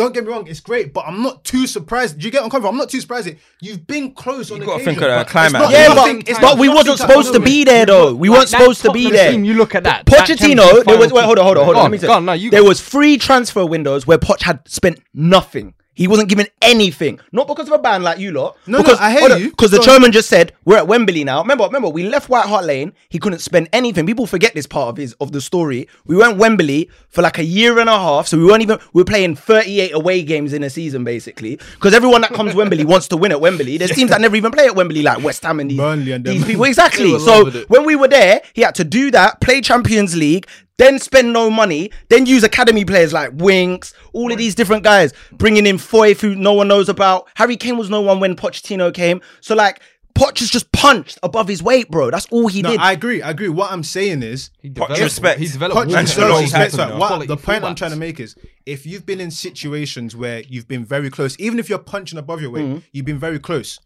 Don't 0.00 0.14
get 0.14 0.24
me 0.24 0.30
wrong, 0.30 0.46
it's 0.46 0.60
great, 0.60 0.94
but 0.94 1.04
I'm 1.06 1.22
not 1.22 1.44
too 1.44 1.66
surprised. 1.66 2.18
Do 2.18 2.24
you 2.24 2.30
get 2.30 2.38
what 2.38 2.44
I'm 2.44 2.50
coming 2.50 2.62
from? 2.62 2.74
I'm 2.74 2.78
not 2.78 2.88
too 2.88 3.02
surprised. 3.02 3.28
You've 3.60 3.86
been 3.86 4.14
close 4.14 4.50
on 4.50 4.60
You 4.60 4.66
gotta 4.66 4.82
think 4.82 4.96
of 4.96 5.02
the 5.02 5.08
but 5.52 5.62
it's 5.64 5.72
Yeah, 5.72 5.94
but, 5.94 6.28
it's 6.28 6.38
but 6.38 6.58
we 6.58 6.70
wasn't 6.70 6.98
supposed 6.98 7.34
to 7.34 7.40
be 7.40 7.64
there 7.64 7.84
though. 7.84 8.14
We 8.14 8.30
weren't 8.30 8.48
supposed 8.48 8.80
to 8.82 8.92
be 8.92 9.10
there. 9.10 9.32
you 9.32 9.54
look 9.54 9.74
at 9.74 9.84
that. 9.84 10.06
that 10.06 10.26
Pochettino, 10.26 10.38
Champions 10.38 10.84
there 10.86 10.98
was 10.98 11.10
final 11.10 11.16
wait, 11.16 11.24
hold 11.24 11.38
on, 11.38 11.44
hold 11.44 11.58
on, 11.58 11.64
hold 11.64 11.74
Go 11.74 11.80
on. 11.80 11.86
on, 11.86 11.92
Let 11.92 12.02
me 12.02 12.08
on, 12.08 12.24
no, 12.24 12.32
you 12.32 12.50
there 12.50 12.62
go. 12.62 12.68
was 12.68 12.80
free 12.80 13.18
transfer 13.18 13.66
windows 13.66 14.06
where 14.06 14.16
Poch 14.18 14.40
had 14.42 14.66
spent 14.66 15.00
nothing. 15.12 15.74
He 16.00 16.08
wasn't 16.08 16.30
given 16.30 16.46
anything, 16.62 17.20
not 17.30 17.46
because 17.46 17.66
of 17.66 17.74
a 17.74 17.78
ban 17.78 18.02
like 18.02 18.18
you 18.18 18.32
lot. 18.32 18.56
No, 18.66 18.78
no, 18.78 18.84
because, 18.84 18.98
I 18.98 19.10
hear 19.10 19.36
you. 19.36 19.50
Because 19.50 19.70
the 19.70 19.80
chairman 19.80 20.12
just 20.12 20.30
said 20.30 20.54
we're 20.64 20.78
at 20.78 20.86
Wembley 20.88 21.24
now. 21.24 21.42
Remember, 21.42 21.64
remember, 21.64 21.90
we 21.90 22.08
left 22.08 22.30
White 22.30 22.46
Hart 22.46 22.64
Lane. 22.64 22.94
He 23.10 23.18
couldn't 23.18 23.40
spend 23.40 23.68
anything. 23.74 24.06
People 24.06 24.26
forget 24.26 24.54
this 24.54 24.66
part 24.66 24.88
of 24.88 24.96
his 24.96 25.12
of 25.20 25.32
the 25.32 25.42
story. 25.42 25.88
We 26.06 26.16
went 26.16 26.38
Wembley 26.38 26.88
for 27.10 27.20
like 27.20 27.36
a 27.36 27.44
year 27.44 27.78
and 27.78 27.90
a 27.90 27.98
half, 27.98 28.28
so 28.28 28.38
we 28.38 28.46
weren't 28.46 28.62
even. 28.62 28.78
We 28.94 29.02
were 29.02 29.04
playing 29.04 29.36
38 29.36 29.92
away 29.92 30.22
games 30.22 30.54
in 30.54 30.62
a 30.62 30.70
season, 30.70 31.04
basically, 31.04 31.56
because 31.74 31.92
everyone 31.92 32.22
that 32.22 32.32
comes 32.32 32.54
Wembley 32.54 32.84
wants 32.86 33.06
to 33.08 33.18
win 33.18 33.30
at 33.30 33.42
Wembley. 33.42 33.76
There's 33.76 33.90
teams 33.90 34.08
that 34.08 34.22
never 34.22 34.36
even 34.36 34.52
play 34.52 34.68
at 34.68 34.74
Wembley, 34.74 35.02
like 35.02 35.22
West 35.22 35.42
Ham 35.42 35.60
and 35.60 35.70
these, 35.70 35.76
Burnley 35.76 36.12
and 36.12 36.24
these 36.24 36.46
people. 36.46 36.64
Exactly. 36.64 37.10
So 37.20 37.50
when 37.68 37.84
we 37.84 37.94
were 37.94 38.08
there, 38.08 38.40
he 38.54 38.62
had 38.62 38.74
to 38.76 38.84
do 38.84 39.10
that, 39.10 39.42
play 39.42 39.60
Champions 39.60 40.16
League, 40.16 40.46
then 40.80 40.98
spend 40.98 41.32
no 41.32 41.50
money, 41.50 41.90
then 42.08 42.26
use 42.26 42.42
academy 42.42 42.84
players 42.84 43.12
like 43.12 43.30
Winks, 43.34 43.92
all 44.12 44.32
of 44.32 44.38
these 44.38 44.54
different 44.54 44.82
guys, 44.82 45.12
bringing 45.32 45.66
in 45.66 45.76
Foyth, 45.76 46.20
who 46.20 46.34
no 46.34 46.52
one 46.54 46.68
knows 46.68 46.88
about. 46.88 47.28
Harry 47.36 47.56
Kane 47.56 47.76
was 47.76 47.90
no 47.90 48.00
one 48.00 48.18
when 48.20 48.34
Pochettino 48.36 48.92
came. 48.92 49.20
So 49.40 49.54
like, 49.54 49.80
Poch 50.14 50.42
is 50.42 50.50
just 50.50 50.70
punched 50.72 51.18
above 51.22 51.46
his 51.48 51.62
weight, 51.62 51.88
bro. 51.90 52.10
That's 52.10 52.26
all 52.30 52.48
he 52.48 52.62
No, 52.62 52.70
did. 52.72 52.80
I 52.80 52.92
agree. 52.92 53.22
I 53.22 53.30
agree. 53.30 53.48
What 53.48 53.70
I'm 53.70 53.84
saying 53.84 54.22
is, 54.24 54.50
He 54.60 54.68
Poch 54.68 54.88
developed- 54.88 55.00
respect. 55.02 55.40
He 55.40 55.46
developed 55.46 55.78
Poch 55.88 55.92
Man, 55.92 56.04
deserves 56.04 56.18
a 56.18 56.28
lot 56.32 56.40
respect, 56.42 56.76
happened. 56.76 56.98
What- 56.98 57.06
Quality 57.08 57.26
the 57.28 57.36
point 57.36 57.64
I'm 57.64 57.74
trying 57.76 57.92
to 57.92 57.96
make 57.96 58.18
is, 58.18 58.34
if 58.66 58.84
you've 58.86 59.06
been 59.06 59.20
in 59.20 59.30
situations 59.30 60.16
where 60.16 60.42
you've 60.48 60.66
been 60.66 60.84
very 60.84 61.10
close, 61.10 61.36
even 61.38 61.58
if 61.60 61.68
you're 61.68 61.78
punching 61.78 62.18
above 62.18 62.40
your 62.42 62.50
weight, 62.50 62.64
Mm-hmm. 62.64 62.78
you've 62.92 63.06
been 63.06 63.20
very 63.20 63.38
close. 63.38 63.78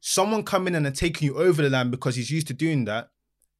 Someone 0.00 0.44
coming 0.44 0.74
in 0.74 0.86
and 0.86 0.94
taking 0.94 1.26
you 1.26 1.36
over 1.36 1.62
the 1.62 1.70
line 1.70 1.90
because 1.90 2.14
he's 2.14 2.30
used 2.30 2.46
to 2.46 2.54
doing 2.54 2.84
that. 2.84 3.08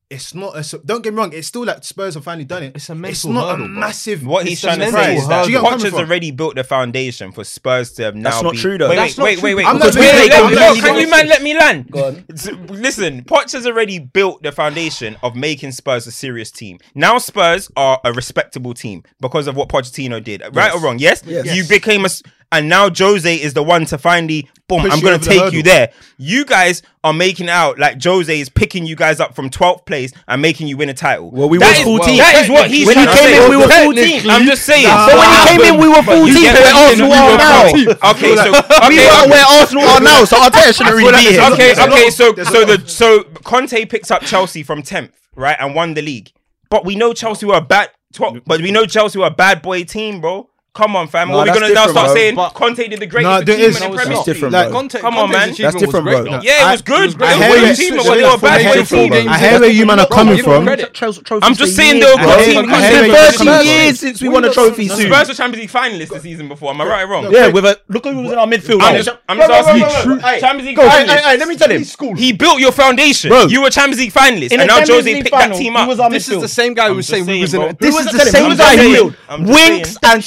It's 0.09 0.35
not 0.35 0.55
a. 0.57 0.79
Don't 0.85 1.03
get 1.03 1.13
me 1.13 1.19
wrong. 1.19 1.33
It's 1.33 1.49
still 1.49 1.65
like 1.65 1.83
Spurs 1.83 2.15
have 2.15 2.23
finally 2.23 2.45
done 2.45 2.63
it. 2.63 2.77
It's 2.77 2.89
a 2.89 2.93
It's 2.93 3.01
mental 3.01 3.33
not 3.33 3.51
hurdle, 3.51 3.65
a 3.65 3.69
bro. 3.69 3.77
massive. 3.81 4.25
What 4.25 4.47
he's 4.47 4.61
trying 4.61 4.79
to 4.79 4.89
say 4.93 5.17
is 5.17 5.23
Do 5.25 5.29
that 5.31 5.47
you 5.47 5.53
get 5.55 5.63
where 5.65 5.73
I'm 5.73 5.79
Poch 5.79 5.81
coming 5.81 5.85
has 5.87 5.91
from? 5.95 6.09
already 6.09 6.31
built 6.31 6.55
the 6.55 6.63
foundation 6.63 7.33
for 7.33 7.43
Spurs 7.43 7.91
to 7.95 8.05
have 8.05 8.15
now. 8.15 8.31
That's 8.31 8.43
not 8.45 8.53
be- 8.53 8.59
true, 8.59 8.79
though. 8.79 8.89
Wait, 8.89 8.95
That's 8.97 9.19
wait, 9.19 9.43
wait, 9.43 9.43
wait, 9.43 9.55
wait. 9.57 9.67
I'm 9.67 9.79
not 9.79 9.97
wait, 9.97 10.05
wait, 10.15 10.29
that. 10.31 10.43
let 10.45 10.53
me- 10.53 10.59
I'm 10.59 10.77
no, 10.77 10.81
Can 10.81 11.01
you 11.01 11.11
man 11.11 11.27
let 11.27 11.43
me 11.43 11.59
land? 11.59 11.91
Go 11.91 12.07
on. 12.07 12.25
S- 12.33 12.47
Listen, 12.69 13.25
Poch 13.25 13.51
has 13.53 13.67
already 13.67 13.99
built 13.99 14.45
the 14.45 14.53
foundation 14.53 15.17
of 15.25 15.35
making 15.35 15.73
Spurs 15.73 16.07
a 16.07 16.13
serious 16.13 16.53
team. 16.53 16.79
Now 16.95 17.19
Spurs 17.19 17.69
are 17.77 18.01
a 18.05 18.13
respectable 18.13 18.75
team 18.75 19.03
because 19.21 19.49
of 19.49 19.57
what 19.57 19.69
Pochettino 19.69 20.23
did. 20.23 20.41
Right 20.53 20.73
or 20.73 20.81
wrong? 20.81 21.01
Yes. 21.01 21.25
Yes. 21.27 21.53
You 21.53 21.65
became 21.65 22.03
a, 22.03 22.05
s- 22.05 22.23
and 22.53 22.69
now 22.69 22.89
Jose 22.91 23.35
is 23.35 23.55
the 23.55 23.63
one 23.63 23.85
to 23.87 23.99
finally 23.99 24.49
boom. 24.69 24.83
Push 24.83 24.93
I'm 24.93 24.99
you 24.99 25.05
gonna 25.05 25.15
over 25.17 25.25
the 25.25 25.31
take 25.31 25.41
hurdle. 25.41 25.55
you 25.55 25.63
there. 25.63 25.93
You 26.19 26.45
guys 26.45 26.83
are 27.05 27.13
making 27.13 27.49
out 27.49 27.79
like 27.79 28.03
Jose 28.03 28.41
is 28.41 28.49
picking 28.49 28.85
you 28.87 28.97
guys 28.97 29.21
up 29.21 29.35
from 29.35 29.49
12th 29.51 29.87
place 29.87 30.13
and 30.27 30.41
making 30.43 30.67
you 30.69 30.77
win 30.77 30.89
a 30.89 30.95
title. 30.95 31.31
Well, 31.31 31.49
we 31.49 31.59
That 31.59 31.71
was 31.71 31.79
is- 31.79 31.85
14. 31.85 32.19
That 32.19 32.35
is 32.45 32.51
what 32.51 32.71
he's 32.71 32.87
When 32.87 32.99
he 32.99 33.05
trying 33.05 33.17
to 33.17 33.23
came 33.23 33.31
say. 33.35 33.45
in, 33.45 33.51
we 33.51 33.57
were 33.57 33.67
Technically, 33.69 34.19
14. 34.21 34.31
I'm 34.31 34.47
just 34.47 34.63
saying. 34.65 34.85
Nah. 34.85 35.07
But 35.07 35.17
when 35.19 35.31
he 35.31 35.39
came 35.47 35.75
in, 35.75 35.81
we 35.81 35.89
were 35.89 36.03
14. 36.03 36.27
You 36.27 36.35
get 36.35 36.55
Where 36.55 36.63
what 36.63 36.75
I'm 36.75 36.87
Arsenal 36.87 37.11
saying? 37.11 37.31
are 37.31 37.39
now. 37.39 38.11
Okay, 38.11 38.37
so 38.37 38.51
We 38.89 38.99
okay, 38.99 39.09
are 39.09 39.29
where 39.29 39.47
Arsenal 39.61 39.85
are 39.89 40.01
now, 40.01 40.25
so 40.25 40.37
Arteta 40.37 40.75
shouldn't 40.77 40.97
really 40.97 41.13
be 41.13 41.31
here. 41.31 41.43
Okay, 41.53 41.57
There's 41.75 41.79
a 41.79 41.81
lot 41.87 41.93
okay. 41.93 42.11
So, 42.11 42.35
so 42.45 42.65
the 42.65 42.83
so 42.89 43.23
Conte 43.45 43.85
picks 43.87 44.11
up 44.11 44.23
Chelsea 44.23 44.63
from 44.63 44.83
tenth, 44.83 45.13
right, 45.35 45.57
and 45.61 45.75
won 45.75 45.95
the 45.95 46.03
league. 46.03 46.31
But 46.71 46.85
we 46.85 46.97
know 46.97 47.13
Chelsea 47.13 47.47
were 47.47 47.55
a 47.57 47.61
bad, 47.61 47.91
tw- 48.13 48.43
but 48.45 48.61
we 48.61 48.71
know 48.73 48.87
Chelsea 48.87 49.19
were 49.19 49.27
a 49.27 49.31
bad 49.31 49.63
boy 49.63 49.85
team, 49.85 50.21
bro. 50.21 50.49
Come 50.77 50.95
on, 50.95 51.09
fam. 51.09 51.29
No, 51.29 51.37
what 51.39 51.49
are 51.49 51.55
we 51.55 51.61
gonna 51.61 51.73
now 51.73 51.87
start 51.87 52.07
bro. 52.09 52.15
saying? 52.15 52.35
But- 52.35 52.53
Conte 52.53 52.87
did 52.87 53.01
the 53.01 53.07
greatest 53.07 53.25
No, 53.33 53.41
there 53.41 53.55
achievement 53.57 53.77
is- 53.77 53.81
in 53.83 53.95
Premier 53.97 54.17
League. 54.17 54.27
different, 54.27 54.53
Like, 54.53 54.69
bro. 54.69 54.77
Conte, 54.79 54.99
Come 55.01 55.17
on, 55.17 55.31
man. 55.33 55.55
That's 55.57 55.75
different, 55.77 56.05
bro. 56.05 56.25
though. 56.25 56.41
Yeah, 56.43 56.69
it 56.69 56.73
was 56.73 56.83
good. 56.83 57.17
great. 57.17 57.31
It 57.31 57.35
I 57.35 57.49
was 57.49 57.57
hear 57.57 57.65
a 57.65 57.69
you. 57.71 57.75
team, 57.77 58.01
So 58.01 58.09
but 58.11 58.15
they 58.17 58.25
were 58.25 58.37
bad 58.37 58.61
I 58.61 58.63
hear- 58.75 58.85
team. 58.85 59.13
I 59.31 59.39
hear 59.39 59.61
where 59.61 59.71
you 59.71 59.87
man 59.87 60.01
are 60.01 60.07
coming 60.07 60.43
from. 60.43 60.69
I'm 60.69 61.55
just 61.55 61.77
saying 61.77 62.01
they 62.01 62.05
were 62.07 62.21
I 62.21 62.25
good 62.25 62.45
team. 62.45 62.75
I 62.75 62.79
It's 62.79 62.89
hear 62.89 63.03
been 63.03 63.11
where 63.13 63.23
you're 63.25 63.33
30 63.33 63.67
years 63.67 64.01
since 64.01 64.21
we 64.21 64.29
won 64.29 64.45
a 64.45 64.53
trophy 64.53 64.89
soon. 64.89 65.11
Spurs 65.11 65.29
were 65.29 65.35
Champions 65.35 65.61
League 65.63 65.71
finalists 65.73 66.09
the 66.13 66.21
season 66.21 66.49
before. 66.49 66.71
Am 66.71 66.81
I 66.81 66.85
right 66.85 67.03
or 67.05 67.07
wrong? 67.09 67.33
Yeah, 67.33 67.49
with 67.49 67.65
a 67.65 67.79
look 67.89 68.05
who 68.05 68.23
was 68.23 68.33
in 68.33 68.39
our 68.39 68.47
midfield. 68.47 68.83
I'm 68.83 68.97
just, 68.97 69.09
I'm 69.29 69.39
Bro, 69.39 69.47
just 69.49 69.49
bro, 69.49 69.73
asking 69.73 69.81
bro, 69.81 69.89
bro, 70.05 70.15
you. 70.15 70.21
bro, 70.21 70.29
hey, 70.31 70.41
Champions 70.41 70.67
League 70.69 70.77
go, 70.77 70.83
finalists. 70.83 71.09
hey, 71.09 71.23
hey, 71.31 71.37
let 71.39 71.49
me 71.49 71.57
tell 71.57 71.71
him. 71.71 72.17
He 72.19 72.33
built 72.33 72.61
your 72.61 72.73
foundation. 72.73 73.33
You 73.49 73.63
were 73.63 73.71
Champions 73.71 74.01
League 74.01 74.13
finalists, 74.13 74.53
In 74.53 74.61
and 74.61 74.69
the 74.69 74.75
now 74.81 74.87
Jose 74.87 75.15
picked 75.23 75.31
that 75.31 75.55
team 75.55 75.75
up. 75.77 76.11
This 76.11 76.29
is 76.29 76.41
the 76.43 76.49
same 76.49 76.75
guy 76.75 76.89
who 76.89 76.97
was 76.97 77.07
saying 77.07 77.25
we 77.27 77.41
was 77.41 77.55
in 77.55 77.61
bro. 77.61 77.69
a. 77.71 77.73
Who 77.73 77.77
This 77.81 77.99
is 77.99 78.13
the 78.13 78.19
same 78.21 78.57
guy. 78.57 78.65
our 78.73 78.77
saying. 78.77 78.95
midfield? 78.95 79.15
I'm 79.29 79.47
just 79.47 79.55
Winks 79.71 79.89
saying. 79.91 79.97
and 80.05 80.25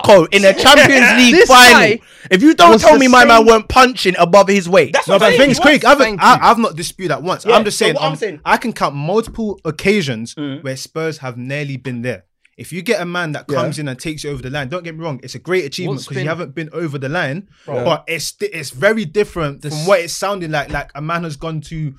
Sissoko 0.00 0.28
in 0.34 0.44
a 0.44 0.52
Champions 0.62 1.12
League 1.18 1.34
This 1.34 1.48
final. 1.48 1.72
guy 1.80 2.00
If 2.30 2.42
you 2.42 2.54
don't 2.54 2.72
was 2.72 2.82
tell 2.82 2.94
the 2.94 2.98
me 3.00 3.08
my 3.08 3.24
man 3.24 3.38
same- 3.38 3.46
weren't 3.46 3.68
punching 3.68 4.14
above 4.18 4.48
his 4.48 4.68
weight, 4.68 4.92
That's 4.92 5.08
No, 5.08 5.14
what 5.14 5.20
but 5.20 5.24
I'm 5.26 5.32
the 5.32 5.36
saying. 5.38 5.40
thing 5.42 5.50
is, 5.50 5.58
He 5.58 5.62
Craig, 5.62 5.82
was. 5.84 5.92
I've, 5.92 5.98
Thank 5.98 6.22
I, 6.22 6.34
you. 6.34 6.40
I've 6.42 6.58
not 6.58 6.76
disputed 6.76 7.10
that 7.10 7.22
once. 7.22 7.44
Yeah, 7.44 7.54
I'm 7.56 7.64
just 7.64 7.78
so 7.78 7.84
saying, 7.84 7.94
what 7.96 8.02
I'm 8.04 8.12
um, 8.12 8.16
saying- 8.16 8.40
I 8.44 8.56
can 8.56 8.72
count 8.72 8.94
multiple 8.94 9.60
occasions 9.64 10.34
Mm. 10.34 10.62
where 10.64 10.76
Spurs 10.76 11.18
have 11.18 11.36
nearly 11.36 11.76
been 11.76 12.02
there. 12.02 12.24
If 12.58 12.70
you 12.72 12.82
get 12.82 13.00
a 13.00 13.06
man 13.06 13.32
that 13.32 13.48
comes 13.48 13.78
in 13.78 13.88
and 13.88 13.98
takes 13.98 14.24
you 14.24 14.30
over 14.30 14.42
the 14.42 14.50
line, 14.50 14.68
don't 14.68 14.84
get 14.84 14.94
me 14.96 15.02
wrong, 15.02 15.18
it's 15.22 15.34
a 15.34 15.38
great 15.38 15.64
achievement 15.64 15.96
What's 15.96 16.04
because 16.06 16.16
you 16.18 16.20
been- 16.24 16.28
haven't 16.28 16.54
been 16.54 16.68
over 16.74 16.98
the 16.98 17.08
line, 17.08 17.48
but 17.66 18.04
it's 18.06 18.34
it's 18.40 18.70
very 18.70 19.04
different 19.06 19.62
from 19.62 19.70
what 19.86 20.00
it's 20.00 20.12
sounding 20.12 20.50
like. 20.50 20.70
Like 20.70 20.90
a 20.94 21.00
man 21.00 21.24
has 21.24 21.36
gone 21.36 21.60
to 21.62 21.94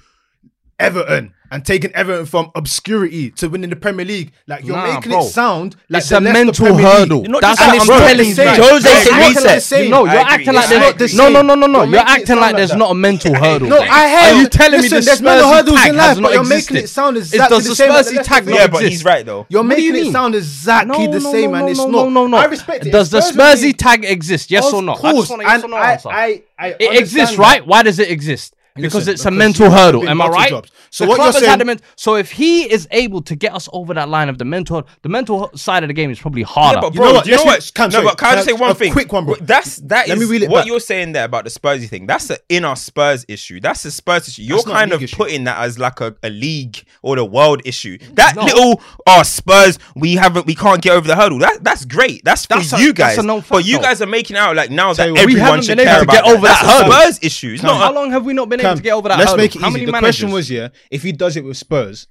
Everton 0.80 1.34
and 1.52 1.64
taking 1.64 1.92
Everton 1.92 2.26
from 2.26 2.52
obscurity 2.56 3.30
to 3.32 3.48
winning 3.48 3.70
the 3.70 3.76
Premier 3.76 4.06
League. 4.06 4.32
Like 4.48 4.66
you're 4.66 4.76
Nah, 4.76 4.96
making 4.96 5.12
bro. 5.12 5.22
it 5.22 5.30
sound 5.30 5.76
like 5.88 6.00
It's 6.02 6.10
the 6.10 6.18
a 6.18 6.22
mental 6.22 6.66
Premier 6.66 6.84
hurdle. 6.86 7.22
Not 7.26 7.42
That's 7.42 7.60
what 7.62 7.80
I'm 7.82 7.86
bro. 7.88 7.98
telling 8.00 8.28
you. 8.28 8.34
the 8.34 8.50
Jose 8.50 8.90
It's 8.90 9.04
said 9.04 9.12
not 9.12 9.30
reset. 9.46 9.90
No, 9.92 10.06
you're 10.06 10.10
agree. 10.14 10.34
acting 10.34 10.54
like 10.56 10.66
I 10.72 10.92
there's 10.94 11.14
agree. 11.14 11.18
no, 11.26 11.30
no, 11.30 11.42
no, 11.44 11.54
no, 11.56 11.68
no. 11.68 11.84
You're 11.84 11.92
You're 11.92 12.00
acting 12.00 12.36
like 12.38 12.42
like 12.44 12.56
there's 12.56 12.70
that. 12.72 12.78
not 12.80 12.92
a 12.92 12.96
mental 12.96 13.36
hurdle. 13.36 13.68
No. 13.70 13.78
I 13.80 14.08
hear 14.10 14.18
Are 14.18 14.34
you. 14.34 14.42
you 14.42 14.48
telling 14.50 14.82
Listen, 14.82 14.96
me 14.96 15.00
the 15.02 15.06
there's 15.06 15.22
mental 15.22 15.48
Spursy 15.50 15.54
hurdles 15.56 15.80
tag 15.80 15.90
in 15.90 15.96
life, 15.98 16.22
but 16.22 16.34
you're 16.34 16.44
making 16.44 16.78
it 16.78 16.88
sound 16.90 17.18
exactly 17.18 17.58
the 17.60 17.70
the 17.70 17.76
same 17.76 17.92
as 17.92 18.06
the 18.10 18.14
Spursy 18.18 18.24
tag 18.24 18.46
not 18.48 18.56
Yeah, 18.56 18.68
but 18.68 18.76
exist? 18.78 18.92
he's 18.92 19.06
right 19.06 19.26
though. 19.26 19.46
You're 19.50 19.64
What 19.64 19.76
do 19.76 19.82
you 19.84 19.94
making 19.94 20.10
it 20.10 20.12
sound 20.12 20.36
exactly 20.36 21.08
the 21.08 21.20
same, 21.22 21.54
and 21.54 21.70
it's 21.70 21.80
not. 21.80 21.90
No, 21.92 22.10
no, 22.10 22.26
no. 22.28 22.38
I 22.38 22.46
respect 22.46 22.88
it. 22.88 22.92
Does 22.92 23.12
the 23.12 23.22
Spurs 23.22 23.62
Spursy 23.62 23.76
tag 23.78 24.06
exist? 24.06 24.50
Yes 24.50 24.74
or 24.74 24.82
no? 24.82 24.94
I 24.94 24.98
course, 24.98 25.16
just 25.16 25.30
want 25.30 25.42
a 25.44 25.46
yes 25.46 25.62
or 25.62 25.66
and 25.66 25.72
no 25.72 25.78
I, 25.78 25.92
answer. 25.92 26.10
I, 26.10 26.44
I 26.58 26.68
It 26.80 27.00
exists, 27.00 27.38
right? 27.38 27.66
Why 27.66 27.84
does 27.84 28.00
it 28.00 28.10
exist? 28.10 28.56
Because 28.76 28.94
Listen, 29.08 29.14
it's 29.14 29.22
a 29.26 29.30
because 29.30 29.38
mental 29.38 29.70
hurdle. 29.70 30.10
Am 30.10 30.20
I 30.20 30.28
right? 30.30 30.50
jobs. 30.50 30.72
So 30.90 31.04
the 31.06 31.10
what 31.10 31.20
you're 31.20 31.32
saying- 31.34 31.66
men- 31.66 31.80
so 31.96 32.16
if 32.16 32.32
he 32.32 32.64
is 32.72 32.88
able 32.90 33.22
to 33.22 33.36
get 33.36 33.54
us 33.54 33.70
over 33.72 33.94
that 33.94 34.10
line 34.10 34.30
of 34.30 34.40
the 34.40 34.46
mental, 34.46 34.88
the 35.04 35.10
mental 35.10 35.52
side 35.56 35.84
of 35.84 35.90
the 35.90 35.94
game 35.94 36.10
is 36.10 36.20
probably 36.20 36.42
harder. 36.42 36.78
Yeah, 36.78 36.82
but 36.82 36.94
You 36.96 37.00
bro, 37.00 37.08
know 37.10 37.14
what? 37.16 37.26
you 37.28 37.32
know 37.34 37.44
Let's 37.44 37.46
what? 37.46 37.60
re- 37.60 37.72
Cam, 37.76 37.90
no, 37.90 37.94
sorry, 37.94 38.06
but 38.06 38.18
can 38.18 38.28
I 38.30 38.32
just 38.34 38.46
say 38.46 38.52
can 38.54 38.62
I- 38.62 38.66
one 38.66 38.72
a 38.72 38.76
thing? 38.76 38.92
quick 38.94 39.14
one, 39.14 39.26
bro. 39.26 39.36
That's 39.42 39.76
that 39.78 40.08
Let 40.08 40.18
me 40.18 40.24
is 40.24 40.30
reel 40.32 40.44
it 40.44 40.50
what 40.50 40.60
back. 40.62 40.68
you're 40.68 40.80
saying 40.80 41.12
there 41.12 41.26
about 41.26 41.44
the 41.44 41.52
Spursy 41.52 41.88
thing. 41.88 42.08
That's 42.08 42.30
an 42.32 42.38
inner 42.50 42.76
Spurs 42.76 43.26
issue. 43.28 43.60
That's 43.60 43.86
a 43.86 43.92
Spurs 43.92 44.28
issue. 44.28 44.42
You're 44.42 44.58
That's 44.58 44.68
not 44.68 44.76
a 44.76 44.80
kind 44.80 44.94
of 44.94 45.04
issue. 45.04 45.16
putting 45.18 45.44
that 45.44 45.60
as 45.60 45.78
like 45.78 46.02
a, 46.02 46.16
a 46.24 46.30
league 46.32 46.84
or 47.04 47.16
the 47.16 47.26
world 47.26 47.62
issue. 47.66 48.00
That 48.14 48.36
No. 48.36 48.44
little 48.44 48.82
oh 49.06 49.22
Spurs, 49.24 49.78
we 49.96 50.16
haven't, 50.16 50.48
we 50.48 50.56
can't 50.56 50.82
get 50.82 50.94
over 50.94 51.08
the 51.08 51.16
hurdle. 51.16 51.38
That 51.40 51.64
that's 51.64 51.86
great. 51.86 52.24
That's 52.24 52.46
for 52.48 52.56
That's 52.56 52.74
a- 52.74 52.80
you 52.80 52.88
that's 52.94 53.16
guys. 53.16 53.24
a 53.24 53.28
known 53.28 53.44
but 53.48 53.66
you 53.66 53.80
guys 53.80 54.02
are 54.02 54.08
making 54.08 54.36
out 54.38 54.56
like 54.56 54.72
now 54.72 54.94
that 54.94 55.08
you 55.08 55.14
what, 55.14 55.26
we 55.28 55.34
everyone 55.40 55.62
should 55.62 55.78
care 55.78 56.02
about 56.02 56.14
get 56.14 56.26
that. 56.26 56.34
over 56.34 56.48
That's 56.48 56.62
that 56.62 56.70
a 56.82 56.84
hurdle. 56.86 56.92
Spurs 56.94 57.20
issue. 57.22 57.52
It's 57.54 57.62
Cam, 57.62 57.68
not. 57.72 57.78
How 57.78 57.94
long 57.94 58.10
have 58.12 58.26
we 58.26 58.34
not 58.34 58.50
been 58.50 58.60
able 58.62 58.63
Cam, 58.64 58.78
to 58.78 58.84
get 58.84 58.94
over 58.94 59.10
that 59.10 59.18
let's 59.20 59.32
hurdle? 59.32 59.44
make 59.44 59.56
it 59.56 59.62
How 59.62 59.68
easy. 59.68 59.74
many 59.74 59.86
The 59.86 59.92
managers? 59.92 60.16
question 60.18 60.32
was, 60.32 60.50
yeah, 60.52 60.68
if 60.92 61.04
he 61.04 61.12
does 61.12 61.36
it 61.38 61.44
with 61.44 61.58
Spurs, 61.58 62.08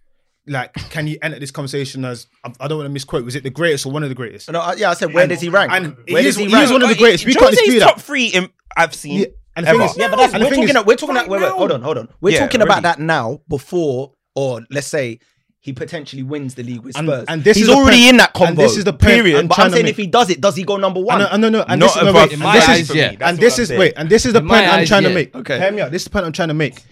like, 0.46 0.72
can 0.90 1.06
you 1.06 1.18
enter 1.22 1.38
this 1.38 1.50
conversation 1.50 2.04
as 2.04 2.26
I- 2.44 2.52
I 2.60 2.68
don't 2.68 2.78
want 2.78 2.86
to 2.88 2.92
misquote? 2.92 3.24
Was 3.24 3.36
it 3.36 3.42
the 3.44 3.50
greatest 3.50 3.86
or 3.86 3.92
one 3.92 4.02
of 4.02 4.08
the 4.08 4.14
greatest? 4.14 4.50
No, 4.50 4.60
I- 4.60 4.74
yeah, 4.74 4.90
I 4.90 4.94
said 4.94 5.12
where 5.14 5.22
And- 5.24 5.30
does 5.30 5.40
he 5.40 5.48
rank? 5.48 5.70
and 5.72 5.96
where 5.96 6.04
he 6.06 6.14
does 6.14 6.26
is- 6.26 6.36
he 6.36 6.46
he 6.46 6.52
rank? 6.52 6.64
is 6.66 6.72
one 6.72 6.82
of 6.82 6.88
the 6.88 6.94
greatest. 6.96 7.24
We 7.26 7.34
can't 7.34 7.46
Jose's 7.50 7.58
dispute 7.64 7.80
top 7.80 8.00
three 8.00 8.26
in, 8.26 8.48
I've 8.76 8.94
seen. 8.94 9.20
Yeah, 9.20 9.26
and 9.56 9.66
the 9.66 9.70
thing 9.70 9.80
ever. 9.80 9.90
is- 9.90 9.96
Yeah, 9.98 10.08
but 10.08 10.16
that's 10.16 10.34
And 10.34 10.42
we're 10.42 10.50
thing 10.50 10.60
talking. 10.66 10.76
is- 10.76 10.84
we're 10.84 10.96
talking. 10.96 11.14
right 11.16 11.28
wait, 11.28 11.40
wait, 11.42 11.48
now. 11.48 11.56
hold 11.56 11.72
on, 11.72 11.82
hold 11.82 11.98
on. 11.98 12.08
We're 12.20 12.30
Yeah, 12.32 12.40
talking 12.40 12.60
already. 12.60 12.72
about 12.80 12.82
that 12.82 12.98
now 13.00 13.40
before, 13.48 14.12
or 14.34 14.62
let's 14.70 14.86
say 14.88 15.20
he 15.64 15.72
potentially 15.72 16.24
wins 16.24 16.54
the 16.56 16.62
league 16.64 16.80
with 16.82 16.94
Spurs. 16.96 17.24
and 17.28 17.44
this 17.44 17.56
he's 17.56 17.68
is 17.68 17.74
already 17.74 17.98
point- 17.98 18.10
in 18.10 18.16
that 18.18 18.30
and 18.34 18.46
combo. 18.48 18.62
this 18.62 18.76
is 18.76 18.82
the 18.84 18.92
point 18.92 19.00
period. 19.12 19.38
I'm 19.38 19.46
but 19.46 19.58
I'm 19.60 19.70
saying 19.70 19.84
make. 19.84 19.90
if 19.92 19.96
he 19.96 20.08
does 20.08 20.28
it, 20.28 20.40
does 20.40 20.56
he 20.56 20.64
go 20.64 20.76
number 20.76 21.00
one? 21.00 21.20
know, 21.20 21.28
I 21.30 21.36
know, 21.36 21.48
no, 21.50 21.62
and 21.66 21.78
Not 21.78 21.94
this 21.94 22.02
no, 22.02 22.12
wait, 22.12 22.32
and 22.32 22.42
this 22.42 22.68
eyes, 22.68 22.90
is 22.90 22.96
yeah. 22.96 23.14
And 23.20 23.38
this 23.38 23.58
is 23.60 23.70
wait, 23.70 23.94
and 23.96 24.10
this 24.10 24.26
is 24.26 24.32
the 24.32 24.40
In 24.40 24.46
my 24.46 24.58
point 24.58 24.72
I'm 24.72 24.80
eyes, 24.80 24.88
trying 24.88 25.04
to 25.04 25.10
make. 25.14 25.34
Okay. 25.36 25.58
hear 25.60 25.70
me 25.70 25.80
out. 25.80 25.90
This 25.92 26.02
is 26.02 26.06
the 26.06 26.10
point 26.10 26.26
I'm 26.26 26.32
trying 26.32 26.48
to 26.48 26.54
make. 26.54 26.82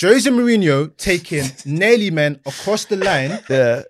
Jose 0.00 0.28
Mourinho 0.28 0.96
taking 0.96 1.44
nearly 1.66 2.10
men 2.10 2.40
across 2.46 2.86
the 2.86 2.96
line 2.96 3.38
Yeah. 3.50 3.82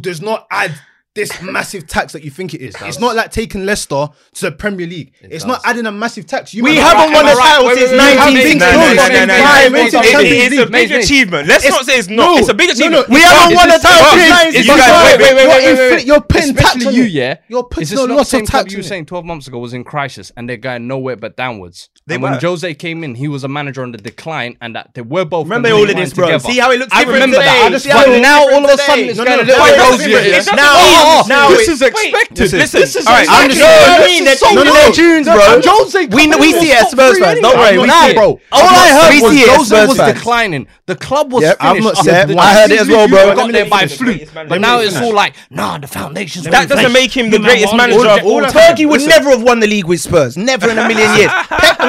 does 0.00 0.22
not 0.22 0.46
add 0.52 0.72
this 1.18 1.42
massive 1.42 1.86
tax 1.86 2.12
that 2.12 2.22
you 2.22 2.30
think 2.30 2.54
it 2.54 2.60
is. 2.62 2.74
It's 2.82 2.98
not 3.00 3.16
like 3.16 3.30
taking 3.30 3.66
Leicester 3.66 4.08
to 4.34 4.40
the 4.46 4.52
Premier 4.52 4.86
League. 4.86 5.12
it's 5.20 5.44
not 5.44 5.60
adding 5.64 5.84
a 5.86 5.92
massive 5.92 6.26
tax. 6.26 6.54
You 6.54 6.62
We 6.62 6.76
haven't 6.76 7.12
won 7.12 7.26
a 7.26 7.34
title 7.34 7.68
since 7.74 7.90
wait, 7.90 7.98
wait, 7.98 8.18
wait, 8.18 8.34
wait, 8.34 8.58
1960. 8.58 8.58
No, 8.58 8.70
no, 8.70 8.78
no, 8.78 8.94
no, 8.94 9.08
no, 9.08 9.18
no, 9.18 9.26
no. 9.26 9.44
Five, 9.44 9.74
It- 9.74 9.78
eight, 9.78 9.86
it- 9.86 9.90
Champions 9.90 10.52
It's 10.52 10.56
a 10.56 10.60
League. 10.60 10.72
big 10.72 10.90
achievement. 10.92 11.48
Let's 11.48 11.68
not 11.68 11.84
say 11.84 11.98
it's 11.98 12.08
no, 12.08 12.16
not. 12.16 12.38
It's 12.40 12.48
a 12.48 12.54
big 12.54 12.68
no, 12.68 12.74
no, 12.74 13.00
achievement. 13.00 13.08
We 13.08 13.20
haven't 13.20 13.56
won 13.56 13.70
a 13.70 13.74
It's 13.74 13.82
title 13.82 14.10
since 14.14 14.54
It's 14.56 14.68
1960. 14.68 14.68
not. 14.68 14.78
guys- 14.78 15.18
wait, 15.18 15.18
wait, 15.18 15.34
wait, 15.36 15.62
You're 15.64 15.74
wait, 15.76 15.90
wait. 15.96 16.06
You're 16.06 16.20
putting 16.20 16.54
tax 16.54 16.86
on 16.86 16.94
you, 16.94 17.02
yeah. 17.02 17.36
You're 17.48 17.60
Is 17.60 17.66
putting 17.70 17.92
a 17.92 18.00
not 18.02 18.06
the 18.08 18.14
lot 18.14 18.26
same 18.26 18.42
of 18.42 18.48
tax 18.50 18.72
you 18.72 18.78
were 18.78 18.82
saying 18.82 19.06
12 19.06 19.24
months 19.24 19.46
ago 19.48 19.58
was 19.58 19.74
in 19.74 19.84
crisis 19.84 20.30
and 20.36 20.48
they're 20.48 20.56
going 20.56 20.86
nowhere 20.86 21.16
but 21.16 21.36
downwards? 21.36 21.88
They 22.08 22.14
and 22.14 22.22
when 22.22 22.40
Jose 22.40 22.72
came 22.72 23.04
in, 23.04 23.14
he 23.14 23.28
was 23.28 23.44
a 23.44 23.48
manager 23.48 23.82
on 23.82 23.92
the 23.92 23.98
decline, 23.98 24.56
and 24.62 24.74
that 24.74 24.94
they 24.94 25.02
were 25.02 25.26
both. 25.26 25.44
Remember 25.44 25.68
all 25.72 25.84
of 25.84 25.94
this, 25.94 26.14
bro. 26.14 26.24
Together. 26.24 26.48
See 26.48 26.58
how 26.58 26.72
it 26.72 26.78
looks. 26.78 26.88
I 26.90 27.02
remember 27.02 27.36
today. 27.36 27.44
that. 27.44 27.66
I 27.66 27.68
just, 27.68 27.84
but 27.84 28.20
now 28.24 28.48
all 28.48 28.64
of 28.64 28.70
a 28.70 28.78
sudden 28.80 29.12
it's 29.12 29.18
no, 29.18 29.26
kind 29.26 29.44
no, 29.44 29.52
no, 29.52 29.60
no, 29.60 29.76
of 29.84 30.56
now. 30.56 30.72
Oh, 30.72 31.20
oh, 31.20 31.28
now 31.28 31.50
this 31.50 31.68
is 31.68 31.82
expected. 31.82 32.48
Listen, 32.48 32.80
this 32.80 32.96
is. 32.96 33.06
All 33.06 33.12
right, 33.12 33.28
I'm 33.28 33.50
just. 33.50 33.60
I 33.60 34.54
No 34.54 34.62
no 34.64 34.72
no, 34.72 34.90
tunes, 34.90 35.26
bro. 35.28 35.60
Jose, 35.60 36.06
we 36.06 36.32
we 36.32 36.52
see 36.56 36.72
it 36.72 36.80
as 36.80 36.90
Spurs 36.90 37.18
fans. 37.18 37.40
Don't 37.40 37.60
worry, 37.60 38.14
bro. 38.14 38.40
All 38.52 38.64
I 38.64 38.88
heard 38.88 39.22
was 39.22 39.68
Jose 39.68 39.86
was 39.86 39.98
declining. 39.98 40.66
The 40.86 40.96
club 40.96 41.30
was 41.30 41.44
finished. 41.44 42.08
I 42.08 42.54
heard 42.54 42.70
it 42.70 42.80
as 42.80 42.88
well, 42.88 43.06
bro. 43.06 43.34
Got 43.34 43.52
there 43.52 43.68
by 43.68 43.86
fluke, 43.86 44.32
but 44.32 44.62
now 44.62 44.80
it's 44.80 44.96
all 44.96 45.12
like, 45.12 45.34
nah, 45.50 45.76
the 45.76 45.86
foundations. 45.86 46.46
That 46.46 46.70
doesn't 46.70 46.92
make 46.92 47.14
him 47.14 47.28
the 47.28 47.38
greatest 47.38 47.76
manager 47.76 48.08
of 48.08 48.24
all. 48.24 48.40
Turkey 48.48 48.86
would 48.86 49.04
never 49.04 49.28
have 49.28 49.42
won 49.42 49.60
the 49.60 49.66
league 49.66 49.84
with 49.84 50.00
Spurs. 50.00 50.38
Never 50.38 50.70
in 50.70 50.78
a 50.78 50.88
million 50.88 51.14
years. 51.18 51.30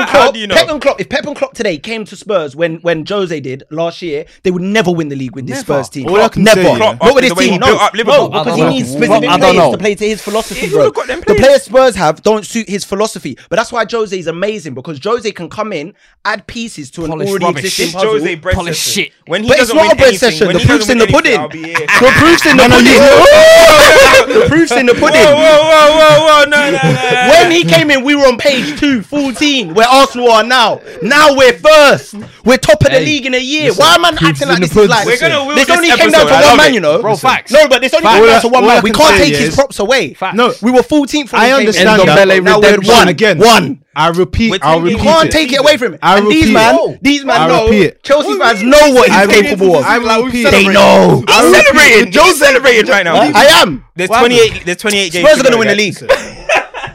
Klopp, 0.10 0.36
you 0.36 0.48
know? 0.48 0.56
Pep 0.56 0.70
and 0.70 0.82
Klopp, 0.82 1.00
if 1.02 1.10
Pep 1.10 1.26
and 1.26 1.36
Klopp 1.36 1.54
today 1.54 1.78
came 1.78 2.06
to 2.06 2.16
Spurs 2.16 2.56
when 2.56 2.78
when 2.78 3.06
Jose 3.06 3.40
did 3.40 3.64
last 3.70 4.02
year, 4.02 4.26
they 4.44 4.52
would 4.52 4.62
never 4.62 4.92
win 4.92 5.10
the 5.10 5.16
league 5.16 5.36
with 5.36 5.48
this. 5.48 5.62
Spurs 5.62 5.90
team. 5.90 6.08
Klopp, 6.08 6.36
never. 6.38 6.64
Say, 6.64 6.76
Klopp, 6.76 7.02
Not 7.02 7.16
with 7.16 7.24
this 7.24 7.38
team. 7.38 7.60
No, 7.60 7.90
because 8.30 8.56
he 8.56 8.64
needs 8.66 8.90
specific 8.92 9.30
players 9.30 9.72
to 9.72 9.78
play 9.78 9.96
to 9.96 10.06
his 10.06 10.22
philosophy, 10.22 10.70
bro. 10.70 10.92
Players. 10.92 11.26
The 11.26 11.36
players 11.36 11.64
Spurs 11.64 11.96
have 11.96 12.22
don't 12.24 12.46
suit 12.46 12.68
his 12.70 12.84
philosophy, 12.84 13.38
but 13.50 13.56
that's 13.58 13.72
why 13.72 13.86
Jose 13.90 14.18
is 14.18 14.28
amazing 14.28 14.74
because 14.74 15.00
Jose 15.04 15.30
can 15.32 15.50
come 15.50 15.72
in, 15.74 15.94
add 16.26 16.48
pieces 16.48 16.90
to 16.92 17.06
Polish 17.08 17.26
an 17.28 17.30
already 17.30 17.46
rubbish. 17.46 17.64
existing 17.66 17.94
puzzle. 17.94 18.12
Jose 18.12 18.36
bread 18.36 18.56
Polish 18.56 18.80
session. 18.80 19.04
shit. 19.06 19.14
When 19.28 19.44
he 19.44 19.50
but 19.50 19.60
it's 19.60 19.74
not 19.74 19.94
a 19.94 19.96
bread 19.96 20.16
session. 20.16 20.48
The 20.54 20.60
proof's 20.60 20.90
in 20.90 20.98
the 20.98 21.08
pudding. 21.08 21.42
The 21.42 22.12
proof's 22.18 22.46
in 22.46 22.58
the 22.58 22.68
pudding. 22.70 24.40
The 24.40 24.46
proof's 24.48 24.72
in 24.72 24.86
the 24.86 24.94
pudding. 24.94 25.22
Whoa, 25.22 25.34
whoa, 25.34 25.90
whoa, 25.98 26.20
whoa, 26.26 26.44
no, 26.50 26.72
no, 26.72 26.78
no. 26.82 27.30
When 27.32 27.52
he 27.52 27.64
came 27.64 27.90
in, 27.92 28.04
we 28.04 28.16
were 28.16 28.24
on 28.28 28.38
page 28.38 28.80
two 28.80 29.02
fourteen. 29.02 29.74
where 29.74 29.88
Arsenal 30.00 30.32
are 30.32 30.44
now. 30.44 30.82
Now 31.02 31.36
we're 31.36 31.54
first. 31.54 32.16
We're 32.46 32.58
top 32.58 32.82
of 32.82 32.92
the 32.92 33.00
league 33.00 33.26
in 33.26 33.34
a 33.34 33.38
year. 33.38 33.66
listen, 33.66 33.82
Why 33.84 33.96
am 33.96 34.06
I 34.06 34.10
acting 34.22 34.48
like 34.48 34.60
this? 34.60 34.76
Like 34.76 35.06
We're 35.06 35.20
gonna 35.20 35.46
win 35.46 35.56
this 35.56 35.68
this 35.68 35.78
only 35.78 35.90
came 35.90 36.12
down 36.12 36.28
to 36.28 36.34
one 36.34 36.58
man, 36.58 36.72
it. 36.72 36.74
you 36.74 36.80
know. 36.80 37.02
Bro, 37.02 37.18
facts. 37.18 37.52
No, 37.52 37.68
but 37.68 37.82
this 37.82 37.94
only 37.94 38.08
came 38.08 38.26
down 38.26 38.42
to 38.42 38.48
one 38.48 38.66
man. 38.66 38.84
We 38.84 38.92
can't 38.92 39.18
take 39.18 39.36
his 39.36 39.56
props 39.56 39.80
away. 39.80 40.14
Facts. 40.14 40.36
No. 40.36 40.54
we 40.62 40.72
were 40.72 40.82
14th. 40.82 41.34
when 41.34 41.42
I 41.42 41.52
understand 41.52 41.90
End 41.90 42.02
of 42.02 42.16
that. 42.16 42.44
Now 42.44 42.60
we're 42.60 42.72
redemption 42.72 42.94
one 42.96 43.08
again. 43.08 43.38
One. 43.40 43.86
I 43.96 44.10
repeat. 44.10 44.64
I 44.64 44.78
repeat. 44.78 44.92
You 44.92 45.04
can't 45.04 45.28
it. 45.28 45.32
take 45.32 45.52
it 45.52 45.60
away 45.60 45.76
from 45.76 45.94
him. 45.94 46.00
I 46.02 46.20
and 46.20 46.28
these 46.28 46.44
repeat 46.44 46.54
man, 46.54 46.76
it. 46.76 47.04
these 47.04 47.26
man 47.26 47.42
I 47.42 47.48
know. 47.48 47.66
repeat 47.66 47.84
it. 47.84 48.04
Chelsea 48.04 48.38
fans 48.38 48.64
know 48.64 48.94
what 48.94 49.10
he's 49.10 49.28
repeat 49.28 49.44
capable 49.44 49.76
of. 49.76 49.84
I 49.84 49.98
repeat 49.98 50.46
it. 50.46 50.52
They 50.52 50.68
know. 50.68 51.24
I'm 51.28 51.54
celebrating. 51.54 52.12
Joe's 52.12 52.40
celebrating 52.40 52.90
right 52.90 53.04
now. 53.04 53.16
I 53.16 53.62
am. 53.62 53.84
There's 53.96 54.10
28. 54.10 54.66
There's 54.66 54.78
28 54.78 55.12
games. 55.12 55.28
Spurs 55.28 55.40
are 55.42 55.44
gonna 55.44 55.58
win 55.58 55.68
the 55.68 55.76
league. 55.76 55.98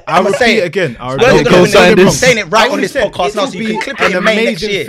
I 0.07 0.19
I'm 0.19 0.25
repeat 0.27 0.39
say 0.39 0.59
it. 0.59 0.65
again. 0.65 0.97
I 1.01 1.13
repeat 1.15 1.27
Words 1.27 1.41
are 1.41 1.51
gonna 1.51 1.97
win. 1.97 2.07
We're 2.07 2.11
saying 2.11 2.39
it 2.39 2.45
right 2.51 2.71
on 2.71 2.81
this 2.81 2.93
podcast 2.93 3.37
now, 3.37 3.47
so 3.47 3.59
you 3.59 3.67
can 3.69 3.81
clip 3.81 4.01
it 4.01 4.17
in 4.17 4.25
May 4.25 4.45
next 4.45 4.63
year. 4.63 4.85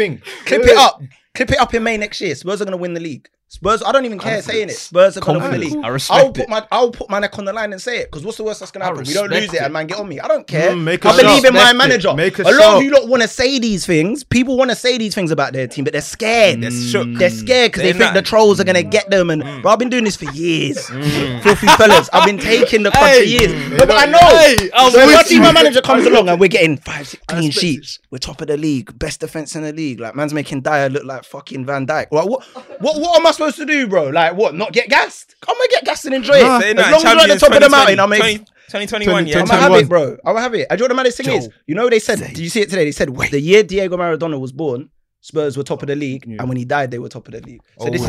Clip 0.45 0.61
it 0.63 0.77
up. 0.77 1.01
Clip 1.33 1.51
it 1.51 1.57
up 1.57 1.73
in 1.73 1.83
May 1.83 1.97
next 1.97 2.21
year. 2.21 2.35
Spurs 2.35 2.61
are 2.61 2.65
gonna 2.65 2.77
win 2.77 2.93
the 2.93 2.99
league. 2.99 3.29
Spurs, 3.55 3.81
I 3.81 3.93
don't 3.93 4.03
even 4.03 4.19
care 4.19 4.41
saying 4.41 4.67
it. 4.67 4.73
Spurs 4.73 5.15
are 5.15 5.21
going 5.21 5.39
to 5.39 5.43
win 5.45 5.53
the 5.53 5.57
league. 5.57 5.77
I 5.81 5.87
respect 5.87 6.19
I'll 6.19 6.31
put 6.33 6.49
my 6.49 6.67
I'll 6.73 6.91
put 6.91 7.09
my 7.09 7.19
neck 7.19 7.39
on 7.39 7.45
the 7.45 7.53
line 7.53 7.71
and 7.71 7.81
say 7.81 7.99
it 7.99 8.11
because 8.11 8.25
what's 8.25 8.35
the 8.35 8.43
worst 8.43 8.59
that's 8.59 8.69
going 8.69 8.81
to 8.81 8.87
happen? 8.87 9.05
We 9.07 9.13
don't 9.13 9.31
lose 9.31 9.53
it, 9.53 9.61
and 9.61 9.71
man, 9.71 9.87
get 9.87 9.97
on 9.97 10.09
me. 10.09 10.19
I 10.19 10.27
don't 10.27 10.45
care. 10.45 10.71
Mm, 10.71 10.85
I 10.89 10.97
believe 10.97 11.41
shot. 11.41 11.45
in 11.45 11.53
my 11.53 11.71
manager. 11.71 12.09
it. 12.09 12.15
Make 12.15 12.37
a 12.39 12.41
a 12.41 12.51
lot 12.51 12.77
of 12.77 12.83
you 12.83 12.91
lot 12.91 13.07
want 13.07 13.21
to 13.21 13.29
say 13.29 13.57
these 13.57 13.85
things. 13.85 14.25
People 14.25 14.57
want 14.57 14.71
to 14.71 14.75
say 14.75 14.97
these 14.97 15.15
things 15.15 15.31
about 15.31 15.53
their 15.53 15.67
team, 15.67 15.85
but 15.85 15.93
they're 15.93 16.01
scared. 16.01 16.59
They're 16.59 16.71
shook. 16.71 17.07
They're 17.13 17.29
scared 17.29 17.71
because 17.71 17.83
they 17.83 17.93
think 17.93 18.13
the 18.13 18.21
trolls 18.21 18.59
are 18.59 18.65
going 18.65 18.75
to 18.75 18.83
get 18.83 19.09
them. 19.09 19.29
And 19.29 19.41
bro, 19.61 19.71
I've 19.71 19.79
been 19.79 19.89
doing 19.89 20.03
this 20.03 20.17
for 20.17 20.29
years. 20.31 20.89
Filthy 20.89 21.67
fellas, 21.67 22.09
I've 22.11 22.25
been 22.25 22.37
taking 22.37 22.83
the 22.83 22.91
punt 22.91 23.15
for 23.15 23.23
years. 23.23 23.53
No, 23.71 23.77
but 23.77 23.91
I 23.91 24.05
know. 24.05 24.19
Hey, 24.19 24.69
I'm 24.73 24.91
so 24.91 24.99
when 24.99 25.41
my 25.41 25.51
manager 25.53 25.81
comes 25.81 26.05
along 26.05 26.27
and 26.27 26.39
we're 26.41 26.49
getting 26.49 26.75
five, 26.75 27.07
six 27.07 27.23
clean 27.25 27.51
sheets, 27.51 27.99
we're 28.11 28.17
top 28.17 28.41
of 28.41 28.47
the 28.47 28.57
league, 28.57 28.97
best 28.99 29.21
defense 29.21 29.55
in 29.55 29.63
the 29.63 29.71
league. 29.71 30.01
Like 30.01 30.13
man's 30.13 30.33
making 30.33 30.61
Dier 30.61 30.89
look 30.89 31.05
like 31.05 31.23
fucking 31.23 31.65
Van 31.65 31.87
Dijk. 31.87 32.07
What? 32.09 32.27
What? 32.27 32.45
What 32.79 33.19
am 33.19 33.27
I 33.27 33.31
supposed 33.31 33.44
supposed 33.51 33.57
to 33.57 33.65
do, 33.65 33.87
bro? 33.87 34.09
Like 34.09 34.35
what? 34.35 34.55
Not 34.55 34.73
get 34.73 34.89
gassed? 34.89 35.35
Come 35.41 35.59
and 35.59 35.69
get 35.69 35.85
gassed 35.85 36.05
and 36.05 36.15
enjoy 36.15 36.41
Nah. 36.41 36.59
it. 36.59 36.77
As 36.77 36.91
long 36.91 37.05
as 37.05 37.13
you're 37.13 37.21
at 37.21 37.39
the 37.39 37.39
top 37.39 37.53
of 37.53 37.61
the 37.61 37.69
mountain, 37.69 37.99
I'm. 37.99 38.09
20, 38.09 38.37
2021, 38.39 39.27
yeah. 39.27 39.39
I'm 39.39 39.45
gonna 39.45 39.61
have 39.61 39.73
it, 39.73 39.87
bro. 39.87 40.17
I'm 40.25 40.35
to 40.35 40.41
have 40.41 40.55
it. 40.55 40.67
And 40.69 40.77
do 40.77 40.83
you 40.83 40.87
know 40.87 40.95
what 40.95 40.95
the 40.95 40.95
maddest 40.95 41.17
thing 41.17 41.29
is? 41.29 41.49
You 41.67 41.75
know 41.75 41.83
what 41.83 41.91
they 41.91 41.99
said? 41.99 42.19
Did 42.19 42.39
you 42.39 42.49
see 42.49 42.61
it 42.61 42.69
today? 42.69 42.85
They 42.85 42.91
said 42.91 43.15
the 43.15 43.39
year 43.39 43.63
Diego 43.63 43.95
Maradona 43.95 44.39
was 44.39 44.51
born, 44.51 44.89
Spurs 45.21 45.55
were 45.55 45.63
top 45.63 45.81
of 45.81 45.87
the 45.87 45.95
league, 45.95 46.25
and 46.27 46.47
when 46.47 46.57
he 46.57 46.65
died, 46.65 46.91
they 46.91 46.99
were 46.99 47.09
top 47.09 47.27
of 47.27 47.33
the 47.33 47.41
league. 47.41 47.61
So 47.79 47.87
oh. 47.87 47.89
this 47.91 48.05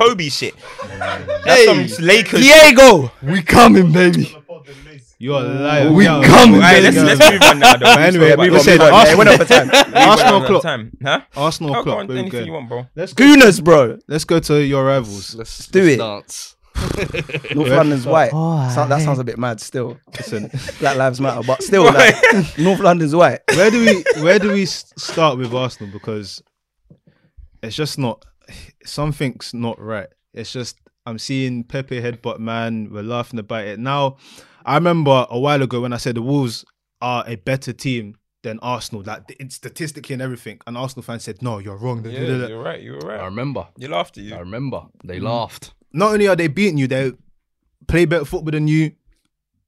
Kobe 0.00 0.28
shit. 0.28 0.54
That's 1.44 1.64
some 1.64 2.04
Lakers. 2.04 2.40
Diego, 2.40 3.12
we 3.22 3.42
coming, 3.42 3.92
baby. 3.92 4.34
You're 5.20 5.40
alive. 5.40 5.88
Mm. 5.88 5.96
We 5.96 6.04
yeah. 6.04 6.22
come. 6.24 6.54
All 6.54 6.60
right, 6.60 6.80
let's, 6.80 6.96
let's 6.96 7.30
move 7.30 7.42
on 7.42 7.58
now. 7.58 7.76
But 7.76 7.98
anyway, 7.98 8.36
we 8.36 8.50
on. 8.50 8.60
Said, 8.60 8.78
move 8.78 8.88
on. 8.88 8.94
Arsenal, 8.94 9.46
time. 9.46 9.70
Arsenal 9.94 10.46
clock. 10.46 10.62
Time. 10.62 10.96
Huh? 11.02 11.20
Arsenal 11.36 11.76
oh, 11.76 11.82
clock. 11.82 11.98
On, 11.98 12.16
anything 12.16 12.46
you 12.46 12.52
want, 12.52 12.68
bro. 12.68 12.86
Let's 12.94 13.14
Gooners, 13.14 13.62
bro. 13.62 13.98
Let's 14.06 14.24
go 14.24 14.38
to 14.38 14.62
your 14.62 14.84
rivals. 14.84 15.34
Let's, 15.34 15.66
do 15.66 15.84
it. 15.84 15.96
Dance. 15.96 16.54
North 17.54 17.70
London's 17.70 18.06
white. 18.06 18.30
Oh, 18.32 18.70
so, 18.72 18.86
that 18.86 19.02
sounds 19.02 19.18
a 19.18 19.24
bit 19.24 19.38
mad. 19.38 19.60
Still, 19.60 19.98
listen, 20.16 20.48
Black 20.78 20.96
Lives 20.96 21.20
Matter, 21.20 21.42
but 21.44 21.64
still, 21.64 21.82
like, 21.82 22.14
North 22.56 22.78
London's 22.78 23.16
white. 23.16 23.40
Where 23.54 23.72
do 23.72 23.84
we 23.84 24.22
where 24.22 24.38
do 24.38 24.52
we 24.52 24.66
start 24.66 25.36
with 25.36 25.52
Arsenal? 25.52 25.92
Because 25.92 26.40
it's 27.64 27.74
just 27.74 27.98
not 27.98 28.24
something's 28.84 29.52
not 29.52 29.80
right. 29.80 30.06
It's 30.32 30.52
just 30.52 30.78
I'm 31.04 31.18
seeing 31.18 31.64
Pepe 31.64 32.00
headbutt 32.00 32.38
man. 32.38 32.90
We're 32.92 33.02
laughing 33.02 33.40
about 33.40 33.66
it 33.66 33.80
now. 33.80 34.18
I 34.68 34.74
remember 34.74 35.26
a 35.30 35.38
while 35.38 35.62
ago 35.62 35.80
when 35.80 35.94
I 35.94 35.96
said 35.96 36.14
the 36.14 36.22
Wolves 36.22 36.62
are 37.00 37.24
a 37.26 37.36
better 37.36 37.72
team 37.72 38.16
than 38.42 38.58
Arsenal, 38.60 39.02
like 39.02 39.22
statistically 39.48 40.12
and 40.12 40.20
everything. 40.20 40.60
And 40.66 40.76
Arsenal 40.76 41.02
fans 41.02 41.24
said, 41.24 41.40
"No, 41.40 41.58
you're 41.58 41.78
wrong." 41.78 42.04
Yeah, 42.04 42.46
you're 42.48 42.62
right. 42.62 42.82
You're 42.82 42.98
right. 42.98 43.18
I 43.18 43.24
remember. 43.24 43.66
You 43.78 43.88
laughed 43.88 44.18
at 44.18 44.24
you. 44.24 44.34
I 44.34 44.40
remember. 44.40 44.82
They 45.02 45.20
mm. 45.20 45.22
laughed. 45.22 45.72
Not 45.94 46.12
only 46.12 46.28
are 46.28 46.36
they 46.36 46.48
beating 46.48 46.76
you, 46.76 46.86
they 46.86 47.12
play 47.86 48.04
better 48.04 48.26
football 48.26 48.52
than 48.52 48.68
you, 48.68 48.92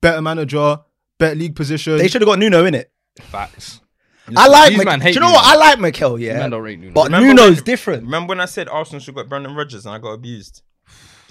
better 0.03 0.21
manager, 0.21 0.81
better 1.19 1.35
league 1.35 1.57
position. 1.57 1.97
They 1.97 2.09
should 2.09 2.21
have 2.21 2.29
got 2.29 2.39
Nuno 2.39 2.67
in 2.67 2.75
it. 2.75 2.93
Facts. 3.23 3.81
I 4.37 4.49
like. 4.49 4.73
Do 4.73 4.77
you 4.77 4.85
know 4.85 4.97
Nuno. 4.97 5.33
what? 5.33 5.45
I 5.47 5.57
like 5.57 5.81
Mikel, 5.81 6.21
yeah. 6.21 6.41
Man 6.41 6.51
don't 6.51 6.63
rate 6.63 6.79
Nuno. 6.79 6.93
But 6.93 7.05
Remember 7.05 7.27
Nuno's 7.27 7.57
when, 7.57 7.65
different. 7.65 8.03
Remember 8.03 8.29
when 8.29 8.41
I 8.41 8.45
said 8.45 8.69
Arsenal 8.69 9.01
should 9.01 9.15
get 9.15 9.31
Brendan 9.31 9.55
Rodgers 9.55 9.87
and 9.87 9.95
I 9.95 9.99
got 9.99 10.13
abused? 10.13 10.63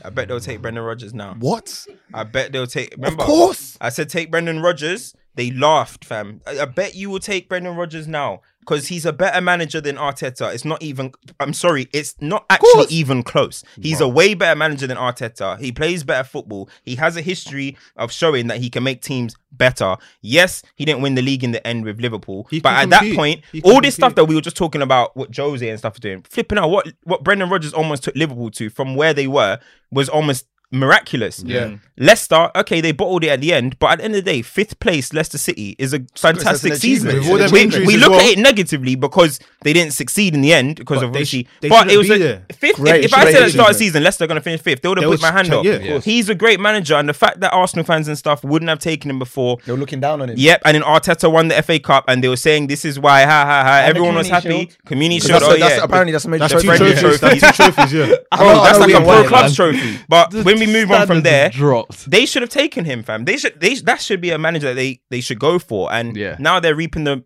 I 0.03 0.09
bet 0.09 0.27
they'll 0.27 0.39
take 0.39 0.61
Brendan 0.61 0.83
Rodgers 0.83 1.13
now. 1.13 1.35
What? 1.39 1.85
I 2.13 2.23
bet 2.23 2.51
they'll 2.51 2.67
take. 2.67 2.91
Remember, 2.95 3.23
of 3.23 3.27
course. 3.27 3.77
I 3.81 3.89
said 3.89 4.09
take 4.09 4.31
Brendan 4.31 4.61
Rodgers 4.61 5.13
they 5.35 5.51
laughed, 5.51 6.05
fam. 6.05 6.41
I, 6.45 6.59
I 6.59 6.65
bet 6.65 6.95
you 6.95 7.09
will 7.09 7.19
take 7.19 7.47
Brendan 7.47 7.75
Rodgers 7.75 8.07
now 8.07 8.41
because 8.59 8.87
he's 8.87 9.05
a 9.05 9.13
better 9.13 9.41
manager 9.41 9.81
than 9.81 9.95
Arteta. 9.95 10.53
It's 10.53 10.65
not 10.65 10.81
even. 10.83 11.11
I'm 11.39 11.53
sorry. 11.53 11.87
It's 11.93 12.15
not 12.19 12.45
actually 12.49 12.87
even 12.89 13.23
close. 13.23 13.63
He's 13.81 13.99
wow. 13.99 14.07
a 14.07 14.09
way 14.09 14.33
better 14.33 14.55
manager 14.55 14.85
than 14.85 14.97
Arteta. 14.97 15.59
He 15.59 15.71
plays 15.71 16.03
better 16.03 16.23
football. 16.23 16.69
He 16.83 16.95
has 16.95 17.17
a 17.17 17.21
history 17.21 17.77
of 17.95 18.11
showing 18.11 18.47
that 18.47 18.57
he 18.57 18.69
can 18.69 18.83
make 18.83 19.01
teams 19.01 19.35
better. 19.51 19.97
Yes, 20.21 20.61
he 20.75 20.85
didn't 20.85 21.01
win 21.01 21.15
the 21.15 21.21
league 21.21 21.43
in 21.43 21.51
the 21.51 21.65
end 21.65 21.83
with 21.83 21.99
Liverpool, 21.99 22.47
he 22.51 22.59
but 22.59 22.73
at 22.73 22.89
compete. 22.89 23.11
that 23.11 23.15
point, 23.15 23.41
all 23.63 23.71
compete. 23.71 23.83
this 23.83 23.95
stuff 23.95 24.15
that 24.15 24.25
we 24.25 24.35
were 24.35 24.41
just 24.41 24.57
talking 24.57 24.81
about, 24.81 25.15
what 25.17 25.35
Jose 25.35 25.67
and 25.67 25.79
stuff 25.79 25.97
are 25.97 26.01
doing, 26.01 26.21
flipping 26.23 26.57
out. 26.57 26.69
What 26.69 26.87
what 27.03 27.23
Brendan 27.23 27.49
Rodgers 27.49 27.73
almost 27.73 28.03
took 28.03 28.15
Liverpool 28.15 28.51
to 28.51 28.69
from 28.69 28.95
where 28.95 29.13
they 29.13 29.27
were 29.27 29.59
was 29.91 30.09
almost 30.09 30.45
miraculous. 30.71 31.43
Yeah. 31.43 31.77
Leicester, 31.97 32.49
okay, 32.55 32.79
they 32.79 32.93
bottled 32.93 33.25
it 33.25 33.29
at 33.29 33.41
the 33.41 33.53
end, 33.53 33.77
but 33.77 33.91
at 33.91 33.97
the 33.97 34.05
end 34.05 34.15
of 34.15 34.23
the 34.23 34.31
day, 34.31 34.41
fifth 34.41 34.79
place 34.79 35.11
Leicester 35.13 35.37
City 35.37 35.75
is 35.77 35.93
a 35.93 35.99
fantastic 36.15 36.75
season. 36.75 37.19
We, 37.19 37.65
we 37.85 37.97
look 37.97 38.11
well. 38.11 38.21
at 38.21 38.27
it 38.27 38.39
negatively 38.39 38.95
because 38.95 39.39
they 39.63 39.73
didn't 39.73 39.93
succeed 39.93 40.33
in 40.33 40.41
the 40.41 40.53
end 40.53 40.77
because 40.77 40.99
but 40.99 41.07
of 41.07 41.15
Richie. 41.15 41.47
But 41.61 41.91
it 41.91 41.97
was 41.97 42.09
a 42.09 42.41
fifth. 42.53 42.77
Great, 42.77 43.03
if, 43.03 43.11
if 43.11 43.13
I 43.13 43.31
said 43.31 43.41
at 43.41 43.45
the 43.47 43.51
start 43.51 43.71
of 43.71 43.75
the 43.75 43.79
season 43.79 44.03
Leicester 44.03 44.23
are 44.23 44.27
going 44.27 44.37
to 44.37 44.41
finish 44.41 44.61
fifth, 44.61 44.81
they 44.81 44.87
would 44.87 44.97
have 44.97 45.09
put 45.09 45.21
my 45.21 45.31
hand 45.31 45.49
ch- 45.49 45.51
up. 45.51 45.65
Yeah. 45.65 45.99
He's 45.99 46.29
a 46.29 46.35
great 46.35 46.59
manager, 46.59 46.95
and 46.95 47.09
the 47.09 47.13
fact 47.13 47.41
that 47.41 47.51
Arsenal 47.51 47.83
fans 47.83 48.07
and 48.07 48.17
stuff 48.17 48.43
wouldn't 48.45 48.69
have 48.69 48.79
taken 48.79 49.11
him 49.11 49.19
before, 49.19 49.57
they 49.65 49.73
were 49.73 49.77
looking 49.77 49.99
down 49.99 50.21
on 50.21 50.29
him. 50.29 50.37
Yep, 50.37 50.61
and 50.63 50.75
then 50.75 50.83
Arteta 50.83 51.29
won 51.29 51.49
the 51.49 51.61
FA 51.63 51.79
Cup, 51.79 52.05
and 52.07 52.23
they 52.23 52.29
were 52.29 52.37
saying 52.37 52.67
this 52.67 52.85
is 52.85 52.97
why, 52.97 53.23
ha 53.23 53.45
ha 53.45 53.63
ha. 53.63 53.79
And 53.79 53.89
Everyone 53.89 54.15
was 54.15 54.29
happy. 54.29 54.49
Shield. 54.49 54.77
Community 54.85 55.19
shield. 55.19 55.43
Oh 55.43 55.55
yeah. 55.55 55.83
Apparently 55.83 56.13
that's 56.13 56.25
a 56.25 56.29
major. 56.29 56.47
Two 56.47 56.61
trophies. 56.61 57.93
Yeah. 57.93 58.15
Oh, 58.31 58.63
that's 58.63 58.79
like 58.79 58.93
oh, 58.93 59.01
a 59.01 59.03
pro 59.03 59.27
clubs 59.27 59.55
trophy. 59.55 59.99
But 60.07 60.31
me 60.59 60.71
move 60.71 60.91
on 60.91 61.07
from 61.07 61.21
there, 61.21 61.49
dropped. 61.49 62.09
they 62.09 62.25
should 62.25 62.41
have 62.41 62.49
taken 62.49 62.85
him, 62.85 63.03
fam. 63.03 63.25
They 63.25 63.37
should. 63.37 63.59
They 63.59 63.75
that 63.75 64.01
should 64.01 64.21
be 64.21 64.31
a 64.31 64.37
manager 64.37 64.67
that 64.67 64.75
they 64.75 65.01
they 65.09 65.21
should 65.21 65.39
go 65.39 65.59
for. 65.59 65.91
And 65.91 66.15
yeah. 66.15 66.35
now 66.39 66.59
they're 66.59 66.75
reaping 66.75 67.03
the. 67.03 67.23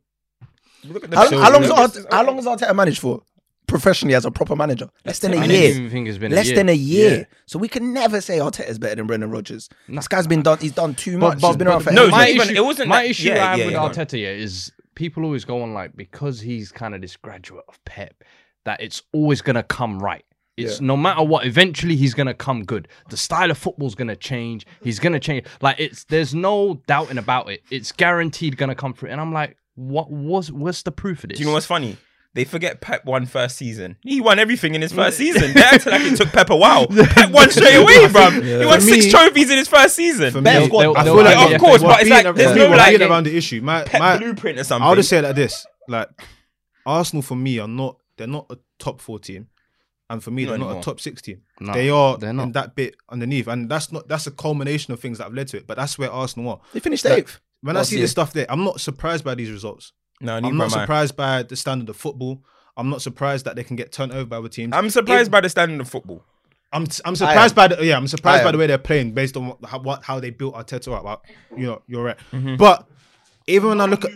the 0.83 1.15
how, 1.15 1.29
how 1.29 1.51
long 1.51 1.63
is 1.63 1.71
Arte, 1.71 1.99
how 2.11 2.25
Arteta 2.25 2.75
managed 2.75 2.99
for? 2.99 3.21
Professionally, 3.65 4.13
as 4.13 4.25
a 4.25 4.29
proper 4.29 4.55
manager, 4.55 4.89
less 5.05 5.19
than 5.19 5.33
a 5.33 5.45
year. 5.47 5.89
less 5.89 6.45
a 6.45 6.45
year. 6.45 6.55
than 6.55 6.69
a 6.69 6.73
year. 6.73 7.17
Yeah. 7.19 7.23
So 7.45 7.57
we 7.57 7.67
can 7.67 7.93
never 7.93 8.21
say 8.21 8.37
Arteta's 8.37 8.77
better 8.77 8.95
than 8.95 9.07
Brendan 9.07 9.31
Rodgers. 9.31 9.69
No. 9.87 9.95
This 9.95 10.07
guy's 10.07 10.27
been 10.27 10.43
done. 10.43 10.59
He's 10.59 10.73
done 10.73 10.93
too 10.93 11.17
much. 11.17 11.35
But, 11.35 11.41
but, 11.41 11.47
he's 11.47 11.57
been 11.57 11.67
around 11.67 11.81
for 11.81 11.91
no, 11.91 12.09
my 12.09 12.27
issue, 12.27 12.53
it 12.53 12.63
wasn't. 12.63 12.89
My 12.89 13.03
that, 13.03 13.09
issue 13.09 13.29
yeah, 13.29 13.53
I 13.53 13.57
have 13.57 13.65
with 13.65 13.75
Arteta 13.75 14.21
yeah, 14.21 14.29
is 14.29 14.71
people 14.95 15.23
always 15.23 15.45
go 15.45 15.63
on 15.63 15.73
like 15.73 15.95
because 15.95 16.39
he's 16.41 16.71
kind 16.71 16.93
of 16.93 17.01
this 17.01 17.15
graduate 17.15 17.65
of 17.67 17.83
Pep 17.85 18.23
that 18.65 18.81
it's 18.81 19.01
always 19.11 19.41
gonna 19.41 19.63
come 19.63 19.99
right. 19.99 20.25
It's 20.55 20.79
yeah. 20.79 20.87
no 20.87 20.95
matter 20.95 21.23
what, 21.23 21.45
eventually 21.45 21.95
he's 21.95 22.13
gonna 22.13 22.33
come 22.33 22.63
good. 22.63 22.87
The 23.09 23.17
style 23.17 23.49
of 23.49 23.57
football's 23.57 23.95
gonna 23.95 24.15
change. 24.15 24.65
He's 24.83 24.99
gonna 24.99 25.19
change. 25.19 25.47
Like 25.61 25.79
it's 25.79 26.03
there's 26.05 26.35
no 26.35 26.81
doubting 26.87 27.17
about 27.17 27.49
it. 27.49 27.63
It's 27.71 27.91
guaranteed 27.91 28.57
gonna 28.57 28.75
come 28.75 28.93
through. 28.93 29.09
And 29.09 29.19
I'm 29.19 29.33
like, 29.33 29.57
what 29.75 30.11
was 30.11 30.51
what's 30.51 30.83
the 30.83 30.91
proof 30.91 31.23
of 31.23 31.29
this? 31.29 31.37
Do 31.37 31.43
you 31.43 31.47
know 31.47 31.53
what's 31.53 31.65
funny? 31.65 31.97
They 32.35 32.45
forget 32.45 32.81
Pep 32.81 33.05
won 33.05 33.27
first 33.27 33.57
season. 33.57 33.97
He 34.01 34.19
won 34.19 34.39
everything 34.39 34.73
in 34.73 34.81
his 34.81 34.91
first 34.91 35.17
season. 35.23 35.53
They 35.53 35.61
acted 35.61 35.91
like 35.91 36.01
it 36.01 36.17
took 36.17 36.29
Pep 36.29 36.49
a 36.51 36.55
while. 36.55 36.87
Pep 36.87 37.31
won 37.31 37.49
straight 37.49 37.75
away, 37.75 38.07
bro. 38.09 38.29
Yeah. 38.29 38.59
He 38.59 38.65
won 38.65 38.81
six 38.81 39.05
me, 39.05 39.11
trophies 39.11 39.49
in 39.49 39.57
his 39.57 39.67
first 39.67 39.95
season. 39.95 40.31
For 40.31 40.41
me, 40.41 40.51
they'll, 40.51 40.67
they'll, 40.67 40.97
I 40.97 41.03
feel 41.03 41.15
like, 41.15 41.35
like 41.35 41.55
of 41.55 41.61
course, 41.61 41.81
but 41.81 42.01
it's 42.01 42.09
like 42.09 42.35
there's 42.35 42.55
no 42.55 42.69
like 42.69 42.99
around 43.01 43.25
the 43.25 43.35
issue. 43.35 43.61
My, 43.61 43.83
Pep 43.83 43.99
my 43.99 44.17
blueprint 44.17 44.59
or 44.59 44.63
something. 44.63 44.87
I'll 44.87 44.95
just 44.95 45.09
say 45.09 45.17
it 45.17 45.23
like 45.23 45.35
this: 45.35 45.65
like 45.87 46.09
Arsenal 46.85 47.23
for 47.23 47.35
me 47.35 47.57
are 47.59 47.67
not 47.67 47.97
they're 48.17 48.27
not 48.27 48.45
a 48.51 48.57
top 48.77 49.01
four 49.01 49.19
team 49.19 49.47
and 50.09 50.23
for 50.23 50.31
me 50.31 50.45
Not 50.45 50.49
they're 50.51 50.59
not 50.59 50.77
a 50.77 50.81
top 50.81 50.99
six 50.99 51.21
team. 51.21 51.41
No, 51.59 51.73
they 51.73 51.89
are 51.89 52.17
they're 52.17 52.29
in 52.31 52.35
not. 52.37 52.53
that 52.53 52.75
bit 52.75 52.95
underneath, 53.09 53.47
and 53.47 53.69
that's 53.69 53.91
not 53.91 54.07
that's 54.07 54.27
a 54.27 54.31
culmination 54.31 54.93
of 54.93 54.99
things 54.99 55.17
that 55.17 55.25
have 55.25 55.33
led 55.33 55.47
to 55.49 55.57
it. 55.57 55.67
But 55.67 55.77
that's 55.77 55.97
where 55.97 56.11
Arsenal 56.11 56.49
are. 56.51 56.61
They 56.73 56.79
finished 56.79 57.05
Like, 57.05 57.19
eighth. 57.19 57.39
When 57.61 57.77
I 57.77 57.83
see 57.83 57.95
year. 57.95 58.03
this 58.03 58.11
stuff 58.11 58.33
there, 58.33 58.45
I'm 58.49 58.63
not 58.63 58.81
surprised 58.81 59.23
by 59.23 59.35
these 59.35 59.49
results. 59.49 59.93
no, 60.21 60.35
I'm 60.35 60.57
not 60.57 60.73
I. 60.75 60.81
surprised 60.81 61.15
by 61.15 61.43
the 61.43 61.55
standard 61.55 61.87
of 61.89 61.95
football. 61.95 62.43
I'm 62.75 62.89
not 62.89 63.01
surprised 63.01 63.45
that 63.45 63.55
they 63.55 63.63
can 63.63 63.75
get 63.75 63.91
turned 63.91 64.11
over 64.11 64.25
by 64.25 64.37
other 64.37 64.49
teams. 64.49 64.73
I'm 64.75 64.89
surprised 64.89 65.27
If- 65.27 65.31
by 65.31 65.41
the 65.41 65.49
standard 65.49 65.79
of 65.79 65.89
football. 65.89 66.23
I'm 66.73 66.87
I'm 67.05 67.15
surprised 67.15 67.53
by 67.55 67.67
the 67.67 67.85
yeah 67.85 67.95
I'm 67.95 68.07
surprised 68.07 68.43
by 68.43 68.51
the 68.51 68.57
way 68.57 68.65
they're 68.65 68.79
playing 68.79 69.11
based 69.13 69.37
on 69.37 69.45
what 69.47 69.63
how, 69.63 69.79
what, 69.79 70.03
how 70.03 70.19
they 70.19 70.31
built 70.31 70.55
Arteta 70.55 70.91
up. 71.05 71.25
You 71.55 71.67
know 71.67 71.81
you're 71.87 72.03
right, 72.03 72.17
Mm-hmm. 72.31 72.55
but 72.57 72.87
even 73.47 73.69
when 73.69 73.81
I 73.81 73.85
look 73.85 74.05
at 74.05 74.11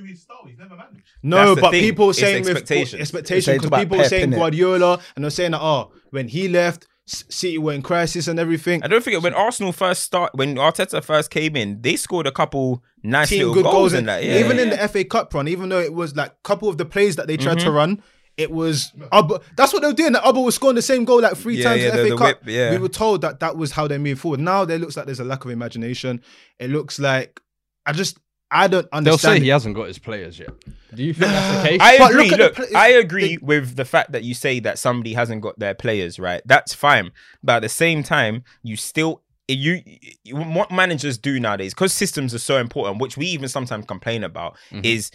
no, 1.24 1.38
That's 1.38 1.56
the 1.56 1.62
but 1.62 1.72
thing. 1.72 1.82
people 1.82 2.10
It's 2.12 2.20
saying 2.20 2.44
with 2.44 2.50
expectations. 2.52 2.92
They 2.92 3.00
expectations 3.00 3.46
say 3.46 3.58
because 3.58 3.80
people 3.80 3.98
were 3.98 4.04
Pep, 4.04 4.10
saying 4.10 4.32
innit? 4.32 4.36
Guardiola 4.36 5.00
and 5.16 5.24
they're 5.24 5.32
saying 5.32 5.52
that 5.52 5.62
oh 5.62 5.92
when 6.12 6.28
he 6.28 6.48
left 6.48 6.88
City 7.10 7.58
were 7.58 7.72
in 7.72 7.82
crisis 7.82 8.28
and 8.28 8.38
everything. 8.38 8.84
I 8.84 8.88
don't 8.88 9.02
forget 9.02 9.22
when 9.24 9.34
Arsenal 9.34 9.72
first 9.72 10.04
start 10.04 10.32
when 10.36 10.56
Arteta 10.56 11.02
first 11.02 11.30
came 11.32 11.56
in, 11.56 11.82
they 11.82 11.96
scored 11.96 12.28
a 12.28 12.32
couple 12.34 12.84
nice 13.02 13.30
Team 13.30 13.40
little 13.40 13.54
good 13.54 13.64
goals, 13.64 13.74
goals 13.76 13.94
in 13.94 14.06
that. 14.08 14.24
Yeah, 14.26 14.40
even 14.40 14.60
in 14.60 14.72
the 14.72 14.88
FA 14.90 15.06
Cup 15.06 15.34
run, 15.34 15.48
even 15.48 15.70
though 15.70 15.80
it 15.80 15.94
was 15.94 16.18
like 16.18 16.32
a 16.32 16.36
couple 16.44 16.68
of 16.68 16.78
the 16.78 16.84
plays 16.86 17.16
that 17.16 17.28
they 17.28 17.38
tried 17.38 17.58
Mm-hmm. 17.60 17.66
to 17.68 17.72
run. 17.72 18.04
It 18.36 18.52
was 18.52 18.92
Auba. 19.14 19.42
That's 19.56 19.72
what 19.74 19.82
they 19.82 19.88
were 19.88 19.94
doing. 19.94 20.12
That 20.14 20.24
Auba 20.24 20.44
was 20.44 20.54
scoring 20.56 20.76
the 20.76 20.82
same 20.82 21.06
goal 21.06 21.22
like 21.22 21.38
three 21.38 21.56
Yeah, 21.58 21.64
times 21.70 21.82
yeah, 21.82 21.90
in 21.92 21.96
the 21.96 22.02
the- 22.04 22.04
FA 22.04 22.10
the 22.10 22.18
Cup. 22.18 22.28
whip, 22.44 22.54
yeah. 22.54 22.72
We 22.72 22.78
were 22.78 22.90
told 22.90 23.22
that 23.22 23.40
that 23.40 23.56
was 23.58 23.72
how 23.72 23.88
they 23.88 23.98
moved 23.98 24.20
forward. 24.22 24.42
Now 24.42 24.64
there 24.66 24.78
looks 24.78 24.96
like 24.98 25.06
there's 25.06 25.20
a 25.22 25.24
lack 25.24 25.44
of 25.46 25.50
imagination. 25.52 26.22
It 26.60 26.70
looks 26.72 27.00
like 27.00 27.40
I 27.86 27.94
just 27.94 28.20
I 28.50 28.68
don't 28.68 28.88
understand. 28.94 29.06
They'll 29.06 29.18
say 29.18 29.36
it. 29.38 29.42
he 29.44 29.50
hasn't 29.50 29.76
got 29.76 29.88
his 29.88 30.00
players 30.00 30.40
yet. 30.40 30.50
Do 30.94 31.04
you 31.04 31.14
think 31.14 31.32
that's 31.32 31.64
the 31.64 31.70
case? 31.70 31.80
I 31.82 31.98
But 31.98 32.12
agree. 32.12 32.30
look 32.30 32.40
Look, 32.58 32.60
at 32.72 32.76
I 32.76 32.88
it's- 32.90 33.04
agree 33.04 33.38
with 33.42 33.76
the 33.76 33.86
fact 33.86 34.12
that 34.14 34.24
you 34.24 34.34
say 34.34 34.60
that 34.62 34.80
somebody 34.80 35.14
hasn't 35.14 35.42
got 35.42 35.60
their 35.60 35.74
players 35.74 36.18
right. 36.20 36.42
That's 36.46 36.74
fine, 36.74 37.12
but 37.44 37.58
at 37.58 37.62
the 37.64 37.70
same 37.70 38.04
time, 38.04 38.44
you 38.64 38.76
still 38.78 39.22
you, 39.50 39.82
you 40.26 40.36
what 40.36 40.72
managers 40.72 41.18
do 41.18 41.40
nowadays 41.40 41.74
because 41.74 41.94
systems 41.94 42.34
are 42.34 42.40
so 42.40 42.58
important, 42.58 43.02
which 43.02 43.16
we 43.18 43.28
even 43.28 43.48
sometimes 43.50 43.86
complain 43.86 44.24
about, 44.24 44.58
Mm-hmm. 44.72 44.82
is 44.84 45.12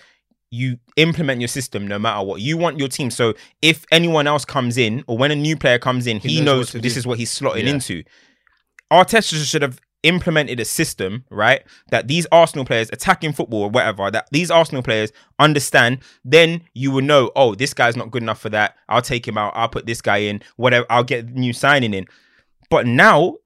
you 0.50 0.76
implement 0.96 1.40
your 1.40 1.48
system 1.48 1.86
no 1.88 1.98
matter 1.98 2.22
what 2.26 2.40
you 2.42 2.58
want 2.58 2.78
your 2.78 2.88
team. 2.88 3.10
So 3.10 3.32
if 3.62 3.86
anyone 3.90 4.26
else 4.26 4.44
comes 4.44 4.76
in 4.76 5.02
or 5.06 5.16
when 5.16 5.30
a 5.30 5.34
new 5.36 5.56
player 5.56 5.78
comes 5.78 6.06
in, 6.06 6.18
he, 6.20 6.40
knows 6.42 6.74
knows, 6.74 6.82
this 6.82 6.92
do. 6.94 6.98
is 6.98 7.06
what 7.06 7.18
he's 7.18 7.30
slotting 7.34 7.64
Yeah. 7.64 7.70
into. 7.70 8.04
Arteta 8.92 9.42
should 9.46 9.62
have 9.62 9.80
implemented 10.02 10.60
a 10.60 10.64
system, 10.64 11.24
right? 11.30 11.62
That 11.90 12.08
these 12.08 12.26
Arsenal 12.32 12.64
players, 12.64 12.90
attacking 12.92 13.32
football 13.32 13.62
or 13.62 13.70
whatever, 13.70 14.10
that 14.10 14.28
these 14.30 14.50
Arsenal 14.50 14.82
players 14.82 15.12
understand, 15.38 16.00
then 16.24 16.62
you 16.74 16.90
will 16.90 17.02
know, 17.02 17.30
oh, 17.36 17.54
this 17.54 17.74
guy's 17.74 17.96
not 17.96 18.10
good 18.10 18.22
enough 18.22 18.40
for 18.40 18.50
that. 18.50 18.76
I'll 18.88 19.02
take 19.02 19.26
him 19.26 19.38
out. 19.38 19.52
I'll 19.54 19.68
put 19.68 19.86
this 19.86 20.00
guy 20.00 20.18
in, 20.18 20.42
whatever. 20.56 20.86
I'll 20.90 21.04
get 21.04 21.30
new 21.30 21.52
signing 21.52 21.94
in. 21.94 22.06
But 22.70 22.86
now 22.86 23.36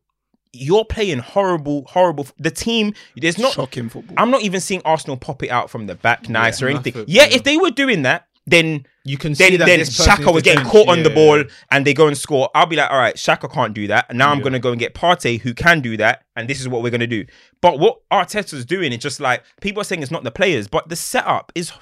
you're 0.53 0.85
playing 0.85 1.19
horrible, 1.19 1.85
horrible. 1.89 2.27
The 2.39 2.51
team, 2.51 2.95
there's 3.17 3.39
not. 3.39 3.53
Shocking 3.53 3.89
football. 3.89 4.15
I'm 4.19 4.31
not 4.31 4.43
even 4.43 4.61
seeing 4.61 4.83
Arsenal 4.85 5.17
pop 5.17 5.43
it 5.43 5.51
out 5.51 5.71
from 5.71 5.87
the 5.87 5.95
back 5.95 6.29
nice 6.29 6.63
or 6.63 6.69
anything. 6.69 6.95
Yeah, 7.07 7.25
yeah. 7.25 7.37
if 7.37 7.43
they 7.45 7.57
were 7.57 7.71
doing 7.71 8.03
that, 8.03 8.27
then 8.47 8.87
You 9.07 9.17
can 9.17 9.37
see 9.37 9.51
then, 9.51 9.61
that 9.61 9.67
then 9.67 9.81
Xhaka 9.81 10.35
was 10.35 10.43
getting 10.43 10.65
caught 10.65 10.89
on 10.89 11.05
the 11.05 11.11
ball 11.11 11.45
and 11.71 11.87
they 11.87 11.95
go 11.95 12.09
and 12.09 12.19
score. 12.19 12.51
I'll 12.57 12.67
be 12.67 12.75
like, 12.75 12.91
all 12.91 12.99
right, 12.99 13.15
Xhaka 13.15 13.53
can't 13.53 13.73
do 13.73 13.87
that. 13.87 14.07
And 14.09 14.19
now 14.19 14.33
I'm 14.33 14.41
going 14.41 14.53
to 14.53 14.59
go 14.59 14.71
and 14.71 14.81
get 14.81 14.95
Partey 14.95 15.41
who 15.41 15.55
can 15.55 15.81
do 15.81 15.97
that. 15.99 16.25
And 16.35 16.49
this 16.49 16.61
is 16.61 16.69
what 16.69 16.83
we're 16.83 16.91
going 16.91 17.01
to 17.01 17.07
do. 17.07 17.25
But 17.61 17.79
what 17.79 18.01
Arteta's 18.11 18.65
doing 18.65 18.93
is 18.93 18.99
just 18.99 19.21
like, 19.21 19.45
people 19.61 19.81
are 19.81 19.85
saying 19.85 20.03
it's 20.03 20.11
not 20.11 20.25
the 20.25 20.33
players, 20.33 20.67
but 20.67 20.89
the 20.89 20.97
setup 20.97 21.53
is. 21.55 21.73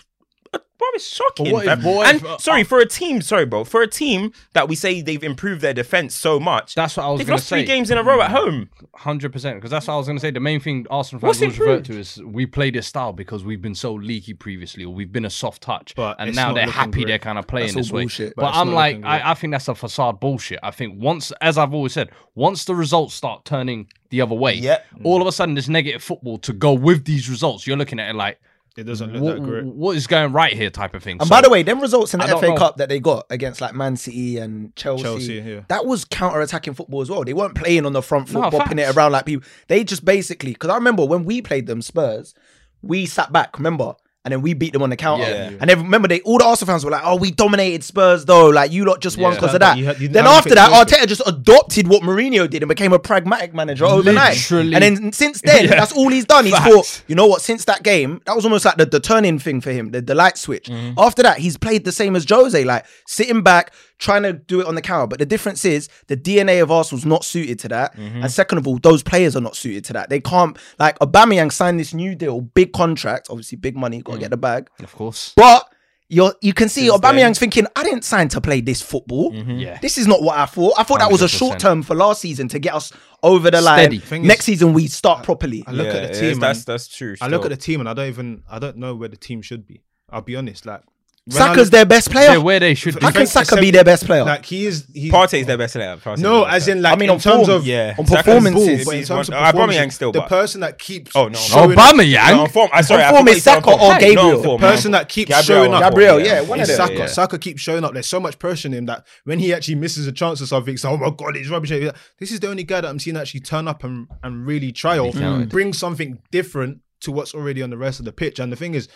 Bro, 0.85 0.97
it's 0.97 1.07
shocking. 1.07 1.45
But 1.47 1.53
what 1.53 1.67
if- 1.67 1.85
and 2.09 2.17
if- 2.19 2.25
uh, 2.27 2.39
sorry 2.39 2.65
for 2.65 2.79
a 2.79 2.87
team, 2.87 3.23
sorry, 3.23 3.47
bro, 3.47 3.65
for 3.65 3.83
a 3.83 3.87
team 3.87 4.33
that 4.53 4.69
we 4.69 4.75
say 4.75 5.01
they've 5.01 5.23
improved 5.25 5.61
their 5.61 5.73
defense 5.75 6.15
so 6.15 6.39
much. 6.39 6.75
That's 6.75 6.97
what 6.97 7.05
I 7.05 7.11
was 7.11 7.19
they've 7.19 7.27
going 7.27 7.39
to 7.39 7.43
lost 7.43 7.49
three 7.49 7.65
games 7.65 7.91
in 7.91 7.99
a 7.99 8.03
row 8.03 8.21
at 8.21 8.31
home. 8.31 8.69
Hundred 8.95 9.33
percent, 9.33 9.57
because 9.57 9.71
that's 9.71 9.87
what 9.89 9.95
I 9.95 9.97
was 9.97 10.07
going 10.07 10.17
to 10.19 10.21
say. 10.21 10.31
The 10.31 10.41
main 10.41 10.61
thing 10.61 10.87
Arsenal 10.91 11.21
fans 11.21 11.41
always 11.43 11.59
revert 11.59 11.85
to 11.87 11.99
is 11.99 12.21
we 12.25 12.47
play 12.47 12.71
this 12.71 12.87
style 12.87 13.13
because 13.13 13.45
we've 13.45 13.63
been 13.63 13.75
so 13.75 13.95
leaky 13.95 14.35
previously, 14.35 14.85
or 14.85 14.93
we've 14.93 15.13
been 15.13 15.25
a 15.25 15.31
soft 15.31 15.63
touch, 15.63 15.95
But 15.95 16.17
and 16.19 16.35
now 16.37 16.53
they're 16.53 16.69
happy 16.69 16.91
great. 16.93 17.07
they're 17.07 17.19
kind 17.19 17.39
of 17.39 17.47
playing 17.47 17.69
That's 17.75 17.77
all 17.77 17.83
this 17.83 17.93
way. 17.93 18.03
bullshit. 18.03 18.35
But, 18.37 18.43
But 18.43 18.55
I'm 18.55 18.73
like. 18.73 19.03
I, 19.05 19.31
I 19.31 19.35
think 19.35 19.53
that's 19.53 19.69
a 19.69 19.75
facade 19.75 20.21
bullshit. 20.21 20.59
I 20.63 20.71
think 20.71 21.01
once, 21.01 21.33
as 21.41 21.57
I've 21.59 21.73
always 21.75 21.93
said, 21.93 22.11
once 22.35 22.65
the 22.65 22.75
results 22.75 23.15
start 23.15 23.45
turning 23.45 23.89
the 24.11 24.21
other 24.21 24.35
way, 24.35 24.55
Yep. 24.55 24.87
all 25.05 25.21
of 25.21 25.27
a 25.27 25.33
sudden 25.33 25.55
this 25.55 25.69
negative 25.69 26.03
football 26.03 26.39
to 26.39 26.53
go 26.53 26.73
with 26.73 27.05
these 27.05 27.29
results, 27.29 27.67
you're 27.67 27.77
looking 27.77 27.99
at 27.99 28.11
it 28.11 28.15
like, 28.17 28.41
It 28.77 28.85
doesn't 28.85 29.13
look 29.13 29.23
what, 29.23 29.35
that 29.37 29.43
great. 29.43 29.65
what 29.67 29.97
is 29.97 30.07
going 30.09 30.33
right 30.33 30.53
here, 30.53 30.69
type 30.69 30.95
of 30.95 31.03
thing. 31.03 31.19
And 31.21 31.29
So- 31.29 31.31
by 31.31 31.41
the 31.41 31.49
way, 31.49 31.63
them 31.63 31.81
results 31.81 32.13
in 32.13 32.21
I 32.21 32.27
the 32.27 32.33
don't 32.33 32.41
FA 32.41 32.49
know. 32.49 32.57
Cup 32.57 32.77
that 32.79 32.89
they 32.89 32.99
got 32.99 33.25
against 33.31 33.61
like 33.61 33.73
Man 33.75 33.97
City 33.97 34.39
and 34.39 34.75
Chelsea, 34.75 35.03
Chelsea, 35.05 35.35
yeah. 35.35 35.61
that 35.69 35.87
was 35.87 36.05
counter-attacking 36.05 36.75
football 36.75 37.01
as 37.01 37.09
well. 37.09 37.23
They 37.25 37.35
weren't 37.35 37.55
playing 37.55 37.87
on 37.87 37.93
the 37.93 38.03
front 38.03 38.29
foot, 38.29 38.41
No, 38.43 38.51
bopping 38.51 38.81
it 38.81 38.97
around 38.97 39.13
like 39.13 39.27
people. 39.27 39.49
They 39.69 39.85
just 39.85 40.05
basically, 40.05 40.53
because 40.55 40.71
I 40.71 40.75
remember 40.75 41.05
when 41.05 41.25
we 41.25 41.41
played 41.41 41.67
them 41.67 41.83
Spurs, 41.83 42.35
we 42.83 43.07
sat 43.07 43.33
back, 43.33 43.57
remember? 43.59 43.95
And 44.27 44.33
then 44.33 44.41
we 44.41 44.55
beat 44.55 44.73
them 44.73 44.81
on 44.81 44.89
the 44.89 44.97
counter. 44.97 45.25
Yeah. 45.25 45.51
And 45.61 45.69
then 45.69 45.83
remember, 45.83 46.09
they 46.09 46.23
all 46.23 46.39
the 46.39 46.47
Arsenal 46.47 46.73
fans 46.73 46.83
were 46.83 46.91
like, 46.91 47.03
"Oh, 47.05 47.17
we 47.17 47.31
dominated 47.31 47.85
Spurs 47.85 48.25
though. 48.25 48.49
Like 48.49 48.73
you 48.73 48.87
lot 48.87 49.03
just 49.03 49.19
won 49.19 49.35
because 49.35 49.49
But 49.53 49.57
of 49.57 49.61
that." 49.61 49.77
you 49.79 49.85
had- 49.85 50.01
you 50.01 50.09
then 50.09 50.27
after 50.27 50.55
that, 50.55 50.71
close 50.71 50.87
to 50.87 50.95
Arteta 50.97 51.07
just 51.07 51.21
adopted 51.27 51.89
what 51.89 52.03
Mourinho 52.03 52.49
did 52.49 52.63
and 52.63 52.69
became 52.71 52.95
a 52.95 52.99
pragmatic 52.99 53.53
manager 53.53 53.85
overnight. 53.85 54.37
Literally. 54.37 54.75
And 54.75 54.83
then 54.83 55.13
since 55.13 55.43
then, 55.43 55.65
Yeah. 55.69 55.75
that's 55.77 55.93
all 55.93 56.09
he's 56.09 56.25
done. 56.25 56.47
He's 56.47 56.55
Facts. 56.57 56.71
thought, 56.75 57.03
you 57.07 57.15
know 57.15 57.27
what? 57.27 57.43
Since 57.43 57.67
that 57.67 57.83
game, 57.83 58.23
that 58.25 58.35
was 58.35 58.47
almost 58.47 58.65
like 58.65 58.77
the, 58.79 58.87
the 58.87 58.99
turning 58.99 59.39
thing 59.39 59.61
for 59.61 59.73
him, 59.73 59.91
the, 59.91 60.01
the 60.01 60.15
light 60.15 60.39
switch. 60.39 60.69
Mm-hmm. 60.71 60.99
After 60.99 61.23
that, 61.23 61.37
he's 61.37 61.59
played 61.59 61.85
the 61.85 61.93
same 61.93 62.17
as 62.17 62.25
Jose, 62.27 62.65
like 62.65 62.87
sitting 63.07 63.43
back, 63.43 63.75
trying 63.99 64.23
to 64.25 64.33
do 64.33 64.61
it 64.61 64.67
on 64.67 64.75
the 64.75 64.83
counter. 64.83 65.07
But 65.07 65.19
the 65.21 65.27
difference 65.27 65.65
is 65.65 65.89
the 66.09 66.17
DNA 66.17 66.63
of 66.63 66.71
Arsenal's 66.71 67.05
not 67.07 67.25
suited 67.25 67.59
to 67.61 67.69
that. 67.69 67.97
Mm-hmm. 67.97 68.23
And 68.23 68.31
second 68.33 68.59
of 68.59 68.67
all, 68.67 68.79
those 68.79 69.03
players 69.03 69.37
are 69.37 69.41
not 69.41 69.57
suited 69.57 69.85
to 69.87 69.93
that. 69.95 70.11
They 70.11 70.21
can't, 70.21 70.57
like, 70.79 70.99
Aubameyang 70.99 71.53
signed 71.53 71.79
this 71.79 71.95
new 71.95 72.15
deal, 72.15 72.41
big 72.41 72.73
contract, 72.73 73.29
obviously 73.31 73.57
big 73.57 73.77
money, 73.77 74.01
Mm. 74.01 74.05
got 74.05 74.13
to 74.15 74.19
get 74.19 74.31
the 74.31 74.37
bag. 74.37 74.69
of 74.83 74.93
course, 74.95 75.33
But 75.37 75.69
you're, 76.09 76.35
you 76.43 76.53
can 76.53 76.69
see 76.69 76.89
Since 76.89 77.01
Aubameyang's 77.01 77.39
thinking, 77.39 77.67
I 77.77 77.83
didn't 77.83 78.05
sign 78.05 78.29
to 78.29 78.41
play 78.41 78.61
this 78.61 78.83
football. 78.83 79.33
yeah. 79.35 79.79
This 79.81 79.97
is 79.97 80.07
not 80.07 80.23
what 80.23 80.37
I 80.37 80.47
thought. 80.47 80.75
I 80.77 80.83
thought 80.83 80.99
that 80.99 81.11
was 81.11 81.23
a 81.23 81.29
short 81.29 81.59
term 81.59 81.83
for 81.83 81.95
last 81.95 82.21
season 82.21 82.49
to 82.49 82.59
get 82.59 82.75
us 82.75 82.93
over 83.23 83.51
the 83.51 83.63
Steady. 83.63 83.97
line. 83.99 84.07
Thing 84.07 84.23
is- 84.23 84.29
Next 84.29 84.45
season 84.45 84.75
we 84.75 84.87
start 84.89 85.23
properly. 85.25 85.65
I 85.67 85.71
look 85.73 85.87
Yeah, 85.87 85.93
at 85.95 86.13
the 86.13 86.15
yeah, 86.27 86.31
team. 86.33 86.41
That's 86.41 86.65
that's 86.65 86.89
true. 86.89 87.15
I 87.23 87.29
look 87.29 87.45
at 87.45 87.51
the 87.51 87.57
team 87.57 87.81
and 87.81 87.89
I 87.89 87.95
don't 87.95 88.09
even 88.09 88.43
I 88.51 88.59
don't 88.59 88.77
know 88.77 88.95
where 88.95 89.09
the 89.09 89.17
team 89.17 89.41
should 89.41 89.67
be. 89.67 89.83
I'll 90.11 90.21
be 90.21 90.37
honest. 90.37 90.67
Like 90.67 90.83
when 90.83 90.83
I 90.91 90.94
Saka's 91.31 91.71
their 91.71 91.87
best 91.87 92.11
player. 92.11 92.29
They're 92.33 92.41
where 92.41 92.61
they 92.61 92.75
should 92.75 93.01
be. 93.01 93.01
How 93.07 93.11
can 93.11 93.27
Saka 93.27 93.57
be 93.57 93.71
their 93.71 93.83
best 93.85 94.05
player? 94.05 94.25
Like 94.25 94.45
he 94.45 94.67
is. 94.67 94.87
He, 94.93 95.11
Partey's 95.11 95.47
their 95.47 95.57
best 95.57 95.73
player. 95.75 95.97
Partey's 95.97 96.21
no, 96.21 96.45
best 96.45 96.55
as 96.57 96.69
in 96.69 96.83
like 96.83 96.93
I 96.93 96.97
mean, 96.97 97.09
in 97.09 97.19
terms 97.19 97.47
form, 97.47 97.59
of 97.61 97.67
yeah, 97.67 97.95
on 97.99 98.05
performances. 98.05 98.55
ball, 98.55 98.85
but 98.85 98.91
in 98.93 98.99
he's 98.99 99.09
terms 99.09 99.29
of 99.31 99.35
Aubameyang 99.35 99.53
performances, 99.53 99.95
still, 99.95 100.13
the 100.13 100.23
person 100.23 100.61
that 100.61 100.79
keeps 100.79 101.13
Oh, 101.17 101.25
no, 101.25 101.29
no. 101.31 101.35
showing 101.39 101.79
up- 101.79 101.95
Aubameyang. 101.95 102.31
No, 102.37 102.43
on 102.43 102.49
form. 102.51 102.71
I 102.75 102.83
sorry, 102.83 103.05
On 103.05 103.09
I 103.09 103.13
form 103.13 103.25
forgot 103.27 103.37
is 103.37 103.43
Saka 103.43 103.63
form. 103.63 103.81
or 103.81 103.95
No, 103.95 103.99
Gabriel? 104.01 104.43
the 104.43 104.59
person 104.59 104.91
no. 104.93 104.99
that 104.99 105.09
keeps 105.09 105.31
Gabriel 105.31 105.43
showing 105.63 105.75
up. 105.75 105.83
Gabriel, 105.83 106.21
yeah, 106.21 106.41
one 106.43 106.61
of 106.61 106.67
them. 106.67 106.77
Saka. 106.77 106.95
Yeah. 106.95 107.07
Saka 107.07 107.39
keeps 107.39 107.63
showing 107.63 107.85
up. 107.85 107.95
There's 107.95 108.07
so 108.07 108.21
much 108.21 108.39
pressure 108.39 108.69
on 108.69 108.75
him 108.75 108.85
that 108.87 109.07
when 109.25 109.39
he 109.39 109.55
actually 109.55 109.77
misses 109.77 110.07
a 110.07 110.13
chance 110.13 110.43
or 110.43 110.47
something, 110.47 110.75
it's 110.75 110.85
like, 110.85 110.93
oh 110.93 110.97
my 110.99 111.11
god, 111.17 111.37
it's 111.37 111.49
rubbish. 111.49 111.71
This 112.19 112.33
is 112.33 112.41
the 112.41 112.49
only 112.51 112.65
guy 112.65 112.83
that 112.83 112.89
I'm 112.91 112.99
seeing 112.99 113.17
actually 113.17 113.41
turn 113.41 113.67
up 113.67 113.83
and, 113.83 114.09
and 114.23 114.47
really 114.47 114.73
try 114.73 114.99
or 114.99 115.11
counted. 115.11 115.49
bring 115.49 115.73
something 115.73 116.19
different 116.31 116.81
to 117.01 117.13
what's 117.13 117.35
already 117.35 117.63
on 117.63 117.71
the 117.71 117.77
rest 117.79 117.99
of 117.99 118.05
the 118.05 118.13
pitch. 118.13 118.39
And 118.39 118.53
the 118.53 118.57
thing 118.57 118.75
is, 118.75 118.89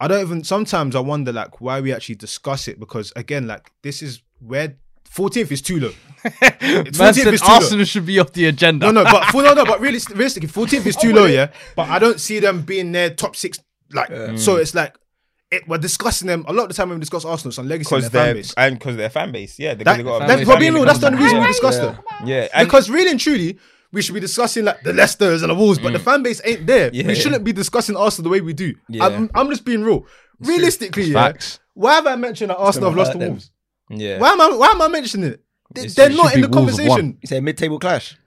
I 0.00 0.08
don't 0.08 0.20
even 0.20 0.44
sometimes 0.44 0.96
I 0.96 1.00
wonder 1.00 1.32
like 1.32 1.60
why 1.60 1.80
we 1.80 1.92
actually 1.92 2.16
discuss 2.16 2.68
it 2.68 2.80
because 2.80 3.12
again, 3.16 3.46
like 3.46 3.70
this 3.82 4.02
is 4.02 4.22
where 4.40 4.76
14th 5.10 5.52
is 5.52 5.62
too 5.62 5.80
low. 5.80 5.92
Man 6.24 6.32
14th 6.32 7.14
said 7.14 7.34
is 7.34 7.40
too 7.40 7.46
low. 7.46 7.54
Arsenal 7.54 7.84
should 7.84 8.06
be 8.06 8.18
off 8.18 8.32
the 8.32 8.46
agenda. 8.46 8.86
No, 8.86 8.92
no, 8.92 9.04
but 9.04 9.26
for, 9.26 9.42
no, 9.42 9.54
no, 9.54 9.64
but 9.64 9.80
realis- 9.80 10.08
realistically, 10.08 10.48
14th 10.48 10.86
is 10.86 10.96
oh, 10.98 11.00
too 11.00 11.12
low, 11.12 11.26
yeah. 11.26 11.50
But 11.76 11.88
I 11.88 11.98
don't 11.98 12.20
see 12.20 12.40
them 12.40 12.62
being 12.62 12.92
their 12.92 13.10
top 13.10 13.36
six. 13.36 13.60
Like, 13.92 14.08
so 14.08 14.56
mm. 14.56 14.60
it's 14.60 14.74
like 14.74 14.96
it, 15.54 15.68
we're 15.68 15.78
discussing 15.78 16.26
them 16.26 16.44
a 16.48 16.52
lot 16.52 16.64
of 16.64 16.68
the 16.70 16.74
time 16.74 16.88
when 16.88 16.98
we 16.98 17.00
discuss 17.00 17.24
Arsenal. 17.24 17.50
It's 17.50 17.58
on 17.58 17.68
legacy 17.68 17.94
and 17.94 18.02
because 18.02 18.10
their 18.10 18.20
fan 18.20 18.26
they're 18.26 18.34
base. 18.34 18.54
and 18.56 18.78
because 18.78 18.96
their 18.96 19.10
fan 19.10 19.32
base, 19.32 19.58
yeah, 19.58 19.74
That, 19.74 19.96
they 19.96 20.02
got 20.02 20.16
a 20.16 20.18
fan 20.20 20.28
that, 20.28 20.38
big 20.38 20.46
being 20.46 20.60
family 20.60 20.70
real, 20.70 20.84
that's 20.84 20.98
the 20.98 21.06
only 21.06 21.22
reason 21.22 21.40
we 21.40 21.46
discuss 21.46 21.76
Yeah. 21.76 21.84
them. 21.84 21.98
Yeah, 22.24 22.48
and 22.52 22.66
Because 22.66 22.90
really 22.90 23.10
and 23.10 23.20
truly, 23.20 23.58
we 23.94 24.02
should 24.02 24.14
be 24.14 24.20
discussing 24.20 24.64
like 24.64 24.82
the 24.82 24.92
Leicesters 24.92 25.40
and 25.42 25.50
the 25.50 25.54
Wolves, 25.54 25.78
but 25.78 25.92
the 25.92 25.98
mm. 25.98 26.04
fan 26.04 26.22
base 26.22 26.40
ain't 26.44 26.66
there. 26.66 26.90
Yeah, 26.92 27.06
we 27.06 27.14
yeah. 27.14 27.20
shouldn't 27.20 27.44
be 27.44 27.52
discussing 27.52 27.96
Arsenal 27.96 28.24
the 28.24 28.30
way 28.30 28.40
we 28.40 28.52
do. 28.52 28.74
Yeah. 28.88 29.06
I'm, 29.06 29.30
I'm 29.34 29.48
just 29.48 29.64
being 29.64 29.82
real. 29.84 30.04
Realistically, 30.40 31.04
yeah. 31.04 31.14
Facts. 31.14 31.60
Why 31.74 31.94
have 31.94 32.06
I 32.06 32.16
mentioned 32.16 32.50
that 32.50 32.56
Arsenal 32.58 32.90
have 32.90 32.98
lost 32.98 33.12
to 33.12 33.18
them. 33.18 33.30
Wolves? 33.30 33.50
yeah, 33.88 34.18
Why 34.18 34.30
am 34.30 34.40
I? 34.40 34.48
Why 34.56 34.68
am 34.68 34.82
I 34.82 34.88
mentioning 34.88 35.30
it? 35.32 35.44
They, 35.74 35.82
It's- 35.82 35.94
they're 35.94 36.10
it 36.10 36.16
not 36.16 36.32
should 36.32 36.44
in 36.44 36.50
the 36.50 36.56
Wolves 36.56 36.78
have 36.78 36.88
won. 36.88 36.98
conversation. 36.98 37.18
You 37.22 37.26
say 37.28 37.40
mid 37.40 37.56
table 37.56 37.78
clash. 37.78 38.18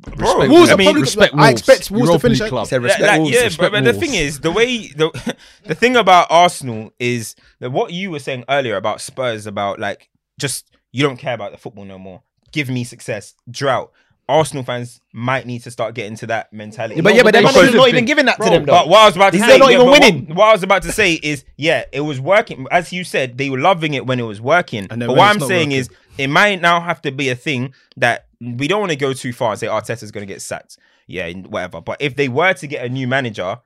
bro, 0.00 0.34
Respect 0.38 0.50
Wolves 0.50 0.70
I 0.70 0.76
mean, 0.76 0.86
probably- 0.86 1.02
respect 1.02 1.34
I 1.36 1.50
expect 1.50 1.90
Wolves 1.90 2.06
to 2.06 2.12
Europa 2.12 2.20
finish 2.22 2.40
League 2.40 2.46
it. 2.46 2.50
club. 2.50 2.66
Said 2.66 2.82
Like- 2.82 2.84
respect 2.84 3.06
like, 3.08 3.18
Wolves. 3.20 3.32
yeah, 3.32 3.40
but, 3.40 3.44
respect 3.44 3.72
but 3.72 3.84
the 3.84 3.90
Wolves. 3.90 3.98
thing 4.06 4.14
is, 4.14 4.40
the 4.40 4.50
way 4.52 4.88
the 4.88 5.36
the 5.64 5.74
thing 5.74 5.96
about 5.96 6.26
Arsenal 6.30 6.92
is 6.98 7.34
that 7.60 7.70
what 7.70 7.92
you 7.92 8.10
were 8.10 8.18
saying 8.20 8.44
earlier 8.48 8.76
about 8.76 9.00
Spurs 9.00 9.46
about 9.46 9.78
like 9.80 10.10
just 10.38 10.70
you 10.92 11.02
don't 11.02 11.16
care 11.16 11.34
about 11.34 11.52
the 11.52 11.58
football 11.58 11.84
no 11.84 11.98
more. 11.98 12.22
Give 12.52 12.68
me 12.68 12.84
success, 12.84 13.34
drought. 13.50 13.90
Arsenal 14.28 14.62
fans 14.64 15.00
might 15.12 15.46
need 15.46 15.62
to 15.64 15.70
start 15.70 15.94
getting 15.94 16.16
to 16.16 16.26
that 16.28 16.50
mentality. 16.52 17.00
But 17.00 17.14
yeah, 17.14 17.22
but 17.22 17.34
they 17.34 17.42
they're 17.42 17.52
not 17.52 17.72
been. 17.72 17.88
even 17.88 18.04
giving 18.06 18.24
that 18.24 18.36
to 18.40 18.48
them 18.48 18.64
though. 18.64 18.72
but 18.72 18.88
what 18.88 19.00
I 19.02 19.06
was 19.06 19.16
about 19.16 19.32
to 19.34 19.38
They're 19.38 19.48
say, 19.50 19.58
not 19.58 19.68
yeah, 19.70 19.74
even 19.74 19.86
but 19.86 19.90
what- 19.90 20.00
winning. 20.00 20.26
What, 20.34 20.48
I 20.48 20.52
was 20.52 20.62
about 20.62 20.82
to 20.84 20.92
say 20.92 21.14
is, 21.14 21.44
yeah, 21.56 21.84
it 21.92 22.00
was 22.00 22.20
working. 22.20 22.66
As 22.70 22.92
you 22.92 23.04
said, 23.04 23.36
they 23.36 23.50
were 23.50 23.58
loving 23.60 23.92
it 23.94 24.06
when 24.06 24.18
it 24.18 24.24
was 24.24 24.40
working. 24.40 24.86
And 24.90 25.00
But 25.00 25.10
what 25.10 25.20
I'm 25.30 25.40
saying 25.40 25.68
working. 25.68 25.72
is, 25.72 25.90
it 26.16 26.28
might 26.28 26.60
now 26.62 26.80
have 26.80 27.02
to 27.02 27.12
be 27.12 27.28
a 27.28 27.34
thing 27.36 27.74
that 27.98 28.26
we 28.40 28.66
don't 28.66 28.80
want 28.80 28.92
to 28.92 28.96
go 28.96 29.12
too 29.12 29.32
far 29.32 29.50
and 29.50 29.60
say 29.60 29.66
Arteta's 29.66 30.10
going 30.10 30.26
to 30.26 30.32
get 30.32 30.40
sacked. 30.40 30.78
Yeah, 31.06 31.30
whatever. 31.32 31.80
But 31.82 32.00
if 32.00 32.16
they 32.16 32.28
were 32.28 32.54
to 32.54 32.66
get 32.66 32.84
a 32.84 32.88
new 32.88 33.06
manager, 33.06 33.58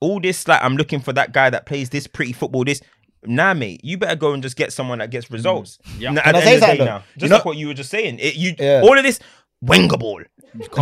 all 0.00 0.20
this 0.20 0.46
like 0.46 0.62
I'm 0.62 0.76
looking 0.76 1.00
for 1.00 1.12
that 1.12 1.32
guy 1.32 1.50
that 1.50 1.66
plays 1.66 1.90
this 1.90 2.06
pretty 2.06 2.32
football. 2.32 2.64
This 2.64 2.80
nah, 3.24 3.54
mate, 3.54 3.80
you 3.84 3.96
better 3.98 4.16
go 4.16 4.32
and 4.32 4.42
just 4.42 4.56
get 4.56 4.72
someone 4.72 4.98
that 4.98 5.10
gets 5.10 5.26
mm. 5.26 5.32
results. 5.32 5.78
Yeah. 5.98 6.10
N- 6.10 6.18
At 6.18 6.32
the 6.32 6.40
say 6.42 6.54
end 6.54 6.62
of 6.62 6.68
the 6.70 6.76
day 6.76 6.84
now, 6.84 6.98
just 6.98 7.22
You 7.22 7.28
know- 7.28 7.36
like 7.36 7.44
what 7.44 7.56
you 7.56 7.68
were 7.68 7.74
just 7.74 7.90
saying, 7.90 8.18
it, 8.20 8.34
you 8.36 8.54
Yeah. 8.58 8.80
all 8.82 8.96
of 8.96 9.04
this 9.04 9.20
Wenger 9.62 9.96
ball. 9.96 10.20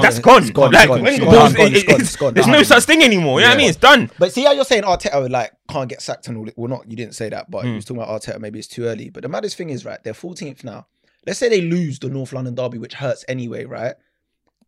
That's 0.03 0.17
It's 0.17 0.19
gone. 0.21 0.49
gone, 0.49 0.73
Like 0.73 0.85
it's 0.85 0.89
gone, 0.89 1.03
Wenger 1.03 1.11
it's 1.11 1.25
ball's- 1.25 1.53
gone, 1.53 1.53
it's 1.53 1.57
gone, 1.57 1.67
it- 1.67 1.75
it's 1.77 1.85
gone, 1.85 1.95
it's- 1.95 2.01
it's 2.09 2.17
gone. 2.17 2.35
There's 2.35 2.47
no 2.49 2.63
such 2.65 2.85
thing 2.85 3.03
anymore. 3.03 3.39
You 3.41 3.45
know 3.47 3.51
what 3.51 3.55
I 3.55 3.59
mean? 3.59 3.69
It's 3.69 3.79
done. 3.79 4.11
But 4.19 4.33
see 4.33 4.43
how 4.45 4.53
you're 4.53 4.65
saying 4.65 4.83
Arteta 4.83 5.31
like 5.31 5.53
can't 5.69 5.89
get 5.89 6.03
sacked 6.03 6.27
and 6.29 6.37
all. 6.39 6.47
Well, 6.57 6.69
not 6.69 6.91
you 6.91 6.97
didn't 6.97 7.15
say 7.15 7.29
that, 7.29 7.51
but 7.51 7.63
Hmm. 7.63 7.69
you 7.69 7.75
was 7.77 7.85
talking 7.85 8.03
about 8.03 8.21
Arteta. 8.21 8.41
Maybe 8.41 8.59
it's 8.59 8.67
too 8.69 8.85
early. 8.87 9.11
But 9.11 9.23
the 9.23 9.29
maddest 9.29 9.57
thing 9.57 9.71
is, 9.71 9.85
right? 9.85 10.03
They're 10.03 10.13
14th 10.15 10.65
now. 10.65 10.87
Let's 11.27 11.39
say 11.39 11.49
they 11.49 11.61
lose 11.61 11.99
the 11.99 12.09
North 12.09 12.33
London 12.33 12.55
derby, 12.55 12.79
which 12.79 12.95
hurts 12.95 13.25
anyway, 13.29 13.65
right? 13.67 13.95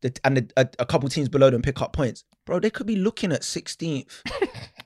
The, 0.02 0.12
and 0.24 0.36
the, 0.36 0.50
a, 0.56 0.68
a 0.80 0.84
couple 0.86 1.08
teams 1.08 1.28
below 1.28 1.48
them 1.48 1.62
pick 1.62 1.80
up 1.80 1.92
points, 1.92 2.24
bro. 2.44 2.58
They 2.60 2.70
could 2.70 2.86
be 2.86 2.96
looking 2.96 3.32
at 3.32 3.40
16th, 3.42 4.06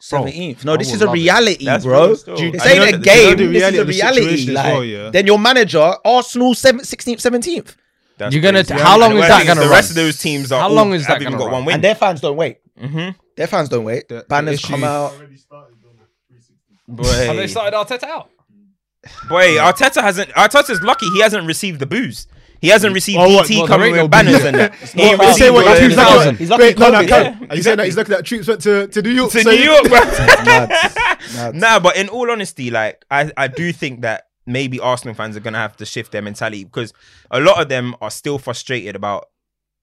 17th. 0.00 0.62
No, 0.64 0.74
I 0.74 0.76
this 0.76 0.92
is 0.92 1.00
a 1.02 1.06
love 1.06 1.14
it. 1.14 1.18
reality, 1.18 1.64
bro. 1.82 2.06
real. 2.08 2.16
This 2.16 2.28
ain't 2.28 2.54
a 2.54 2.58
that- 2.58 2.76
you 2.86 2.92
know 2.92 2.98
game. 2.98 3.52
This 3.52 3.62
is 3.72 3.78
a 3.78 3.84
reality. 3.84 4.50
Like, 4.52 4.64
well, 4.72 4.84
yeah. 4.84 5.10
then 5.10 5.26
your 5.26 5.38
manager, 5.38 5.94
Arsenal, 6.04 6.54
7th, 6.54 6.82
16th, 6.82 7.20
17th, 7.20 7.76
That's 8.18 8.34
You're 8.34 8.42
gonna- 8.42 8.64
crazy. 8.64 8.82
how 8.82 8.98
long 8.98 9.10
And 9.12 9.20
is 9.20 9.28
that 9.28 9.46
gonna 9.46 9.60
The 9.60 9.66
run? 9.66 9.72
rest 9.76 9.90
of 9.90 9.96
those 9.96 10.18
teams 10.18 10.50
are 10.52 10.60
How 10.60 10.68
all- 10.68 10.74
long 10.74 10.92
is 10.94 11.02
that 11.02 11.12
haven't 11.14 11.22
even 11.22 11.32
gonna 11.32 11.44
got 11.44 11.46
run? 11.46 11.52
one 11.54 11.64
win. 11.66 11.74
and 11.74 11.84
their 11.84 11.94
fans 11.94 12.20
don't 12.20 12.36
wait. 12.36 12.58
mm-hmm. 12.80 13.10
Their 13.36 13.46
fans 13.46 13.68
don't 13.68 13.84
wait. 13.84 14.08
The- 14.08 14.16
the 14.16 14.24
Banners 14.28 14.54
issue- 14.54 14.68
come 14.68 14.84
out. 14.84 15.12
Have 16.88 17.36
they 17.36 17.46
started 17.46 17.76
Arteta 17.76 18.04
out? 18.04 18.30
boy, 19.28 19.56
Arteta 19.56 20.00
hasn't. 20.02 20.30
Arteta's 20.30 20.80
lucky. 20.82 21.06
He 21.10 21.20
hasn't 21.20 21.46
received 21.46 21.80
the 21.80 21.86
boos. 21.86 22.26
He 22.60 22.68
hasn't 22.68 22.94
received 22.94 23.18
Oh, 23.18 23.34
what- 23.34 23.46
BT 23.48 23.60
what, 23.60 23.68
coming 23.68 23.92
there 23.92 24.02
with 24.04 24.10
banners 24.10 24.36
boos. 24.36 24.44
and 24.46 24.56
that. 24.56 24.74
He 24.94 25.02
ain't 25.02 25.14
about- 25.16 25.24
You 25.24 25.28
received 25.30 25.54
what? 25.54 25.64
the- 25.64 25.70
He's 25.72 25.80
He's 25.88 25.96
lucky. 25.96 26.14
lucky- 26.24 26.36
he's 26.36 26.50
lucky 26.50 26.62
Wait, 26.62 26.78
no, 26.78 26.90
no, 26.90 26.98
COVID, 27.02 27.08
Cam, 27.08 27.38
yeah. 27.42 27.46
Are 27.50 27.56
you 27.56 27.62
saying 27.62 27.76
that 27.76 27.84
he's 27.86 27.96
lucky 27.96 28.08
that 28.10 28.24
troops 28.24 28.48
went 28.48 28.60
to, 28.62 28.86
to 28.88 29.02
New 29.02 29.10
York? 29.10 29.30
to 29.32 29.42
so 29.42 29.50
New 29.50 29.56
York, 29.58 29.82
bro. 29.88 29.98
Nads. 30.00 30.68
Nads. 30.68 31.54
Nah, 31.54 31.78
but 31.80 31.96
in 31.96 32.08
all 32.08 32.30
honesty, 32.30 32.70
like 32.70 33.04
I, 33.10 33.30
I 33.36 33.48
do 33.48 33.72
think 33.72 34.00
that 34.02 34.24
maybe 34.47 34.78
Arsenal 34.80 35.14
fans 35.14 35.36
are 35.36 35.40
gonna 35.40 35.59
have 35.59 35.76
to 35.76 35.86
shift 35.86 36.12
their 36.12 36.22
mentality 36.22 36.64
because 36.64 36.92
a 37.30 37.40
lot 37.40 37.61
of 37.61 37.68
them 37.68 37.94
are 38.01 38.11
still 38.11 38.38
frustrated 38.38 38.94
about 38.97 39.26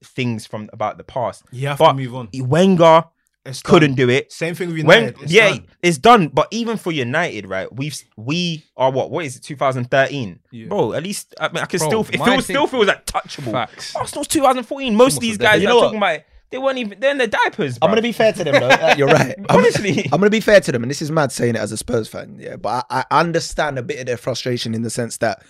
things 0.02 0.46
from 0.46 0.68
about 0.72 0.98
the 0.98 1.04
past. 1.04 1.42
You 1.52 1.68
have 1.68 1.78
But 1.78 1.92
to 1.92 1.94
move 1.94 2.14
on. 2.14 2.28
Wenger 2.34 3.04
It's 3.46 3.60
couldn't 3.62 3.94
do 3.94 4.08
it. 4.08 4.32
Same 4.32 4.54
thing 4.54 4.68
with 4.72 4.84
When 4.86 5.00
United. 5.04 5.22
it's 5.22 5.32
yeah, 5.32 5.50
done. 5.50 5.66
it's 5.82 5.98
done. 5.98 6.28
But 6.28 6.48
even 6.50 6.76
for 6.78 6.92
United, 6.92 7.46
right? 7.46 7.70
We've 7.74 7.94
we 8.16 8.64
are 8.76 8.90
what? 8.90 9.10
What 9.10 9.24
is 9.26 9.36
it? 9.36 9.42
2013, 9.42 10.40
Yeah. 10.50 10.68
bro. 10.68 10.94
At 10.94 11.02
least 11.02 11.34
I 11.38 11.48
mean, 11.48 11.58
I 11.62 11.66
can 11.66 11.78
Bro, 11.78 11.88
still. 11.88 12.00
It 12.00 12.06
feels 12.24 12.28
thing- 12.28 12.40
still 12.42 12.66
feels 12.66 12.86
like 12.86 13.04
touchable. 13.06 13.52
Facts. 13.52 13.94
Arsenal's 13.96 14.28
2014. 14.28 14.94
Most 14.96 15.16
of 15.16 15.20
these 15.20 15.36
guys 15.38 15.60
You 15.60 15.68
know 15.68 15.74
are 15.74 15.76
what? 15.76 15.82
talking 15.84 15.98
about 15.98 16.14
it, 16.16 16.26
they 16.50 16.58
weren't 16.58 16.78
even. 16.78 17.00
They're 17.00 17.10
in 17.10 17.18
their 17.18 17.26
diapers. 17.26 17.78
I'm 17.82 17.90
gonna 17.90 18.02
be 18.02 18.12
fair 18.12 18.32
to 18.32 18.44
them 18.44 18.54
though. 18.54 18.68
Uh, 18.84 18.94
You're 18.98 19.08
right. 19.08 19.34
I'm, 19.48 19.58
Honestly. 19.58 20.04
I'm 20.04 20.20
gonna 20.20 20.30
be 20.30 20.40
fair 20.40 20.60
to 20.60 20.72
them, 20.72 20.82
and 20.82 20.90
this 20.90 21.02
is 21.02 21.10
mad 21.10 21.32
saying 21.32 21.54
it 21.54 21.60
as 21.60 21.72
a 21.72 21.76
Spurs 21.76 22.08
fan, 22.08 22.38
yeah. 22.38 22.56
But 22.56 22.86
I, 22.90 23.04
I 23.10 23.20
understand 23.20 23.78
a 23.78 23.82
bit 23.82 23.98
of 23.98 24.06
their 24.06 24.16
frustration 24.16 24.74
in 24.74 24.82
the 24.82 24.90
sense 24.90 25.16
that 25.18 25.42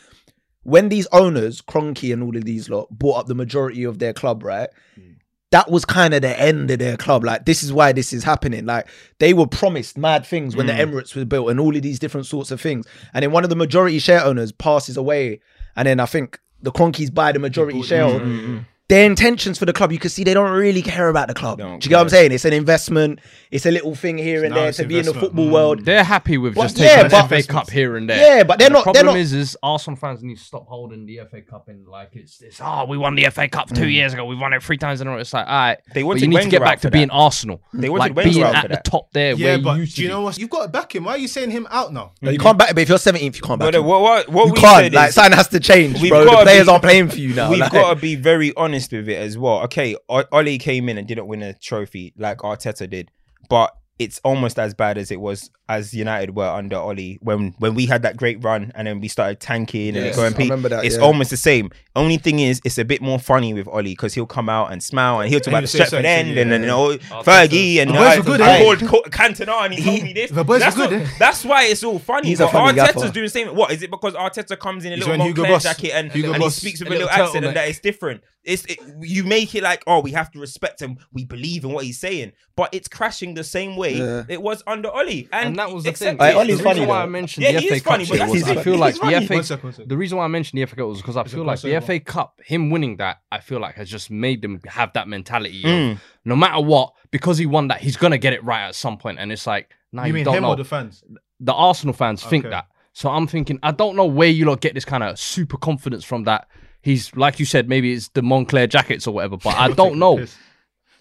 when 0.64 0.88
these 0.88 1.06
owners, 1.12 1.60
Kroenke 1.60 2.12
and 2.12 2.22
all 2.22 2.36
of 2.36 2.44
these 2.44 2.68
lot, 2.68 2.88
bought 2.90 3.20
up 3.20 3.26
the 3.26 3.34
majority 3.34 3.84
of 3.84 3.98
their 3.98 4.12
club, 4.12 4.42
right? 4.42 4.68
Hmm. 4.94 5.12
That 5.50 5.70
was 5.70 5.84
kind 5.84 6.14
of 6.14 6.22
the 6.22 6.40
end 6.40 6.70
of 6.70 6.80
their 6.80 6.96
club. 6.96 7.22
Like, 7.22 7.44
this 7.44 7.62
is 7.62 7.72
why 7.72 7.92
this 7.92 8.12
is 8.12 8.24
happening. 8.24 8.66
Like, 8.66 8.88
they 9.20 9.34
were 9.34 9.46
promised 9.46 9.96
mad 9.96 10.26
things 10.26 10.56
when 10.56 10.66
the 10.66 10.74
hmm. 10.74 10.80
Emirates 10.80 11.14
was 11.14 11.26
built 11.26 11.50
and 11.50 11.60
all 11.60 11.76
of 11.76 11.82
these 11.82 11.98
different 11.98 12.26
sorts 12.26 12.50
of 12.50 12.60
things. 12.60 12.86
And 13.12 13.22
then 13.22 13.30
one 13.30 13.44
of 13.44 13.50
the 13.50 13.56
majority 13.56 13.98
share 14.00 14.24
owners 14.24 14.50
passes 14.50 14.96
away, 14.96 15.40
and 15.76 15.86
then 15.86 16.00
I 16.00 16.06
think 16.06 16.40
the 16.60 16.72
Kroenkes 16.72 17.14
buy 17.14 17.30
the 17.32 17.38
majority 17.38 17.82
share. 17.82 18.64
Their 18.90 19.06
intentions 19.06 19.58
for 19.58 19.64
the 19.64 19.72
club, 19.72 19.92
you 19.92 19.98
can 19.98 20.10
see 20.10 20.24
they 20.24 20.34
don't 20.34 20.50
really 20.50 20.82
care 20.82 21.08
about 21.08 21.28
the 21.28 21.32
club. 21.34 21.56
Don't 21.58 21.82
you 21.82 21.88
get 21.88 21.96
what 21.96 22.02
I'm 22.02 22.08
saying? 22.10 22.32
It's 22.32 22.44
an 22.44 22.52
investment. 22.52 23.18
It's 23.50 23.64
a 23.64 23.70
little 23.70 23.94
thing 23.94 24.18
here 24.18 24.44
and 24.44 24.54
there 24.54 24.68
it's 24.68 24.76
to 24.76 24.84
be 24.86 24.98
in 24.98 25.06
the 25.06 25.14
football 25.14 25.46
Mm. 25.46 25.52
world. 25.52 25.84
They're 25.86 26.04
happy 26.04 26.36
with 26.36 26.54
Well, 26.54 26.66
just 26.68 26.76
yeah, 26.78 26.96
taking 26.96 27.10
but- 27.10 27.28
the 27.28 27.36
FA 27.42 27.48
Cup 27.48 27.70
here 27.70 27.96
and 27.96 28.10
there. 28.10 28.18
Yeah, 28.36 28.42
but 28.42 28.58
they're 28.58 28.68
the 28.68 28.74
not. 28.74 28.84
They're 28.84 28.92
problem 28.92 29.14
not. 29.14 29.20
is, 29.20 29.32
is 29.32 29.56
Arsenal 29.62 29.96
fans 29.96 30.22
need 30.22 30.36
to 30.36 30.44
stop 30.44 30.66
holding 30.68 31.06
the 31.06 31.20
FA 31.30 31.40
Cup 31.40 31.70
in 31.70 31.86
like 31.86 32.10
it's 32.12 32.42
it's 32.42 32.60
oh 32.62 32.84
we 32.84 32.98
won 32.98 33.14
the 33.14 33.24
FA 33.30 33.48
Cup 33.48 33.72
two 33.72 33.88
years 33.88 34.12
ago 34.12 34.26
we 34.26 34.36
won 34.36 34.52
it 34.52 34.62
three 34.62 34.76
times 34.76 35.00
in 35.00 35.06
a 35.06 35.10
row. 35.12 35.16
It's 35.16 35.32
like 35.32 35.46
all 35.46 35.52
right, 35.54 35.78
They 35.94 36.02
but 36.02 36.08
wanted 36.08 36.22
you 36.22 36.28
need 36.28 36.42
to 36.42 36.48
get 36.50 36.60
back 36.60 36.80
to 36.80 36.90
being 36.90 37.08
that. 37.08 37.14
Arsenal. 37.14 37.62
They 37.72 37.88
wanted 37.88 38.00
like 38.00 38.16
Wenger 38.16 38.32
being 38.32 38.44
out 38.44 38.54
at 38.56 38.62
for 38.62 38.68
the 38.68 38.76
top 38.84 39.10
there 39.12 39.32
Yeah, 39.32 39.46
where 39.46 39.58
but 39.60 39.74
you 39.76 39.80
used 39.80 39.96
do 39.96 40.02
you 40.02 40.08
know 40.10 40.20
what? 40.20 40.36
You've 40.36 40.50
got 40.50 40.64
to 40.64 40.68
back 40.68 40.94
him. 40.94 41.04
Why 41.04 41.12
are 41.12 41.18
you 41.18 41.28
saying 41.28 41.52
him 41.52 41.66
out 41.70 41.90
now? 41.94 42.12
No, 42.20 42.30
you 42.30 42.38
can't 42.38 42.58
back. 42.58 42.68
Him 42.68 42.74
but 42.74 42.82
if 42.82 42.90
you're 42.90 42.98
17th, 42.98 43.22
you 43.36 43.40
can't 43.40 43.58
back. 43.60 43.68
But 43.68 43.76
him. 43.76 43.84
what 43.86 44.02
what, 44.02 44.28
what 44.28 44.46
you 44.48 44.52
we 44.52 44.60
can't. 44.60 44.92
Like 44.92 45.08
is, 45.08 45.14
something 45.14 45.32
has 45.32 45.48
to 45.48 45.60
change, 45.60 46.02
We've 46.02 46.10
bro. 46.10 46.20
The 46.24 46.30
gotta 46.30 46.44
players 46.44 46.66
be- 46.66 46.70
aren't 46.70 46.82
playing 46.84 47.08
for 47.08 47.16
you 47.18 47.32
now. 47.34 47.50
We've 47.50 47.60
got 47.70 47.94
to 47.94 47.98
be 47.98 48.14
very 48.14 48.52
honest 48.56 48.73
with 48.92 49.08
it 49.08 49.16
as 49.16 49.36
well. 49.38 49.60
Okay, 49.62 49.96
O- 50.08 50.24
Ole 50.32 50.58
came 50.58 50.88
in 50.88 50.98
and 50.98 51.06
didn't 51.06 51.26
win 51.26 51.42
a 51.42 51.54
trophy 51.54 52.12
like 52.16 52.38
Arteta 52.38 52.88
did, 52.88 53.10
but 53.48 53.74
it's 53.98 54.20
almost 54.24 54.58
as 54.58 54.74
bad 54.74 54.98
as 54.98 55.10
it 55.12 55.20
was 55.20 55.50
as 55.68 55.94
United 55.94 56.34
were 56.36 56.44
under 56.48 56.76
Ole 56.76 57.14
when 57.20 57.54
when 57.58 57.74
we 57.74 57.86
had 57.86 58.02
that 58.02 58.16
great 58.16 58.42
run 58.44 58.70
and 58.74 58.86
then 58.88 59.00
we 59.00 59.08
started 59.08 59.38
tanking 59.40 59.88
and 59.96 60.06
Yes, 60.06 60.16
going 60.16 60.34
I 60.34 60.36
remember 60.38 60.68
that, 60.68 60.84
It's 60.84 60.96
yeah. 60.96 61.02
almost 61.02 61.30
the 61.30 61.36
same. 61.36 61.70
Only 61.96 62.16
thing 62.18 62.40
is, 62.40 62.60
it's 62.64 62.76
a 62.76 62.84
bit 62.84 63.00
more 63.00 63.18
funny 63.20 63.54
with 63.54 63.68
Ole 63.68 63.82
because 63.84 64.12
he'll 64.14 64.26
come 64.26 64.48
out 64.48 64.72
and 64.72 64.82
smile 64.82 65.20
and 65.20 65.30
he'll 65.30 65.38
talk 65.38 65.46
And 65.48 65.54
about 65.54 65.60
the 65.62 65.68
say 65.68 65.84
Stretford 65.84 66.04
end 66.04 66.36
and, 66.36 66.50
yeah. 66.50 66.54
and 66.56 66.64
you 66.64 66.68
know, 66.68 66.96
Fergie 67.22 67.76
and 67.78 67.90
The 67.92 67.98
I, 67.98 68.16
boys 68.16 68.18
were 68.18 68.24
good, 68.36 68.40
I 68.40 68.58
eh? 68.58 68.86
called 68.86 69.04
Cantona 69.10 69.64
and 69.66 69.74
he, 69.74 69.84
told 69.84 70.02
me 70.02 70.12
this. 70.12 70.30
the 70.32 70.44
boys 70.44 70.60
that's, 70.60 70.76
good, 70.76 70.90
what- 70.90 71.00
eh? 71.00 71.06
that's 71.18 71.44
why 71.44 71.64
it's 71.66 71.84
all 71.84 71.98
funny. 72.00 72.28
He's 72.28 72.40
a 72.40 72.44
but 72.46 72.52
funny 72.52 72.78
Arteta's 72.80 72.94
gaffer. 72.94 73.12
doing 73.12 73.24
the 73.26 73.30
same. 73.30 73.54
What 73.54 73.70
is 73.70 73.82
it 73.82 73.90
because 73.92 74.14
Arteta 74.14 74.58
comes 74.58 74.84
in 74.84 74.92
a 74.92 74.96
He's 74.96 75.04
little 75.06 75.18
wearing 75.18 75.34
Hugo 75.36 75.48
Boss. 75.52 75.62
jacket 75.62 75.92
and, 75.94 76.10
Hugo 76.12 76.32
and 76.32 76.42
he 76.42 76.50
speaks 76.50 76.80
with 76.80 76.88
A 76.88 76.90
a 76.90 76.92
little 76.94 77.06
little 77.06 77.24
accent 77.26 77.44
and 77.44 77.56
that 77.56 77.68
is 77.68 77.78
different. 77.78 78.22
It's 78.42 78.66
you 79.00 79.24
make 79.24 79.54
it 79.54 79.62
like 79.62 79.82
oh 79.86 80.00
we 80.00 80.10
have 80.10 80.30
to 80.32 80.38
respect 80.40 80.82
him. 80.82 80.98
We 81.12 81.24
believe 81.24 81.64
in 81.64 81.70
what 81.72 81.84
he's 81.84 81.98
saying, 81.98 82.32
but 82.56 82.68
it's 82.74 82.88
crashing 82.88 83.32
the 83.34 83.44
same 83.44 83.76
way 83.76 83.83
Yeah. 83.92 84.24
it 84.28 84.40
was 84.42 84.62
under 84.66 84.88
Ole. 84.90 85.08
And, 85.08 85.28
And 85.32 85.58
that 85.58 85.70
was 85.70 85.84
the 85.84 85.90
accept 85.90 86.18
thing. 86.20 86.28
it. 86.28 86.32
Hey, 86.32 86.38
Ole's 86.38 86.58
the 86.58 86.64
funny, 86.64 86.80
reason 86.80 86.88
why. 86.88 87.02
I 87.02 87.06
mentioned 87.06 87.44
Yeah, 87.44 87.52
the 87.52 87.60
he 87.60 87.68
FA 87.68 87.74
is 87.74 87.82
Cup 87.82 87.92
funny, 87.92 88.06
but 88.06 88.18
that's 88.18 88.32
was 88.32 88.42
I 88.44 88.62
feel 88.62 88.76
like 88.76 88.96
funny. 88.96 89.14
the 89.20 89.26
FA 89.26 89.34
One 89.34 89.42
second, 89.44 89.64
one 89.64 89.72
second. 89.72 89.88
the 89.90 89.96
reason 89.96 90.18
why 90.18 90.24
I 90.24 90.28
mentioned 90.28 90.60
the 90.62 90.66
FA 90.66 90.76
Cup 90.76 90.86
was 90.86 91.00
because 91.00 91.16
I 91.16 91.24
feel 91.24 91.44
like 91.44 91.60
the. 91.60 91.80
FA 91.80 92.00
Cup, 92.00 92.40
him 92.44 92.70
winning 92.70 92.96
that, 92.98 93.22
I 93.32 93.40
feel 93.40 93.60
like 93.60 93.74
has 93.76 93.88
just 93.90 94.10
made 94.10 94.42
them 94.42 94.60
have 94.66 94.92
that 94.94 95.08
mentality. 95.08 95.62
Of, 95.64 95.70
Mm. 95.70 95.98
no 96.24 96.36
matter 96.36 96.60
what, 96.60 96.94
because 97.10 97.38
he 97.38 97.46
won 97.46 97.68
that, 97.68 97.80
he's 97.80 97.96
gonna 97.96 98.18
get 98.18 98.32
it 98.32 98.42
right 98.44 98.66
at 98.68 98.74
some 98.74 98.96
point. 98.98 99.18
And 99.18 99.30
it's 99.32 99.46
like, 99.46 99.70
nah, 99.92 100.02
You 100.02 100.08
you, 100.08 100.14
mean 100.14 100.24
don't 100.24 100.36
him 100.36 100.42
know. 100.42 100.50
or 100.50 100.56
the 100.56 100.64
fans? 100.64 101.02
the 101.40 101.52
Arsenal 101.52 101.92
fans 101.94 102.22
think 102.22 102.44
that. 102.44 102.66
So 102.92 103.10
I'm 103.10 103.26
thinking, 103.26 103.58
I 103.62 103.72
don't 103.72 103.96
know 103.96 104.04
where 104.06 104.28
you 104.28 104.44
lot 104.44 104.60
get 104.60 104.74
this 104.74 104.84
kind 104.84 105.02
of 105.02 105.18
super 105.18 105.56
confidence 105.56 106.04
from 106.04 106.24
that. 106.24 106.46
He's 106.80 107.14
like 107.16 107.40
you 107.40 107.44
said, 107.46 107.68
maybe 107.68 107.92
it's 107.92 108.08
the 108.08 108.20
Moncler 108.20 108.68
jackets 108.68 109.06
or 109.06 109.14
whatever, 109.14 109.36
but 109.36 109.56
I 109.56 109.68
don't 109.74 109.98
know. 109.98 110.24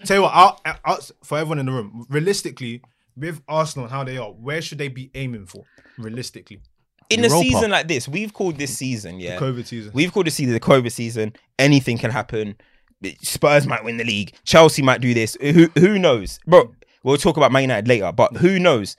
Yes. 0.04 0.08
Tell 0.08 0.18
you 0.18 0.24
what, 0.24 0.32
I'll, 0.34 0.60
I'll, 0.86 0.99
for 1.24 1.38
everyone 1.38 1.60
in 1.60 1.66
the 1.66 1.72
room, 1.72 2.06
realistically, 2.10 2.82
with 3.16 3.41
Arsenal 3.47 3.86
and 3.86 3.91
how 3.91 4.04
they 4.04 4.18
are, 4.18 4.30
where 4.30 4.62
should 4.62 4.78
they 4.78 4.88
be 4.88 5.12
aiming 5.16 5.45
for? 5.45 5.64
Realistically, 5.97 6.62
in 7.10 7.24
a 7.24 7.30
season 7.30 7.72
like 7.72 7.88
this, 7.88 8.08
we've 8.08 8.34
called 8.34 8.58
this 8.58 8.76
season, 8.76 9.20
yeah. 9.20 9.38
COVID 9.38 9.66
season. 9.66 9.91
We've 9.93 10.12
called 10.12 10.28
this 10.28 10.36
season 10.36 10.54
the 10.54 10.60
COVID 10.60 10.91
season. 10.91 11.34
Anything 11.60 11.97
can 11.97 12.12
happen. 12.12 12.56
Spurs 13.22 13.68
might 13.68 13.84
win 13.84 13.97
the 13.97 14.04
league. 14.04 14.34
Chelsea 14.45 14.82
might 14.82 15.01
do 15.01 15.14
this. 15.14 15.38
Who 15.41 15.68
who 15.78 15.99
knows, 15.99 16.39
bro? 16.47 16.74
We'll 17.04 17.18
talk 17.18 17.38
about 17.38 17.51
Man 17.51 17.64
United 17.64 17.88
later, 17.88 18.12
but 18.12 18.38
who 18.38 18.60
knows? 18.60 18.95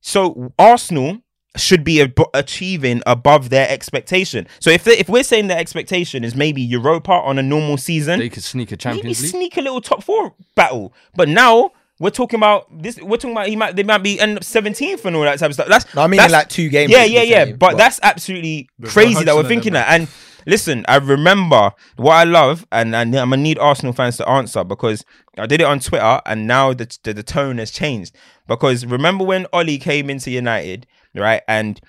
So 0.00 0.52
Arsenal 0.58 1.18
should 1.56 1.84
be 1.84 2.00
ab- 2.02 2.18
achieving 2.34 3.02
above 3.06 3.50
their 3.50 3.68
expectation. 3.70 4.46
So 4.60 4.70
if 4.70 4.84
they, 4.84 4.98
if 4.98 5.08
we're 5.08 5.22
saying 5.22 5.46
their 5.46 5.58
expectation 5.58 6.24
is 6.24 6.34
maybe 6.34 6.60
Europa 6.62 7.12
on 7.12 7.38
a 7.38 7.42
normal 7.42 7.76
season, 7.76 8.18
They 8.18 8.28
could 8.28 8.42
sneak 8.42 8.70
a 8.70 8.72
maybe 8.72 8.76
Champions 8.78 9.22
League. 9.22 9.30
sneak 9.30 9.56
a 9.56 9.60
little 9.60 9.80
top 9.80 10.02
four 10.02 10.34
battle. 10.56 10.92
But 11.14 11.28
now 11.28 11.70
we're 12.00 12.10
talking 12.10 12.38
about 12.40 12.66
this. 12.82 13.00
We're 13.00 13.16
talking 13.18 13.32
about 13.32 13.46
he 13.46 13.54
might 13.56 13.76
they 13.76 13.84
might 13.84 13.98
be 14.02 14.18
end 14.18 14.36
up 14.38 14.42
seventeenth 14.44 15.04
and 15.04 15.14
all 15.14 15.22
that 15.22 15.38
type 15.38 15.50
of 15.50 15.54
stuff. 15.54 15.68
That's 15.68 15.94
No, 15.94 16.02
I 16.02 16.06
mean 16.08 16.18
that's- 16.18 16.32
like 16.32 16.48
two 16.48 16.68
games. 16.68 16.90
yeah, 16.90 17.04
yeah, 17.04 17.22
yeah. 17.22 17.44
fair, 17.44 17.56
But, 17.56 17.76
that's 17.76 18.00
absolutely 18.02 18.68
crazy 18.84 19.22
that 19.24 19.34
we're 19.36 19.44
thinking 19.46 19.74
that. 19.74 19.86
And 19.88 20.08
listen, 20.46 20.84
I 20.88 20.96
remember 20.96 21.70
what 21.96 22.14
I 22.14 22.24
love, 22.24 22.66
and, 22.72 22.96
and 22.96 23.14
I'm 23.14 23.30
gonna 23.30 23.40
need 23.42 23.58
Arsenal 23.60 23.92
fans 23.92 24.16
to 24.16 24.28
answer 24.28 24.64
because 24.64 25.04
I 25.38 25.46
did 25.46 25.60
it 25.60 25.64
on 25.68 25.78
Twitter, 25.78 26.20
and 26.26 26.48
now 26.48 26.74
the 26.74 26.92
the, 27.04 27.14
the 27.14 27.22
tone 27.22 27.58
has 27.58 27.70
changed. 27.70 28.12
Because 28.48 28.84
remember 28.84 29.24
when 29.24 29.46
Ole 29.52 29.78
came 29.78 30.10
into 30.10 30.32
United, 30.32 30.86
right, 31.22 31.42
and 31.46 31.80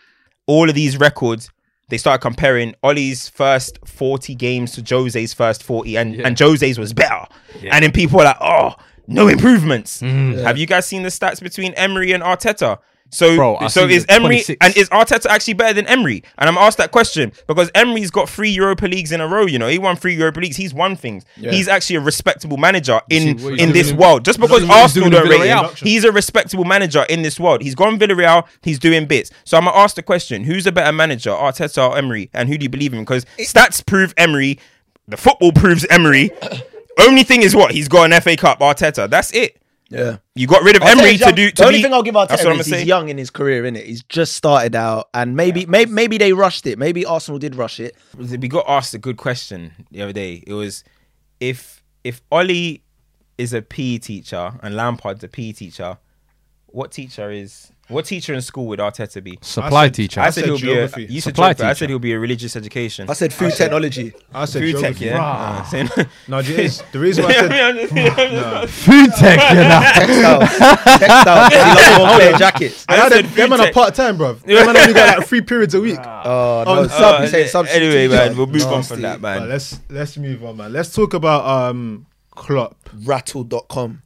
all 0.48 0.70
of 0.70 0.76
these 0.76 0.98
records 0.98 1.50
they 1.90 1.98
started 1.98 2.22
comparing 2.22 2.74
Ole's 2.84 3.30
first 3.30 3.78
40 3.86 4.34
games 4.36 4.72
to 4.74 4.82
Jose's 4.82 5.34
first 5.34 5.62
40, 5.62 5.98
and, 5.98 6.16
and 6.20 6.38
Jose's 6.38 6.80
was 6.80 6.94
better. 6.94 7.26
And 7.70 7.84
then 7.84 7.92
people 7.92 8.18
were 8.18 8.24
like, 8.24 8.38
oh, 8.42 8.74
no 9.08 9.28
improvements. 9.28 10.02
Mm. 10.02 10.42
Have 10.44 10.58
you 10.58 10.66
guys 10.66 10.86
seen 10.86 11.04
the 11.04 11.10
stats 11.10 11.42
between 11.42 11.74
Emery 11.74 12.12
and 12.12 12.24
Arteta? 12.24 12.80
So, 13.12 13.36
Bro, 13.38 13.68
so 13.70 13.88
is 13.88 14.06
Emery 14.10 14.44
26. 14.44 14.58
and 14.60 14.76
is 14.76 14.90
Arteta 14.90 15.28
actually 15.28 15.54
better 15.54 15.74
than 15.74 15.88
Emery? 15.88 16.24
And 16.38 16.50
I'm 16.50 16.58
asked 16.58 16.78
that 16.80 16.92
question 16.92 17.32
because 17.48 17.72
Emery's 17.74 18.12
got 18.12 18.28
three 18.28 18.50
Europa 18.50 18.88
leagues 18.88 19.14
in 19.14 19.22
a 19.22 19.28
row. 19.28 19.46
You 19.46 19.58
know, 19.58 19.70
he 19.70 19.80
won 19.80 19.96
three 19.96 20.16
Europa 20.16 20.42
leagues. 20.42 20.58
He's 20.58 20.74
won 20.74 20.98
things. 20.98 21.24
He's 21.36 21.68
actually 21.70 21.98
a 21.98 22.02
respectable 22.02 22.58
manager 22.58 23.00
in 23.10 23.38
see 23.38 23.58
in 23.60 23.72
this 23.72 23.94
world. 23.94 24.26
Just 24.26 24.40
because 24.40 24.64
see 24.64 24.68
what 24.68 24.76
he's 24.76 24.84
Arsenal 24.98 25.10
don't 25.12 25.30
rate 25.30 25.48
him, 25.48 25.70
he's 25.76 26.04
a 26.04 26.12
respectable 26.12 26.66
manager 26.66 27.06
in 27.10 27.22
this 27.22 27.40
world. 27.40 27.62
He's 27.62 27.76
gone 27.76 27.98
Villarreal. 27.98 28.48
He's 28.64 28.80
doing 28.80 29.06
bits. 29.06 29.32
So 29.46 29.58
I'm 29.58 29.64
gonna 29.66 29.78
ask 29.78 29.96
the 29.96 30.04
question: 30.04 30.44
Who's 30.44 30.66
a 30.68 30.72
better 30.74 30.92
manager, 30.92 31.30
Arteta 31.30 31.90
or 31.90 31.98
Emery? 31.98 32.30
And 32.34 32.50
who 32.50 32.58
do 32.58 32.64
you 32.64 32.70
believe 32.70 32.94
in? 32.94 33.00
Because 33.02 33.26
stats 33.40 33.86
prove 33.86 34.14
Emery. 34.18 34.60
The 35.08 35.18
football 35.18 35.52
proves 35.56 35.86
Emery. 35.86 36.32
Only 37.00 37.24
thing 37.24 37.44
is 37.44 37.56
what 37.56 37.72
he's 37.72 37.88
got 37.88 38.12
an 38.12 38.20
FA 38.22 38.36
Cup. 38.36 38.60
Arteta. 38.60 39.10
That's 39.10 39.32
it. 39.32 39.58
Yeah. 39.90 40.18
You 40.34 40.48
got 40.48 40.64
rid 40.64 40.76
of 40.76 40.82
I'll 40.82 40.90
Emery 40.90 41.12
he's 41.12 41.20
to 41.20 41.26
young. 41.28 41.36
do. 41.36 41.52
the 41.52 41.64
only 41.66 41.78
be, 41.80 41.84
thing 41.84 41.94
I'll 41.94 42.04
give 42.04 42.16
That's 42.16 42.42
Arteta 42.42 42.46
what 42.46 42.60
is 42.60 42.66
he's 42.66 42.76
say. 42.76 42.84
young 42.84 43.10
in 43.10 43.18
his 43.18 43.30
career, 43.30 43.64
innit? 43.64 43.86
He's 43.86 44.04
just 44.04 44.34
started 44.34 44.76
out, 44.76 45.10
and 45.14 45.36
maybe, 45.36 45.66
maybe, 45.66 45.92
maybe 45.92 46.18
they 46.18 46.34
rushed 46.34 46.66
it. 46.66 46.80
Maybe 46.80 47.06
Arsenal 47.06 47.40
did 47.40 47.56
rush 47.56 47.80
it. 47.80 47.96
we 48.18 48.48
got 48.48 48.66
asked 48.68 48.94
a 48.94 48.98
good 48.98 49.18
question 49.18 49.72
the 49.92 50.02
other 50.02 50.14
day. 50.14 50.44
It 50.48 50.54
was 50.54 50.84
if 51.40 51.84
if 52.04 52.22
Ole 52.32 52.80
is 53.38 53.54
a 53.54 53.62
PE 53.62 53.98
teacher 54.00 54.54
and 54.64 54.76
Lampard's 54.76 55.24
a 55.24 55.28
PE 55.28 55.52
teacher, 55.52 55.98
what 56.68 56.92
teacher 56.92 57.30
is 57.32 57.72
what 57.88 58.06
teacher 58.06 58.34
in 58.34 58.42
school 58.42 58.66
would 58.68 58.80
Arteta 58.80 59.24
be? 59.24 59.38
Supply 59.42 59.86
said- 59.86 59.94
teacher. 59.94 60.20
I 60.22 60.26
I 60.26 60.30
said, 60.30 60.42
said 60.42 60.46
he'll 60.50 60.58
geography. 60.58 61.06
be 61.06 61.12
a 61.12 61.16
you 61.16 61.22
said 61.22 61.30
Supply 61.36 61.48
geography, 61.54 61.70
I 61.70 61.74
said 61.74 61.90
he'll 61.90 62.00
be 62.00 62.14
a 62.14 62.20
religious 62.20 62.56
education. 62.56 63.10
I 63.10 63.14
said 63.14 63.32
food 63.34 63.54
technology. 63.54 64.14
I 64.34 64.46
said 64.46 64.62
Food 64.64 64.82
tech, 64.82 65.00
yeah. 65.02 65.22
Uh, 65.24 65.64
saying- 65.66 65.90
No, 66.28 66.42
the, 66.42 66.84
the 66.92 67.00
reason 67.00 67.24
why 67.26 67.30
I 67.32 67.34
said 67.34 68.70
Food 68.70 69.12
tech, 69.18 69.40
you 69.52 70.22
know. 70.22 70.40
Textiles. 70.40 71.00
Textiles. 71.00 71.54
He 71.54 71.60
loves 71.60 71.98
more 71.98 72.08
player 72.16 72.38
jackets. 72.38 72.86
I 72.90 72.96
I 72.96 73.10
said 73.10 73.12
said 73.12 73.26
them 73.36 73.50
man 73.50 73.60
food 73.60 73.60
are 73.60 73.66
tech. 73.66 73.74
part 73.74 73.96
time, 73.96 74.18
bro. 74.18 74.34
Them 74.34 74.66
man 74.66 74.78
only 74.78 74.94
got 74.94 75.18
like 75.20 75.28
three 75.28 75.42
periods 75.42 75.74
a 75.76 75.82
week. 75.82 76.00
Oh, 76.00 76.64
no. 76.66 76.72
Oh, 76.80 76.88
sub, 76.88 77.20
Uh, 77.20 77.24
you 77.24 77.28
say 77.30 77.48
substitute 77.48 77.84
anyway, 77.84 78.08
man, 78.08 78.36
we'll 78.38 78.48
move 78.48 78.64
on 78.68 78.84
from 78.84 79.02
that, 79.02 79.22
man. 79.22 79.48
let's 79.50 79.80
let's 79.90 80.18
move 80.18 80.44
on, 80.44 80.58
man. 80.58 80.74
Let's 80.74 80.94
talk 80.94 81.14
about 81.14 81.46
um 81.46 82.06
Klopp. 82.32 82.90
Rattle.com. 83.04 84.02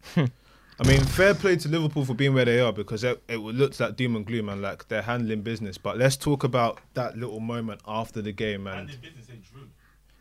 I 0.81 0.87
mean, 0.87 1.01
fair 1.03 1.33
play 1.33 1.57
to 1.57 1.67
Liverpool 1.67 2.05
for 2.05 2.13
being 2.13 2.33
where 2.33 2.45
they 2.45 2.59
are 2.61 2.71
because 2.71 3.03
it, 3.03 3.21
it 3.27 3.37
looks 3.37 3.79
like 3.81 3.97
doom 3.97 4.15
and 4.15 4.25
gloom 4.25 4.47
and 4.47 4.61
like 4.61 4.87
they're 4.87 5.01
handling 5.01 5.41
business. 5.41 5.77
But 5.77 5.97
let's 5.97 6.15
talk 6.15 6.43
about 6.45 6.79
that 6.93 7.17
little 7.17 7.41
moment 7.41 7.81
after 7.85 8.21
the 8.21 8.31
game 8.31 8.65
and 8.65 8.89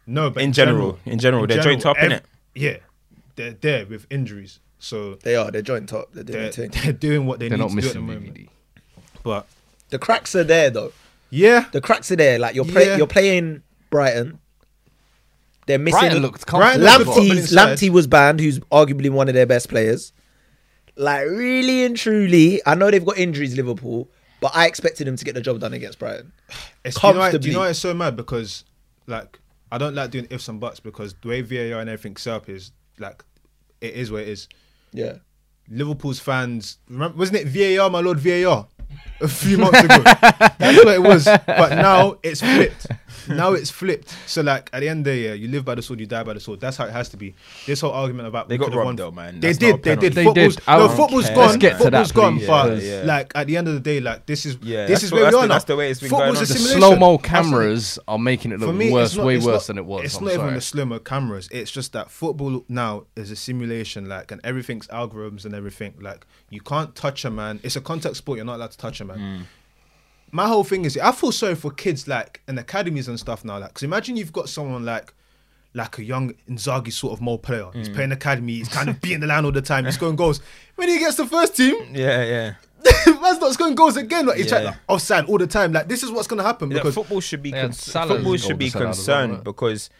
no, 0.06 0.30
but 0.30 0.42
In 0.42 0.52
general, 0.52 0.98
in 1.04 1.18
general, 1.18 1.46
they're 1.46 1.62
joint 1.62 1.82
top, 1.82 1.96
ev- 1.98 2.11
innit? 2.11 2.20
Yeah, 2.54 2.78
they're 3.36 3.52
there 3.52 3.86
with 3.86 4.06
injuries, 4.11 4.59
so 4.78 5.14
They 5.16 5.36
are. 5.36 5.50
They're 5.50 5.62
joint 5.62 5.88
top. 5.90 6.09
They're 6.12 6.24
doing 6.24 6.38
they're, 6.40 6.50
their 6.50 6.68
they're 6.82 6.92
doing 6.92 7.26
what 7.26 7.38
they 7.38 7.48
They're 7.48 7.59
need 7.59 7.64
not 7.64 7.70
to 7.70 7.80
do 7.80 7.86
at 7.88 7.94
the 7.94 8.00
missing 8.00 8.06
moment. 8.06 8.34
VVD. 8.34 8.48
But 9.22 9.46
The 9.90 9.98
cracks 9.98 10.34
are 10.34 10.44
there, 10.44 10.70
though. 10.70 10.92
yeah, 11.30 11.66
The 11.72 11.80
cracks 11.80 12.11
are 12.11 12.16
there. 12.16 12.38
Like 12.38 12.54
you're 12.54 12.64
play, 12.64 12.86
Yeah. 12.86 12.96
you're 12.96 13.06
playing 13.06 13.62
Brighton. 13.90 14.38
They're 15.66 15.78
missing. 15.78 16.00
Brighton 16.00 16.22
looked 16.22 16.46
Brighton 16.46 16.82
comfortable. 16.82 17.14
looked 17.26 17.50
Lamptey 17.52 17.90
was 17.90 18.06
banned, 18.06 18.40
who's 18.40 18.59
arguably 18.72 19.11
one 19.11 19.28
of 19.28 19.34
their 19.34 19.46
best 19.46 19.68
players. 19.68 20.12
Like 20.99 21.26
really 21.28 21.84
and 21.84 21.96
truly, 21.96 22.61
I 22.66 22.74
know 22.74 22.90
they've 22.90 23.05
got 23.05 23.16
injuries, 23.18 23.57
Liverpool, 23.57 24.11
but 24.40 24.51
I 24.55 24.66
expected 24.66 25.07
them 25.07 25.16
to 25.16 25.24
get 25.24 25.34
the 25.34 25.40
job 25.40 25.61
done 25.61 25.72
against 25.72 25.99
Brighton. 25.99 26.32
It's, 26.84 27.03
you 27.03 27.12
know, 27.12 27.18
why- 27.18 27.30
do 27.32 27.46
you 27.49 27.55
know 27.55 27.61
why 27.61 27.70
it's 27.70 27.78
so 27.78 27.94
mad? 27.94 28.16
Because 28.16 28.64
like 29.07 29.38
I 29.70 29.78
don't 29.78 29.94
like 29.94 30.11
doing 30.11 30.26
ifs 30.30 30.49
and 30.49 30.59
buts 30.61 30.80
because 30.80 31.14
the 31.22 31.28
way 31.28 31.40
VAR 31.42 31.80
and 31.80 31.88
everything 31.90 32.16
set 32.16 32.34
up 32.34 32.49
is 32.49 32.72
like 32.99 33.24
it 33.80 33.94
is 33.94 34.11
what 34.11 34.22
it 34.22 34.28
is. 34.28 34.49
Yeah. 34.92 35.14
Liverpool's 35.70 36.18
fans, 36.18 36.78
remember, 36.88 37.18
wasn't 37.18 37.38
it 37.38 37.49
VAR, 37.49 37.90
my 37.90 38.01
lord 38.01 38.18
VAR, 38.18 38.66
a 39.20 39.28
few 39.28 39.59
months 39.59 39.80
ago? 39.84 39.99
That's 40.03 40.78
what 40.84 40.88
it 40.94 41.03
was. 41.03 41.24
But 41.26 41.74
now 41.74 42.18
it's 42.22 42.40
flipped. 42.40 42.86
Now 43.29 43.53
it's 43.53 43.71
flipped. 43.71 44.14
So 44.27 44.43
like 44.43 44.71
at 44.73 44.81
the 44.81 44.89
end 44.89 45.01
of 45.07 45.12
the 45.12 45.16
year, 45.16 45.35
you 45.35 45.49
live 45.49 45.64
by 45.64 45.75
the 45.75 45.83
sword, 45.83 46.01
you 46.01 46.07
die 46.07 46.23
by 46.23 46.35
the 46.35 46.41
sword. 46.41 46.61
That's 46.61 46.77
how 46.77 46.85
it 46.85 46.93
has 46.93 47.09
to 47.11 47.16
be. 47.16 47.35
This 47.66 47.81
whole 47.81 47.93
argument 47.93 48.29
about 48.29 48.49
They 48.49 48.59
got 48.59 48.66
could've 48.66 48.77
robbed 48.79 48.87
won- 48.87 48.97
though, 48.97 49.11
man. 49.11 49.41
They 49.41 49.53
did. 49.53 49.83
They 49.83 49.97
did. 49.97 50.12
They 50.12 50.25
Football's, 50.25 50.57
did. 50.57 50.66
No, 50.69 50.79
don't 50.79 50.97
football's 50.97 51.27
care. 51.27 51.35
gone. 51.35 51.45
Let's 51.47 51.57
get 51.57 51.73
to 51.73 51.79
football's 51.85 52.09
that, 52.09 52.14
gone. 52.14 52.37
please. 52.39 52.47
But 52.47 52.83
Yeah, 52.83 52.99
yeah. 53.01 53.03
like 53.05 53.33
at 53.35 53.47
the 53.47 53.57
end 53.57 53.69
of 53.69 53.75
the 53.75 53.81
day, 53.81 54.01
like 54.01 54.27
this 54.27 54.47
is 54.47 54.57
Yeah, 54.62 54.87
this 54.87 55.03
is 55.03 55.11
what- 55.12 55.19
where 55.23 55.25
that's 55.25 55.35
we 55.35 55.39
are 55.39 55.43
the- 55.43 55.49
now. 55.49 55.55
that's 55.55 55.64
the 55.64 55.77
way 55.77 55.91
it's 55.91 56.01
been 56.01 56.11
Football's 56.11 56.35
going 56.39 56.49
on. 56.51 56.55
The 56.55 56.79
slow 56.81 56.97
mo 56.97 57.19
cameras 57.19 57.99
are 58.09 58.19
making 58.19 58.53
it 58.53 58.61
For 58.61 58.66
look 58.66 58.77
me, 58.77 58.91
worse, 58.93 59.09
it's 59.11 59.16
not, 59.16 59.27
way 59.27 59.39
worse 59.39 59.66
than 59.66 59.79
it 59.79 59.85
was. 59.85 60.05
It's 60.05 60.21
not 60.21 60.29
even 60.29 60.41
sorry. 60.41 60.55
the 60.55 60.61
slimmer 60.61 60.99
cameras. 60.99 61.49
It's 61.51 61.71
just 61.71 61.93
that 61.93 62.11
football 62.11 62.64
now 62.69 63.05
is 63.16 63.31
a 63.31 63.37
simulation, 63.37 64.09
like, 64.09 64.31
and 64.33 64.41
everything's 64.45 64.87
algorithms 64.89 65.45
and 65.45 65.55
everything. 65.55 65.95
Like, 66.01 66.27
you 66.51 66.61
can't 66.61 66.95
touch 66.95 67.25
a 67.25 67.31
man. 67.31 67.61
It's 67.62 67.77
a 67.77 67.81
contact 67.81 68.16
sport. 68.16 68.37
You're 68.37 68.45
not 68.47 68.57
allowed 68.57 68.71
to 68.73 68.79
touch 68.79 69.01
a 69.01 69.05
man. 69.05 69.19
Mm. 69.19 69.43
My 70.31 70.47
whole 70.47 70.64
thing 70.64 70.85
is, 70.85 70.97
I 70.99 71.12
feel 71.12 71.33
sorry 71.33 71.55
for 71.55 71.70
kids 71.70 72.07
like 72.09 72.43
in 72.49 72.59
academies 72.59 73.09
and 73.09 73.18
stuff 73.18 73.45
now. 73.45 73.59
Like, 73.59 73.70
because 73.70 73.83
imagine 73.83 74.16
you've 74.16 74.33
got 74.33 74.49
someone 74.49 74.85
like. 74.85 75.12
Like 75.74 75.99
a 75.99 76.03
young 76.03 76.33
Inzaghi 76.49 76.91
sort 76.91 77.12
of 77.12 77.20
mole 77.20 77.37
player. 77.39 77.64
Mm. 77.64 77.74
He's 77.74 77.89
playing 77.91 78.11
academy. 78.11 78.55
He's 78.55 78.68
kind 78.68 78.89
of 78.89 79.01
beating 79.03 79.20
the 79.20 79.26
line 79.26 79.45
all 79.45 79.53
the 79.53 79.61
time. 79.61 79.85
He's 79.85 79.95
scoring 79.95 80.16
goals. 80.16 80.41
When 80.76 80.89
he 80.89 80.99
gets 80.99 81.16
the 81.16 81.26
first 81.26 81.57
team, 81.57 81.74
Yeah, 81.95 82.24
yeah. 82.24 82.55
man's 83.20 83.39
not 83.39 83.53
scoring 83.53 83.74
goals 83.74 83.99
again. 83.99 84.24
Like, 84.26 84.39
he's 84.39 84.51
Yeah. 84.51 84.61
like, 84.61 84.74
offside 84.89 85.26
all 85.26 85.37
the 85.37 85.47
time. 85.47 85.72
Like 85.74 85.87
this 85.87 86.03
is 86.03 86.11
what's 86.11 86.26
gonna 86.26 86.43
happen 86.43 86.70
Yeah, 86.70 86.79
because 86.79 86.95
football 86.95 87.20
should 87.20 87.43
be 87.43 87.51
They 87.51 87.59
had 87.59 87.76
football 87.76 88.37
should 88.39 88.59
be 88.59 88.70
to 88.70 88.70
set 88.72 88.83
out 88.83 88.89
as 88.89 89.07
well, 89.07 89.18
concerned 89.18 89.45
because, 89.45 89.91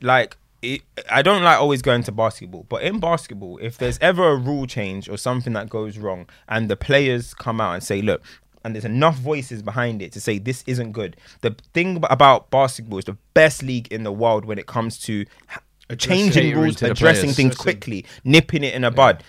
like, 0.00 0.36
it, 0.62 0.82
I 1.10 1.22
don't 1.22 1.42
like 1.42 1.58
always 1.58 1.82
going 1.82 2.04
to 2.04 2.12
basketball, 2.12 2.64
but 2.68 2.82
in 2.82 3.00
basketball, 3.00 3.58
if 3.60 3.76
there's 3.76 3.98
ever 4.00 4.28
a 4.30 4.36
rule 4.36 4.66
change 4.66 5.08
or 5.08 5.16
something 5.16 5.52
that 5.54 5.68
goes 5.68 5.98
wrong, 5.98 6.26
and 6.48 6.70
the 6.70 6.76
players 6.76 7.34
come 7.34 7.60
out 7.60 7.74
and 7.74 7.82
say, 7.82 8.02
"Look," 8.02 8.22
and 8.64 8.74
there's 8.74 8.84
enough 8.84 9.16
voices 9.16 9.62
behind 9.62 10.02
it 10.02 10.12
to 10.12 10.20
say 10.20 10.38
this 10.38 10.64
isn't 10.66 10.92
good. 10.92 11.16
The 11.42 11.54
thing 11.74 12.02
about 12.10 12.50
basketball 12.50 12.98
is 12.98 13.04
the 13.04 13.16
best 13.34 13.62
league 13.62 13.88
in 13.92 14.02
the 14.04 14.12
world 14.12 14.44
when 14.44 14.58
it 14.58 14.66
comes 14.66 14.98
to 15.00 15.24
ha- 15.46 15.62
changing 15.96 16.54
rules, 16.56 16.82
addressing 16.82 17.30
things 17.30 17.54
quickly, 17.56 18.04
nipping 18.24 18.64
it 18.64 18.74
in 18.74 18.84
a 18.84 18.90
bud 18.90 19.22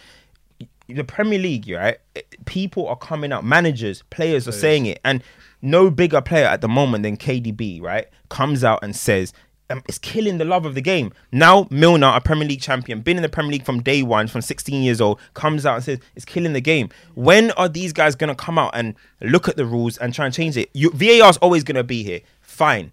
the 0.95 1.03
Premier 1.03 1.39
League, 1.39 1.69
right? 1.69 1.97
Eh, 2.15 2.21
people 2.45 2.87
are 2.87 2.95
coming 2.95 3.31
out, 3.31 3.45
managers, 3.45 4.03
players 4.09 4.47
are 4.47 4.51
saying 4.51 4.85
it, 4.87 4.99
and 5.05 5.23
no 5.61 5.89
bigger 5.89 6.21
player 6.21 6.45
at 6.45 6.61
the 6.61 6.67
moment 6.67 7.03
than 7.03 7.17
KDB, 7.17 7.81
right? 7.81 8.07
Comes 8.29 8.63
out 8.63 8.79
and 8.83 8.95
says. 8.95 9.33
Um, 9.71 9.83
it's 9.87 9.99
killing 9.99 10.39
the 10.39 10.45
love 10.45 10.65
of 10.65 10.73
the 10.73 10.81
game. 10.81 11.13
Now 11.31 11.67
Milner, 11.69 12.11
a 12.15 12.21
Premier 12.21 12.47
League 12.47 12.61
champion, 12.61 13.01
been 13.01 13.17
in 13.17 13.23
the 13.23 13.29
Premier 13.29 13.51
League 13.51 13.65
from 13.65 13.83
day 13.83 14.01
one, 14.01 14.27
from 14.27 14.41
16 14.41 14.81
years 14.81 14.99
old, 14.99 15.19
comes 15.35 15.63
out 15.63 15.75
and 15.75 15.83
says 15.83 15.99
it's 16.15 16.25
killing 16.25 16.53
the 16.53 16.61
game. 16.61 16.89
When 17.13 17.51
are 17.51 17.69
these 17.69 17.93
guys 17.93 18.15
gonna 18.15 18.33
come 18.33 18.57
out 18.57 18.71
and 18.73 18.95
look 19.21 19.47
at 19.47 19.57
the 19.57 19.65
rules 19.65 19.97
and 19.99 20.13
try 20.13 20.25
and 20.25 20.33
change 20.33 20.57
it? 20.57 20.71
You, 20.73 20.89
VAR 20.91 21.29
is 21.29 21.37
always 21.37 21.63
gonna 21.63 21.83
be 21.83 22.03
here, 22.03 22.21
fine, 22.41 22.91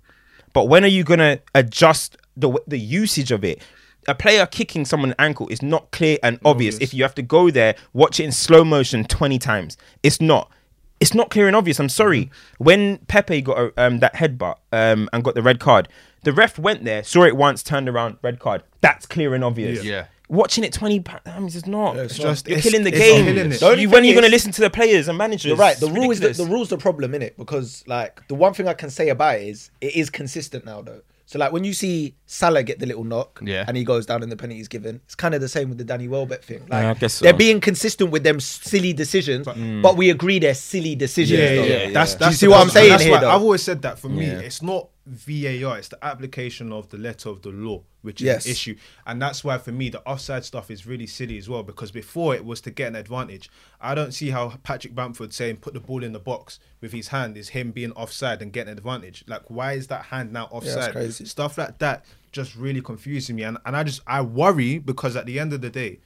but 0.52 0.68
when 0.68 0.84
are 0.84 0.88
you 0.88 1.02
gonna 1.02 1.40
adjust 1.54 2.18
the 2.36 2.52
the 2.66 2.78
usage 2.78 3.30
of 3.32 3.42
it? 3.42 3.62
A 4.08 4.14
player 4.14 4.46
kicking 4.46 4.84
someone's 4.84 5.14
ankle 5.18 5.48
is 5.48 5.62
not 5.62 5.90
clear 5.90 6.18
and 6.22 6.38
obvious. 6.44 6.78
If 6.78 6.94
you 6.94 7.02
have 7.02 7.14
to 7.16 7.22
go 7.22 7.50
there, 7.50 7.74
watch 7.92 8.20
it 8.20 8.24
in 8.24 8.32
slow 8.32 8.64
motion 8.64 9.04
twenty 9.04 9.38
times, 9.38 9.78
it's 10.02 10.20
not. 10.20 10.50
It's 10.98 11.12
not 11.12 11.28
clear 11.28 11.46
and 11.46 11.54
obvious. 11.54 11.78
I'm 11.78 11.90
sorry. 11.90 12.30
When 12.56 12.98
Pepe 13.06 13.42
got 13.42 13.58
a, 13.58 13.72
um, 13.76 13.98
that 13.98 14.14
headbutt 14.14 14.56
um, 14.72 15.10
and 15.12 15.22
got 15.22 15.34
the 15.34 15.42
red 15.42 15.60
card, 15.60 15.88
the 16.26 16.32
ref 16.32 16.58
went 16.58 16.84
there, 16.84 17.02
saw 17.04 17.22
it 17.22 17.36
once, 17.36 17.62
turned 17.62 17.88
around, 17.88 18.18
red 18.20 18.38
card. 18.40 18.62
That's 18.80 19.06
clear 19.06 19.34
and 19.34 19.42
obvious. 19.44 19.82
Yeah. 19.84 19.90
yeah. 19.92 20.06
Watching 20.28 20.64
it 20.64 20.72
20 20.72 21.00
times 21.00 21.54
is 21.54 21.66
not. 21.66 21.96
it's 21.96 22.14
it's 22.14 22.18
just 22.22 22.48
you're 22.48 22.58
It's- 22.58 22.64
killing 22.68 22.82
the 22.84 22.90
it's 22.90 22.98
game. 22.98 23.24
killing 23.26 23.52
it. 23.52 23.60
The 23.60 23.80
You, 23.80 23.88
when 23.88 24.02
are 24.02 24.06
you 24.06 24.12
going 24.12 24.24
to 24.24 24.30
listen 24.30 24.50
to 24.52 24.60
the 24.60 24.70
players 24.70 25.06
and 25.06 25.16
managers? 25.16 25.44
You're 25.46 25.56
right. 25.56 25.76
The 25.78 25.86
It's 25.86 25.94
rule 25.96 26.10
is 26.10 26.18
the, 26.20 26.30
the 26.30 26.44
rule's 26.46 26.68
the 26.68 26.76
problem 26.78 27.14
in 27.14 27.22
it 27.22 27.36
because 27.38 27.84
like 27.86 28.26
the 28.26 28.34
one 28.34 28.52
thing 28.52 28.66
I 28.66 28.74
can 28.74 28.90
say 28.90 29.08
about 29.10 29.36
it 29.36 29.42
is 29.48 29.70
it 29.80 29.94
is 29.94 30.10
consistent 30.10 30.64
now 30.66 30.82
though. 30.82 31.02
So 31.28 31.38
like 31.40 31.50
when 31.52 31.62
you 31.64 31.72
see 31.72 32.14
Salah 32.26 32.62
get 32.64 32.78
the 32.80 32.86
little 32.86 33.02
knock, 33.02 33.40
Yeah. 33.44 33.64
and 33.68 33.76
he 33.76 33.82
goes 33.84 34.06
down 34.06 34.22
in 34.24 34.28
the 34.28 34.36
penalty 34.36 34.58
he's 34.58 34.68
given, 34.68 35.00
it's 35.06 35.14
kind 35.16 35.34
of 35.34 35.40
the 35.40 35.48
same 35.48 35.68
with 35.68 35.78
the 35.78 35.82
Danny 35.84 36.06
Welbeck 36.08 36.42
thing. 36.44 36.60
Like 36.68 36.82
Yeah, 36.82 36.90
I 36.90 36.94
guess 36.94 37.14
so. 37.14 37.24
they're 37.24 37.32
being 37.34 37.60
consistent 37.60 38.10
with 38.10 38.22
them 38.24 38.38
silly 38.40 38.92
decisions, 38.92 39.46
but 39.82 39.96
we 39.96 40.10
agree 40.10 40.38
they're 40.40 40.54
silly 40.54 40.94
decisions. 40.96 41.38
Yeah, 41.40 41.50
yeah, 41.50 41.54
though. 41.62 41.84
yeah. 41.86 41.90
That's, 41.92 42.12
Do 42.14 42.18
that's 42.20 42.32
you 42.32 42.36
see 42.38 42.48
what 42.48 42.60
I'm 42.62 42.70
saying 42.70 42.90
That's 42.90 43.02
here, 43.04 43.12
why 43.12 43.20
though? 43.20 43.30
I've 43.30 43.42
always 43.42 43.62
said 43.62 43.82
that 43.82 43.98
for 44.00 44.08
me, 44.08 44.26
Yeah. 44.26 44.38
it's 44.38 44.62
not 44.62 44.88
VAR, 45.06 45.78
it's 45.78 45.88
the 45.88 46.04
application 46.04 46.72
of 46.72 46.88
the 46.90 46.98
letter 46.98 47.28
of 47.28 47.42
the 47.42 47.50
law, 47.50 47.82
which 48.02 48.20
is 48.20 48.26
Yes. 48.26 48.44
an 48.46 48.50
issue. 48.52 48.76
And 49.06 49.22
that's 49.22 49.44
why 49.44 49.56
for 49.58 49.72
me, 49.72 49.88
the 49.88 50.00
offside 50.02 50.44
stuff 50.44 50.70
is 50.70 50.86
really 50.86 51.06
silly 51.06 51.38
as 51.38 51.48
well, 51.48 51.62
because 51.62 51.90
before 51.92 52.34
it 52.34 52.44
was 52.44 52.60
to 52.62 52.70
get 52.70 52.88
an 52.88 52.96
advantage. 52.96 53.48
I 53.80 53.94
don't 53.94 54.12
see 54.12 54.30
how 54.30 54.54
Patrick 54.64 54.94
Bamford 54.94 55.32
saying 55.32 55.58
put 55.58 55.74
the 55.74 55.80
ball 55.80 56.02
in 56.02 56.12
the 56.12 56.18
box 56.18 56.58
with 56.80 56.92
his 56.92 57.08
hand 57.08 57.36
is 57.36 57.50
him 57.50 57.70
being 57.70 57.92
offside 57.92 58.42
and 58.42 58.52
getting 58.52 58.72
an 58.72 58.78
advantage. 58.78 59.24
Like, 59.26 59.48
why 59.48 59.72
is 59.74 59.86
that 59.86 60.06
hand 60.06 60.32
now 60.32 60.46
offside? 60.50 60.92
crazy. 60.92 61.24
Stuff 61.24 61.56
like 61.58 61.78
that 61.78 62.04
just 62.32 62.56
really 62.56 62.82
confuses 62.82 63.34
me. 63.34 63.44
And, 63.44 63.58
and 63.64 63.76
I 63.76 63.84
just, 63.84 64.00
I 64.06 64.20
worry 64.22 64.78
because 64.78 65.14
at 65.16 65.26
the 65.26 65.38
end 65.38 65.52
of 65.52 65.60
the 65.60 65.70
day, 65.70 66.00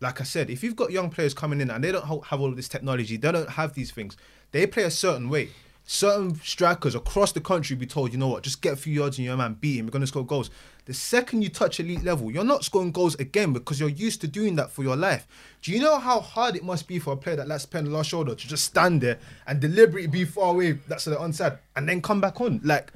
like 0.00 0.20
I 0.20 0.24
said, 0.24 0.48
if 0.48 0.62
you've 0.62 0.76
got 0.76 0.92
young 0.92 1.10
players 1.10 1.34
coming 1.34 1.60
in 1.60 1.70
and 1.70 1.82
they 1.82 1.92
don't 1.92 2.24
have 2.26 2.40
all 2.40 2.48
of 2.48 2.56
this 2.56 2.68
technology, 2.68 3.16
they 3.16 3.32
don't 3.32 3.50
have 3.50 3.74
these 3.74 3.90
things. 3.90 4.16
They 4.52 4.66
play 4.66 4.84
a 4.84 4.90
certain 4.90 5.28
way. 5.28 5.50
Certain 5.90 6.34
strikers 6.42 6.94
across 6.94 7.32
the 7.32 7.40
country 7.40 7.74
be 7.74 7.86
told, 7.86 8.12
you 8.12 8.18
know 8.18 8.28
what, 8.28 8.42
just 8.42 8.60
get 8.60 8.74
a 8.74 8.76
few 8.76 8.92
yards 8.92 9.18
in 9.18 9.24
your 9.24 9.38
man, 9.38 9.54
beat 9.54 9.78
him, 9.78 9.86
we're 9.86 9.90
gonna 9.90 10.06
score 10.06 10.24
goals. 10.24 10.50
The 10.84 10.92
second 10.92 11.40
you 11.40 11.48
touch 11.48 11.80
elite 11.80 12.04
level, 12.04 12.30
you're 12.30 12.44
not 12.44 12.62
scoring 12.62 12.92
goals 12.92 13.14
again 13.14 13.54
because 13.54 13.80
you're 13.80 13.88
used 13.88 14.20
to 14.20 14.28
doing 14.28 14.54
that 14.56 14.70
for 14.70 14.82
your 14.82 14.96
life. 14.96 15.26
Do 15.62 15.72
you 15.72 15.80
know 15.80 15.98
how 15.98 16.20
hard 16.20 16.56
it 16.56 16.62
must 16.62 16.88
be 16.88 16.98
for 16.98 17.14
a 17.14 17.16
player 17.16 17.36
that 17.36 17.48
lacks 17.48 17.64
pen 17.64 17.90
last 17.90 18.10
shoulder 18.10 18.34
to 18.34 18.48
just 18.48 18.66
stand 18.66 19.00
there 19.00 19.18
and 19.46 19.60
deliberately 19.60 20.08
be 20.08 20.26
far 20.26 20.52
away, 20.52 20.72
that's 20.72 21.06
the 21.06 21.16
onside, 21.16 21.56
and 21.74 21.88
then 21.88 22.02
come 22.02 22.20
back 22.20 22.38
on? 22.42 22.60
Like 22.62 22.92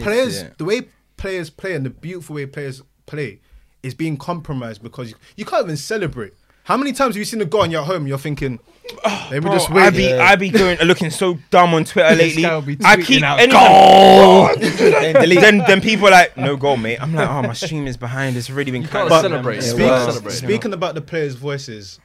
players, 0.00 0.40
yeah. 0.40 0.48
the 0.56 0.64
way 0.64 0.88
players 1.18 1.50
play 1.50 1.74
and 1.74 1.84
the 1.84 1.90
beautiful 1.90 2.36
way 2.36 2.46
players 2.46 2.82
play 3.04 3.40
is 3.82 3.94
being 3.94 4.16
compromised 4.16 4.82
because 4.82 5.10
you, 5.10 5.16
you 5.36 5.44
can't 5.44 5.64
even 5.64 5.76
celebrate. 5.76 6.32
How 6.64 6.78
many 6.78 6.92
times 6.92 7.16
have 7.16 7.18
you 7.18 7.26
seen 7.26 7.42
a 7.42 7.44
goal 7.44 7.64
and 7.64 7.72
you're 7.72 7.82
at 7.82 7.86
home 7.86 8.06
you're 8.06 8.16
thinking, 8.16 8.60
let 9.04 9.30
me 9.32 9.40
Bro, 9.40 9.52
just 9.52 9.70
I 9.70 9.74
wait? 9.90 9.96
be 9.96 10.12
I 10.12 10.36
be 10.36 10.48
going 10.50 10.78
looking 10.80 11.10
so 11.10 11.38
dumb 11.50 11.74
on 11.74 11.84
Twitter 11.84 12.14
lately. 12.16 12.42
guy 12.42 12.54
will 12.54 12.62
be 12.62 12.76
I 12.84 12.96
tweeting 12.96 13.04
keep 13.04 13.22
out, 13.22 13.38
anything- 13.40 15.00
Then 15.00 15.28
then 15.40 15.58
then 15.66 15.80
people 15.80 16.08
are 16.08 16.12
like 16.12 16.36
no 16.36 16.56
goal, 16.56 16.76
mate. 16.76 17.00
I'm 17.00 17.14
like, 17.14 17.28
oh 17.28 17.42
my 17.42 17.52
stream 17.52 17.86
is 17.86 17.96
behind. 17.96 18.36
It's 18.36 18.50
already 18.50 18.70
been 18.70 18.82
gotta 18.82 19.08
kind 19.08 19.22
celebrate. 19.22 19.56
Yeah, 19.56 19.60
Speak- 19.62 19.78
well, 19.78 20.10
celebrate. 20.10 20.32
speaking 20.32 20.72
about 20.72 20.94
the 20.94 21.00
players' 21.02 21.34
voices, 21.34 22.00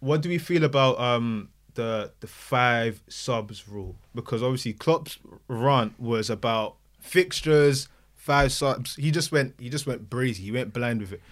what 0.00 0.20
do 0.22 0.28
we 0.28 0.38
feel 0.38 0.64
about 0.64 0.98
um 0.98 1.50
the 1.74 2.10
the 2.20 2.26
five 2.26 3.00
subs 3.08 3.68
rule? 3.68 3.94
Because 4.14 4.42
obviously 4.42 4.72
Klopp's 4.72 5.18
rant 5.46 5.98
was 6.00 6.30
about 6.30 6.76
fixtures, 7.00 7.88
five 8.16 8.50
subs. 8.52 8.96
He 8.96 9.10
just 9.10 9.30
went 9.30 9.54
he 9.58 9.68
just 9.68 9.86
went 9.86 10.10
breezy. 10.10 10.42
He 10.44 10.52
went 10.52 10.72
blind 10.72 11.00
with 11.00 11.12
it. 11.12 11.22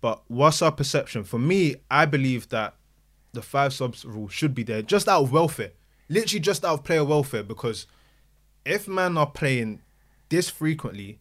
But 0.00 0.22
what's 0.28 0.62
our 0.62 0.72
perception? 0.72 1.22
For 1.24 1.38
me, 1.38 1.76
I 1.90 2.06
believe 2.06 2.48
that 2.48 2.74
the 3.32 3.42
five 3.42 3.72
subs 3.72 4.04
rule 4.04 4.28
should 4.28 4.54
be 4.54 4.62
there 4.62 4.82
just 4.82 5.08
out 5.08 5.22
of 5.22 5.32
welfare. 5.32 5.72
Literally 6.08 6.40
just 6.40 6.64
out 6.64 6.74
of 6.74 6.84
player 6.84 7.04
welfare 7.04 7.42
because 7.42 7.86
if 8.64 8.86
men 8.86 9.16
are 9.16 9.26
playing 9.26 9.80
this 10.28 10.50
frequently 10.50 11.20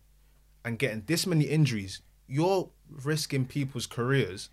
and 0.63 0.79
getting 0.79 1.03
this 1.05 1.25
many 1.25 1.45
injuries, 1.45 2.01
you're 2.27 2.69
risking 2.89 3.45
people's 3.45 3.87
careers 3.87 4.49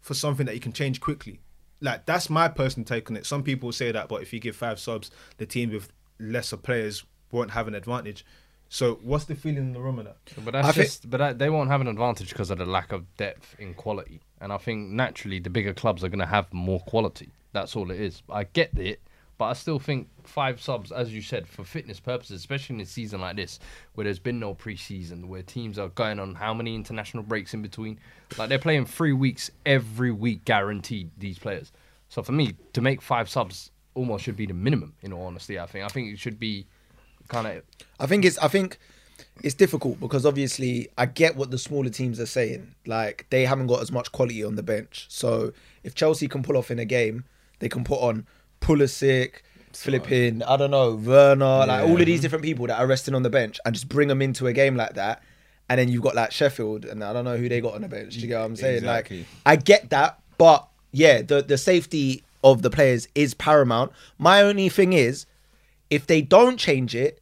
for 0.00 0.14
something 0.14 0.46
that 0.46 0.54
you 0.54 0.60
can 0.60 0.72
change 0.72 1.00
quickly. 1.00 1.40
Like 1.80 2.06
that's 2.06 2.30
my 2.30 2.48
personal 2.48 2.84
take 2.84 3.10
on 3.10 3.16
it. 3.16 3.26
Some 3.26 3.42
people 3.42 3.72
say 3.72 3.92
that, 3.92 4.08
but 4.08 4.22
if 4.22 4.32
you 4.32 4.40
give 4.40 4.56
five 4.56 4.78
subs, 4.78 5.10
the 5.38 5.46
team 5.46 5.70
with 5.70 5.92
lesser 6.18 6.56
players 6.56 7.04
won't 7.30 7.50
have 7.50 7.68
an 7.68 7.74
advantage. 7.74 8.24
So 8.68 8.98
what's 9.02 9.24
the 9.24 9.34
feeling 9.34 9.58
in 9.58 9.72
the 9.72 9.80
room 9.80 9.98
of 9.98 10.06
that? 10.06 10.16
But 10.44 10.52
that's 10.52 10.68
I 10.68 10.72
think- 10.72 10.86
just, 10.86 11.08
but 11.10 11.18
that, 11.18 11.38
they 11.38 11.50
won't 11.50 11.70
have 11.70 11.80
an 11.80 11.88
advantage 11.88 12.30
because 12.30 12.50
of 12.50 12.58
the 12.58 12.66
lack 12.66 12.92
of 12.92 13.16
depth 13.16 13.54
in 13.58 13.74
quality. 13.74 14.20
And 14.40 14.52
I 14.52 14.58
think 14.58 14.90
naturally 14.90 15.38
the 15.38 15.50
bigger 15.50 15.72
clubs 15.72 16.02
are 16.04 16.08
going 16.08 16.18
to 16.18 16.26
have 16.26 16.52
more 16.52 16.80
quality. 16.80 17.30
That's 17.52 17.76
all 17.76 17.90
it 17.90 18.00
is. 18.00 18.22
I 18.28 18.44
get 18.44 18.76
it, 18.76 19.00
but 19.38 19.46
I 19.46 19.52
still 19.54 19.78
think 19.78 20.08
five 20.24 20.60
subs, 20.60 20.92
as 20.92 21.14
you 21.14 21.22
said, 21.22 21.46
for 21.46 21.64
fitness 21.64 22.00
purposes, 22.00 22.40
especially 22.40 22.76
in 22.76 22.80
a 22.80 22.86
season 22.86 23.20
like 23.20 23.36
this, 23.36 23.58
where 23.94 24.04
there's 24.04 24.18
been 24.18 24.38
no 24.40 24.54
preseason, 24.54 25.26
where 25.26 25.42
teams 25.42 25.78
are 25.78 25.88
going 25.88 26.18
on 26.18 26.34
how 26.34 26.52
many 26.52 26.74
international 26.74 27.22
breaks 27.22 27.54
in 27.54 27.62
between. 27.62 27.98
Like 28.36 28.48
they're 28.48 28.58
playing 28.58 28.86
three 28.86 29.12
weeks 29.12 29.50
every 29.64 30.10
week, 30.10 30.44
guaranteed. 30.44 31.10
These 31.16 31.38
players. 31.38 31.72
So 32.08 32.22
for 32.22 32.32
me, 32.32 32.54
to 32.74 32.80
make 32.80 33.00
five 33.00 33.28
subs 33.30 33.70
almost 33.94 34.24
should 34.24 34.36
be 34.36 34.46
the 34.46 34.54
minimum. 34.54 34.94
In 35.02 35.12
all 35.12 35.26
honesty, 35.26 35.58
I 35.58 35.66
think. 35.66 35.84
I 35.84 35.88
think 35.88 36.12
it 36.12 36.18
should 36.18 36.38
be 36.38 36.66
kind 37.28 37.46
of 37.46 37.62
I 37.98 38.06
think 38.06 38.24
it's 38.24 38.38
I 38.38 38.48
think 38.48 38.78
it's 39.42 39.54
difficult 39.54 40.00
because 40.00 40.24
obviously 40.24 40.88
I 40.96 41.06
get 41.06 41.36
what 41.36 41.50
the 41.50 41.58
smaller 41.58 41.90
teams 41.90 42.18
are 42.20 42.26
saying. 42.26 42.74
Like 42.86 43.26
they 43.30 43.44
haven't 43.44 43.66
got 43.66 43.82
as 43.82 43.92
much 43.92 44.12
quality 44.12 44.44
on 44.44 44.56
the 44.56 44.62
bench. 44.62 45.06
So 45.08 45.52
if 45.84 45.94
Chelsea 45.94 46.28
can 46.28 46.42
pull 46.42 46.56
off 46.56 46.70
in 46.70 46.78
a 46.78 46.84
game, 46.84 47.24
they 47.58 47.68
can 47.68 47.84
put 47.84 48.00
on 48.00 48.26
Pulisic, 48.60 49.42
flipping, 49.72 50.42
I 50.42 50.56
don't 50.56 50.70
know, 50.70 50.94
Werner, 50.94 51.66
like 51.66 51.88
all 51.88 52.00
of 52.00 52.06
these 52.06 52.20
different 52.20 52.44
people 52.44 52.66
that 52.66 52.78
are 52.78 52.86
resting 52.86 53.14
on 53.14 53.22
the 53.22 53.30
bench 53.30 53.60
and 53.64 53.74
just 53.74 53.88
bring 53.88 54.08
them 54.08 54.22
into 54.22 54.46
a 54.46 54.52
game 54.52 54.76
like 54.76 54.94
that. 54.94 55.22
And 55.68 55.80
then 55.80 55.88
you've 55.88 56.02
got 56.02 56.14
like 56.14 56.30
Sheffield, 56.30 56.84
and 56.84 57.02
I 57.02 57.12
don't 57.12 57.24
know 57.24 57.36
who 57.36 57.48
they 57.48 57.60
got 57.60 57.74
on 57.74 57.82
the 57.82 57.88
bench. 57.88 58.14
Do 58.14 58.20
you 58.20 58.28
get 58.28 58.38
what 58.38 58.46
I'm 58.46 58.56
saying? 58.56 58.78
Exactly. 58.78 59.18
Like 59.18 59.26
I 59.44 59.56
get 59.56 59.90
that, 59.90 60.20
but 60.38 60.68
yeah, 60.92 61.22
the 61.22 61.42
the 61.42 61.58
safety 61.58 62.22
of 62.44 62.62
the 62.62 62.70
players 62.70 63.08
is 63.16 63.34
paramount. 63.34 63.90
My 64.16 64.42
only 64.42 64.68
thing 64.68 64.92
is, 64.92 65.26
if 65.90 66.06
they 66.06 66.22
don't 66.22 66.56
change 66.56 66.94
it, 66.94 67.20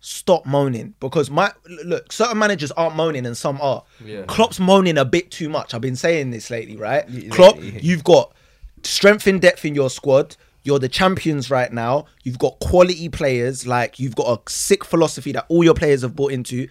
stop 0.00 0.44
moaning 0.44 0.94
because 0.98 1.30
my 1.30 1.52
look 1.84 2.10
certain 2.10 2.36
managers 2.36 2.72
aren't 2.72 2.96
moaning 2.96 3.24
and 3.24 3.36
some 3.36 3.60
are. 3.60 3.84
Yeah. 4.04 4.22
Klopp's 4.22 4.58
moaning 4.58 4.98
a 4.98 5.04
bit 5.04 5.30
too 5.30 5.48
much. 5.48 5.74
I've 5.74 5.80
been 5.80 5.96
saying 5.96 6.30
this 6.30 6.50
lately, 6.50 6.76
right? 6.76 7.04
Klopp, 7.30 7.56
you've 7.60 8.04
got 8.04 8.32
strength 8.82 9.26
and 9.26 9.40
depth 9.40 9.64
in 9.64 9.74
your 9.74 9.90
squad. 9.90 10.36
You're 10.64 10.78
the 10.78 10.88
champions 10.88 11.50
right 11.50 11.72
now. 11.72 12.06
You've 12.22 12.38
got 12.38 12.58
quality 12.60 13.08
players. 13.08 13.66
Like 13.66 13.98
you've 13.98 14.16
got 14.16 14.38
a 14.38 14.50
sick 14.50 14.84
philosophy 14.84 15.32
that 15.32 15.46
all 15.48 15.64
your 15.64 15.74
players 15.74 16.02
have 16.02 16.16
bought 16.16 16.32
into. 16.32 16.68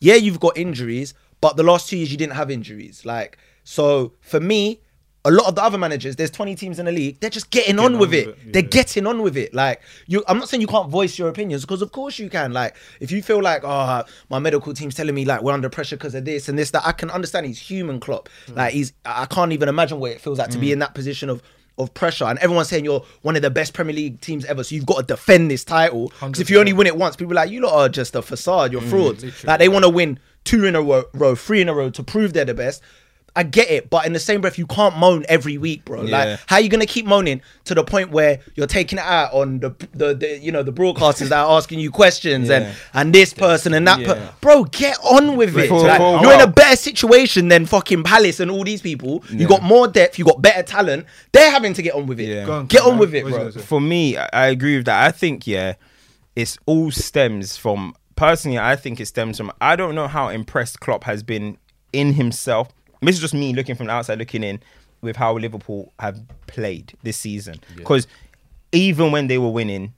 Yeah, 0.00 0.14
you've 0.14 0.40
got 0.40 0.56
injuries, 0.56 1.14
but 1.40 1.56
the 1.56 1.62
last 1.62 1.88
two 1.88 1.96
years 1.96 2.10
you 2.10 2.18
didn't 2.18 2.34
have 2.34 2.50
injuries. 2.50 3.04
Like 3.04 3.38
so, 3.64 4.12
for 4.20 4.40
me, 4.40 4.80
a 5.24 5.30
lot 5.30 5.46
of 5.46 5.54
the 5.54 5.62
other 5.62 5.78
managers, 5.78 6.16
there's 6.16 6.30
20 6.30 6.56
teams 6.56 6.78
in 6.78 6.86
the 6.86 6.92
league. 6.92 7.20
They're 7.20 7.30
just 7.30 7.50
getting 7.50 7.78
on 7.78 7.94
on 7.94 7.98
with 7.98 8.10
with 8.10 8.14
it. 8.14 8.28
it, 8.28 8.52
They're 8.52 8.62
getting 8.62 9.06
on 9.06 9.22
with 9.22 9.36
it. 9.36 9.54
Like 9.54 9.80
you, 10.06 10.24
I'm 10.26 10.38
not 10.38 10.48
saying 10.48 10.60
you 10.60 10.66
can't 10.66 10.90
voice 10.90 11.18
your 11.18 11.28
opinions 11.28 11.62
because 11.62 11.82
of 11.82 11.92
course 11.92 12.18
you 12.18 12.28
can. 12.28 12.52
Like 12.52 12.76
if 13.00 13.12
you 13.12 13.22
feel 13.22 13.40
like, 13.40 13.62
oh, 13.64 14.04
my 14.30 14.38
medical 14.38 14.74
team's 14.74 14.94
telling 14.94 15.14
me 15.14 15.24
like 15.24 15.42
we're 15.42 15.52
under 15.52 15.68
pressure 15.68 15.96
because 15.96 16.14
of 16.14 16.24
this 16.24 16.48
and 16.48 16.58
this, 16.58 16.72
that 16.72 16.84
I 16.84 16.92
can 16.92 17.10
understand. 17.10 17.46
He's 17.46 17.60
human, 17.60 18.00
Klopp. 18.00 18.28
Mm. 18.46 18.56
Like 18.56 18.72
he's, 18.72 18.92
I 19.04 19.26
can't 19.26 19.52
even 19.52 19.68
imagine 19.68 20.00
what 20.00 20.10
it 20.10 20.20
feels 20.20 20.38
like 20.38 20.50
to 20.50 20.58
be 20.58 20.68
mm. 20.68 20.72
in 20.72 20.78
that 20.80 20.94
position 20.94 21.28
of 21.28 21.42
of 21.78 21.94
pressure. 21.94 22.24
And 22.24 22.38
everyone's 22.40 22.68
saying 22.68 22.84
you're 22.84 23.04
one 23.22 23.36
of 23.36 23.42
the 23.42 23.50
best 23.50 23.74
Premier 23.74 23.94
League 23.94 24.20
teams 24.20 24.44
ever, 24.44 24.64
so 24.64 24.74
you've 24.74 24.86
got 24.86 24.98
to 24.98 25.06
defend 25.06 25.50
this 25.50 25.64
title. 25.64 26.12
Because 26.20 26.40
if 26.40 26.50
you 26.50 26.58
only 26.58 26.72
win 26.72 26.86
it 26.86 26.96
once, 26.96 27.16
people 27.16 27.32
are 27.32 27.36
like 27.36 27.50
you 27.50 27.60
lot 27.60 27.74
are 27.74 27.88
just 27.88 28.14
a 28.14 28.22
facade. 28.22 28.72
You're 28.72 28.82
mm, 28.82 28.90
frauds. 28.90 29.44
like 29.44 29.58
they 29.58 29.68
want 29.68 29.84
to 29.84 29.88
win 29.88 30.18
two 30.44 30.64
in 30.64 30.74
a 30.74 30.82
row, 30.82 31.04
row, 31.14 31.34
three 31.34 31.60
in 31.60 31.68
a 31.68 31.74
row 31.74 31.90
to 31.90 32.02
prove 32.02 32.32
they're 32.32 32.44
the 32.44 32.54
best. 32.54 32.82
I 33.34 33.44
get 33.44 33.70
it, 33.70 33.88
but 33.88 34.04
in 34.04 34.12
the 34.12 34.20
same 34.20 34.42
breath, 34.42 34.58
you 34.58 34.66
can't 34.66 34.98
moan 34.98 35.24
every 35.26 35.56
week, 35.56 35.86
bro. 35.86 36.02
Yeah. 36.02 36.18
Like, 36.24 36.40
how 36.46 36.58
you 36.58 36.68
gonna 36.68 36.84
keep 36.84 37.06
moaning 37.06 37.40
to 37.64 37.74
the 37.74 37.82
point 37.82 38.10
where 38.10 38.40
you're 38.56 38.66
taking 38.66 38.98
it 38.98 39.04
out 39.06 39.32
on 39.32 39.58
the 39.60 39.70
the, 39.94 40.14
the 40.14 40.38
you 40.38 40.52
know 40.52 40.62
the 40.62 40.72
broadcasters 40.72 41.30
that 41.30 41.38
are 41.38 41.56
asking 41.56 41.80
you 41.80 41.90
questions 41.90 42.50
Yeah. 42.50 42.56
and 42.56 42.76
and 42.92 43.14
this 43.14 43.32
person 43.32 43.72
and 43.72 43.88
that, 43.88 44.04
per- 44.04 44.16
Yeah. 44.16 44.30
bro. 44.42 44.64
Get 44.64 44.98
on 45.02 45.36
with 45.36 45.56
it. 45.56 45.68
For- 45.68 45.80
Like, 45.80 45.96
for 45.96 46.18
a 46.18 46.20
you're 46.22 46.34
in 46.34 46.40
a 46.42 46.46
better 46.46 46.76
situation 46.76 47.48
than 47.48 47.64
fucking 47.64 48.02
Palace 48.02 48.38
and 48.40 48.50
all 48.50 48.64
these 48.64 48.82
people. 48.82 49.24
You 49.30 49.38
Yeah. 49.38 49.46
got 49.46 49.62
more 49.62 49.88
depth. 49.88 50.18
You 50.18 50.26
got 50.26 50.42
better 50.42 50.62
talent. 50.62 51.06
They're 51.32 51.50
having 51.50 51.72
to 51.72 51.80
get 51.82 51.94
on 51.94 52.06
with 52.06 52.20
it. 52.20 52.28
Yeah. 52.28 52.44
Go 52.44 52.52
on, 52.52 52.66
Get 52.66 52.82
go 52.82 52.90
on 52.90 52.98
with 52.98 53.14
it, 53.14 53.22
bro. 53.22 53.30
you 53.32 53.38
gonna 53.38 53.52
say? 53.52 53.60
for 53.60 53.80
me, 53.80 54.18
I 54.18 54.28
I 54.32 54.46
agree 54.48 54.76
with 54.76 54.84
that. 54.86 55.04
I 55.06 55.10
think 55.10 55.46
yeah, 55.46 55.74
it's 56.36 56.58
all 56.66 56.90
stems 56.90 57.56
from 57.56 57.94
personally. 58.14 58.58
I 58.58 58.76
think 58.76 59.00
it 59.00 59.06
stems 59.06 59.38
from 59.38 59.50
I 59.58 59.74
don't 59.74 59.94
know 59.94 60.06
how 60.08 60.28
impressed 60.28 60.80
Klopp 60.80 61.04
has 61.04 61.22
been 61.22 61.56
in 61.94 62.12
himself. 62.12 62.68
This 63.02 63.16
is 63.16 63.20
just 63.20 63.34
me 63.34 63.52
looking 63.52 63.74
from 63.74 63.86
the 63.86 63.92
outside 63.92 64.18
looking 64.18 64.42
in 64.42 64.60
with 65.00 65.16
how 65.16 65.36
Liverpool 65.36 65.92
have 65.98 66.20
played 66.46 66.94
this 67.02 67.16
season. 67.16 67.56
Because 67.76 68.06
even 68.72 69.12
when 69.12 69.26
they 69.26 69.38
were 69.38 69.50
winning. 69.50 69.94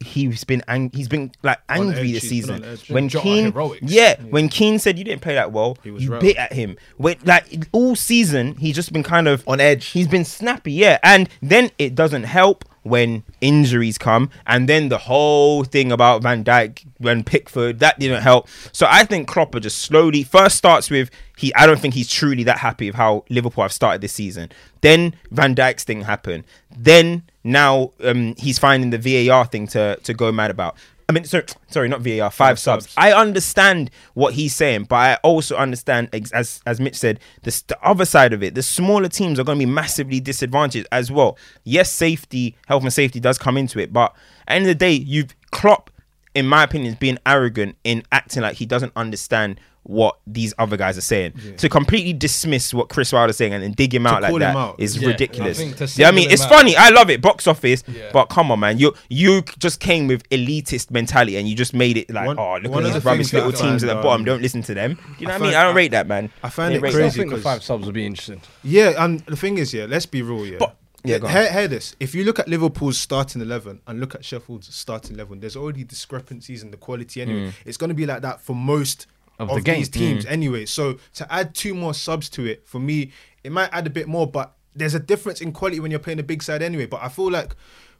He's 0.00 0.44
been 0.44 0.62
ang- 0.68 0.90
he's 0.92 1.08
been 1.08 1.32
like 1.42 1.60
angry 1.66 2.08
edge, 2.08 2.12
this 2.14 2.28
season. 2.28 2.62
When 2.88 3.08
Keane, 3.08 3.52
heroics. 3.52 3.80
yeah, 3.80 4.20
when 4.20 4.50
Keane 4.50 4.78
said 4.78 4.98
you 4.98 5.04
didn't 5.04 5.22
play 5.22 5.34
that 5.34 5.50
well, 5.50 5.78
he 5.82 5.90
was 5.90 6.04
you 6.04 6.10
right. 6.10 6.20
bit 6.20 6.36
at 6.36 6.52
him. 6.52 6.76
When 6.98 7.16
like 7.24 7.68
all 7.72 7.96
season, 7.96 8.56
he's 8.56 8.74
just 8.74 8.92
been 8.92 9.04
kind 9.04 9.28
of 9.28 9.42
On 9.48 9.60
edge. 9.60 9.86
He's 9.86 10.08
been 10.08 10.26
snappy, 10.26 10.72
yeah. 10.72 10.98
And 11.02 11.30
then 11.40 11.70
it 11.78 11.94
doesn't 11.94 12.24
help 12.24 12.66
when 12.84 13.24
injuries 13.40 13.98
come, 13.98 14.30
and 14.46 14.68
then 14.68 14.88
the 14.88 14.98
whole 14.98 15.64
thing 15.64 15.90
about 15.90 16.22
Van 16.22 16.44
Dijk 16.44 16.84
when 16.98 17.24
Pickford 17.24 17.80
that 17.80 17.98
didn't 17.98 18.22
help. 18.22 18.48
So 18.72 18.86
I 18.88 19.04
think 19.04 19.26
Klopp 19.26 19.58
just 19.60 19.78
slowly 19.78 20.22
first 20.22 20.56
starts 20.56 20.90
with 20.90 21.10
he. 21.36 21.52
I 21.54 21.66
don't 21.66 21.80
think 21.80 21.94
he's 21.94 22.08
truly 22.10 22.44
that 22.44 22.58
happy 22.58 22.86
with 22.86 22.94
how 22.94 23.24
Liverpool 23.28 23.64
have 23.64 23.72
started 23.72 24.00
this 24.00 24.12
season. 24.12 24.52
Then 24.82 25.16
Van 25.30 25.54
Dijk's 25.54 25.84
thing 25.84 26.02
happened. 26.02 26.44
Then 26.76 27.24
now 27.42 27.92
um, 28.02 28.34
he's 28.38 28.58
finding 28.58 28.90
the 28.90 29.28
VAR 29.28 29.46
thing 29.46 29.66
to 29.68 29.96
to 29.96 30.14
go 30.14 30.30
mad 30.30 30.50
about. 30.50 30.76
I 31.08 31.12
mean, 31.12 31.24
sorry, 31.24 31.44
sorry, 31.68 31.88
not 31.88 32.00
VAR, 32.00 32.30
five, 32.30 32.58
subs. 32.58 32.84
subs. 32.84 32.94
I 32.96 33.12
understand 33.12 33.90
what 34.14 34.34
he's 34.34 34.54
saying, 34.54 34.84
but 34.84 34.96
I 34.96 35.14
also 35.16 35.56
understand, 35.56 36.08
as 36.12 36.62
as 36.64 36.80
Mitch 36.80 36.96
said, 36.96 37.20
the, 37.42 37.62
the 37.66 37.78
other 37.86 38.04
side 38.04 38.32
of 38.32 38.42
it. 38.42 38.54
The 38.54 38.62
smaller 38.62 39.08
teams 39.08 39.38
are 39.38 39.44
going 39.44 39.58
to 39.58 39.66
be 39.66 39.70
massively 39.70 40.20
disadvantaged 40.20 40.86
as 40.90 41.12
well. 41.12 41.36
Yes, 41.62 41.92
safety, 41.92 42.56
health 42.66 42.82
and 42.84 42.92
safety 42.92 43.20
does 43.20 43.38
come 43.38 43.56
into 43.56 43.78
it, 43.78 43.92
but 43.92 44.12
at 44.12 44.46
the 44.46 44.52
end 44.54 44.62
of 44.64 44.68
the 44.68 44.74
day, 44.74 44.92
you've 44.92 45.34
Klopp, 45.50 45.90
in 46.34 46.46
my 46.46 46.64
opinion, 46.64 46.94
is 46.94 46.98
being 46.98 47.18
arrogant 47.26 47.76
in 47.84 48.02
acting 48.10 48.42
like 48.42 48.56
he 48.56 48.66
doesn't 48.66 48.92
understand 48.96 49.60
what 49.84 50.18
these 50.26 50.52
other 50.58 50.76
guys 50.76 50.96
are 50.98 51.02
saying. 51.02 51.32
To 51.58 51.68
completely 51.68 52.12
dismiss 52.12 52.72
what 52.74 52.88
Chris 52.88 53.12
Wilder's 53.12 53.36
saying 53.36 53.52
and 53.52 53.62
then 53.62 53.72
dig 53.72 53.94
him 53.94 54.06
out 54.06 54.22
like 54.22 54.30
call 54.30 54.38
that 54.40 54.56
out. 54.56 54.76
is 54.78 54.96
Yeah, 54.96 55.08
ridiculous. 55.08 55.60
I 55.60 55.86
Yeah, 56.00 56.08
I 56.08 56.10
mean, 56.10 56.30
it's 56.30 56.42
out- 56.42 56.48
funny. 56.48 56.74
I 56.76 56.88
love 56.88 57.10
it, 57.10 57.20
box 57.20 57.46
office, 57.46 57.84
Yeah. 57.86 58.10
but 58.12 58.26
come 58.26 58.50
on, 58.50 58.60
man, 58.60 58.78
you 58.78 58.94
you 59.08 59.42
just 59.58 59.80
came 59.80 60.06
with 60.06 60.28
elitist 60.30 60.90
mentality 60.90 61.36
and 61.36 61.48
you 61.48 61.54
just 61.54 61.74
made 61.74 61.96
it 61.96 62.10
like, 62.10 62.26
One- 62.26 62.38
oh, 62.38 62.58
look 62.62 62.72
at 62.74 62.84
these 62.84 62.94
the 62.94 63.00
rubbish 63.00 63.32
little 63.32 63.52
teams 63.52 63.84
at 63.84 63.88
the 63.88 63.94
bottom. 63.96 64.22
um, 64.22 64.24
Don't 64.24 64.42
listen 64.42 64.62
to 64.62 64.74
them. 64.74 64.98
You 65.18 65.26
know 65.26 65.34
I 65.34 65.36
what 65.38 65.42
I 65.42 65.46
mean? 65.48 65.54
I 65.56 65.62
don't 65.64 65.76
rate 65.76 65.90
that, 65.90 66.06
man. 66.06 66.30
I 66.42 66.48
find 66.48 66.74
it 66.74 66.80
rate 66.82 66.90
I 66.94 66.96
crazy 66.96 67.18
think 67.18 67.30
the 67.30 67.36
'cause- 67.36 67.44
five 67.44 67.62
subs 67.62 67.84
would 67.86 67.94
be 67.94 68.06
interesting. 68.06 68.40
Yeah, 68.62 69.04
and 69.04 69.20
the 69.26 69.36
thing 69.36 69.58
is, 69.58 69.74
yeah, 69.74 69.86
let's 69.86 70.06
be 70.06 70.22
real, 70.22 70.46
yeah. 70.46 70.56
But 70.58 70.76
Yeah, 71.06 71.18
go 71.18 71.26
hear, 71.28 71.52
hear 71.52 71.68
this. 71.68 71.94
If 72.00 72.14
you 72.14 72.24
look 72.24 72.38
at 72.38 72.48
Liverpool's 72.48 72.96
starting 72.98 73.42
eleven 73.42 73.80
and 73.86 74.00
look 74.00 74.14
at 74.14 74.24
Sheffield's 74.24 74.74
starting 74.74 75.14
eleven, 75.16 75.38
there's 75.40 75.54
already 75.54 75.84
discrepancies 75.84 76.62
in 76.62 76.70
the 76.70 76.78
quality. 76.78 77.20
Anyway, 77.20 77.48
Mm. 77.48 77.52
it's 77.66 77.76
going 77.76 77.88
to 77.90 77.94
be 77.94 78.06
like 78.06 78.22
that 78.22 78.40
for 78.40 78.56
most 78.56 79.06
Of 79.38 79.50
of, 79.50 79.56
the 79.56 79.62
game. 79.62 79.78
these 79.78 79.88
teams. 79.88 80.24
Mm. 80.24 80.30
Anyway, 80.30 80.66
so 80.66 80.98
to 81.14 81.32
add 81.32 81.54
two 81.54 81.74
more 81.74 81.94
subs 81.94 82.28
to 82.30 82.44
it 82.44 82.66
for 82.66 82.78
me, 82.78 83.12
it 83.42 83.50
might 83.52 83.68
add 83.72 83.86
a 83.86 83.90
bit 83.90 84.06
more, 84.06 84.26
but 84.26 84.54
there's 84.74 84.94
a 84.94 85.00
difference 85.00 85.40
in 85.40 85.52
quality 85.52 85.80
when 85.80 85.90
you're 85.90 86.00
playing 86.00 86.20
a 86.20 86.24
big 86.24 86.42
side 86.42 86.62
anyway. 86.62 86.86
But 86.86 87.02
I 87.02 87.08
feel 87.08 87.30
like 87.30 87.54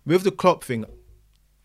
with 0.06 0.22
the 0.22 0.30
Klopp 0.30 0.62
thing, 0.62 0.84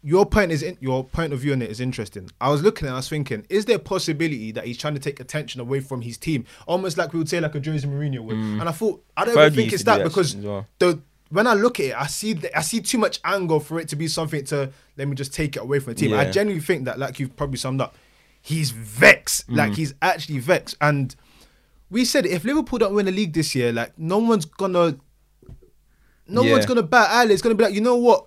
your 0.01 0.25
point 0.25 0.51
is 0.51 0.63
in, 0.63 0.77
your 0.79 1.03
point 1.03 1.33
of 1.33 1.39
view 1.39 1.53
on 1.53 1.61
it 1.61 1.69
is 1.69 1.79
interesting. 1.79 2.29
I 2.39 2.49
was 2.49 2.63
looking 2.63 2.87
and 2.87 2.93
I 2.93 2.99
was 2.99 3.09
thinking, 3.09 3.45
is 3.49 3.65
there 3.65 3.75
a 3.75 3.79
possibility 3.79 4.51
that 4.53 4.65
he's 4.65 4.77
trying 4.77 4.93
to 4.93 4.99
take 4.99 5.19
attention 5.19 5.59
away 5.59 5.81
from 5.81 6.01
his 6.01 6.17
team, 6.17 6.45
almost 6.67 6.97
like 6.97 7.13
we 7.13 7.19
would 7.19 7.29
say 7.29 7.39
like 7.39 7.55
a 7.55 7.59
Jose 7.59 7.87
Mourinho 7.87 8.19
would? 8.21 8.37
Mm. 8.37 8.61
And 8.61 8.69
I 8.69 8.71
thought 8.71 9.03
I 9.17 9.25
don't 9.25 9.37
even 9.37 9.53
think 9.53 9.73
it's 9.73 9.83
that 9.83 9.97
that 9.97 10.03
because 10.05 10.35
well. 10.35 10.65
the 10.79 11.01
when 11.29 11.47
I 11.47 11.53
look 11.53 11.79
at 11.79 11.85
it, 11.85 11.95
I 11.95 12.07
see 12.07 12.33
the, 12.33 12.55
I 12.57 12.61
see 12.61 12.81
too 12.81 12.97
much 12.97 13.19
angle 13.23 13.59
for 13.59 13.79
it 13.79 13.87
to 13.89 13.95
be 13.95 14.07
something 14.07 14.43
to 14.45 14.71
let 14.97 15.07
me 15.07 15.15
just 15.15 15.33
take 15.33 15.55
it 15.55 15.61
away 15.61 15.79
from 15.79 15.93
the 15.93 15.99
team. 15.99 16.13
I 16.13 16.29
genuinely 16.29 16.63
think 16.63 16.85
that, 16.85 16.97
like 16.97 17.19
you've 17.19 17.35
probably 17.35 17.57
summed 17.57 17.81
up, 17.81 17.95
he's 18.41 18.71
vexed. 18.71 19.47
Mm. 19.49 19.55
Like 19.57 19.73
he's 19.75 19.93
actually 20.01 20.39
vexed. 20.39 20.75
And 20.81 21.15
we 21.89 22.05
said 22.05 22.25
if 22.25 22.43
Liverpool 22.43 22.79
don't 22.79 22.93
win 22.93 23.05
the 23.05 23.11
league 23.11 23.33
this 23.33 23.55
year, 23.55 23.71
like 23.71 23.97
no 23.97 24.17
one's 24.19 24.45
gonna, 24.45 24.97
no 26.27 26.43
Yeah. 26.43 26.51
one's 26.53 26.65
gonna 26.65 26.83
bat 26.83 27.09
eyelid. 27.11 27.31
It's 27.31 27.41
gonna 27.41 27.55
be 27.55 27.63
like 27.63 27.73
you 27.73 27.81
know 27.81 27.95
what. 27.95 28.25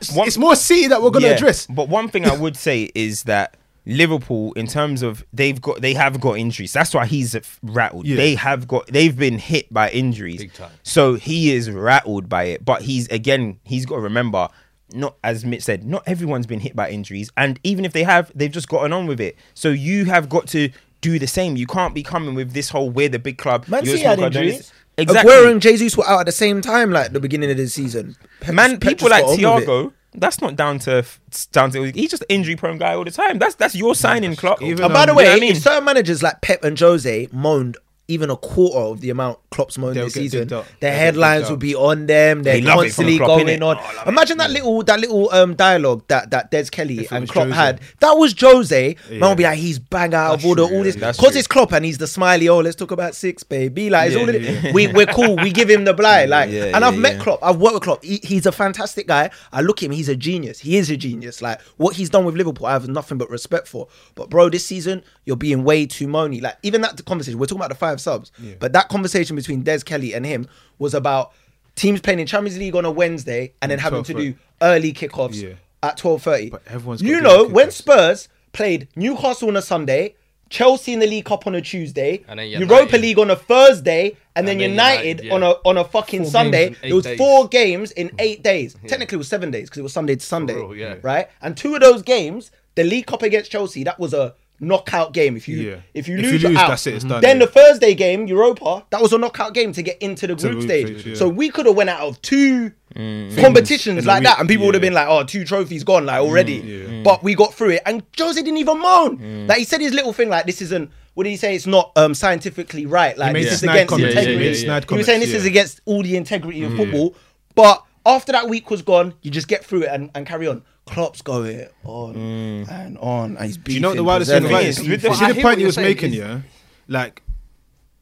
It's, 0.00 0.12
One- 0.12 0.26
it's 0.26 0.36
more 0.38 0.56
City 0.56 0.88
that 0.88 1.00
we're 1.02 1.10
gonna 1.10 1.28
Yeah, 1.28 1.34
address. 1.34 1.66
But 1.66 1.88
one 1.88 2.08
thing 2.08 2.26
I 2.26 2.36
would 2.36 2.56
say 2.56 2.90
is 2.94 3.22
that 3.24 3.56
Liverpool, 3.86 4.52
in 4.54 4.66
terms 4.66 5.02
of 5.02 5.24
they've 5.32 5.60
got 5.60 5.80
they 5.80 5.94
have 5.94 6.20
got 6.20 6.38
injuries. 6.38 6.72
That's 6.72 6.92
why 6.94 7.06
he's 7.06 7.36
rattled. 7.62 8.06
Yeah. 8.06 8.16
They 8.16 8.34
have 8.36 8.68
got 8.68 8.86
they've 8.88 9.16
been 9.16 9.38
hit 9.38 9.72
by 9.72 9.90
injuries. 9.90 10.38
Big 10.38 10.52
time. 10.54 10.70
So 10.82 11.14
he 11.14 11.52
is 11.52 11.70
rattled 11.70 12.28
by 12.28 12.44
it. 12.44 12.64
But 12.64 12.82
he's 12.82 13.08
again, 13.08 13.58
he's 13.64 13.86
got 13.86 13.96
to 13.96 14.00
remember. 14.02 14.48
Not 14.94 15.16
as 15.24 15.44
Mitch 15.44 15.62
said, 15.62 15.84
not 15.84 16.02
everyone's 16.06 16.46
been 16.46 16.60
hit 16.60 16.74
by 16.76 16.90
injuries, 16.90 17.30
and 17.36 17.58
even 17.64 17.84
if 17.84 17.92
they 17.92 18.02
have, 18.04 18.30
they've 18.34 18.50
just 18.50 18.68
gotten 18.68 18.92
on 18.92 19.06
with 19.06 19.20
it. 19.20 19.36
So 19.54 19.70
you 19.70 20.04
have 20.06 20.28
got 20.28 20.46
to 20.48 20.70
do 21.00 21.18
the 21.18 21.26
same. 21.26 21.56
You 21.56 21.66
can't 21.66 21.94
be 21.94 22.02
coming 22.02 22.34
with 22.34 22.52
this 22.52 22.70
whole 22.70 22.90
we're 22.90 23.08
the 23.08 23.18
big 23.18 23.38
club. 23.38 23.68
Man 23.68 23.84
City 23.84 24.02
had 24.02 24.18
injuries. 24.18 24.72
Exactly. 24.98 25.32
Aguero 25.32 25.50
and 25.50 25.62
Jesus 25.62 25.96
were 25.96 26.06
out 26.06 26.20
at 26.20 26.26
the 26.26 26.32
same 26.32 26.60
time, 26.60 26.90
like 26.90 27.12
the 27.12 27.20
beginning 27.20 27.50
of 27.50 27.56
the 27.56 27.66
season. 27.66 28.14
Man, 28.52 28.78
people 28.78 29.08
like 29.08 29.24
got 29.24 29.30
on 29.44 29.54
with 29.54 29.64
it. 29.64 29.68
Thiago, 29.68 29.92
that's 30.14 30.40
not 30.40 30.54
down 30.56 30.78
to 30.80 31.04
down 31.52 31.70
to. 31.70 31.84
He's 31.84 32.10
just 32.10 32.22
an 32.22 32.26
injury 32.28 32.56
prone 32.56 32.78
guy 32.78 32.94
all 32.94 33.04
the 33.04 33.10
time. 33.10 33.38
That's 33.38 33.54
that's 33.54 33.74
your 33.74 33.94
signing, 33.94 34.36
Klopp. 34.36 34.60
Even, 34.62 34.84
And 34.84 34.92
by 34.92 35.06
the 35.06 35.14
way, 35.14 35.32
I 35.32 35.40
mean? 35.40 35.54
certain 35.54 35.84
managers 35.84 36.22
like 36.22 36.40
Pep 36.42 36.62
and 36.62 36.78
Jose 36.78 37.28
moaned 37.32 37.78
even 38.12 38.30
a 38.30 38.36
quarter 38.36 38.78
of 38.78 39.00
the 39.00 39.10
amount 39.10 39.38
Klopp's 39.50 39.76
moaned 39.78 39.96
They'll 39.96 40.04
this 40.04 40.14
season, 40.14 40.40
digged 40.40 40.52
up. 40.54 40.66
their 40.80 40.90
They'll 40.92 40.98
headlines 41.00 41.50
will 41.50 41.56
be 41.58 41.74
on 41.74 42.06
them. 42.06 42.42
They're 42.42 42.54
They 42.54 42.62
love 42.62 42.78
it 42.84 42.92
from 42.94 43.04
constantly 43.06 43.16
Klopp, 43.18 43.28
going 43.28 43.46
innit? 43.46 43.62
on. 43.66 43.76
Oh, 43.76 43.80
I 43.80 43.94
love 43.94 44.06
it. 44.06 44.10
Imagine 44.10 44.38
that 44.38 44.50
little 44.50 44.82
that 44.84 45.00
little 45.00 45.30
um 45.32 45.54
dialogue 45.54 46.04
that 46.08 46.30
that 46.30 46.50
Des 46.50 46.64
Kelly 46.66 47.00
If 47.00 47.12
and 47.12 47.28
Klopp 47.28 47.48
Jose. 47.48 47.56
had. 47.58 47.80
That 48.00 48.12
was 48.12 48.34
Jose. 48.40 48.96
Man 49.10 49.20
will 49.20 49.34
be 49.34 49.42
like, 49.44 49.58
he's 49.58 49.78
bang 49.78 50.14
out 50.14 50.34
of 50.34 50.40
That's 50.40 50.48
order. 50.48 50.66
true, 50.66 50.76
all 50.78 50.82
this 50.84 50.94
because 50.96 51.16
true. 51.18 51.28
it's 51.38 51.46
Klopp 51.46 51.72
and 51.72 51.84
he's 51.84 51.98
the 51.98 52.06
smiley. 52.06 52.48
Oh, 52.48 52.58
let's 52.60 52.76
talk 52.76 52.90
about 52.92 53.14
six, 53.14 53.42
baby. 53.42 53.90
Like 53.90 54.06
it's 54.08 54.16
Yeah, 54.16 54.22
all 54.22 54.28
of 54.28 54.42
yeah, 54.42 54.50
it. 54.68 54.74
We 54.74 54.88
we're 54.88 55.06
cool. 55.06 55.36
We 55.36 55.50
give 55.52 55.68
him 55.68 55.84
the 55.84 55.94
blind. 56.02 56.30
Like, 56.30 56.50
Yeah, 56.50 56.64
and 56.66 56.80
yeah, 56.82 56.86
I've 56.88 56.96
met. 56.98 57.20
Klopp. 57.20 57.40
I've 57.42 57.56
worked 57.56 57.74
with 57.74 57.82
Klopp. 57.82 58.04
He, 58.04 58.20
he's 58.22 58.46
a 58.46 58.52
fantastic 58.52 59.06
guy. 59.06 59.30
I 59.52 59.60
look 59.60 59.78
at 59.82 59.86
him. 59.86 59.92
He's 59.92 60.08
a 60.08 60.16
genius. 60.16 60.60
He 60.60 60.76
is 60.76 60.88
a 60.90 60.96
genius. 60.96 61.42
Like 61.42 61.60
what 61.76 61.96
he's 61.96 62.10
done 62.10 62.24
with 62.24 62.36
Liverpool, 62.36 62.66
I 62.66 62.72
have 62.72 62.88
nothing 62.88 63.18
but 63.18 63.28
respect 63.30 63.68
for. 63.68 63.88
But 64.14 64.30
bro, 64.30 64.48
this 64.48 64.64
season 64.64 65.02
you're 65.24 65.36
being 65.36 65.62
way 65.62 65.86
too 65.86 66.06
moany. 66.06 66.40
Like 66.42 66.56
even 66.62 66.80
that 66.80 67.04
conversation. 67.04 67.38
We're 67.38 67.46
talking 67.46 67.60
about 67.60 67.68
the 67.70 67.74
five 67.76 68.00
subs, 68.02 68.32
but 68.60 68.72
that 68.72 68.88
conversation 68.88 69.36
between 69.36 69.62
Des 69.62 69.80
Kelly 69.80 70.12
and 70.14 70.26
him 70.26 70.46
was 70.78 70.94
about 70.94 71.32
teams 71.76 72.00
playing 72.00 72.20
in 72.20 72.26
Champions 72.26 72.58
League 72.58 72.74
on 72.76 72.84
a 72.84 72.90
Wednesday 72.90 73.52
and 73.62 73.70
then 73.70 73.78
having 73.78 74.02
to 74.04 74.14
do 74.14 74.34
early 74.60 74.92
kickoffs 74.92 75.40
Yeah. 75.40 75.54
at 75.82 75.96
twelve 75.96 76.22
thirty. 76.22 76.50
But 76.50 76.62
everyone's 76.66 77.02
you 77.02 77.20
know 77.20 77.46
when. 77.48 77.70
Spurs 77.70 78.28
played 78.52 78.88
Newcastle 78.96 79.48
on 79.48 79.56
a 79.56 79.62
Sunday. 79.62 80.14
Chelsea 80.50 80.92
in 80.92 80.98
the 80.98 81.06
League 81.06 81.24
Cup 81.24 81.46
on 81.46 81.54
a 81.54 81.62
Tuesday, 81.62 82.22
And 82.28 82.38
then 82.38 82.46
Europa 82.50 82.74
United. 82.74 83.00
League 83.00 83.18
on 83.18 83.30
a 83.30 83.36
Thursday, 83.36 84.18
and, 84.36 84.46
then 84.46 84.58
then 84.58 84.72
United, 84.72 85.06
United, 85.22 85.24
yeah. 85.24 85.32
on 85.34 85.42
a 85.42 85.50
on 85.64 85.78
a 85.78 85.84
fucking 85.84 86.24
Four 86.24 86.30
Sunday. 86.30 86.76
It 86.82 86.92
was 86.92 87.04
days. 87.04 87.16
four 87.16 87.48
games 87.48 87.90
in 87.92 88.10
eight 88.18 88.42
days. 88.42 88.76
Technically, 88.86 89.16
it 89.16 89.18
was 89.24 89.28
seven 89.28 89.50
days 89.50 89.70
because 89.70 89.78
it 89.78 89.82
was 89.82 89.94
Sunday 89.94 90.14
to 90.16 90.20
Sunday, 90.26 90.54
real, 90.56 90.76
yeah. 90.76 90.96
right? 91.02 91.28
And 91.40 91.56
two 91.56 91.74
of 91.74 91.80
those 91.80 92.02
games, 92.02 92.50
the 92.74 92.84
League 92.84 93.06
Cup 93.06 93.22
against 93.22 93.50
Chelsea, 93.50 93.82
that 93.84 93.98
was 93.98 94.12
a 94.12 94.34
knockout 94.62 95.12
game. 95.12 95.36
If 95.36 95.48
you 95.48 95.56
Yeah. 95.58 95.76
if 95.92 96.08
you 96.08 96.16
If 96.16 96.22
lose, 96.22 96.42
you 96.42 96.48
lose, 96.50 96.58
that's 96.58 96.86
it, 96.86 96.94
it's 96.94 97.04
done, 97.04 97.20
Then 97.20 97.38
yeah. 97.40 97.46
the 97.46 97.50
Thursday 97.52 97.94
game, 97.94 98.26
Europa, 98.26 98.84
that 98.90 99.02
was 99.02 99.12
a 99.12 99.18
knockout 99.18 99.52
game 99.54 99.72
to 99.74 99.82
get 99.82 99.98
into 100.00 100.26
the 100.26 100.34
group 100.36 100.62
stage. 100.62 100.86
stage, 100.86 101.06
yeah. 101.06 101.14
So 101.16 101.28
we 101.28 101.50
could 101.50 101.66
have 101.66 101.74
went 101.76 101.90
out 101.90 102.00
of 102.00 102.22
two 102.22 102.72
Mm. 102.96 103.40
competitions 103.40 104.04
like 104.06 104.22
that, 104.22 104.38
and 104.38 104.46
people 104.48 104.66
would 104.66 104.74
have 104.74 104.82
been 104.82 104.92
like, 104.92 105.08
"Oh, 105.08 105.24
two 105.24 105.44
trophies 105.44 105.82
gone 105.82 106.04
like 106.06 106.20
already." 106.20 106.56
yeah. 106.56 107.02
But 107.02 107.22
we 107.22 107.34
got 107.34 107.54
through 107.54 107.70
it, 107.70 107.82
and 107.86 108.02
Jose 108.18 108.40
didn't 108.40 108.58
even 108.58 108.78
moan. 108.78 109.18
Mm. 109.18 109.48
Like 109.48 109.58
he 109.58 109.64
said 109.64 109.80
his 109.80 109.92
little 109.94 110.12
thing, 110.12 110.28
like 110.28 110.46
this 110.46 110.60
isn't. 110.62 110.90
What 111.14 111.24
did 111.24 111.30
he 111.30 111.36
say? 111.36 111.54
It's 111.54 111.66
not 111.66 111.92
um, 111.96 112.14
scientifically 112.14 112.86
right. 112.86 113.16
Like 113.18 113.32
this 113.34 113.52
is 113.52 113.62
against 113.62 113.88
comments, 113.88 114.14
yeah, 114.14 114.20
yeah, 114.22 114.28
integrity. 114.28 114.66
yeah, 114.66 114.74
yeah. 114.74 114.80
He 114.88 114.94
was 114.96 115.06
saying 115.06 115.20
this 115.20 115.34
is 115.34 115.44
against 115.44 115.80
all 115.84 116.02
the 116.02 116.16
integrity 116.16 116.62
of 116.64 116.74
football. 116.76 117.14
But 117.54 117.82
after 118.06 118.32
that 118.32 118.48
week 118.48 118.70
was 118.70 118.80
gone, 118.82 119.14
you 119.22 119.30
just 119.30 119.46
get 119.48 119.64
through 119.64 119.82
it 119.82 119.90
and, 119.92 120.10
and 120.14 120.26
carry 120.26 120.46
on. 120.46 120.62
Klopp's 120.86 121.22
going 121.22 121.66
on 121.84 122.16
and 122.16 122.98
on, 122.98 123.36
and 123.36 123.46
he's 123.46 123.56
Do 123.56 123.72
you 123.72 123.80
know 123.80 123.88
what 123.90 123.96
the 123.96 124.04
wildest 124.04 124.30
beefing, 124.30 124.42
thing 124.48 124.50
about 124.52 124.64
presenting. 124.64 124.90
it? 124.90 124.94
is? 124.98 125.04
You 125.04 125.14
see 125.14 125.26
the- 125.26 125.34
the 125.34 125.42
point 125.42 125.58
he 125.58 125.64
was 125.64 125.76
making, 125.76 126.10
is- 126.12 126.18
yeah? 126.18 126.40
Like, 126.88 127.22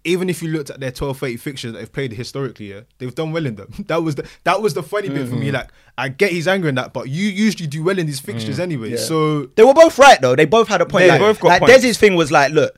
even 0.03 0.31
if 0.31 0.43
you 0.43 0.49
looked 0.49 0.71
at 0.71 0.81
their 0.81 0.91
12 0.91 1.19
30 1.19 1.37
fixtures 1.37 1.73
that 1.73 1.79
they've 1.79 1.93
played 1.93 2.13
historically, 2.15 2.71
yeah, 2.71 2.81
they've 2.99 3.15
done 3.15 3.33
well 3.33 3.45
in 3.45 3.57
them. 3.57 3.71
That 3.89 4.03
was 4.03 4.15
the 4.15 4.27
that 4.45 4.63
was 4.63 4.73
the 4.73 4.83
funny 4.83 5.09
bit 5.11 5.27
for 5.29 5.35
Mm-hmm. 5.35 5.41
me. 5.41 5.51
Like, 5.53 5.69
I 5.99 6.09
get 6.09 6.33
he's 6.33 6.49
angry 6.49 6.71
in 6.71 6.75
that, 6.77 6.95
but 6.95 7.11
you 7.11 7.29
usually 7.29 7.67
do 7.67 7.85
well 7.85 7.99
in 7.99 8.07
these 8.07 8.19
fixtures 8.21 8.57
Mm. 8.59 8.63
anyway. 8.63 8.97
So 8.97 9.47
They 9.57 9.63
were 9.63 9.75
both 9.75 9.99
right 9.99 10.19
though. 10.21 10.35
They 10.35 10.47
both 10.47 10.69
had 10.69 10.81
a 10.81 10.87
point. 10.87 11.03
They 11.05 11.11
like, 11.11 11.21
both 11.21 11.39
got 11.41 11.49
like 11.49 11.61
points. 11.61 11.85
Desi's 11.85 11.99
thing 11.99 12.15
was 12.15 12.33
like, 12.33 12.51
look, 12.53 12.75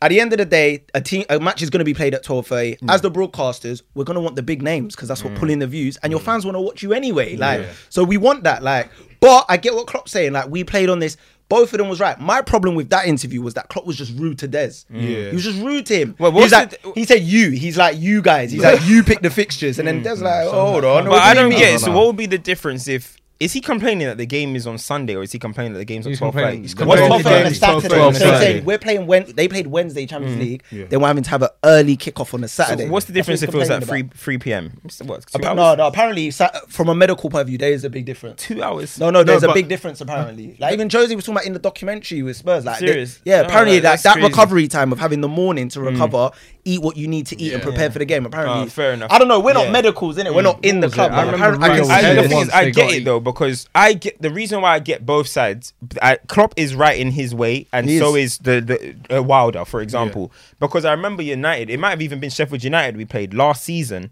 at 0.00 0.08
the 0.10 0.20
end 0.20 0.32
of 0.32 0.38
the 0.38 0.44
day, 0.44 0.84
a 0.94 1.00
team 1.00 1.24
a 1.28 1.40
match 1.40 1.62
is 1.62 1.70
going 1.70 1.80
to 1.80 1.84
be 1.84 1.94
played 1.94 2.14
at 2.14 2.22
twelve 2.22 2.46
thirty. 2.46 2.76
Mm. 2.76 2.92
As 2.94 3.00
the 3.00 3.10
broadcasters, 3.10 3.82
we're 3.94 4.04
going 4.04 4.14
to 4.14 4.20
want 4.20 4.36
the 4.36 4.42
big 4.42 4.62
names 4.62 4.94
because 4.94 5.08
that's 5.08 5.24
what 5.24 5.34
pulling 5.34 5.58
the 5.58 5.66
views, 5.66 5.96
and 6.04 6.12
your 6.12 6.20
Mm. 6.20 6.24
fans 6.26 6.44
want 6.44 6.54
to 6.54 6.60
watch 6.60 6.80
you 6.84 6.92
anyway. 6.92 7.34
Like, 7.36 7.66
so 7.88 8.04
we 8.04 8.16
want 8.18 8.44
that. 8.44 8.62
Like, 8.62 8.88
but 9.22 9.46
I 9.48 9.56
get 9.56 9.74
what 9.74 9.86
Klopp's 9.86 10.10
saying. 10.10 10.32
Like, 10.32 10.48
we 10.50 10.64
played 10.64 10.90
on 10.90 10.98
this. 10.98 11.16
Both 11.48 11.72
of 11.72 11.78
them 11.78 11.88
was 11.88 12.00
right. 12.00 12.18
My 12.18 12.42
problem 12.42 12.74
with 12.74 12.90
that 12.90 13.06
interview 13.06 13.40
was 13.40 13.54
that 13.54 13.68
Klopp 13.68 13.86
was 13.86 13.96
just 13.96 14.18
rude 14.18 14.38
to 14.40 14.48
Des. 14.48 14.68
Mm. 14.90 15.02
Yeah. 15.02 15.28
He 15.28 15.34
was 15.34 15.44
just 15.44 15.62
rude 15.62 15.86
to 15.86 15.96
him. 15.96 16.16
Well, 16.18 16.32
he, 16.32 16.40
was 16.40 16.50
like, 16.50 16.70
the- 16.82 16.92
he 16.94 17.04
said 17.04 17.22
you. 17.22 17.50
He's 17.50 17.76
like 17.76 17.96
you 17.98 18.20
guys. 18.20 18.50
He's 18.50 18.62
like 18.70 18.84
you 18.84 19.04
pick 19.04 19.20
the 19.20 19.30
fixtures, 19.30 19.78
and 19.78 19.86
then 19.86 20.02
Des 20.02 20.16
like, 20.16 20.46
oh, 20.46 20.72
hold 20.72 20.84
on. 20.84 21.04
But 21.04 21.22
I 21.22 21.34
don't 21.34 21.50
get 21.50 21.74
it. 21.74 21.78
So 21.80 21.92
what 21.92 22.06
would 22.08 22.16
be 22.16 22.26
the 22.26 22.38
difference 22.38 22.88
if 22.88 23.16
is 23.42 23.52
he 23.52 23.60
complaining 23.60 24.06
that 24.06 24.18
the 24.18 24.26
game 24.26 24.54
is 24.56 24.66
on 24.66 24.78
Sunday 24.78 25.14
or 25.16 25.22
is 25.22 25.32
he 25.32 25.38
complaining 25.38 25.72
that 25.72 25.78
the 25.80 25.84
game's 25.84 26.06
on 26.06 26.10
He's 26.12 26.18
twelve 26.18 26.34
thirty? 26.34 26.42
complaining- 26.44 26.62
he's 26.62 26.76
What's 26.76 27.00
complaining 27.00 27.08
twelve 27.08 27.22
the 27.22 27.28
thirty 27.28 27.34
on 27.36 27.40
a 27.42 27.48
game's 27.50 27.58
Saturday? 27.58 27.88
12:30 27.88 28.18
So 28.18 28.30
he's 28.30 28.38
saying 28.40 28.64
we're 28.64 28.78
playing 28.78 29.06
when 29.06 29.32
they 29.34 29.48
played 29.48 29.66
Wednesday 29.66 30.06
Champions 30.06 30.36
mm. 30.36 30.40
League. 30.40 30.62
Yeah. 30.70 30.84
They 30.86 30.96
were 30.96 31.06
having 31.06 31.22
to 31.24 31.30
have 31.30 31.42
an 31.42 31.48
early 31.64 31.96
kickoff 31.96 32.32
on 32.34 32.44
a 32.44 32.48
Saturday. 32.48 32.88
what's 32.88 33.06
the 33.06 33.12
That's 33.12 33.26
what 33.28 33.32
difference 33.36 33.40
he's 33.40 33.48
if 33.48 33.54
it 33.54 33.58
was 33.58 33.70
at 33.70 33.80
complaining 33.80 34.08
three 34.10 34.18
three 34.18 34.38
p.m.? 34.38 34.80
What, 34.82 35.26
two 35.26 35.38
Appa- 35.38 35.48
hours? 35.48 35.56
No, 35.56 35.74
no. 35.74 35.86
Apparently, 35.88 36.30
sa- 36.30 36.50
from 36.68 36.88
a 36.88 36.94
medical 36.94 37.30
point 37.30 37.42
of 37.42 37.48
view, 37.48 37.58
there 37.58 37.72
is 37.72 37.84
a 37.84 37.90
big 37.90 38.04
difference. 38.04 38.40
two 38.42 38.62
hours. 38.62 38.98
No, 38.98 39.10
no, 39.10 39.24
there's 39.24 39.42
a 39.42 39.48
but- 39.48 39.54
big 39.54 39.68
difference 39.68 40.00
apparently. 40.00 40.56
Like 40.58 40.72
even 40.74 40.88
Jose 40.88 41.14
was 41.14 41.24
talking 41.24 41.36
about 41.36 41.46
in 41.46 41.52
the 41.52 41.58
documentary 41.58 42.22
with 42.22 42.36
Spurs. 42.36 42.64
Like, 42.64 42.78
they- 42.80 42.86
Serious? 42.86 43.20
yeah, 43.24 43.40
Oh, 43.40 43.44
apparently 43.46 43.76
that- 43.78 43.82
that 43.82 43.90
that's 43.90 44.02
that 44.04 44.12
crazy. 44.14 44.28
recovery 44.28 44.68
time 44.68 44.92
of 44.92 44.98
having 45.00 45.20
the 45.20 45.28
morning 45.28 45.68
to 45.70 45.80
mm. 45.80 45.90
recover, 45.90 46.30
eat 46.64 46.80
what 46.80 46.96
you 46.96 47.08
need 47.08 47.26
to 47.26 47.40
eat 47.40 47.52
and 47.52 47.60
Yeah. 47.62 47.68
prepare 47.68 47.90
for 47.90 47.98
the 47.98 48.04
game. 48.04 48.24
Apparently, 48.24 48.62
Oh, 48.62 48.66
fair 48.66 48.92
enough. 48.92 49.10
I 49.10 49.18
don't 49.18 49.26
know. 49.28 49.40
We're 49.40 49.52
not 49.52 49.66
Yeah. 49.66 49.70
medicals 49.72 50.16
in 50.18 50.26
it. 50.26 50.34
We're 50.34 50.42
not 50.42 50.64
in 50.64 50.78
the 50.80 50.88
club. 50.88 51.10
I 51.12 51.22
remember 51.24 51.64
I 51.64 51.78
can 51.80 51.90
I, 51.90 52.14
the 52.14 52.28
thing 52.28 52.38
is, 52.38 52.50
I 52.50 52.70
get 52.70 52.90
it 52.90 52.96
eat. 52.98 53.04
though 53.04 53.18
because 53.20 53.68
I 53.74 53.94
get 53.94 54.22
the 54.22 54.30
reason 54.30 54.60
why 54.60 54.74
I 54.74 54.78
get 54.78 55.04
both 55.04 55.26
sides. 55.26 55.72
I, 56.00 56.18
Klopp 56.28 56.54
is 56.56 56.74
right 56.74 56.98
in 56.98 57.10
his 57.10 57.34
way, 57.34 57.66
and 57.72 57.88
He 57.88 57.98
so 57.98 58.14
is. 58.14 58.32
is 58.32 58.38
the 58.38 58.60
the 59.08 59.16
uh, 59.18 59.22
Wilder, 59.22 59.64
for 59.64 59.80
example. 59.82 60.30
Because 60.60 60.84
I 60.84 60.92
remember 60.92 61.22
United. 61.22 61.68
It 61.70 61.80
might 61.80 61.90
have 61.90 62.02
even 62.02 62.20
been 62.20 62.30
Sheffield 62.30 62.62
United 62.62 62.96
we 62.96 63.04
played 63.06 63.34
last 63.34 63.64
season. 63.64 64.10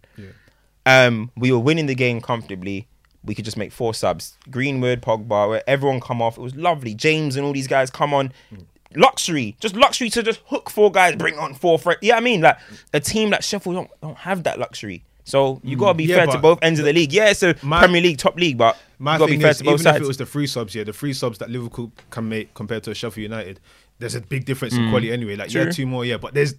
Um, 0.87 1.31
we 1.37 1.53
were 1.53 1.59
winning 1.59 1.87
the 1.87 1.95
game 1.95 2.21
comfortably. 2.21 2.87
We 3.23 3.35
could 3.35 3.45
just 3.45 3.57
make 3.59 3.71
four 3.71 3.93
subs: 3.93 4.37
Greenwood, 4.51 5.03
Pogba, 5.03 5.49
where 5.49 5.63
everyone 5.69 6.01
come 6.01 6.23
off. 6.23 6.39
It 6.39 6.41
was 6.41 6.57
lovely. 6.57 6.95
James 6.95 7.37
and 7.37 7.45
all 7.45 7.53
these 7.53 7.69
guys 7.69 7.91
come 7.91 8.15
on. 8.15 8.33
Luxury, 8.97 9.57
just 9.61 9.77
luxury 9.77 10.11
to 10.11 10.23
just 10.23 10.41
hook 10.47 10.69
four 10.71 10.91
guys, 10.91 11.15
bring 11.17 11.39
on 11.39 11.55
four 11.55 11.79
friends. 11.79 12.01
Yeah, 12.03 12.17
I 12.17 12.21
mean, 12.21 12.41
like 12.41 12.59
a 12.93 12.99
team 13.01 13.31
like 13.31 13.43
Sheffield 13.43 13.77
don't, 13.77 13.91
don't 14.03 14.17
have 14.19 14.43
that 14.45 14.59
luxury. 14.59 15.05
So 15.25 15.61
you 15.63 15.77
gotta 15.77 15.95
be 15.95 16.05
Yeah, 16.05 16.17
fair 16.17 16.27
to 16.29 16.39
both 16.39 16.59
ends 16.63 16.81
of 16.81 16.87
the 16.87 16.93
league. 16.93 17.13
Yeah, 17.13 17.31
it's 17.31 17.43
a 17.45 17.55
My- 17.63 17.79
Premier 17.81 18.01
League, 18.03 18.19
top 18.19 18.35
league, 18.37 18.59
but 18.59 18.77
My 18.99 19.15
you 19.15 19.19
gotta 19.21 19.31
thing 19.31 19.39
be 19.39 19.43
fair 19.43 19.51
is, 19.53 19.59
to 19.59 19.65
both 19.65 19.75
even 19.75 19.85
sides. 19.85 19.97
if 19.99 20.03
it 20.03 20.07
was 20.09 20.17
the 20.17 20.27
free 20.27 20.47
subs, 20.49 20.75
yeah, 20.75 20.83
the 20.83 20.93
free 20.93 21.13
subs 21.13 21.39
that 21.39 21.51
Liverpool 21.51 21.93
can 22.11 22.29
make 22.29 22.53
compared 22.55 22.83
to 22.85 22.95
Sheffield 22.95 23.23
United, 23.31 23.61
there's 24.01 24.17
a 24.17 24.21
big 24.21 24.45
difference 24.45 24.75
in 24.75 24.89
quality 24.89 25.13
anyway. 25.13 25.37
Like, 25.37 25.53
yeah, 25.55 25.61
Mm. 25.61 25.65
True. 25.67 25.73
two 25.73 25.87
more, 25.87 26.05
yeah, 26.05 26.17
but 26.17 26.35
there's 26.35 26.55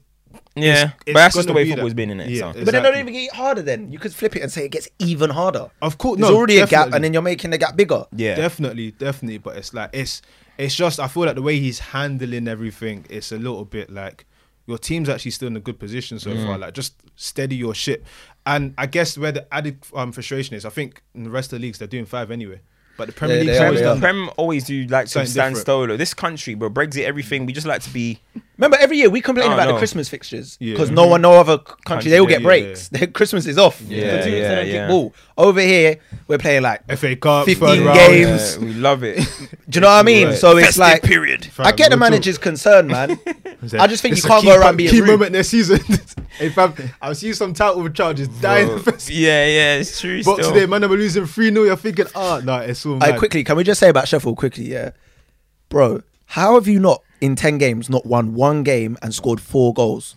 yeah, 0.56 0.92
it's 1.06 1.08
but 1.08 1.14
that's 1.16 1.36
just 1.36 1.48
the 1.50 1.54
way 1.54 1.66
be 1.66 1.72
football's 1.72 1.90
that- 1.92 1.96
been 1.96 2.12
in 2.12 2.22
it. 2.22 2.30
Yeah, 2.30 2.54
so. 2.54 2.64
But 2.64 2.72
then 2.72 2.84
don't 2.84 2.98
even 2.98 3.12
get 3.12 3.34
harder. 3.34 3.62
Then 3.62 3.92
you 3.92 4.00
could 4.00 4.14
flip 4.14 4.34
it 4.38 4.42
and 4.42 4.50
say 4.50 4.64
it 4.64 4.70
gets 4.72 4.88
even 5.00 5.32
harder. 5.32 5.70
Of 5.82 5.98
course, 5.98 6.20
There's 6.20 6.30
no, 6.32 6.38
already 6.38 6.60
a 6.60 6.68
gap, 6.68 6.94
and 6.94 7.04
then 7.04 7.12
you're 7.12 7.22
making 7.22 7.50
the 7.52 7.58
gap 7.58 7.76
bigger. 7.76 8.06
Yeah, 8.16 8.36
Definitely, 8.36 8.92
definitely. 8.92 9.40
But 9.40 9.58
it's 9.58 9.74
like 9.74 9.90
it's 9.92 10.22
it's 10.62 10.76
just 10.76 11.00
I 11.00 11.08
feel 11.08 11.26
like 11.26 11.36
the 11.36 11.42
way 11.42 11.60
he's 11.60 11.80
handling 11.80 12.48
everything, 12.48 13.06
it's 13.10 13.32
a 13.32 13.38
little 13.38 13.66
bit 13.66 13.90
like 13.90 14.26
your 14.68 14.78
team's 14.78 15.10
actually 15.10 15.32
still 15.32 15.48
in 15.48 15.56
a 15.58 15.60
good 15.60 15.80
position 15.80 16.20
so 16.20 16.30
Mm. 16.32 16.46
far. 16.46 16.58
Like 16.58 16.74
just 16.74 16.94
steady 17.16 17.56
your 17.56 17.74
ship. 17.74 18.06
And 18.46 18.74
I 18.78 18.86
guess 18.86 19.18
where 19.18 19.32
the 19.32 19.52
added 19.54 19.80
um, 19.96 20.12
frustration 20.12 20.56
is, 20.56 20.66
I 20.66 20.70
think 20.70 21.02
in 21.16 21.24
the 21.24 21.30
rest 21.30 21.52
of 21.52 21.60
the 21.60 21.66
leagues 21.66 21.80
they're 21.80 21.88
doing 21.88 22.06
five 22.06 22.32
anyway. 22.32 22.62
But 22.98 23.08
the 23.08 23.14
Premier 23.14 23.38
Yeah, 23.42 23.52
League 23.54 23.62
always 23.62 23.82
done 23.82 24.00
Prem 24.00 24.30
always 24.38 24.64
do 24.66 24.86
like 24.88 25.06
to 25.06 25.12
Something 25.12 25.32
stand 25.32 25.56
different. 25.56 25.66
solo. 25.66 25.98
This 25.98 26.14
country, 26.14 26.54
bro, 26.56 26.70
Brexit, 26.70 27.04
everything. 27.06 27.46
We 27.46 27.54
just 27.54 27.66
like 27.66 27.82
to 27.84 27.90
be. 27.90 28.20
Remember, 28.58 28.78
every 28.80 28.98
year 28.98 29.10
we 29.10 29.22
complain 29.22 29.50
Oh, 29.50 29.54
about 29.54 29.68
no. 29.68 29.72
the 29.74 29.78
Christmas 29.80 30.08
fixtures 30.10 30.58
Yeah. 30.60 30.74
because 30.74 30.92
no 30.92 31.08
one, 31.08 31.22
no 31.22 31.34
other 31.34 31.58
c- 31.68 31.74
country, 31.86 32.12
they 32.12 32.20
all 32.20 32.28
get 32.28 32.42
yeah, 32.42 32.46
breaks. 32.48 32.90
Their 32.90 33.08
Christmas 33.20 33.48
is 33.48 33.58
off. 33.58 33.82
Yeah, 33.82 34.18
The 34.18 34.24
teams 34.24 34.36
yeah, 34.38 34.64
kick 34.64 34.74
yeah. 34.74 34.88
Ball. 35.42 35.48
Over 35.50 35.62
here, 35.62 36.00
we're 36.28 36.38
playing 36.38 36.62
like. 36.64 36.86
FA 36.98 37.16
Cup, 37.16 37.46
15 37.46 37.84
round. 37.84 37.98
games. 37.98 38.58
Uh, 38.58 38.60
we 38.62 38.74
love 38.74 39.04
it. 39.04 39.18
Do 39.70 39.78
you 39.78 39.82
know 39.82 39.88
what 39.88 39.94
I 40.00 40.04
mean? 40.04 40.28
Right. 40.30 40.38
So 40.38 40.58
it's 40.58 40.68
Festive 40.78 40.82
like. 40.82 41.04
period. 41.04 41.48
I 41.60 41.72
get 41.72 41.86
the 41.90 41.92
Fam, 41.92 42.00
manager's 42.00 42.38
concern, 42.38 42.88
man. 42.88 43.20
I 43.80 43.88
just 43.88 44.02
think 44.02 44.14
It's 44.18 44.24
you 44.24 44.28
a 44.30 44.32
can't 44.34 44.46
go 44.46 44.60
around 44.60 44.78
being 44.78 44.90
key 44.90 45.02
rude. 45.02 45.08
moment 45.12 45.28
in 45.28 45.34
their 45.34 45.44
season. 45.44 45.80
if 46.40 46.58
I'm, 46.58 46.74
I'll 47.02 47.14
see 47.16 47.34
some 47.34 47.54
title 47.54 47.88
charges 47.90 48.28
dying. 48.28 48.68
Bro, 48.68 48.94
yeah, 49.08 49.46
yeah, 49.46 49.76
it's 49.76 50.00
true. 50.00 50.24
But 50.24 50.38
still. 50.40 50.54
today, 50.54 50.66
man, 50.66 50.84
I'm 50.84 50.92
losing 50.92 51.26
3 51.26 51.52
0. 51.54 51.64
You're 51.66 51.76
thinking, 51.76 52.06
oh, 52.16 52.42
no, 52.44 52.58
it's 52.58 52.86
all 52.86 53.00
Hey, 53.00 53.12
mad. 53.12 53.20
quickly, 53.20 53.44
can 53.44 53.56
we 53.58 53.64
just 53.64 53.80
say 53.80 53.90
about 53.90 54.08
Sheffield 54.08 54.38
quickly? 54.38 54.66
Yeah, 54.72 54.92
bro, 55.70 56.02
how 56.26 56.56
have 56.56 56.68
you 56.68 56.80
not 56.80 57.04
in 57.20 57.36
ten 57.36 57.58
games 57.58 57.90
not 57.90 58.06
won 58.06 58.34
one 58.34 58.64
game 58.64 58.98
and 59.02 59.14
scored 59.14 59.40
four 59.42 59.74
goals? 59.74 60.16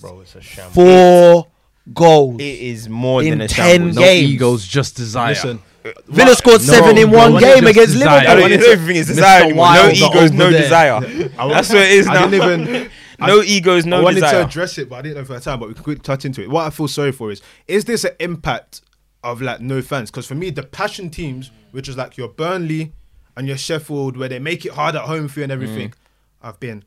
Bro, 0.00 0.20
it's 0.20 0.34
a 0.36 0.40
sham. 0.40 0.70
Four 0.70 1.48
goals. 1.94 2.40
it 2.40 2.44
is 2.44 2.88
more 2.88 3.22
In 3.22 3.30
than 3.30 3.40
a 3.42 3.48
10 3.48 3.66
shambles. 3.66 3.96
No 3.96 4.02
games. 4.02 4.30
egos, 4.30 4.66
just 4.66 4.96
desire. 4.96 5.28
Listen, 5.30 5.62
Villa 6.06 6.34
scored 6.34 6.60
seven 6.60 6.98
in 6.98 7.10
one 7.10 7.32
what 7.34 7.42
game 7.42 7.66
against 7.66 7.94
desire? 7.94 8.08
I 8.28 8.34
Liverpool. 8.34 8.40
don't 8.48 8.52
even 8.52 8.70
everything 8.70 8.96
is 8.96 9.06
desire 9.06 9.44
anymore. 9.44 9.66
No 9.66 9.70
Wilder 9.72 9.94
egos, 9.94 10.32
no 10.32 10.50
there. 10.50 10.62
desire. 10.62 11.00
That's 11.00 11.68
what 11.70 11.78
it 11.82 11.90
is 11.92 12.08
I 12.08 12.14
now. 12.14 12.28
didn't 12.28 12.62
even. 12.68 12.90
No 13.20 13.42
egos, 13.42 13.84
no 13.84 13.96
desire. 13.96 14.00
I 14.00 14.04
wanted 14.04 14.20
desire. 14.20 14.32
to 14.42 14.46
address 14.46 14.78
it, 14.78 14.88
but 14.88 14.94
I 15.00 15.02
didn't 15.02 15.16
know 15.16 15.22
if 15.22 15.30
I 15.32 15.34
had 15.34 15.42
time. 15.42 15.58
But 15.58 15.68
we 15.70 15.74
can 15.74 15.82
quickly 15.82 16.02
touch 16.04 16.24
into 16.24 16.40
it. 16.40 16.48
What 16.50 16.66
I 16.68 16.70
feel 16.70 16.86
sorry 16.86 17.10
for 17.10 17.32
is: 17.32 17.42
is 17.66 17.84
this 17.84 18.04
an 18.04 18.12
impact 18.20 18.80
of 19.24 19.42
like 19.42 19.60
no 19.60 19.82
fans? 19.82 20.08
Because 20.08 20.24
for 20.24 20.36
me, 20.36 20.50
the 20.50 20.62
passion 20.62 21.10
teams, 21.10 21.50
which 21.72 21.88
is 21.88 21.96
like 21.96 22.16
your 22.16 22.28
Burnley 22.28 22.92
and 23.36 23.48
your 23.48 23.56
Sheffield, 23.56 24.16
where 24.16 24.28
they 24.28 24.38
make 24.38 24.64
it 24.64 24.70
hard 24.70 24.94
at 24.94 25.02
home 25.02 25.26
for 25.26 25.40
you 25.40 25.42
and 25.42 25.50
everything, 25.50 25.88
mm. 25.88 25.94
have 26.42 26.60
been 26.60 26.84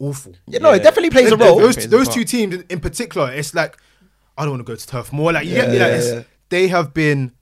awful. 0.00 0.34
Yeah, 0.48 0.58
no, 0.58 0.72
it 0.72 0.82
definitely 0.82 1.10
plays 1.10 1.30
a 1.30 1.36
Th- 1.36 1.38
th- 1.38 1.50
role. 1.50 1.60
Those, 1.60 1.88
those 1.88 2.08
two 2.08 2.24
teams 2.24 2.54
in, 2.56 2.64
in 2.68 2.80
particular, 2.80 3.30
it's 3.32 3.54
like 3.54 3.76
I 4.36 4.42
don't 4.42 4.52
want 4.52 4.66
to 4.66 4.72
go 4.72 4.76
to 4.76 4.86
Turf 4.86 5.12
Moor. 5.12 5.32
Like 5.32 5.46
you 5.46 5.54
Yeah, 5.54 5.62
get 5.62 5.70
me, 5.70 5.78
like 5.78 5.88
yeah, 5.90 5.96
it's, 5.96 6.12
yeah. 6.12 6.22
they 6.48 6.68
have 6.68 6.92
been 6.94 7.32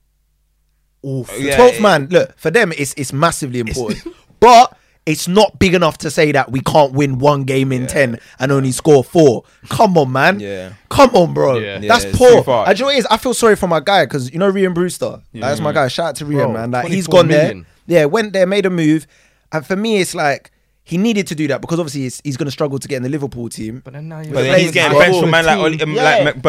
awful. 1.01 1.37
Yeah. 1.39 1.55
Twelfth 1.55 1.81
man, 1.81 2.07
look 2.09 2.37
for 2.37 2.51
them, 2.51 2.71
it's 2.77 2.93
it's 2.95 3.13
massively 3.13 3.59
important, 3.59 4.03
but 4.39 4.77
it's 5.05 5.27
not 5.27 5.59
big 5.59 5.73
enough 5.73 5.97
to 5.99 6.09
say 6.09 6.31
that 6.31 6.51
we 6.51 6.61
can't 6.61 6.93
win 6.93 7.19
one 7.19 7.43
game 7.43 7.71
in 7.71 7.87
ten 7.87 8.19
and 8.39 8.51
only 8.51 8.71
score 8.71 9.03
four. 9.03 9.43
Come 9.69 9.97
on, 9.97 10.11
man. 10.11 10.39
Yeah. 10.39 10.73
Come 10.89 11.09
on, 11.15 11.33
bro. 11.33 11.57
Yeah. 11.57 11.79
That's 11.79 12.05
Yeah, 12.05 12.11
poor. 12.15 12.31
too 12.37 12.43
far. 12.43 12.67
And 12.67 12.77
do 12.77 12.79
you 12.79 12.83
know 12.83 12.87
what 12.87 12.95
it 12.95 12.99
is? 12.99 13.05
I 13.07 13.17
feel 13.17 13.33
sorry 13.33 13.55
for 13.55 13.67
my 13.67 13.81
guy 13.81 14.05
because 14.05 14.31
you 14.31 14.39
know 14.39 14.51
Rian 14.51 14.73
Brewster. 14.73 15.21
That's 15.33 15.59
my 15.59 15.71
mm. 15.71 15.75
guy. 15.75 15.87
Shout 15.89 16.07
out 16.09 16.15
to 16.17 16.25
Rian, 16.25 16.45
Bro, 16.45 16.53
man. 16.53 16.71
Like 16.71 16.87
he's 16.87 17.07
24 17.07 17.19
gone 17.19 17.27
there. 17.29 17.65
Yeah, 17.85 18.05
went 18.05 18.31
there, 18.31 18.47
made 18.47 18.65
a 18.65 18.69
move, 18.69 19.07
and 19.51 19.65
for 19.65 19.75
me, 19.75 19.97
it's 19.99 20.15
like 20.15 20.51
he 20.85 20.97
needed 20.97 21.27
to 21.27 21.35
do 21.35 21.47
that 21.47 21.61
because 21.61 21.79
obviously 21.79 22.01
he's, 22.01 22.19
he's 22.25 22.35
going 22.35 22.47
to 22.47 22.51
struggle 22.51 22.77
to 22.77 22.87
get 22.89 22.97
in 22.97 23.03
the 23.03 23.09
Liverpool 23.09 23.47
team. 23.47 23.81
But 23.85 23.93
then 23.93 24.09
now 24.09 24.19
you're 24.19 24.33
But 24.33 24.41
then 24.41 24.49
playing 24.51 24.63
he's 24.65 24.73
getting 24.73 24.91
for 24.97 24.99
bench 25.03 25.19
from 25.21 25.29
man 25.31 25.45
like, 25.45 25.55
team. 25.55 25.65
Oli- 25.65 25.81
um, 25.81 25.93
Yeah. 25.93 26.03
like 26.03 26.35
McBurnie 26.35 26.43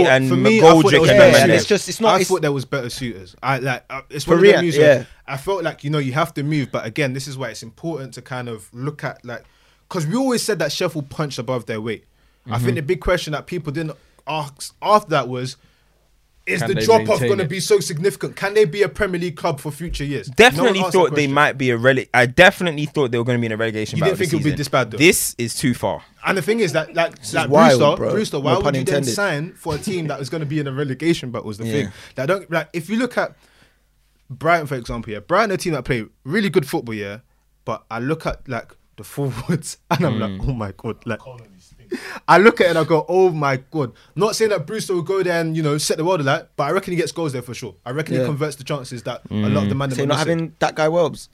I 0.00 0.04
thought- 0.04 0.10
and 0.12 0.28
for 0.28 0.36
me, 0.36 0.58
I 0.58 0.60
thought 0.60 0.84
McGoldrick 0.84 0.90
there 0.92 1.00
was 1.00 1.10
Yeah, 1.10 1.16
them 1.16 1.18
better 1.32 1.38
and 1.38 1.48
man 1.48 1.56
it's 1.58 1.66
just 1.66 1.88
it's 1.88 2.00
not. 2.00 2.14
I 2.14 2.20
It's, 2.20 2.28
thought 2.30 2.42
there 2.42 2.52
was 2.52 2.64
better 2.64 2.88
suitors. 2.90 3.34
I 3.42 3.58
like 3.58 3.84
uh, 3.90 4.02
it's 4.10 4.24
For 4.24 4.30
one 4.36 4.38
of 4.38 4.42
them 4.44 4.52
real, 4.52 4.62
news. 4.62 4.76
yeah. 4.76 5.04
I 5.26 5.36
felt 5.36 5.64
like 5.64 5.82
you 5.82 5.90
know 5.90 5.98
you 5.98 6.12
have 6.12 6.32
to 6.34 6.42
move, 6.44 6.70
but 6.70 6.86
again, 6.86 7.14
this 7.14 7.26
is 7.26 7.36
why 7.36 7.48
it's 7.48 7.62
important 7.64 8.14
to 8.14 8.22
kind 8.22 8.48
of 8.48 8.68
look 8.72 9.02
at 9.02 9.24
like 9.24 9.42
because 9.88 10.06
we 10.06 10.14
always 10.16 10.42
said 10.44 10.60
that 10.60 10.70
Sheffield 10.70 11.10
punched 11.10 11.38
above 11.40 11.66
their 11.66 11.80
weight. 11.80 12.04
I 12.46 12.50
Mm-hmm. 12.56 12.64
think 12.64 12.74
the 12.76 12.82
big 12.82 13.00
question 13.00 13.32
that 13.32 13.46
people 13.46 13.72
didn't 13.72 13.96
ask 14.28 14.72
after 14.80 15.10
that 15.10 15.28
was. 15.28 15.56
Is 16.50 16.60
Can 16.60 16.68
the 16.68 16.74
they 16.74 16.84
drop 16.84 17.00
off 17.02 17.08
maintain 17.08 17.28
going 17.28 17.38
to 17.38 17.44
it? 17.44 17.48
be 17.50 17.60
so 17.60 17.80
significant? 17.80 18.36
Can 18.36 18.54
they 18.54 18.64
be 18.64 18.82
a 18.82 18.88
Premier 18.88 19.20
League 19.20 19.36
club 19.36 19.60
for 19.60 19.70
future 19.70 20.04
years? 20.04 20.28
No 20.28 20.34
Definitely 20.36 20.80
one 20.80 20.86
asked 20.86 20.92
that 20.92 20.98
thought 20.98 21.10
they 21.10 21.22
question. 21.22 21.32
might 21.32 21.58
be 21.58 21.70
a 21.70 21.78
rele- 21.78 22.08
I 22.12 22.26
definitely 22.26 22.86
thought 22.86 23.10
they 23.10 23.18
were 23.18 23.24
going 23.24 23.38
to 23.38 23.40
be 23.40 23.46
in 23.46 23.52
a 23.52 23.56
relegation. 23.56 23.96
You 23.98 24.02
battle 24.02 24.16
didn't 24.16 24.18
think 24.18 24.30
this 24.30 24.32
it 24.32 24.36
would 24.36 24.42
be 24.44 24.50
season. 24.50 24.56
this 24.58 24.68
bad, 24.68 24.90
though? 24.90 24.98
This 24.98 25.34
is 25.38 25.54
too 25.54 25.74
far. 25.74 26.02
And 26.26 26.36
the 26.38 26.42
thing 26.42 26.60
is 26.60 26.72
that, 26.72 26.94
like, 26.94 27.14
like 27.32 27.48
wild, 27.48 27.78
Brewster, 27.80 27.96
bro. 27.96 28.10
Brewster, 28.10 28.36
No 28.38 28.42
why 28.42 28.54
pun 28.54 28.64
would 28.64 28.76
you 28.76 28.84
then 28.84 28.94
intended. 28.96 29.12
sign 29.14 29.52
for 29.54 29.74
a 29.74 29.78
team 29.78 30.06
that 30.08 30.18
was 30.18 30.28
going 30.28 30.40
to 30.40 30.46
be 30.46 30.58
in 30.58 30.66
a 30.66 30.72
relegation 30.72 31.30
battle? 31.30 31.46
Was 31.46 31.58
the 31.58 31.66
Yeah. 31.66 31.72
thing. 31.72 31.92
that 32.16 32.26
don't 32.26 32.50
like 32.50 32.68
if 32.72 32.90
you 32.90 32.98
look 32.98 33.16
at 33.16 33.36
Brighton, 34.28 34.66
for 34.66 34.74
example, 34.76 35.12
yeah, 35.12 35.18
Brighton, 35.20 35.50
a 35.52 35.56
team 35.56 35.72
that 35.72 35.84
play 35.84 36.04
really 36.24 36.50
good 36.50 36.68
football, 36.68 36.94
yeah, 36.94 37.18
but 37.64 37.84
I 37.90 37.98
look 37.98 38.26
at 38.26 38.48
like 38.48 38.76
the 38.96 39.04
forwards 39.04 39.78
and 39.90 40.04
I'm 40.04 40.18
like, 40.20 40.30
mm. 40.30 40.48
oh 40.48 40.52
my 40.52 40.72
god, 40.76 41.04
like. 41.06 41.20
I 42.28 42.38
look 42.38 42.60
at 42.60 42.66
it 42.66 42.70
and 42.70 42.78
I 42.78 42.84
go, 42.84 43.04
oh 43.08 43.30
my 43.30 43.56
god. 43.70 43.92
Not 44.14 44.36
saying 44.36 44.50
that 44.50 44.66
Brewster 44.66 44.94
will 44.94 45.02
go 45.02 45.22
there 45.22 45.40
and 45.40 45.56
you 45.56 45.62
know 45.62 45.78
set 45.78 45.96
the 45.96 46.04
world 46.04 46.20
alight, 46.20 46.46
but 46.56 46.64
I 46.64 46.70
reckon 46.70 46.92
he 46.92 46.96
gets 46.96 47.12
goals 47.12 47.32
there 47.32 47.42
for 47.42 47.54
sure. 47.54 47.74
I 47.84 47.90
reckon 47.90 48.18
he 48.18 48.24
converts 48.24 48.56
the 48.56 48.64
chances 48.64 49.02
that 49.04 49.22
a 49.30 49.34
lot 49.34 49.64
of 49.64 49.68
the 49.68 49.74
mm. 49.74 49.78
man. 49.78 49.90
so 49.90 49.98
you're 49.98 50.06
not 50.06 50.18
having 50.18 50.54
that 50.58 50.74
guy 50.74 50.86
Welbs. 50.86 51.28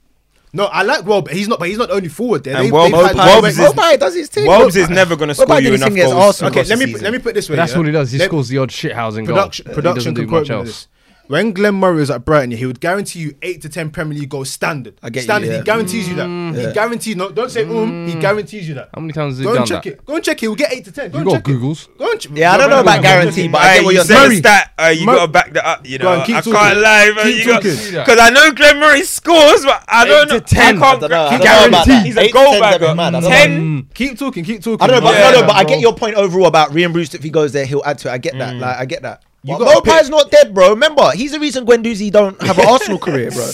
No, 0.53 0.65
I 0.65 0.83
like 0.83 1.05
Rob, 1.05 1.25
but 1.25 1.33
he's 1.33 1.47
not. 1.47 1.59
But 1.59 1.67
he's 1.67 1.77
not 1.77 1.89
the 1.89 1.95
only 1.95 2.07
forward 2.07 2.43
there. 2.43 2.55
And 2.55 2.65
They- 2.65 2.71
Welb- 2.71 2.91
they've 2.91 3.05
had 3.05 3.15
Welbs 3.15 3.41
direct- 3.41 3.47
is- 3.47 3.57
Maupay 3.57 3.99
does 3.99 4.15
his 4.15 4.29
thing. 4.29 4.47
Wolves 4.47 4.75
Look, 4.75 4.83
is 4.83 4.89
never 4.89 5.15
going 5.15 5.27
to 5.27 5.35
score 5.35 5.55
did 5.55 5.65
you 5.65 5.71
his 5.71 5.81
enough 5.81 5.89
thing 5.89 5.97
against 5.97 6.13
goals. 6.13 6.25
Arsenal. 6.25 6.51
Okay, 6.51 6.63
let 6.63 6.79
me 6.79 6.85
season. 6.85 7.01
let 7.03 7.13
me 7.13 7.19
put 7.19 7.29
it 7.29 7.33
this 7.35 7.49
way. 7.49 7.57
That's 7.57 7.71
yeah? 7.73 7.77
what 7.77 7.85
he 7.85 7.91
does. 7.91 8.11
He 8.11 8.17
Let- 8.17 8.29
scores 8.29 8.47
the 8.47 8.57
odd 8.57 8.71
shit 8.71 8.93
housing 8.93 9.25
goal. 9.25 9.35
production, 9.35 9.65
production 9.65 9.95
doesn't 9.95 10.13
do 10.13 10.21
can 10.21 10.31
much 10.31 10.49
else. 10.49 10.87
This. 11.27 11.31
When 11.31 11.51
Glenn 11.53 11.75
Murray 11.75 11.97
was 11.97 12.09
at 12.09 12.25
Brighton, 12.25 12.51
he 12.51 12.65
would 12.65 12.79
guarantee 12.79 13.19
you 13.19 13.35
eight 13.41 13.61
to 13.61 13.69
ten 13.69 13.89
Premier 13.89 14.17
League 14.17 14.29
goals 14.29 14.49
standard. 14.49 14.95
I 15.03 15.09
get 15.09 15.19
you, 15.19 15.23
standard. 15.23 15.49
yeah. 15.51 15.57
He 15.57 15.63
guarantees 15.63 16.09
you 16.09 16.15
that. 16.15 16.27
He 16.67 16.73
guarantees. 16.73 17.15
No, 17.15 17.29
don't 17.31 17.49
say 17.51 17.63
um. 17.63 18.07
He 18.07 18.15
guarantees 18.15 18.67
you 18.67 18.75
that. 18.75 18.89
How 18.93 19.01
many 19.01 19.13
times 19.13 19.33
has 19.33 19.39
he 19.39 19.43
Go 19.43 19.49
and 19.51 19.57
done 19.59 19.67
check 19.67 19.83
that? 19.83 19.93
it. 19.93 20.05
Go 20.05 20.15
and 20.15 20.23
check 20.23 20.37
it. 20.37 20.39
He'll 20.41 20.55
get 20.55 20.73
eight 20.73 20.85
to 20.85 20.91
ten. 20.91 21.11
Go 21.11 21.17
You 21.19 21.21
and 21.23 21.29
got 21.31 21.37
check 21.37 21.47
it. 21.47 21.51
Googles. 21.59 21.97
Go 21.97 22.11
and 22.11 22.19
check. 22.21 22.31
Yeah, 22.35 22.53
I 22.53 22.57
don't 22.57 22.69
know 22.69 22.79
about 22.81 23.01
guarantee, 23.01 23.47
but 23.47 23.61
I 23.61 23.67
Aye, 23.67 23.75
get 23.77 23.83
what 23.85 23.89
you 23.91 23.95
you're 23.97 24.05
saying. 24.05 24.29
the 24.29 24.35
stat. 24.37 24.73
Uh, 24.79 24.85
you 24.87 25.05
Mur- 25.05 25.15
got 25.15 25.25
to 25.25 25.31
back 25.31 25.53
that 25.53 25.65
up. 25.65 25.85
You 25.87 25.97
know, 25.99 26.13
I 26.13 26.23
can't 26.25 26.45
lie, 26.47 27.11
man. 27.15 27.25
Keep 27.25 27.37
You 27.39 27.45
got 27.45 27.61
talking. 27.63 27.71
because 27.91 28.19
I 28.19 28.29
know 28.29 28.51
Glenn 28.53 28.79
Murray 28.79 29.03
scores, 29.03 29.65
but 29.65 29.83
I 29.87 30.05
don't 30.05 30.29
know. 30.29 30.39
10. 30.39 30.59
I 30.59 30.67
I 30.67 30.71
can't 30.91 31.01
don't 31.01 31.09
know, 31.09 31.25
I 31.25 31.31
he 31.31 31.37
don't 31.37 31.45
know 31.45 31.67
about 31.67 31.85
guarantee. 31.87 31.91
that. 31.91 32.05
He's 32.05 32.17
a 32.17 32.31
goal 32.31 32.45
10's 32.53 32.57
a 32.57 32.59
bagger. 32.61 32.95
mad, 32.95 33.15
I 33.15 33.19
don't 33.19 33.23
know. 33.23 33.29
Ten. 33.29 33.89
Keep 33.93 34.17
talking. 34.19 34.43
Keep 34.43 34.61
talking. 34.63 34.81
I 34.81 34.87
don't 34.87 35.03
know, 35.03 35.09
but, 35.11 35.15
Yeah. 35.15 35.31
no, 35.31 35.41
no, 35.41 35.47
but 35.47 35.55
I 35.55 35.63
get 35.63 35.79
your 35.79 35.93
point 35.95 36.15
overall 36.15 36.47
about 36.47 36.71
Rian 36.71 36.93
Brewster. 36.93 37.17
If 37.17 37.23
he 37.23 37.29
goes 37.29 37.51
there, 37.51 37.65
he'll 37.65 37.83
add 37.85 37.97
to 37.99 38.09
it. 38.09 38.11
I 38.11 38.17
get 38.17 38.37
that. 38.37 38.55
Like, 38.55 38.77
I 38.77 38.85
get 38.85 39.01
that. 39.03 39.23
You 39.43 39.57
But 39.57 39.65
gotta 39.65 40.01
pick- 40.03 40.09
not 40.09 40.31
dead, 40.31 40.53
bro. 40.53 40.71
Remember, 40.71 41.11
he's 41.11 41.31
the 41.31 41.39
reason 41.39 41.65
Guendouzi 41.65 42.11
don't 42.11 42.41
have 42.41 42.57
an 42.57 42.65
Arsenal 42.69 42.97
career, 42.97 43.29
bro. 43.31 43.45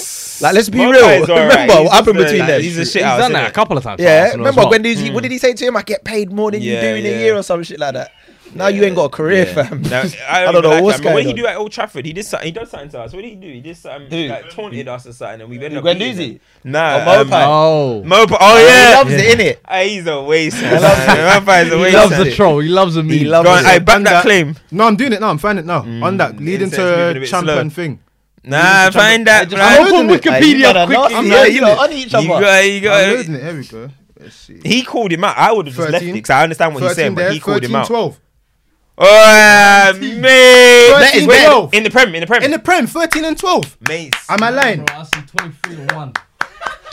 Like, 0.42 0.54
let's 0.56 0.70
be 0.70 0.80
Maupay's 0.80 1.28
real. 1.28 1.38
alright. 1.38 1.52
Remember 1.52 1.74
He's 1.74 1.84
what 1.84 1.92
happened 1.94 2.18
just 2.18 2.34
a- 2.34 2.34
between 2.34 2.48
them? 2.48 2.62
He's 2.62 2.78
a 2.78 2.80
He's 2.80 2.92
shit 2.92 3.02
done 3.04 3.32
that 3.34 3.46
innit? 3.46 3.50
a 3.50 3.52
couple 3.52 3.78
of 3.78 3.84
times. 3.84 4.02
Yeah, 4.02 4.32
remember 4.32 4.62
well. 4.62 4.72
Guendouzi? 4.72 5.14
What 5.14 5.24
did 5.24 5.32
he 5.32 5.38
hmm. 5.38 5.42
say 5.42 5.54
to 5.54 5.66
him? 5.66 5.78
I 5.78 5.84
get 5.84 6.04
paid 6.04 6.32
more 6.32 6.52
than 6.52 6.62
you 6.62 6.80
do 6.80 6.88
in 6.88 7.06
a 7.06 7.10
year 7.10 7.36
or 7.36 7.44
some 7.44 7.62
shit 7.64 7.80
like 7.80 7.94
that. 7.94 8.12
Now 8.56 8.68
you 8.68 8.84
ain't 8.84 8.96
got 8.96 9.06
a 9.06 9.10
career, 9.10 9.46
fam. 9.46 9.82
No, 9.82 10.02
I 10.02 10.04
I, 10.30 10.44
don't 10.52 10.54
don't 10.54 10.64
know 10.64 10.70
like 10.70 10.84
what's 10.84 10.98
that. 10.98 11.04
But 11.04 11.14
What 11.14 11.24
going 11.24 11.28
he 11.28 11.34
do 11.42 11.48
at 11.48 11.56
Old 11.58 11.72
Trafford? 11.72 12.06
He 12.06 12.14
did 12.14 12.26
something. 12.26 12.46
He 12.46 12.52
does 12.52 12.70
something 12.70 12.90
to 12.90 13.00
us. 13.02 13.14
What 13.14 13.22
did 13.22 13.30
he 13.30 13.36
do? 13.36 13.48
He 13.48 13.62
did 13.62 13.78
something 13.78 14.10
Who? 14.10 14.28
like 14.30 14.50
taunted 14.52 14.88
us 14.88 15.08
or 15.08 15.14
something, 15.14 15.42
and 15.42 15.50
we 15.50 15.56
ended 15.64 15.78
up 15.78 15.84
Guendouzi? 15.84 15.98
beating 16.18 16.32
him. 16.34 16.40
Nah, 16.64 17.04
Oh, 17.06 17.22
um, 17.22 17.34
Oh. 17.34 18.04
Maupay. 18.06 18.38
Oh 18.40 18.58
He 18.58 18.64
yeah, 18.66 18.96
loves 18.98 19.12
it, 19.14 19.40
innit? 19.40 19.58
Hey, 19.70 19.90
he's 19.90 20.08
a 20.08 20.22
waste. 20.22 20.62
man. 20.62 20.82
loves 20.82 21.00
it. 21.02 21.08
Maupay 21.08 21.64
is 21.66 21.70
He 21.92 21.98
loves 21.98 22.12
man. 22.12 22.24
the 22.26 22.32
troll. 22.32 22.60
He 22.60 22.70
loves 22.70 22.96
a 22.98 23.04
meme. 23.04 23.12
He 23.18 23.26
loves 23.26 23.46
Go 23.48 23.52
on, 23.54 23.60
it. 23.60 23.68
I 23.68 23.80
back 23.80 23.98
that 23.98 24.04
that- 24.04 24.22
claim. 24.24 24.56
No, 24.72 24.86
I'm 24.88 24.96
doing 24.96 25.14
it 25.14 25.20
now. 25.22 25.30
I'm 25.30 25.38
finding 25.38 25.66
it 25.66 25.68
now. 25.68 25.80
On 26.06 26.18
that, 26.18 26.38
leading 26.38 26.64
Incense 26.70 26.78
moving 26.80 27.00
a 27.10 27.14
to 27.16 27.20
bit 27.20 27.30
champion 27.30 27.70
thing. 27.70 28.00
Nah, 28.46 28.92
find 28.92 29.26
that. 29.28 29.46
just 29.50 29.56
man. 29.56 29.80
open 29.82 30.08
loading 30.08 30.10
it. 30.16 30.24
Hey, 30.26 30.42
Wikipedia 30.42 30.90
you 30.90 30.98
quickly. 30.98 31.30
yeah, 31.30 31.46
you 31.46 31.62
know, 31.62 31.72
it. 31.72 31.80
on 31.80 31.92
each 31.94 32.12
You 32.12 32.20
other. 32.20 32.28
got, 32.28 32.60
you 32.66 32.78
I'm 32.78 32.84
got. 32.84 33.04
it. 33.04 33.26
Here 33.28 33.54
we 33.58 33.66
go. 33.66 33.90
Let's 34.20 34.36
see. 34.36 34.60
He 34.66 34.84
called 34.84 35.12
him 35.14 35.24
out. 35.24 35.38
I 35.38 35.52
would 35.54 35.68
have 35.68 35.76
just 35.76 35.90
left 35.90 36.04
it 36.04 36.12
because 36.14 36.30
I 36.30 36.44
understand 36.44 36.74
what 36.74 36.84
he's 36.84 36.94
saying, 36.96 37.16
but 37.16 37.22
there, 37.22 37.32
he 37.32 37.40
called 37.40 37.64
him 37.64 37.72
13, 37.72 37.76
out. 37.78 37.88
12. 37.88 38.20
Oh, 38.98 39.94
mate. 40.00 40.22
That 40.22 41.12
is 41.16 41.26
13, 41.26 41.44
12. 41.46 41.74
In 41.74 41.84
the 41.84 41.90
prem, 41.90 42.14
in 42.16 42.22
the 42.22 42.28
prem. 42.28 42.44
In 42.44 42.52
the 42.52 42.60
Prem, 42.60 42.88
13 42.88 43.26
and 43.26 43.38
12. 43.38 43.78
Mates. 43.90 44.30
Am 44.30 44.44
I 44.44 44.50
lying? 44.50 44.86
Bro, 44.86 44.96
I 44.98 45.04
see 45.04 45.22
23 45.26 45.76
to 45.88 45.96
1. 45.96 46.14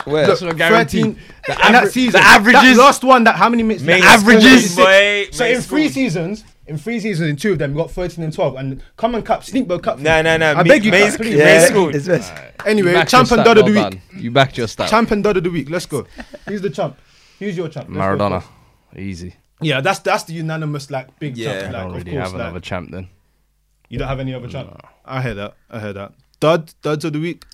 Where? 0.05 0.25
That's 0.27 0.41
what 0.41 0.55
I 0.55 0.57
guarantee. 0.57 1.01
13 1.03 1.19
The, 1.47 1.65
and 1.65 1.75
that 1.75 1.91
season. 1.91 2.19
the 2.19 2.25
averages. 2.25 2.61
That 2.77 2.77
last 2.77 3.03
one, 3.03 3.23
that 3.25 3.35
how 3.35 3.49
many 3.49 3.61
minutes? 3.61 3.83
Mates 3.83 4.03
that 4.03 4.19
averages. 4.19 4.73
scored? 4.73 4.85
Boy, 4.87 5.27
So 5.31 5.43
mates 5.43 5.57
in 5.57 5.61
three 5.63 5.83
scored. 5.83 5.93
seasons, 5.93 6.43
in 6.65 6.77
three 6.79 6.99
seasons, 6.99 7.29
in 7.29 7.35
two 7.35 7.51
of 7.51 7.59
them, 7.59 7.73
we 7.75 7.77
got 7.81 7.91
13 7.91 8.23
and 8.23 8.33
12. 8.33 8.55
And 8.55 8.83
Common 8.97 9.21
Cup, 9.21 9.41
Sneakbo 9.43 9.83
Cup. 9.83 9.99
No, 9.99 10.23
no, 10.23 10.37
no. 10.37 10.55
I 10.55 10.63
beg 10.63 10.83
you, 10.83 10.89
Mates, 10.91 11.17
please. 11.17 11.35
Mates 11.37 11.39
Yeah, 11.39 11.65
scored. 11.67 11.95
it's. 11.95 12.31
Anyway, 12.65 12.93
You 12.97 13.05
champ 13.05 13.29
and 13.31 13.43
dud 13.43 13.59
of 13.59 13.65
the 13.67 13.71
week. 13.73 13.75
done. 13.81 14.01
You 14.17 14.31
backed 14.31 14.57
your 14.57 14.67
stat. 14.67 14.89
Champ 14.89 15.11
and 15.11 15.23
dud 15.23 15.37
of 15.37 15.43
the 15.43 15.51
week. 15.51 15.69
Let's 15.69 15.85
go. 15.85 16.07
Who's 16.47 16.61
the 16.61 16.71
champ? 16.71 16.97
Who's 17.37 17.55
your 17.55 17.69
champ? 17.69 17.87
Maradona. 17.89 18.43
Easy. 18.97 19.35
Yeah, 19.61 19.81
that's 19.81 19.99
that's 19.99 20.23
the 20.23 20.33
unanimous 20.33 20.89
like 20.89 21.17
big 21.19 21.37
Yeah. 21.37 21.61
champ. 21.61 21.63
I 21.63 21.65
Like, 21.65 21.75
I 21.75 21.79
don't 21.87 21.97
of 21.97 22.05
course, 22.05 22.15
have 22.15 22.33
like, 22.33 22.41
another 22.41 22.59
champ 22.59 22.91
then. 22.91 23.07
You 23.89 23.99
don't 23.99 24.07
have 24.07 24.19
any 24.19 24.33
other 24.33 24.47
champ. 24.47 24.81
I 25.05 25.21
heard 25.21 25.37
that. 25.37 25.55
I 25.69 25.79
heard 25.79 25.95
that. 25.95 26.13
Dud, 26.39 26.73
duds 26.81 27.05
of 27.05 27.13
the 27.13 27.19
week. 27.19 27.45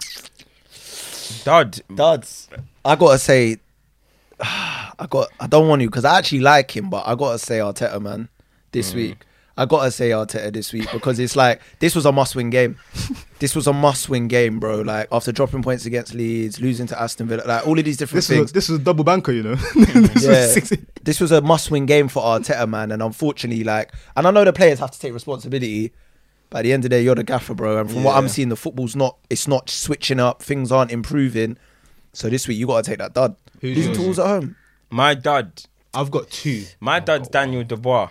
Dud. 1.44 1.82
Duds. 1.94 2.48
I 2.86 2.96
gotta 2.96 3.18
say, 3.18 3.58
I 4.40 5.08
got. 5.10 5.30
I 5.40 5.48
don't 5.48 5.68
want 5.68 5.82
you 5.82 5.90
because 5.90 6.06
I 6.06 6.18
actually 6.18 6.40
like 6.40 6.76
him, 6.76 6.90
but 6.90 7.04
I 7.06 7.16
gotta 7.16 7.40
say 7.40 7.60
Arteta, 7.60 8.02
man. 8.02 8.30
This 8.72 8.92
mm. 8.92 8.96
week, 8.96 9.26
I 9.58 9.66
gotta 9.66 9.90
say 9.92 10.12
Arteta 10.12 10.54
this 10.54 10.72
week 10.72 10.88
because 10.92 11.18
it's 11.20 11.36
like 11.36 11.62
this 11.80 11.96
was 11.96 12.06
a 12.06 12.12
must-win 12.12 12.50
game. 12.50 12.78
This 13.40 13.56
was 13.56 13.68
a 13.68 13.74
must-win 13.74 14.28
game, 14.30 14.60
bro. 14.60 14.82
Like 14.82 15.08
after 15.12 15.32
dropping 15.32 15.62
points 15.62 15.86
against 15.86 16.16
Leeds, 16.16 16.60
losing 16.60 16.88
to 16.88 17.00
Aston 17.00 17.28
Villa, 17.28 17.44
like 17.46 17.68
all 17.68 17.78
of 17.78 17.86
these 17.86 17.96
different 17.98 18.16
This 18.18 18.32
is 18.32 18.36
things. 18.38 18.50
a, 18.50 18.54
this 18.56 18.68
is 18.70 18.80
a 18.80 18.82
double 18.82 19.04
banker, 19.04 19.32
you 19.32 19.44
know. 19.44 19.56
This 19.76 20.24
yeah, 20.24 20.30
was 20.32 20.54
six- 20.54 20.72
this 21.04 21.20
was 21.20 21.32
a 21.32 21.40
must-win 21.42 21.86
game 21.86 22.08
for 22.08 22.24
Arteta, 22.24 22.68
man. 22.68 22.92
And 22.92 23.04
unfortunately, 23.04 23.64
like, 23.64 23.94
and 24.16 24.26
I 24.26 24.32
know 24.32 24.44
the 24.44 24.54
players 24.54 24.80
have 24.80 24.90
to 24.90 25.00
take 25.00 25.14
responsibility. 25.14 25.94
But 26.50 26.60
at 26.60 26.62
the 26.64 26.74
end 26.74 26.84
of 26.84 26.90
the 26.90 26.96
day, 26.98 27.04
you're 27.04 27.14
the 27.14 27.24
gaffer, 27.24 27.54
bro. 27.54 27.78
And 27.80 27.92
from 27.92 28.04
what 28.04 28.16
I'm 28.18 28.28
seeing, 28.28 28.50
the 28.50 28.56
football's 28.56 28.96
not. 28.96 29.18
It's 29.30 29.48
not 29.48 29.70
switching 29.70 30.20
up. 30.20 30.42
Things 30.42 30.72
aren't 30.72 30.92
improving. 30.92 31.58
So 32.14 32.28
this 32.30 32.48
week, 32.48 32.58
you 32.58 32.66
gotta 32.66 32.82
take 32.90 32.98
that 32.98 33.14
dud. 33.14 33.36
Who's 33.62 33.86
Who's 33.86 33.96
tools 33.98 34.18
at 34.18 34.26
home? 34.26 34.56
My 34.90 35.14
dad, 35.14 35.62
I've 35.94 36.10
got 36.10 36.32
two. 36.32 36.64
my 36.80 37.00
dad's 37.00 37.28
Daniel 37.30 37.64
Dubois 37.64 38.10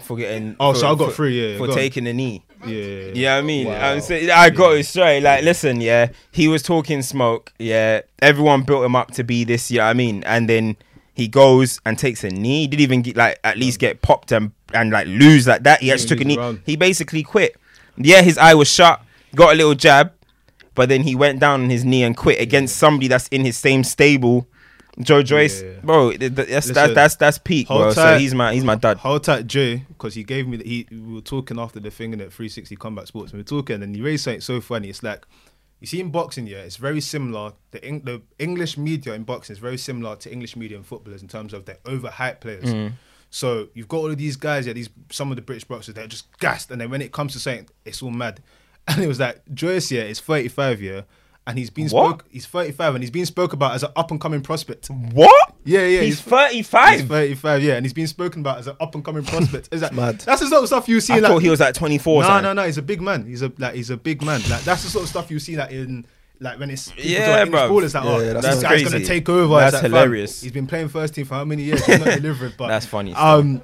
for 0.00 0.16
getting. 0.16 0.56
Oh, 0.60 0.72
for, 0.72 0.80
so 0.80 0.90
I've 0.92 0.98
got 0.98 1.10
for- 1.10 1.14
three, 1.16 1.52
yeah, 1.52 1.58
for 1.58 1.66
go 1.66 1.72
on. 1.72 1.78
taking 1.78 2.04
the 2.04 2.12
knee. 2.12 2.44
Yeah. 2.66 2.74
You 2.74 3.22
know 3.22 3.34
what 3.36 3.38
I 3.38 3.42
mean? 3.42 3.68
I'm 3.68 4.00
saying, 4.00 4.30
I 4.30 4.50
got 4.50 4.72
it 4.76 4.84
straight. 4.84 5.20
Like, 5.20 5.44
listen, 5.44 5.80
yeah, 5.80 6.10
he 6.32 6.48
was 6.48 6.62
talking 6.62 7.02
smoke. 7.02 7.52
Yeah, 7.58 8.00
everyone 8.20 8.62
built 8.62 8.84
him 8.84 8.96
up 8.96 9.12
to 9.12 9.22
be 9.24 9.44
this. 9.44 9.70
You 9.70 9.78
know 9.78 9.84
I 9.84 9.92
mean? 9.92 10.24
And 10.24 10.48
then 10.48 10.76
he 11.14 11.28
goes 11.28 11.80
and 11.86 11.98
takes 11.98 12.24
a 12.24 12.30
knee. 12.30 12.62
He 12.62 12.66
didn't 12.68 12.80
even 12.82 13.02
get 13.02 13.16
like 13.16 13.38
at 13.44 13.58
least 13.58 13.78
get 13.78 14.02
popped 14.02 14.32
and 14.32 14.52
and 14.74 14.90
like 14.90 15.06
lose 15.06 15.46
like 15.46 15.62
that. 15.64 15.80
He 15.80 15.92
actually 15.92 16.08
took 16.08 16.20
a 16.20 16.24
knee. 16.24 16.36
around. 16.36 16.62
He 16.66 16.76
basically 16.76 17.22
quit. 17.22 17.56
Yeah, 17.96 18.22
his 18.22 18.38
eye 18.38 18.54
was 18.54 18.68
shut. 18.70 19.02
Got 19.34 19.52
a 19.52 19.56
little 19.56 19.74
jab, 19.74 20.12
but 20.74 20.88
then 20.88 21.02
he 21.02 21.14
went 21.14 21.40
down 21.40 21.62
on 21.62 21.70
his 21.70 21.84
knee 21.84 22.02
and 22.02 22.16
quit 22.16 22.40
against 22.40 22.76
somebody 22.76 23.08
that's 23.08 23.28
in 23.28 23.44
his 23.44 23.56
same 23.56 23.84
stable. 23.84 24.46
Joe 25.00 25.22
Joyce, 25.22 25.62
Yeah. 25.62 25.80
bro, 25.82 26.10
th- 26.10 26.34
th- 26.34 26.48
that's, 26.48 26.66
that's 26.70 26.94
that's 26.94 27.16
that's 27.16 27.38
peak, 27.38 27.68
bro. 27.68 27.92
So 27.92 28.18
he's 28.18 28.34
my 28.34 28.52
he's 28.52 28.64
my 28.64 28.74
dad. 28.74 28.98
Hold 28.98 29.24
tight, 29.24 29.46
Jay, 29.46 29.84
because 29.88 30.14
he 30.14 30.24
gave 30.24 30.48
me. 30.48 30.56
The, 30.56 30.64
he 30.64 30.86
we 30.90 31.14
were 31.14 31.20
talking 31.20 31.58
after 31.58 31.80
the 31.80 31.90
thing 31.90 32.12
in 32.12 32.20
at 32.20 32.32
360 32.32 32.74
Combat 32.76 33.06
Sports. 33.06 33.32
And 33.32 33.38
we 33.38 33.42
were 33.42 33.62
talking, 33.62 33.82
and 33.82 33.94
he 33.94 34.02
raised 34.02 34.24
something 34.24 34.40
so 34.40 34.60
funny. 34.60 34.88
It's 34.88 35.02
like 35.02 35.24
you 35.80 35.86
see 35.86 36.00
in 36.00 36.10
boxing, 36.10 36.46
yeah, 36.46 36.58
it's 36.58 36.76
very 36.76 37.00
similar. 37.00 37.52
The 37.70 37.84
Eng- 37.84 38.02
the 38.02 38.22
English 38.38 38.76
media 38.76 39.14
in 39.14 39.22
boxing 39.22 39.54
is 39.54 39.60
very 39.60 39.78
similar 39.78 40.16
to 40.16 40.32
English 40.32 40.56
media 40.56 40.76
in 40.76 40.82
footballers 40.82 41.22
in 41.22 41.28
terms 41.28 41.52
of 41.52 41.64
their 41.64 41.78
overhyped 41.84 42.40
players. 42.40 42.64
Mm. 42.64 42.92
So 43.30 43.68
you've 43.74 43.88
got 43.88 43.98
all 43.98 44.10
of 44.10 44.16
these 44.18 44.36
guys, 44.36 44.66
yeah, 44.66 44.72
these 44.72 44.88
some 45.12 45.30
of 45.30 45.36
the 45.36 45.42
British 45.42 45.64
boxers, 45.64 45.94
they're 45.94 46.06
just 46.06 46.26
gassed, 46.38 46.70
and 46.70 46.80
then 46.80 46.90
when 46.90 47.02
it 47.02 47.12
comes 47.12 47.34
to 47.34 47.38
saying, 47.38 47.68
it's 47.84 48.02
all 48.02 48.10
mad. 48.10 48.40
And 48.88 49.04
it 49.04 49.06
was 49.06 49.20
like 49.20 49.42
Joyce, 49.52 49.90
yeah, 49.90 50.04
is 50.04 50.18
35, 50.18 50.80
yeah. 50.80 51.02
And 51.48 51.58
he's 51.58 51.70
been 51.70 51.88
What? 51.88 52.06
spoke. 52.20 52.24
He's 52.30 52.44
35, 52.46 52.94
and 52.96 53.02
he's 53.02 53.10
been 53.10 53.24
spoke 53.26 53.54
about 53.54 53.74
as 53.74 53.82
an 53.82 53.90
up 53.96 54.10
and 54.10 54.20
coming 54.20 54.42
prospect. 54.42 54.88
What? 54.90 55.54
Yeah, 55.64 55.86
yeah. 55.86 56.02
He's 56.02 56.20
35. 56.20 57.00
He's 57.00 57.08
35, 57.08 57.62
yeah, 57.62 57.74
and 57.76 57.84
he's 57.86 57.94
been 57.94 58.06
spoken 58.06 58.40
about 58.42 58.58
as 58.58 58.66
an 58.66 58.76
up 58.78 58.94
and 58.94 59.02
coming 59.04 59.24
prospect. 59.24 59.70
Is 59.72 59.80
that 59.80 59.94
Mad. 59.94 60.20
That's 60.20 60.42
the 60.42 60.48
sort 60.48 60.62
of 60.62 60.68
stuff 60.68 60.88
you 60.88 61.00
see. 61.00 61.14
I 61.14 61.18
like, 61.20 61.32
thought 61.32 61.42
he 61.42 61.48
was 61.48 61.60
like 61.60 61.74
24. 61.74 62.22
No, 62.22 62.40
no, 62.40 62.52
no. 62.52 62.64
He's 62.66 62.76
a 62.78 62.82
big 62.82 63.00
man. 63.00 63.24
He's 63.26 63.40
a 63.42 63.50
like 63.58 63.74
he's 63.74 63.88
a 63.90 63.96
big 63.96 64.22
man. 64.22 64.42
Like 64.50 64.60
that's 64.62 64.84
the 64.84 64.90
sort 64.90 65.04
of 65.04 65.08
stuff 65.08 65.30
you 65.30 65.38
see 65.38 65.56
like 65.56 65.70
in 65.70 66.04
like 66.38 66.58
when 66.60 66.68
it's 66.68 66.92
Yeah, 66.98 67.26
talk 67.38 67.46
English 67.46 67.60
bruv. 67.62 67.68
ball, 67.70 67.84
it's 67.84 67.94
like 67.94 68.04
oh, 68.04 68.18
Yeah, 68.20 68.32
that's 68.34 68.46
this 68.46 68.62
That's 68.62 68.82
guy's 68.82 68.92
gonna 68.92 69.04
take 69.06 69.28
over. 69.30 69.56
That's 69.56 69.72
like, 69.72 69.82
fam, 69.82 69.90
hilarious. 69.92 70.42
he's 70.42 70.52
been 70.52 70.66
playing 70.66 70.88
first 70.88 71.14
team 71.14 71.24
for 71.24 71.34
how 71.36 71.44
many 71.46 71.62
years? 71.62 71.82
He's 71.86 71.98
not 71.98 72.14
delivering. 72.20 72.52
But 72.58 72.68
That's 72.68 72.84
funny. 72.84 73.14
Um, 73.14 73.62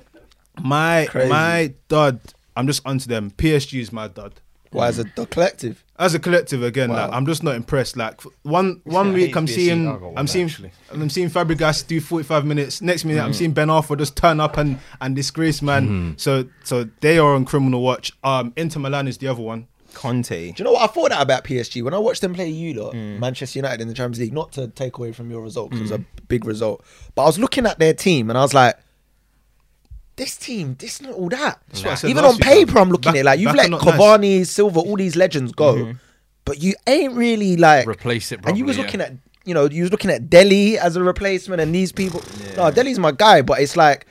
my 0.63 1.07
Crazy. 1.11 1.29
my 1.29 1.75
dud. 1.89 2.19
I'm 2.57 2.67
just 2.67 2.81
onto 2.87 3.09
them. 3.09 3.31
PSG 3.31 3.81
is 3.81 3.93
my 3.93 4.09
dud. 4.09 4.41
Why 4.71 4.89
is 4.89 4.99
it 4.99 5.15
the 5.17 5.27
collective? 5.27 5.84
As 5.97 6.13
a 6.13 6.19
collective, 6.19 6.63
again, 6.65 6.91
Wow. 6.91 7.07
like, 7.07 7.13
I'm 7.13 7.25
just 7.25 7.45
not 7.45 7.55
impressed. 7.55 7.97
Like 7.97 8.15
f- 8.19 8.27
one 8.43 8.81
one 8.85 9.11
I 9.11 9.13
week, 9.13 9.37
I'm 9.37 9.47
seeing, 9.47 9.87
I'll 9.87 9.99
go 9.99 10.09
with 10.09 10.19
I'm 10.19 10.27
that, 10.27 10.33
seeing, 10.33 10.47
actually. 10.47 10.73
I'm 10.93 11.09
seeing 11.09 11.31
Fabregas 11.31 11.87
do 11.87 12.01
45 12.01 12.45
minutes. 12.45 12.83
Next 12.83 13.05
minute, 13.05 13.23
I'm 13.23 13.31
Mm. 13.31 13.35
seeing 13.37 13.53
Ben 13.53 13.69
Arfa 13.69 13.97
just 13.97 14.17
turn 14.17 14.41
up 14.41 14.57
and 14.57 14.79
and 15.01 15.15
disgrace 15.15 15.63
man. 15.63 15.85
Mm-hmm. 15.87 16.11
So 16.17 16.47
so 16.65 16.89
they 17.01 17.19
are 17.19 17.35
on 17.35 17.45
criminal 17.45 17.81
watch. 17.81 18.13
Um, 18.25 18.53
Inter 18.57 18.81
Milan 18.81 19.07
is 19.07 19.19
the 19.19 19.29
other 19.29 19.43
one. 19.43 19.69
Conte. 19.95 20.51
Do 20.51 20.55
you 20.61 20.65
know 20.65 20.73
what 20.73 20.83
I 20.91 20.93
thought 20.93 21.11
that 21.11 21.23
about 21.23 21.45
PSG 21.45 21.81
when 21.85 21.95
I 21.95 21.99
watched 21.99 22.21
them 22.21 22.35
play 22.35 22.49
you 22.49 22.75
lot, 22.83 22.95
Mm. 22.95 23.21
Manchester 23.21 23.61
United 23.61 23.81
in 23.81 23.87
the 23.87 23.95
Champions 23.95 24.19
League? 24.19 24.33
Not 24.33 24.51
to 24.55 24.67
take 24.67 24.99
away 24.99 25.13
from 25.13 25.31
your 25.31 25.41
result, 25.43 25.71
'cause 25.71 25.79
it 25.79 25.83
was 25.83 25.91
Mm. 25.93 26.01
a 26.19 26.23
big 26.27 26.45
result, 26.45 26.83
but 27.15 27.23
I 27.23 27.27
was 27.27 27.39
looking 27.39 27.65
at 27.67 27.79
their 27.79 27.95
team 27.95 28.29
and 28.29 28.37
I 28.37 28.43
was 28.43 28.53
like, 28.53 28.75
this 30.17 30.37
team, 30.37 30.77
this 30.79 31.01
not 31.03 31.13
all 31.15 31.29
that. 31.31 31.61
what 31.73 31.87
I 31.87 31.95
said 31.95 32.11
Even 32.11 32.25
on 32.25 32.37
paper, 32.39 32.75
man. 32.75 32.83
I'm 32.85 32.91
looking 32.91 33.13
Back- 33.13 33.17
at 33.17 33.21
it 33.21 33.25
like 33.25 33.41
you've 33.41 33.55
let 33.55 33.67
are 33.67 33.71
not 33.71 33.85
nice. 33.85 33.95
Cavani, 33.95 34.47
Silva, 34.47 34.81
all 34.81 34.97
these 34.97 35.17
legends 35.17 35.53
go, 35.53 35.75
Mm-hmm. 35.75 35.93
but 36.45 36.63
you 36.63 36.75
ain't 36.87 37.15
really 37.15 37.57
like 37.57 37.87
Replace 37.87 38.31
it 38.33 38.41
And 38.45 38.57
you 38.59 38.65
was 38.65 38.77
properly, 38.77 38.99
looking 38.99 39.01
yeah. 39.01 39.07
at, 39.07 39.47
you 39.47 39.55
know, 39.55 39.65
you 39.69 39.83
was 39.83 39.91
looking 39.91 40.11
at 40.11 40.31
Dele 40.31 40.79
as 40.79 40.97
a 40.97 41.03
replacement, 41.03 41.61
and 41.61 41.75
these 41.75 41.93
people. 41.93 42.23
No, 42.57 42.71
Dele's 42.71 42.99
my 42.99 43.13
guy, 43.13 43.43
but 43.43 43.61
it's 43.61 43.77
like 43.77 44.07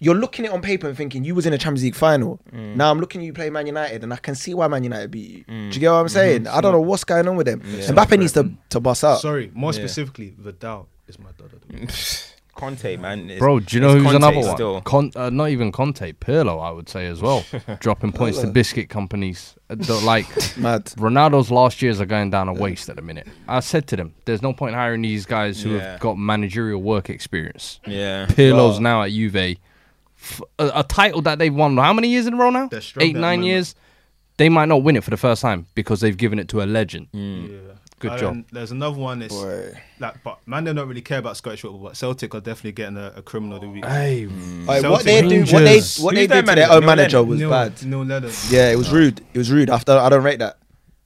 you're 0.00 0.14
looking 0.14 0.44
at 0.46 0.52
it 0.52 0.54
on 0.54 0.62
paper 0.62 0.86
and 0.88 0.96
thinking 0.96 1.24
you 1.24 1.34
was 1.34 1.44
in 1.44 1.52
a 1.52 1.58
Champions 1.58 1.82
League 1.82 1.94
final. 1.96 2.40
Mm. 2.52 2.76
Now 2.76 2.90
I'm 2.90 2.98
looking 3.00 3.20
at 3.20 3.24
you 3.24 3.32
play 3.32 3.50
Man 3.50 3.66
United, 3.66 4.02
and 4.04 4.12
I 4.12 4.16
can 4.16 4.34
see 4.36 4.54
why 4.54 4.66
Man 4.68 4.82
United 4.84 5.10
beat 5.10 5.30
you. 5.30 5.44
Mm. 5.44 5.70
Do 5.70 5.74
you 5.74 5.80
get 5.80 5.90
what 5.90 5.98
I'm 5.98 6.08
saying? 6.08 6.44
Mm-hmm. 6.44 6.56
I 6.56 6.60
don't 6.60 6.72
know 6.72 6.80
what's 6.80 7.04
going 7.04 7.26
on 7.28 7.36
with 7.36 7.46
them. 7.46 7.60
Mbappe 7.60 8.18
needs 8.18 8.32
to 8.32 8.50
to 8.70 8.80
bust 8.80 9.04
up. 9.04 9.20
Sorry, 9.20 9.50
more 9.54 9.72
Yeah. 9.72 9.78
specifically, 9.78 10.34
Vidal 10.38 10.88
is 11.08 11.18
my 11.18 11.30
dad. 11.36 11.92
Conte, 12.58 12.96
man. 12.98 13.20
It's- 13.24 13.38
Bro, 13.38 13.60
do 13.60 13.76
you 13.76 13.80
know 13.80 13.92
who's 13.94 14.02
Conte 14.02 14.16
another 14.16 14.40
one? 14.46 14.54
Still. 14.56 14.80
Con- 14.82 15.12
uh, 15.16 15.30
not 15.30 15.48
even 15.48 15.72
Conte, 15.72 16.12
Pirlo, 16.12 16.62
I 16.62 16.70
would 16.70 16.88
say 16.88 17.06
as 17.06 17.22
well. 17.22 17.44
Dropping 17.80 18.12
points 18.12 18.40
to 18.40 18.46
biscuit 18.48 18.90
companies. 18.90 19.54
Uh, 19.70 19.76
the- 19.76 19.94
like 20.00 20.26
Mad. 20.58 20.84
Ronaldo's 20.96 21.50
last 21.50 21.80
years 21.80 22.00
are 22.00 22.06
going 22.06 22.30
down 22.30 22.48
a 22.48 22.52
waste 22.52 22.88
at 22.90 22.96
the 22.96 23.02
minute. 23.02 23.26
I 23.46 23.60
said 23.60 23.86
to 23.88 23.96
them, 23.96 24.14
there's 24.26 24.42
no 24.42 24.52
point 24.52 24.74
hiring 24.74 25.02
these 25.02 25.24
guys 25.24 25.62
who 25.62 25.76
Yeah. 25.76 25.92
have 25.92 26.00
got 26.00 26.18
managerial 26.18 26.82
work 26.82 27.08
experience. 27.08 27.80
Yeah. 27.86 28.26
Pirlo's 28.26 28.80
now 28.80 29.02
at 29.02 29.10
Juve. 29.12 29.56
F- 30.20 30.42
a, 30.58 30.70
a 30.80 30.82
title 30.84 31.22
that 31.22 31.38
they've 31.38 31.54
won 31.54 31.76
how 31.76 31.92
many 31.92 32.08
years 32.08 32.26
in 32.26 32.34
a 32.34 32.36
row 32.36 32.50
now? 32.50 32.66
They're 32.66 32.80
struggling 32.80 33.10
Eight, 33.10 33.12
at 33.12 33.14
the 33.14 33.20
nine 33.20 33.38
moment. 33.40 33.52
years. 33.52 33.74
They 34.36 34.48
might 34.48 34.66
not 34.66 34.82
win 34.84 34.96
it 34.96 35.02
for 35.04 35.10
the 35.10 35.16
first 35.16 35.42
time 35.42 35.66
because 35.74 36.00
they've 36.00 36.16
given 36.16 36.38
it 36.38 36.48
to 36.50 36.62
a 36.62 36.66
legend. 36.66 37.08
Mm. 37.12 37.50
Yeah. 37.50 37.58
Good 37.98 38.12
And 38.12 38.20
job. 38.20 38.44
There's 38.52 38.70
another 38.70 38.96
one. 38.98 39.22
It's 39.22 39.34
Boy. 39.34 39.72
like, 39.98 40.22
but 40.22 40.38
man, 40.46 40.64
they 40.64 40.72
don't 40.72 40.88
really 40.88 41.00
care 41.02 41.18
about 41.18 41.36
Scottish 41.36 41.62
football. 41.62 41.80
But 41.80 41.96
Celtic 41.96 42.34
are 42.34 42.40
definitely 42.40 42.72
getting 42.72 42.96
a, 42.96 43.12
a 43.16 43.22
criminal 43.22 43.56
of 43.56 43.62
the 43.62 43.68
week. 43.70 43.84
Hey, 43.84 44.26
Like, 44.26 44.32
mm. 44.82 44.84
mm. 44.84 44.90
what 44.90 45.04
they 45.04 45.20
do, 45.22 45.40
what 45.40 45.48
they 45.50 45.64
Rangers. 45.64 45.98
what 46.00 46.14
they 46.14 46.26
their 46.26 46.42
did 46.42 46.48
to 46.48 46.54
their 46.54 46.66
manager? 46.68 46.72
own 46.74 46.86
manager 46.86 47.22
was 47.24 47.38
Neil, 47.40 47.50
bad. 47.50 47.82
Neil 47.84 48.04
Lennon. 48.04 48.30
Yeah, 48.50 48.70
it 48.70 48.76
was 48.76 48.90
rude. 48.90 49.20
It 49.34 49.38
was 49.38 49.50
rude. 49.50 49.70
After 49.70 49.92
I 49.92 50.08
don't 50.08 50.22
rate 50.22 50.38
that. 50.38 50.58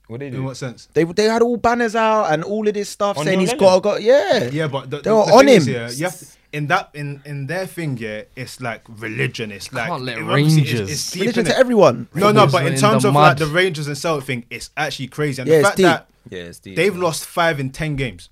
What 0.07 0.19
they 0.19 0.27
In 0.27 0.33
do? 0.33 0.43
what 0.43 0.57
sense? 0.57 0.87
They 0.93 1.03
they 1.05 1.23
had 1.23 1.41
all 1.41 1.57
banners 1.57 1.95
out 1.95 2.31
and 2.31 2.43
all 2.43 2.67
of 2.67 2.73
this 2.73 2.89
stuff 2.89 3.17
On 3.17 3.25
saying 3.25 3.39
Neil 3.39 3.49
he's 3.49 3.59
got 3.59 3.75
to 3.75 3.81
go. 3.81 3.95
Yeah, 3.97 4.49
Yeah, 4.51 4.67
but 4.67 4.89
the, 4.89 4.97
They 4.97 5.03
the, 5.03 5.15
were 5.15 5.25
the 5.25 5.31
on 5.33 5.45
thing 5.45 5.55
is, 5.55 5.67
him. 5.67 5.73
yeah, 5.73 5.89
you 5.91 6.03
have 6.03 6.19
to, 6.19 6.25
in 6.51 6.67
that 6.67 6.89
in 6.93 7.21
in 7.25 7.47
their 7.47 7.65
thing, 7.65 7.97
yeah, 7.97 8.23
it's 8.35 8.59
like 8.61 8.81
religion. 8.87 9.51
It's 9.51 9.71
like 9.73 9.87
Can't 9.87 10.03
let 10.03 10.17
it- 10.19 10.23
Rangers- 10.23 10.79
It's, 10.81 10.91
it's 10.91 11.11
deep 11.11 11.21
religion 11.21 11.45
to 11.45 11.51
it. 11.51 11.57
everyone. 11.57 12.07
No, 12.13 12.31
no, 12.31 12.45
but 12.47 12.67
in 12.67 12.73
in 12.73 12.79
terms 12.79 13.03
the 13.03 13.09
of 13.09 13.15
like 13.15 13.37
the 13.37 13.47
Rangers 13.47 13.87
and 13.87 13.97
Celtic 13.97 14.25
thing, 14.27 14.45
it's 14.51 14.69
actually 14.77 15.07
crazy. 15.07 15.41
And 15.41 15.49
Yeah, 15.49 15.55
the 15.55 15.59
it's 15.61 15.67
fact 15.69 15.77
deep. 15.77 15.85
that 15.85 16.07
Yeah, 16.29 16.43
it's 16.43 16.59
deep. 16.59 16.75
they've 16.75 16.95
lost 16.95 17.25
five 17.25 17.59
in 17.59 17.69
ten 17.71 17.95
games. 17.95 18.29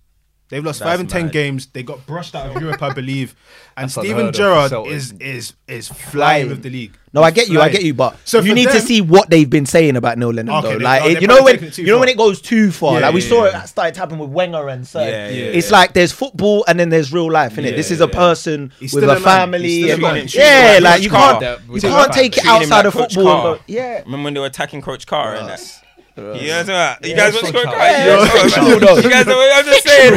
They've 0.49 0.65
lost 0.65 0.79
That's 0.79 0.91
five 0.91 0.99
in 0.99 1.07
ten 1.07 1.23
mad. 1.27 1.31
games. 1.31 1.67
They 1.67 1.81
got 1.81 2.05
brushed 2.05 2.35
out 2.35 2.53
of 2.53 2.61
Europe, 2.61 2.81
I 2.83 2.91
believe. 2.93 3.35
And 3.77 3.85
That's 3.89 3.95
unheard 3.95 4.15
Steven 4.17 4.33
Gerrard 4.33 4.87
is 4.87 5.13
is 5.13 5.53
is 5.65 5.87
flying 5.87 6.09
Flying. 6.11 6.49
with 6.49 6.61
the 6.63 6.69
league. 6.69 6.97
No, 7.13 7.23
I 7.23 7.31
He's 7.31 7.35
get 7.35 7.49
you, 7.49 7.61
I 7.61 7.69
get 7.69 7.83
you, 7.83 7.93
but 7.93 8.17
So 8.25 8.39
you 8.41 8.49
for 8.51 8.55
need 8.55 8.67
to 8.69 8.81
see 8.81 8.99
what 8.99 9.29
they've 9.29 9.49
been 9.49 9.65
saying 9.65 9.95
about 9.95 10.17
Neil 10.17 10.31
Lennon 10.33 10.53
Okay, 10.55 10.73
though. 10.73 10.77
Like 10.83 11.03
oh, 11.03 11.07
it- 11.07 11.21
you 11.21 11.27
know 11.27 11.41
when 11.43 11.53
taking 11.55 11.67
it 11.69 11.77
you 11.77 11.85
know 11.87 11.99
when 11.99 12.09
it 12.09 12.17
goes 12.17 12.41
too 12.41 12.69
far. 12.69 12.95
Yeah, 12.99 13.05
like 13.05 13.13
we 13.15 13.21
yeah, 13.21 13.29
saw 13.29 13.43
yeah. 13.43 13.49
it 13.49 13.51
that 13.53 13.69
started 13.69 13.95
happening 13.97 14.19
with 14.19 14.29
Wenger 14.29 14.67
and 14.67 14.85
so 14.85 14.99
Yeah, 15.01 15.29
yeah, 15.29 15.43
it's 15.45 15.69
yeah. 15.71 15.77
like 15.77 15.93
there's 15.93 16.11
football 16.11 16.65
and 16.67 16.77
then 16.77 16.89
there's 16.89 17.13
real 17.13 17.31
life, 17.31 17.55
innit? 17.55 17.69
Yeah, 17.71 17.75
this 17.77 17.89
is 17.91 18.01
a 18.01 18.07
person 18.09 18.73
He's 18.77 18.93
with 18.93 19.05
a 19.05 19.11
a 19.15 19.19
family. 19.21 19.83
still 19.83 19.89
a 19.89 19.93
and- 19.93 20.01
man. 20.01 20.27
Yeah, 20.33 20.79
like 20.81 21.01
you 21.01 21.09
can't 21.09 21.41
you 21.69 21.79
can't 21.81 22.11
take 22.11 22.37
it 22.37 22.45
outside 22.45 22.85
of 22.85 22.91
Coach 22.93 23.13
football. 23.15 23.31
and 23.33 23.41
Carr. 23.41 23.55
go- 23.55 23.61
Yeah. 23.67 23.99
Remember 24.03 24.25
when 24.25 24.33
they 24.33 24.39
were 24.41 24.45
attacking 24.47 24.81
Coach 24.81 25.07
Carr 25.07 25.35
and 25.35 25.47
that? 25.47 25.80
Uh, 26.17 26.33
You 26.33 26.47
guys, 26.47 26.67
know 26.67 26.73
that? 26.73 27.05
you 27.05 27.15
guys 27.15 27.33
watch 27.33 27.43
Coach 27.43 27.53
Coach 27.53 27.63
Carr. 27.63 27.75
Carr? 27.75 27.91
You 27.91 28.09
guys 28.09 28.55
yeah, 28.57 28.63
know 28.63 28.79
that? 28.79 29.03
You 29.03 29.09
guys 29.09 29.25
know 29.25 29.51
I'm 29.55 29.65
just 29.65 29.87
saying. 29.87 30.13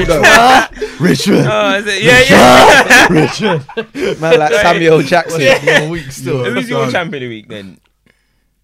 Richard, 1.01 1.47
Oh, 1.51 1.75
is 1.77 1.87
it? 1.87 2.03
Yeah, 2.03 2.21
yeah. 2.29 3.07
Richard. 3.11 4.21
Man, 4.21 4.39
like 4.39 4.53
Samuel 4.55 5.03
Jackson. 5.03 5.91
week 5.91 6.11
still. 6.11 6.45
Who's 6.45 6.69
your 6.69 6.91
champion 6.91 7.23
of 7.23 7.29
the 7.29 7.37
week 7.37 7.49
then? 7.49 7.79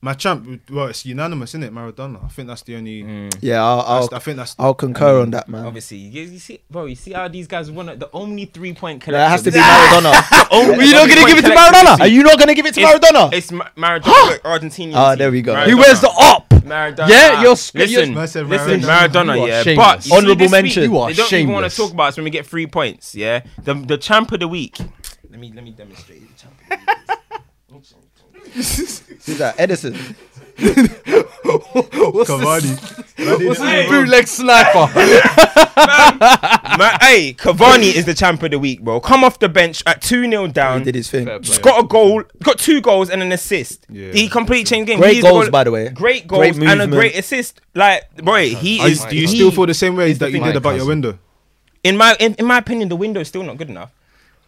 My 0.02 0.15
champ, 0.15 0.62
well, 0.70 0.86
it's 0.86 1.05
unanimous, 1.05 1.51
isn't 1.51 1.62
it? 1.62 1.74
Maradona. 1.74 2.24
I 2.24 2.28
think 2.28 2.48
that's 2.48 2.62
the 2.62 2.74
only. 2.77 3.02
Mm. 3.02 3.36
Yeah, 3.43 3.62
I'll, 3.62 3.81
I'll, 3.82 4.09
I 4.15 4.19
think 4.19 4.39
that's. 4.39 4.57
I'll 4.59 4.73
concur 4.73 5.20
on 5.20 5.31
that, 5.32 5.47
man. 5.47 5.66
Obviously, 5.66 5.98
you, 5.98 6.23
you 6.23 6.39
see, 6.39 6.59
bro. 6.70 6.86
You 6.86 6.94
see 6.94 7.12
how 7.12 7.28
these 7.28 7.47
guys 7.47 7.70
won 7.70 7.85
the 7.85 8.09
only 8.15 8.47
three 8.47 8.73
point 8.73 9.02
collection. 9.02 9.20
That 9.20 9.28
has 9.31 9.43
to 9.43 9.51
be. 9.52 9.59
Maradona. 9.59 10.48
Only 10.51 10.74
Are 10.77 10.82
you 10.85 10.93
not 10.94 11.07
gonna 11.07 11.27
give 11.27 11.36
it 11.39 11.43
to 11.43 11.51
Maradona? 11.51 12.01
Are 12.01 12.07
you 12.07 12.23
not 12.23 12.39
gonna 12.39 12.55
give 12.55 12.65
it 12.65 12.73
to 12.74 12.81
It's- 12.81 12.98
Maradona? 12.98 13.32
It's 13.35 13.51
Maradona, 13.51 14.40
Argentinian. 14.40 14.94
Ah, 14.94 15.11
team. 15.11 15.19
there 15.19 15.31
we 15.31 15.43
go. 15.43 15.55
Maradona. 15.55 15.66
He 15.66 15.74
wears 15.74 16.01
the 16.01 16.09
op. 16.09 16.49
Maradona. 16.71 17.09
Yeah, 17.09 17.43
you're 17.43 17.57
sc- 17.57 17.75
listen, 17.75 17.93
you're- 17.93 18.15
Man 18.15 18.29
said 18.29 18.47
listen, 18.49 18.81
Maradona. 18.81 19.11
Maradona. 19.11 19.41
You 19.41 19.47
yeah, 19.49 19.63
shameless. 19.63 20.09
but 20.09 20.17
Honourable 20.17 20.37
this 20.37 20.53
week, 20.53 20.63
mention. 20.63 20.83
You 20.85 20.99
are 20.99 21.09
They 21.09 21.15
don't 21.15 21.33
even 21.33 21.53
want 21.53 21.71
to 21.71 21.77
talk 21.77 21.93
about 21.93 22.09
us 22.09 22.17
when 22.17 22.25
we 22.25 22.31
get 22.31 22.47
three 22.47 22.67
points. 22.67 23.15
Yeah, 23.15 23.43
the 23.63 23.75
the 23.75 23.99
champ 23.99 24.33
of 24.33 24.41
the 24.41 24.49
week. 24.49 24.79
Let 25.31 25.39
me 25.41 25.53
let 25.55 25.65
me 25.65 25.73
demonstrate 25.73 26.23
the 26.29 26.43
champ. 26.43 26.55
Of 27.73 27.89
the 28.33 28.41
week. 28.41 28.55
Who's 28.55 29.39
that? 29.39 29.55
Edison. 29.59 29.95
Cavani. 32.27 32.77
What's 33.47 33.61
this 33.61 33.89
bootleg 33.89 34.27
sniper? 34.27 34.87
Man, 36.78 36.99
hey, 37.01 37.35
Cavani 37.39 37.95
is 37.95 38.05
the 38.05 38.15
champ 38.15 38.43
of 38.43 38.51
the 38.51 38.59
week, 38.59 38.82
bro. 38.82 39.01
Come 39.01 39.24
off 39.24 39.39
the 39.39 39.49
bench 39.49 39.82
at 39.87 40.03
2 40.03 40.28
0 40.31 40.49
down. 40.49 40.81
He 40.81 40.85
did 40.85 40.95
his 40.95 41.11
thing. 41.11 41.27
He's 41.43 41.59
got 41.59 41.82
a 41.85 41.87
goal, 41.87 42.23
got 42.43 42.59
two 42.59 42.81
goals 42.81 43.11
and 43.11 43.23
an 43.23 43.32
assist. 43.32 43.87
Yeah. 43.89 44.12
He 44.12 44.28
completely 44.28 44.65
changed 44.65 44.89
the 44.89 44.93
game. 44.93 45.01
Great 45.01 45.15
He's 45.15 45.23
goals, 45.23 45.45
got- 45.47 45.53
by 45.53 45.65
the 45.65 45.70
way. 45.70 45.89
Great 45.89 46.27
goals 46.27 46.59
Great 46.59 46.69
and 46.69 46.82
a 46.82 46.87
great 46.87 47.16
assist. 47.16 47.61
Like, 47.74 48.15
boy, 48.16 48.55
he 48.55 48.81
Are 48.81 48.89
is. 48.89 49.05
do 49.05 49.16
you 49.16 49.27
he- 49.27 49.35
still 49.37 49.51
feel 49.51 49.66
the 49.66 49.74
same 49.74 49.97
way 49.97 50.12
that 50.12 50.31
you 50.31 50.43
did 50.43 50.57
about 50.57 50.77
your 50.77 50.87
window? 50.87 51.19
in 51.82 51.97
my 51.97 52.15
in, 52.20 52.35
in 52.35 52.45
my 52.47 52.59
opinion, 52.59 52.89
the 52.91 52.97
window 52.97 53.20
is 53.20 53.28
still 53.28 53.43
not 53.43 53.57
good 53.57 53.70
enough. 53.70 53.93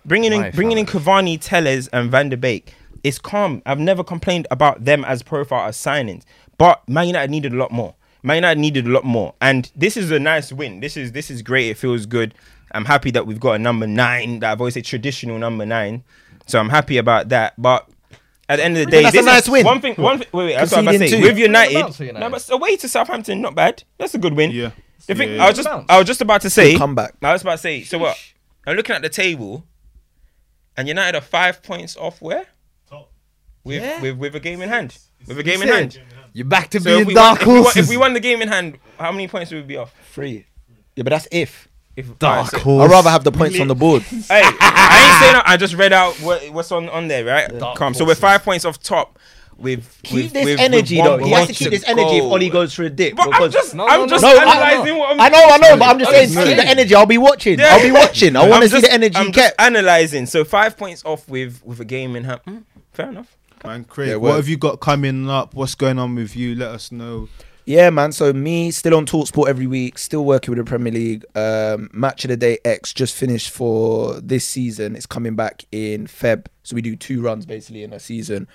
Bringing 0.04 0.32
in 0.32 0.40
My 0.40 0.50
bringing 0.50 0.78
in 0.78 0.86
Cavani, 0.86 1.38
Telles, 1.40 1.88
and 1.88 2.10
Van 2.10 2.28
der 2.28 2.36
Beek, 2.36 2.74
it's 3.04 3.18
calm. 3.18 3.62
I've 3.66 3.78
never 3.80 4.04
complained 4.04 4.46
about 4.50 4.84
them 4.84 5.04
as 5.04 5.22
profile 5.22 5.68
as 5.68 5.76
signings, 5.76 6.22
but 6.58 6.86
Man 6.88 7.06
United 7.08 7.30
needed 7.30 7.52
a 7.52 7.56
lot 7.56 7.70
more. 7.72 7.94
Man 8.22 8.36
United 8.36 8.60
needed 8.60 8.86
a 8.86 8.90
lot 8.90 9.04
more, 9.04 9.34
and 9.40 9.70
this 9.74 9.96
is 9.96 10.10
a 10.10 10.18
nice 10.20 10.52
win. 10.52 10.80
This 10.80 10.96
is 10.96 11.12
this 11.12 11.30
is 11.30 11.42
great. 11.42 11.70
It 11.70 11.76
feels 11.78 12.06
good. 12.06 12.34
I'm 12.70 12.84
happy 12.84 13.10
that 13.10 13.26
we've 13.26 13.40
got 13.40 13.52
a 13.54 13.58
number 13.58 13.86
nine. 13.86 14.38
That 14.40 14.52
I've 14.52 14.60
always 14.60 14.74
said 14.74 14.84
traditional 14.84 15.38
number 15.38 15.66
nine. 15.66 16.04
So 16.46 16.58
I'm 16.58 16.68
happy 16.70 16.96
about 16.98 17.28
that. 17.30 17.54
But 17.60 17.88
at 18.48 18.56
the 18.56 18.64
end 18.64 18.76
of 18.78 18.84
the 18.86 18.90
day, 18.90 19.02
That's 19.02 19.16
a 19.16 19.22
nice 19.22 19.42
is 19.44 19.48
win. 19.50 19.64
one 19.66 19.80
thing. 19.80 19.94
One 19.96 20.18
thing. 20.18 20.28
Wait, 20.32 20.44
wait. 20.46 20.54
That's 20.56 20.70
what 20.72 20.78
I'm 20.78 20.84
about 20.88 20.92
to 20.92 20.98
say. 21.08 21.16
Two. 21.20 21.22
With 21.22 21.38
United, 21.38 21.74
Whereabouts 21.74 22.00
are 22.00 22.04
United? 22.04 22.20
no, 22.24 22.30
but 22.30 22.50
away 22.50 22.76
to 22.76 22.88
Southampton, 22.88 23.40
not 23.40 23.54
bad. 23.54 23.82
That's 23.98 24.14
a 24.14 24.18
good 24.18 24.34
win. 24.34 24.50
Yeah. 24.52 24.70
The 25.06 25.14
thing, 25.16 25.34
Yeah, 25.34 25.44
I 25.44 25.48
was 25.48 25.56
just, 25.56 25.68
I 25.68 25.98
was 25.98 26.06
just 26.06 26.20
about 26.20 26.42
to 26.42 26.50
say, 26.50 26.72
Good 26.72 26.78
comeback. 26.78 27.14
I 27.22 27.32
was 27.32 27.42
about 27.42 27.52
to 27.52 27.58
say. 27.58 27.82
So 27.82 27.98
what? 27.98 28.16
I'm 28.66 28.76
looking 28.76 28.94
at 28.94 29.02
the 29.02 29.08
table, 29.08 29.64
and 30.76 30.86
United 30.86 31.18
are 31.18 31.20
five 31.20 31.62
points 31.62 31.96
off. 31.96 32.22
Where? 32.22 32.46
With 33.64 34.02
with 34.02 34.16
with 34.18 34.34
a 34.34 34.40
game 34.40 34.60
in 34.62 34.68
hand. 34.68 34.96
With 35.26 35.38
a 35.38 35.42
game 35.42 35.62
in 35.62 35.68
hand. 35.68 36.00
You're 36.32 36.46
back 36.46 36.70
to 36.70 36.80
So 36.80 36.88
if 36.88 36.94
being 36.96 37.06
we, 37.08 37.14
won, 37.14 37.22
dark 37.22 37.42
if, 37.42 37.46
we 37.46 37.60
won, 37.60 37.72
if 37.76 37.88
we 37.90 37.96
won 37.96 38.14
the 38.14 38.20
game 38.20 38.40
in 38.42 38.48
hand, 38.48 38.78
how 38.98 39.12
many 39.12 39.28
points 39.28 39.50
would 39.52 39.60
we 39.60 39.66
be 39.66 39.76
off? 39.76 39.94
Three. 40.12 40.46
Yeah, 40.96 41.04
but 41.04 41.10
that's 41.10 41.28
if. 41.30 41.68
If 41.94 42.18
dark 42.18 42.36
alright, 42.38 42.50
so- 42.52 42.58
horse. 42.60 42.84
I'd 42.84 42.90
rather 42.90 43.10
have 43.10 43.22
the 43.22 43.32
points 43.32 43.60
on 43.60 43.68
the 43.68 43.74
board. 43.74 44.02
Hey, 44.10 44.16
I 44.30 45.10
ain't 45.10 45.20
saying 45.22 45.32
that. 45.34 45.42
I 45.46 45.56
just 45.58 45.74
read 45.74 45.92
out 45.92 46.14
what, 46.16 46.42
what's 46.50 46.72
on 46.72 46.88
on 46.88 47.06
there, 47.08 47.24
right? 47.24 47.58
Dark 47.58 47.76
Come. 47.76 47.92
So 47.94 48.04
we're 48.06 48.14
five 48.14 48.42
points 48.42 48.64
off 48.64 48.82
top. 48.82 49.18
With 49.58 49.86
Keep 50.02 50.14
with, 50.14 50.32
this 50.32 50.44
with- 50.46 50.60
energy 50.60 50.96
with 50.96 51.04
though. 51.04 51.18
He 51.18 51.30
has 51.32 51.46
to 51.48 51.52
keep 51.52 51.70
this 51.70 51.84
energy 51.86 52.16
if 52.16 52.22
go. 52.22 52.32
Ole 52.32 52.48
goes 52.48 52.72
for 52.74 52.84
a 52.84 52.90
dip. 52.90 53.14
But 53.14 53.28
I'm 53.32 53.50
just, 53.50 53.74
No, 53.74 53.86
I'm 53.86 54.08
just 54.08 54.22
no, 54.22 54.28
I- 54.30 54.42
analyzing 54.72 54.96
what 54.98 55.10
I'm. 55.12 55.20
I 55.20 55.28
know, 55.28 55.44
I 55.44 55.56
know, 55.58 55.76
but 55.76 55.84
I'm 55.88 55.98
just 55.98 56.08
I'm 56.10 56.14
saying, 56.16 56.28
just 56.32 56.46
see 56.46 56.54
the 56.54 56.62
saying. 56.62 56.68
energy. 56.68 56.94
I'll 56.94 57.06
be 57.06 57.18
watching. 57.18 57.58
Yeah. 57.58 57.74
I'll 57.76 57.82
be 57.82 57.92
watching. 57.92 58.34
I 58.36 58.40
want 58.48 58.54
I'm 58.54 58.60
to 58.62 58.68
see 58.70 58.80
the 58.80 58.92
energy 58.92 59.16
I'm 59.16 59.26
just 59.30 59.38
kept. 59.50 59.60
analyzing. 59.60 60.24
So 60.26 60.44
five 60.44 60.76
points 60.78 61.04
off 61.04 61.28
with 61.28 61.62
with 61.64 61.78
a 61.78 61.84
game 61.84 62.16
in 62.16 62.24
hand. 62.24 62.40
Mm, 62.46 62.62
fair 62.92 63.10
enough. 63.10 63.36
Man, 63.64 63.84
Craig, 63.84 64.08
Yeah, 64.08 64.16
what 64.16 64.36
have 64.36 64.48
you 64.48 64.56
got 64.56 64.80
coming 64.80 65.28
up? 65.30 65.54
What's 65.54 65.74
going 65.74 65.98
on 65.98 66.14
with 66.14 66.34
you? 66.36 66.54
Let 66.54 66.70
us 66.72 66.90
know. 66.90 67.28
Yeah, 67.64 67.90
man. 67.90 68.10
So 68.10 68.32
me 68.32 68.72
still 68.72 68.96
on 68.96 69.06
Talksport 69.06 69.46
every 69.48 69.68
week, 69.68 69.96
still 69.96 70.24
working 70.24 70.50
with 70.54 70.58
the 70.64 70.68
Premier 70.68 70.92
League. 70.92 71.24
Um, 71.36 71.90
Match 71.92 72.24
of 72.24 72.28
the 72.30 72.36
Day 72.36 72.58
X 72.64 72.92
just 72.92 73.14
finished 73.14 73.50
for 73.50 74.20
this 74.20 74.44
season. 74.44 74.96
It's 74.96 75.06
coming 75.06 75.36
back 75.36 75.64
in 75.70 76.08
Feb, 76.08 76.46
so 76.64 76.74
we 76.74 76.82
do 76.82 76.96
two 76.96 77.22
runs 77.22 77.46
basically 77.46 77.84
in 77.84 77.92
a 77.92 78.00
season, 78.00 78.48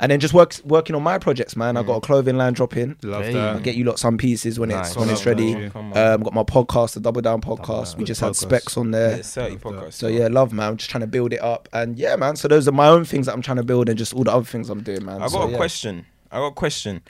and 0.00 0.10
then 0.10 0.18
just 0.18 0.32
work 0.32 0.54
working 0.64 0.96
on 0.96 1.02
my 1.02 1.18
projects, 1.18 1.56
man. 1.56 1.76
I 1.76 1.82
got 1.82 1.96
a 1.96 2.00
clothing 2.00 2.38
line 2.38 2.54
dropping. 2.54 2.96
Love 3.02 3.24
Hey. 3.26 3.38
I'll 3.38 3.60
get 3.60 3.74
you 3.74 3.84
lot 3.84 3.98
some 3.98 4.16
pieces 4.16 4.58
when 4.58 4.70
Nice. 4.70 4.88
it's 4.88 4.96
when 4.96 5.10
it's 5.10 5.26
Love 5.26 5.36
that, 5.36 5.42
ready. 5.42 5.60
yeah. 5.64 5.68
Come 5.68 5.92
on. 5.92 5.98
Um, 5.98 6.22
got 6.22 6.32
my 6.32 6.42
podcast, 6.42 6.94
the 6.94 7.00
Double 7.00 7.20
Down 7.20 7.42
podcast. 7.42 7.96
we 7.96 8.00
Good 8.04 8.06
just 8.06 8.22
had 8.22 8.34
specs 8.34 8.78
on 8.78 8.92
there. 8.92 9.16
it's 9.16 9.34
30 9.34 9.56
podcast. 9.56 9.92
So 9.92 10.08
yeah, 10.08 10.28
love 10.28 10.54
man. 10.54 10.68
I'm 10.70 10.76
just 10.78 10.90
trying 10.90 11.02
to 11.02 11.06
build 11.06 11.34
it 11.34 11.42
up, 11.42 11.68
and 11.74 11.98
yeah, 11.98 12.16
man. 12.16 12.36
So 12.36 12.48
those 12.48 12.66
are 12.66 12.72
my 12.72 12.88
own 12.88 13.04
things 13.04 13.26
that 13.26 13.34
I'm 13.34 13.42
trying 13.42 13.58
to 13.58 13.62
build, 13.64 13.90
and 13.90 13.98
just 13.98 14.14
all 14.14 14.24
the 14.24 14.32
other 14.32 14.46
things 14.46 14.70
I'm 14.70 14.82
doing, 14.82 15.04
man. 15.04 15.16
I 15.16 15.26
got 15.26 15.30
So, 15.32 15.42
a 15.42 15.50
yeah. 15.50 15.56
question. 15.58 16.06
I 16.32 16.38
got 16.38 16.46
a 16.46 16.52
question. 16.52 17.02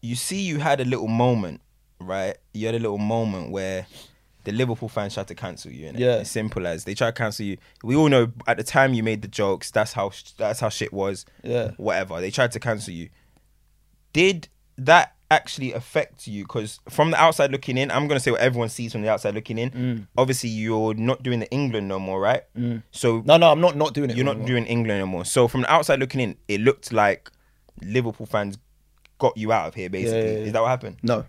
You 0.00 0.14
see, 0.14 0.40
you 0.42 0.58
had 0.58 0.80
a 0.80 0.84
little 0.84 1.08
moment, 1.08 1.60
right? 2.00 2.36
You 2.54 2.66
had 2.66 2.74
a 2.74 2.78
little 2.78 2.98
moment 2.98 3.50
where 3.50 3.86
the 4.44 4.52
Liverpool 4.52 4.88
fans 4.88 5.14
tried 5.14 5.26
to 5.28 5.34
cancel 5.34 5.70
you. 5.72 5.90
Innit? 5.90 5.98
Yeah. 5.98 6.16
As 6.16 6.30
simple 6.30 6.66
as 6.66 6.84
they 6.84 6.94
tried 6.94 7.08
to 7.16 7.20
cancel 7.22 7.44
you. 7.44 7.56
We 7.82 7.96
all 7.96 8.08
know 8.08 8.32
at 8.46 8.56
the 8.56 8.62
time 8.64 8.94
you 8.94 9.02
made 9.02 9.22
the 9.22 9.28
jokes. 9.28 9.70
That's 9.70 9.92
how 9.92 10.12
that's 10.38 10.60
how 10.60 10.68
shit 10.68 10.92
was. 10.92 11.26
Yeah. 11.42 11.72
Whatever. 11.76 12.20
They 12.20 12.30
tried 12.30 12.52
to 12.52 12.60
cancel 12.60 12.94
you. 12.94 13.08
Did 14.12 14.48
that 14.78 15.14
actually 15.30 15.72
affect 15.72 16.26
you? 16.26 16.44
Because 16.44 16.80
from 16.88 17.10
the 17.10 17.18
outside 17.20 17.50
looking 17.52 17.76
in, 17.76 17.90
I'm 17.90 18.06
gonna 18.08 18.20
say 18.20 18.30
what 18.30 18.40
everyone 18.40 18.68
sees 18.70 18.92
from 18.92 19.02
the 19.02 19.08
outside 19.10 19.34
looking 19.34 19.58
in. 19.58 19.70
Mm. 19.70 20.06
Obviously, 20.16 20.48
you're 20.50 20.94
not 20.94 21.22
doing 21.22 21.40
the 21.40 21.50
England 21.50 21.88
no 21.88 21.98
more, 21.98 22.20
right? 22.20 22.42
So 22.92 23.22
No, 23.26 23.36
no, 23.36 23.50
I'm 23.50 23.60
not 23.60 23.76
not 23.76 23.92
doing 23.92 24.10
it. 24.10 24.16
you're 24.16 24.24
not 24.24 24.36
anymore. 24.36 24.48
doing 24.48 24.66
England 24.66 24.92
anymore. 25.02 25.24
So 25.24 25.48
from 25.48 25.62
the 25.62 25.70
outside 25.72 25.98
looking 25.98 26.20
in, 26.20 26.36
it 26.46 26.60
looked 26.60 26.92
like 26.92 27.30
Liverpool 27.82 28.26
fans 28.26 28.56
got 29.18 29.36
you 29.36 29.52
out 29.52 29.68
of 29.68 29.74
here. 29.74 29.90
Basically, 29.90 30.18
Yeah, 30.18 30.38
yeah, 30.38 30.44
is 30.44 30.52
that 30.52 30.62
what 30.62 30.68
happened? 30.68 30.98
No. 31.02 31.24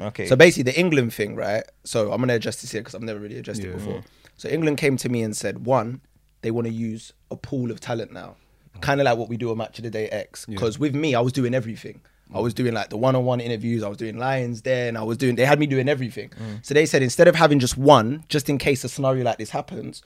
Okay. 0.00 0.26
So 0.26 0.36
basically, 0.36 0.70
the 0.72 0.78
England 0.78 1.14
thing, 1.14 1.36
right? 1.36 1.62
So 1.84 2.12
I'm 2.12 2.20
gonna 2.20 2.34
address 2.34 2.60
this 2.60 2.72
here 2.72 2.80
because 2.80 2.94
I've 2.94 3.02
never 3.02 3.20
really 3.20 3.38
addressed 3.38 3.62
it 3.62 3.72
before. 3.72 4.02
So 4.36 4.48
England 4.48 4.78
came 4.78 4.96
to 4.96 5.08
me 5.08 5.22
and 5.22 5.36
said, 5.36 5.64
one, 5.64 6.00
they 6.42 6.50
want 6.50 6.66
to 6.66 6.72
use 6.72 7.12
a 7.30 7.36
pool 7.36 7.70
of 7.70 7.80
talent 7.80 8.12
now, 8.12 8.36
kind 8.80 9.00
of 9.00 9.04
like 9.04 9.16
what 9.16 9.28
we 9.28 9.36
do 9.36 9.50
on 9.50 9.58
Match 9.58 9.78
of 9.78 9.84
the 9.84 9.90
Day 9.90 10.08
X. 10.08 10.44
Because 10.46 10.78
with 10.78 10.94
me, 10.94 11.14
I 11.14 11.20
was 11.20 11.32
doing 11.32 11.54
everything. 11.54 12.00
I 12.34 12.40
was 12.40 12.52
doing 12.52 12.74
like 12.74 12.90
the 12.90 12.96
one-on-one 12.96 13.40
interviews. 13.40 13.84
I 13.84 13.88
was 13.88 13.98
doing 13.98 14.18
Lions 14.18 14.62
there, 14.62 14.88
and 14.88 14.98
I 14.98 15.04
was 15.04 15.16
doing. 15.16 15.36
They 15.36 15.44
had 15.44 15.60
me 15.60 15.66
doing 15.66 15.88
everything. 15.88 16.30
Mm. 16.30 16.66
So 16.66 16.74
they 16.74 16.84
said 16.84 17.02
instead 17.02 17.28
of 17.28 17.36
having 17.36 17.60
just 17.60 17.76
one, 17.78 18.24
just 18.28 18.48
in 18.48 18.58
case 18.58 18.82
a 18.82 18.88
scenario 18.88 19.22
like 19.22 19.38
this 19.38 19.50
happens, 19.50 20.02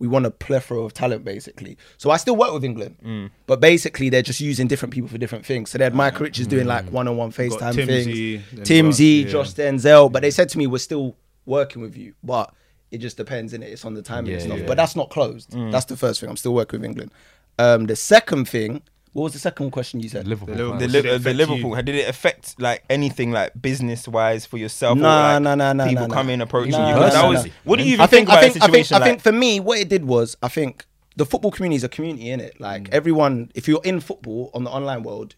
we 0.00 0.08
want 0.08 0.26
a 0.26 0.30
plethora 0.30 0.80
of 0.80 0.92
talent 0.92 1.24
basically. 1.24 1.78
So 1.98 2.10
I 2.10 2.16
still 2.16 2.34
work 2.34 2.52
with 2.52 2.64
England, 2.64 3.30
but 3.46 3.60
basically 3.60 4.08
they're 4.08 4.22
just 4.22 4.40
using 4.40 4.66
different 4.66 4.92
people 4.92 5.08
for 5.08 5.18
different 5.18 5.46
things. 5.46 5.70
So 5.70 5.78
they 5.78 5.84
had 5.84 5.94
Micah 5.94 6.24
Richards 6.24 6.48
doing 6.48 6.66
like 6.66 6.90
one-on-one 6.90 7.30
FaceTime 7.30 7.74
Timsy, 7.74 8.40
things, 8.42 8.68
Timsy, 8.68 9.24
yeah. 9.24 9.30
Josh 9.30 9.52
Denzel, 9.54 10.10
but 10.10 10.22
they 10.22 10.30
said 10.32 10.48
to 10.48 10.58
me, 10.58 10.66
"We're 10.66 10.78
still 10.78 11.16
working 11.46 11.82
with 11.82 11.96
you, 11.96 12.14
but 12.24 12.52
it 12.90 12.98
just 12.98 13.16
depends, 13.16 13.52
in 13.52 13.62
it. 13.62 13.66
It's 13.70 13.84
on 13.84 13.94
the 13.94 14.02
timing 14.02 14.32
and 14.32 14.42
stuff. 14.42 14.58
yeah. 14.58 14.66
But 14.66 14.76
that's 14.76 14.96
not 14.96 15.10
closed. 15.10 15.52
That's 15.70 15.84
the 15.84 15.96
first 15.96 16.20
thing. 16.20 16.28
I'm 16.28 16.36
still 16.36 16.54
working 16.54 16.80
with 16.80 16.88
England. 16.90 17.12
Um, 17.58 17.86
the 17.86 17.94
second 17.94 18.48
thing, 18.48 18.82
what 19.12 19.24
was 19.24 19.32
the 19.32 19.38
second 19.40 19.70
question 19.72 20.00
you 20.00 20.08
said? 20.08 20.26
Liverpool. 20.28 20.54
The 20.54 20.68
fans. 20.68 20.80
the, 20.80 20.86
Did 20.86 20.92
Li- 20.92 20.98
it 20.98 21.06
uh, 21.06 21.10
the 21.10 21.16
affect 21.16 21.36
Liverpool 21.36 21.76
you? 21.76 21.82
did 21.82 21.94
it 21.96 22.08
affect 22.08 22.60
like 22.60 22.84
anything 22.88 23.32
like 23.32 23.52
business 23.60 24.06
wise 24.06 24.46
for 24.46 24.56
yourself? 24.58 24.96
or, 24.98 25.00
Nah, 25.02 25.32
like, 25.34 25.42
nah, 25.42 25.54
nah, 25.56 25.72
nah, 25.72 25.84
People 25.88 26.02
nah, 26.02 26.06
nah. 26.08 26.14
coming 26.14 26.40
approaching 26.40 26.72
Nah, 26.72 26.88
you. 26.88 26.94
nah, 26.94 27.00
'Cause 27.02 27.12
that 27.14 27.22
nah, 27.22 27.28
was 27.30 27.44
nah. 27.46 27.50
what 27.64 27.76
do 27.78 27.84
you 27.84 27.92
even 27.94 28.00
I 28.00 28.06
think, 28.06 28.28
about 28.28 28.38
I 28.38 28.40
think, 28.42 28.56
a 28.56 28.58
I 28.58 28.66
think, 28.66 28.72
situation 28.86 29.02
I 29.02 29.04
think 29.04 29.20
for 29.22 29.32
me, 29.32 29.58
what 29.60 29.78
it 29.78 29.88
did 29.88 30.04
was, 30.04 30.36
I 30.42 30.48
think 30.48 30.86
the 31.16 31.26
football 31.26 31.50
community 31.50 31.76
is 31.76 31.84
a 31.84 31.88
community 31.88 32.30
in 32.30 32.40
it. 32.40 32.60
Like 32.60 32.84
Mm. 32.84 32.94
everyone, 32.94 33.50
if 33.54 33.66
you're 33.66 33.82
in 33.84 34.00
football 34.00 34.50
on 34.54 34.64
the 34.64 34.70
online 34.70 35.02
world, 35.02 35.34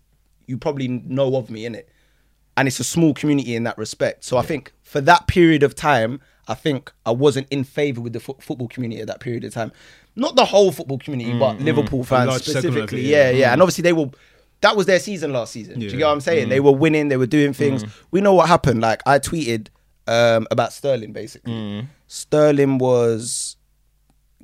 you 0.47 0.59
probably 0.59 0.89
know 0.89 1.35
of 1.36 1.49
me 1.51 1.65
in 1.65 1.74
it, 1.74 1.89
and 2.57 2.69
it's 2.69 2.78
a 2.78 2.85
small 2.85 3.15
community 3.15 3.55
in 3.57 3.65
that 3.65 3.78
respect. 3.78 4.24
So 4.24 4.36
I 4.36 4.43
think 4.43 4.73
for 4.82 5.01
that 5.01 5.27
period 5.27 5.62
of 5.62 5.74
time, 5.74 6.20
I 6.48 6.55
think 6.55 6.93
I 7.06 7.12
wasn't 7.12 7.47
in 7.51 7.64
favor 7.64 8.01
with 8.01 8.12
the 8.12 8.20
fo- 8.20 8.36
football 8.40 8.69
community 8.69 9.01
at 9.01 9.06
that 9.06 9.20
period 9.20 9.44
of 9.44 9.52
time. 9.55 9.73
Not 10.16 10.36
the 10.36 10.44
whole 10.44 10.73
football 10.73 10.98
community, 10.98 11.32
mm, 11.32 11.39
but 11.39 11.56
mm. 11.59 11.64
Liverpool 11.64 12.05
fans 12.05 12.31
of 12.31 12.36
it, 12.36 12.44
specifically. 12.44 13.02
yeah. 13.02 13.31
yeah, 13.31 13.31
yeah, 13.31 13.51
mm. 13.51 13.52
and 13.55 13.62
obviously 13.62 13.82
they 13.82 13.93
were. 13.93 14.10
That 14.60 14.77
was 14.77 14.86
their 14.86 15.01
season 15.01 15.32
last 15.32 15.52
season. 15.52 15.81
Do 15.81 15.86
you 15.86 15.90
Yeah. 15.90 15.98
get 15.98 16.05
what 16.06 16.12
I'm 16.12 16.20
saying? 16.20 16.48
They 16.48 16.60
were 16.60 16.70
winning. 16.73 17.09
They 17.09 17.16
were 17.16 17.27
doing 17.27 17.52
things. 17.52 17.85
We 18.12 18.20
know 18.20 18.32
what 18.35 18.47
happened. 18.48 18.81
Like 18.81 19.02
I 19.06 19.19
tweeted 19.19 19.69
um, 20.06 20.47
about 20.52 20.73
Sterling. 20.73 21.12
Basically, 21.12 21.89
Sterling 22.06 22.78
was 22.78 23.56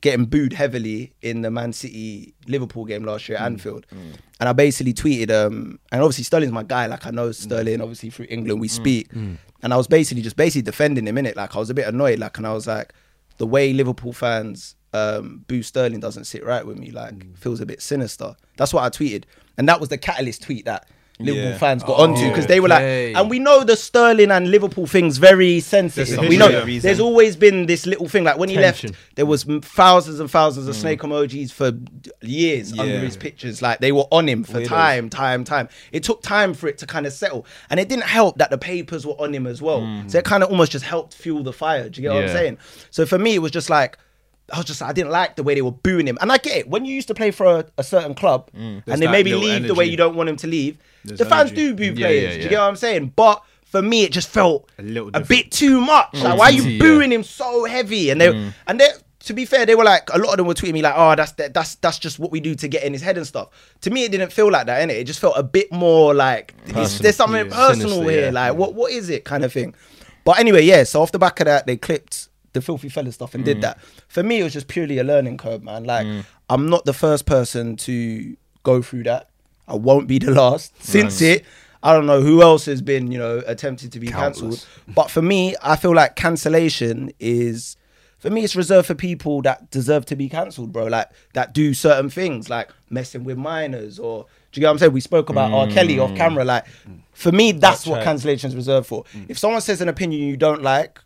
getting 0.01 0.27
booed 0.27 0.53
heavily 0.53 1.13
in 1.23 1.43
the 1.43 1.51
Man 1.51 1.73
City 1.73 2.35
Liverpool 2.47 2.85
game 2.85 3.05
last 3.05 3.29
year 3.29 3.39
at 3.39 3.43
mm. 3.43 3.47
Anfield. 3.47 3.87
Mm. 3.93 4.15
And 4.41 4.49
I 4.49 4.53
basically 4.53 4.95
tweeted, 4.95 5.31
um, 5.31 5.79
and 5.91 6.03
obviously 6.03 6.25
Sterling's 6.25 6.53
my 6.53 6.63
guy. 6.63 6.87
Like 6.87 7.07
I 7.07 7.11
know 7.11 7.31
mm. 7.31 7.35
Sterling, 7.35 7.81
obviously 7.81 8.11
through 8.11 8.27
England 8.29 8.61
we 8.61 8.69
speak. 8.69 9.13
And 9.61 9.75
I 9.75 9.77
was 9.77 9.89
basically 9.89 10.23
just 10.23 10.37
basically 10.37 10.63
defending 10.63 11.07
him 11.07 11.19
in 11.19 11.27
it. 11.27 11.37
Like 11.37 11.57
I 11.57 11.59
was 11.59 11.71
a 11.71 11.75
bit 11.75 11.89
annoyed. 11.89 12.19
Like 12.19 12.39
and 12.39 12.47
I 12.47 12.53
was 12.53 12.67
like, 12.67 12.93
the 13.39 13.47
way 13.47 13.73
Liverpool 13.73 14.13
fans 14.13 14.77
um, 14.93 15.45
boo 15.49 15.63
Sterling 15.63 16.01
doesn't 16.01 16.25
sit 16.25 16.45
right 16.45 16.67
with 16.67 16.79
me. 16.79 16.91
Like 16.91 17.37
feels 17.37 17.61
a 17.61 17.67
bit 17.67 17.83
sinister. 17.83 18.37
That's 18.57 18.73
what 18.73 18.85
I 18.85 18.91
tweeted, 18.91 19.25
and 19.57 19.69
that 19.69 19.81
was 19.81 19.89
the 19.89 19.99
catalyst 19.99 20.43
tweet 20.43 20.65
that. 20.67 20.89
Liverpool 21.21 21.51
Yeah. 21.51 21.59
fans 21.59 21.83
got 21.83 21.99
onto 21.99 22.23
oh, 22.25 22.29
because 22.29 22.47
they 22.47 22.61
were 22.61 22.69
okay. 22.73 23.13
like, 23.13 23.21
and 23.21 23.29
we 23.29 23.39
know 23.41 23.65
the 23.65 23.77
Sterling 23.77 24.31
and 24.31 24.51
Liverpool 24.51 24.87
things 24.87 25.19
very 25.19 25.59
sensitive. 25.61 26.07
There's 26.09 26.27
a 26.27 26.29
We 26.29 26.37
know 26.37 26.49
history, 26.49 26.75
yeah. 26.75 26.81
there's 26.81 27.01
always 27.01 27.35
been 27.35 27.67
this 27.67 27.87
little 27.87 28.09
thing 28.09 28.23
like 28.25 28.39
when 28.39 28.49
he 28.49 28.55
Tension. 28.55 28.91
left, 28.91 29.17
there 29.17 29.27
was 29.27 29.49
m- 29.49 29.61
thousands 29.61 30.21
and 30.21 30.31
thousands 30.31 30.69
of 30.69 30.77
mm. 30.77 30.81
snake 30.81 31.01
emojis 31.01 31.51
for 31.51 31.73
d- 31.73 32.11
years 32.23 32.73
under 32.79 32.93
Yeah. 32.93 33.01
his 33.01 33.17
pictures. 33.17 33.61
Like 33.61 33.81
they 33.81 33.91
were 33.91 34.07
on 34.13 34.29
him 34.29 34.45
for 34.45 34.61
Weirdos. 34.61 34.67
time, 34.69 35.11
time, 35.11 35.45
time. 35.45 35.69
It 35.91 36.05
took 36.05 36.23
time 36.23 36.55
for 36.55 36.69
it 36.69 36.79
to 36.79 36.87
kind 36.87 37.05
of 37.07 37.13
settle, 37.13 37.45
and 37.71 37.81
it 37.81 37.89
didn't 37.89 38.05
help 38.05 38.39
that 38.39 38.51
the 38.51 38.59
papers 38.59 39.05
were 39.05 39.21
on 39.21 39.35
him 39.35 39.47
as 39.47 39.61
well. 39.61 39.81
Mm. 39.81 40.11
So 40.11 40.19
it 40.19 40.25
kind 40.25 40.43
of 40.45 40.51
almost 40.51 40.71
just 40.73 40.85
helped 40.85 41.15
fuel 41.15 41.43
the 41.43 41.53
fire. 41.53 41.89
Do 41.89 42.01
you 42.01 42.09
get 42.09 42.15
what 42.15 42.23
I'm 42.23 42.29
Yeah. 42.29 42.35
saying? 42.35 42.59
So 42.91 43.05
for 43.07 43.19
me, 43.19 43.35
it 43.35 43.41
was 43.41 43.51
just 43.51 43.71
like. 43.71 43.99
I 44.51 44.57
was 44.57 44.65
just 44.65 44.81
I 44.81 44.95
didn't 44.95 45.11
like 45.11 45.37
the 45.37 45.43
way 45.43 45.55
they 45.55 45.61
were 45.61 45.73
booing 45.73 46.07
him, 46.09 46.17
and 46.23 46.33
I 46.33 46.39
get 46.39 46.57
it. 46.57 46.69
When 46.71 46.87
you 46.87 46.95
used 46.95 47.09
to 47.09 47.15
play 47.15 47.31
for 47.31 47.45
a, 47.59 47.67
a 47.77 47.85
certain 47.85 48.15
club, 48.15 48.51
mm. 48.57 48.83
and 48.87 49.03
they 49.03 49.05
that 49.05 49.13
maybe 49.13 49.35
little 49.35 49.47
leave 49.47 49.67
the 49.67 49.75
way 49.75 49.85
energy. 49.85 49.91
you 49.91 49.97
don't 49.99 50.17
want 50.17 50.31
him 50.31 50.37
to 50.37 50.47
leave, 50.47 50.79
There's 51.05 51.19
the 51.19 51.25
fans 51.27 51.51
energy. 51.51 51.75
do 51.75 51.75
boo 51.75 52.01
Yeah, 52.01 52.07
players. 52.07 52.23
yeah, 52.23 52.31
Do 52.31 52.37
you 52.37 52.43
yeah. 52.45 52.49
get 52.51 52.59
what 52.61 52.69
I'm 52.69 52.77
saying? 52.77 53.13
But 53.17 53.43
for 53.65 53.83
me, 53.83 54.05
it 54.05 54.13
just 54.13 54.29
felt 54.29 54.71
A 54.79 54.83
little 54.83 55.11
a 55.15 55.21
bit 55.21 55.51
too 55.51 55.81
much. 55.81 56.13
Mm. 56.13 56.23
Like, 56.25 56.39
why 56.39 56.45
are 56.47 56.53
you 56.53 56.63
yeah. 56.63 56.79
booing 56.81 57.13
him 57.13 57.23
so 57.23 57.65
heavy? 57.65 58.11
And 58.11 58.21
they 58.21 58.29
mm. 58.29 58.53
and 58.67 58.81
they 58.81 58.89
to 59.25 59.35
be 59.35 59.45
fair, 59.45 59.67
they 59.67 59.75
were 59.75 59.85
like 59.85 60.09
a 60.15 60.19
lot 60.19 60.31
of 60.31 60.37
them 60.39 60.47
were 60.47 60.55
tweeting 60.55 60.73
me 60.75 60.81
like, 60.83 60.95
"Oh, 60.97 61.15
that's 61.15 61.33
that's 61.33 61.75
that's 61.77 61.99
just 61.99 62.19
what 62.19 62.31
we 62.31 62.41
do 62.41 62.55
to 62.55 62.69
get 62.69 62.83
in 62.85 62.93
his 62.95 63.03
head 63.03 63.19
and 63.19 63.27
stuff." 63.27 63.49
To 63.83 63.91
me, 63.91 64.05
it 64.05 64.11
didn't 64.11 64.33
feel 64.33 64.51
like 64.51 64.67
that, 64.67 64.89
innit? 64.89 64.95
It 65.01 65.05
just 65.05 65.21
felt 65.21 65.35
a 65.37 65.43
bit 65.43 65.71
more 65.71 66.15
like 66.15 66.55
there's 66.65 67.17
something 67.17 67.47
yeah. 67.47 67.55
personal 67.55 67.91
Sinister, 67.91 68.11
here. 68.11 68.25
yeah. 68.27 68.31
Like, 68.31 68.55
what 68.55 68.75
what 68.75 68.91
is 68.93 69.11
it, 69.11 69.25
kind 69.25 69.45
of 69.45 69.53
thing. 69.53 69.75
But 70.25 70.39
anyway, 70.39 70.63
yeah. 70.63 70.85
So 70.85 71.03
off 71.03 71.13
the 71.13 71.19
back 71.19 71.41
of 71.41 71.45
that, 71.47 71.67
they 71.67 71.77
clipped 71.77 72.29
the 72.55 72.63
filthy 72.63 72.89
fella 72.89 73.13
stuff 73.13 73.35
and 73.35 73.43
Mm. 73.43 73.47
did 73.47 73.61
that. 73.61 73.79
For 74.09 74.23
me, 74.23 74.41
it 74.41 74.45
was 74.45 74.53
just 74.55 74.69
purely 74.69 74.99
a 74.99 75.05
learning 75.05 75.37
curve, 75.37 75.63
man. 75.63 75.85
Like, 75.85 76.07
mm. 76.07 76.25
I'm 76.49 76.71
not 76.71 76.87
the 76.87 76.95
first 76.95 77.27
person 77.27 77.77
to 77.79 78.37
go 78.63 78.81
through 78.83 79.03
that. 79.05 79.29
I 79.69 79.75
won't 79.75 80.09
be 80.09 80.19
the 80.19 80.33
last. 80.33 80.73
Since 80.83 81.21
it, 81.23 81.45
I 81.83 81.93
don't 81.93 82.07
know 82.07 82.21
who 82.21 82.43
else 82.43 82.65
has 82.65 82.83
been, 82.83 83.13
you 83.13 83.19
know, 83.19 83.43
attempted 83.47 83.93
to 83.93 84.01
be 84.01 84.09
cancelled. 84.09 84.67
But 84.89 85.11
for 85.11 85.23
me, 85.23 85.55
I 85.63 85.77
feel 85.77 85.95
like 85.95 86.17
cancellation 86.17 87.13
is 87.21 87.77
for 88.19 88.31
me, 88.31 88.43
it's 88.43 88.57
reserved 88.57 88.89
for 88.89 88.97
people 88.97 89.43
that 89.43 89.71
deserve 89.71 90.05
to 90.07 90.17
be 90.17 90.29
cancelled, 90.29 90.73
bro. 90.73 90.87
Like 90.87 91.09
that 91.35 91.55
do 91.55 91.73
certain 91.73 92.11
things, 92.11 92.51
like 92.51 92.71
messing 92.91 93.23
with 93.23 93.39
minors, 93.39 93.99
or 93.99 94.27
do 94.51 94.59
you 94.59 94.63
get 94.63 94.67
what 94.67 94.73
I'm 94.73 94.79
saying? 94.79 94.93
We 94.93 95.01
spoke 95.01 95.29
about 95.29 95.53
R. 95.53 95.69
Kelly 95.69 95.99
off 95.99 96.11
mm. 96.11 96.17
camera. 96.17 96.45
Like, 96.45 96.67
for 97.13 97.31
me, 97.31 97.53
that's, 97.53 97.61
That's 97.61 97.87
what 97.87 97.97
right. 97.97 98.05
cancellation 98.05 98.49
is 98.49 98.57
reserved 98.57 98.87
for. 98.87 99.05
Mm. 99.05 99.27
If 99.29 99.39
someone 99.39 99.61
says 99.61 99.81
an 99.81 99.89
opinion 99.89 100.23
you 100.23 100.37
don't 100.37 100.63
like, 100.63 101.01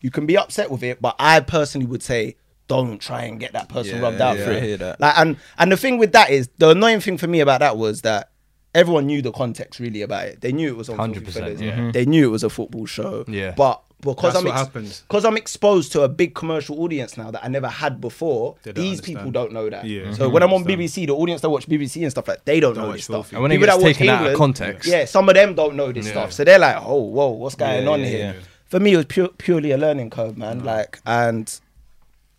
you 0.00 0.10
can 0.10 0.26
be 0.26 0.36
upset 0.36 0.70
with 0.70 0.82
it, 0.82 1.00
but 1.00 1.14
I 1.18 1.40
personally 1.40 1.86
would 1.86 2.02
say 2.02 2.36
don't 2.68 2.98
try 3.00 3.22
and 3.24 3.40
get 3.40 3.52
that 3.54 3.68
person 3.68 3.96
Yeah, 3.96 4.02
rubbed 4.02 4.20
out 4.20 4.38
yeah, 4.38 4.44
for 4.44 4.50
I 4.52 4.54
it. 4.54 4.62
hear 4.62 4.76
that. 4.78 5.00
Like, 5.00 5.18
and 5.18 5.36
and 5.58 5.72
the 5.72 5.76
thing 5.76 5.98
with 5.98 6.12
that 6.12 6.30
is 6.30 6.48
the 6.58 6.70
annoying 6.70 7.00
thing 7.00 7.18
for 7.18 7.26
me 7.26 7.40
about 7.40 7.60
that 7.60 7.76
was 7.76 8.02
that 8.02 8.30
everyone 8.74 9.06
knew 9.06 9.22
the 9.22 9.32
context 9.32 9.80
really 9.80 10.02
about 10.02 10.26
it. 10.26 10.40
They 10.42 10.52
knew 10.52 10.68
it 10.68 10.76
was 10.76 10.88
on 10.88 10.98
100%, 10.98 11.22
100%. 11.24 11.60
Yeah. 11.60 11.90
They 11.90 12.04
knew 12.06 12.28
it 12.28 12.30
was 12.30 12.44
a 12.44 12.50
football 12.50 12.86
show. 12.86 13.24
Yeah. 13.26 13.52
But 13.56 13.82
because 14.00 14.34
That's 14.34 14.44
I'm 14.44 14.44
what 14.44 14.54
happens. 14.54 15.00
because 15.08 15.24
I'm 15.24 15.36
exposed 15.36 15.90
to 15.92 16.02
a 16.02 16.08
big 16.08 16.34
commercial 16.34 16.80
audience 16.84 17.16
now 17.16 17.32
that 17.32 17.42
I 17.44 17.48
never 17.48 17.66
had 17.66 18.00
before. 18.00 18.54
They 18.62 18.70
These 18.70 18.98
understand. 19.00 19.16
people 19.18 19.30
don't 19.32 19.52
know 19.52 19.68
that. 19.70 19.86
Yeah. 19.86 20.12
So 20.12 20.28
Mhm. 20.28 20.32
when 20.34 20.42
I'm 20.44 20.52
on 20.52 20.62
BBC, 20.64 21.06
the 21.06 21.14
audience 21.16 21.40
that 21.40 21.50
watch 21.50 21.66
BBC 21.68 22.02
and 22.02 22.10
stuff 22.12 22.28
like 22.28 22.44
they 22.44 22.60
don't, 22.60 22.74
Don't 22.74 22.84
know 22.84 22.92
this 22.92 23.04
stuff. 23.04 23.32
And 23.32 23.42
when 23.42 23.50
it 23.50 23.54
People 23.56 23.66
gets 23.66 23.78
that 23.78 23.82
watch 23.84 23.96
taken 23.96 24.08
out 24.10 24.14
of 24.14 24.20
England, 24.32 24.36
context. 24.36 24.88
yeah, 24.88 25.04
some 25.06 25.28
of 25.28 25.34
them 25.34 25.54
don't 25.54 25.74
know 25.74 25.90
this 25.90 26.04
Yeah. 26.06 26.12
stuff. 26.12 26.32
So 26.32 26.44
they're 26.44 26.60
like, 26.60 26.76
oh, 26.80 27.02
whoa, 27.02 27.28
what's 27.30 27.56
going 27.56 27.84
Yeah, 27.84 27.90
on 27.90 28.00
yeah, 28.00 28.06
here? 28.06 28.18
yeah. 28.38 28.46
For 28.66 28.78
me, 28.78 28.92
it 28.92 28.96
was 28.98 29.06
pure, 29.06 29.28
purely 29.38 29.72
a 29.72 29.78
learning 29.78 30.10
curve, 30.10 30.36
man. 30.36 30.62
Like, 30.62 31.00
and 31.04 31.52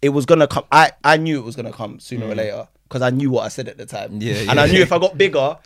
it 0.01 0.09
was 0.09 0.25
gonna 0.25 0.47
come. 0.47 0.63
I 0.71 0.91
I 1.03 1.17
knew 1.17 1.39
it 1.39 1.43
was 1.45 1.55
gonna 1.55 1.71
come 1.73 1.99
sooner 1.99 2.25
or 2.27 2.35
later 2.35 2.67
because 2.87 3.01
I 3.01 3.09
knew 3.09 3.29
what 3.31 3.45
I 3.45 3.49
said 3.49 3.67
at 3.67 3.77
the 3.77 3.85
time. 3.85 4.11
Mm. 4.19 4.21
Yeah, 4.21 4.51
and. 4.51 4.59
I 4.59 4.67
knew 4.67 4.81
if 4.81 4.91
I 4.91 4.99
got 4.99 5.17
bigger. 5.17 5.57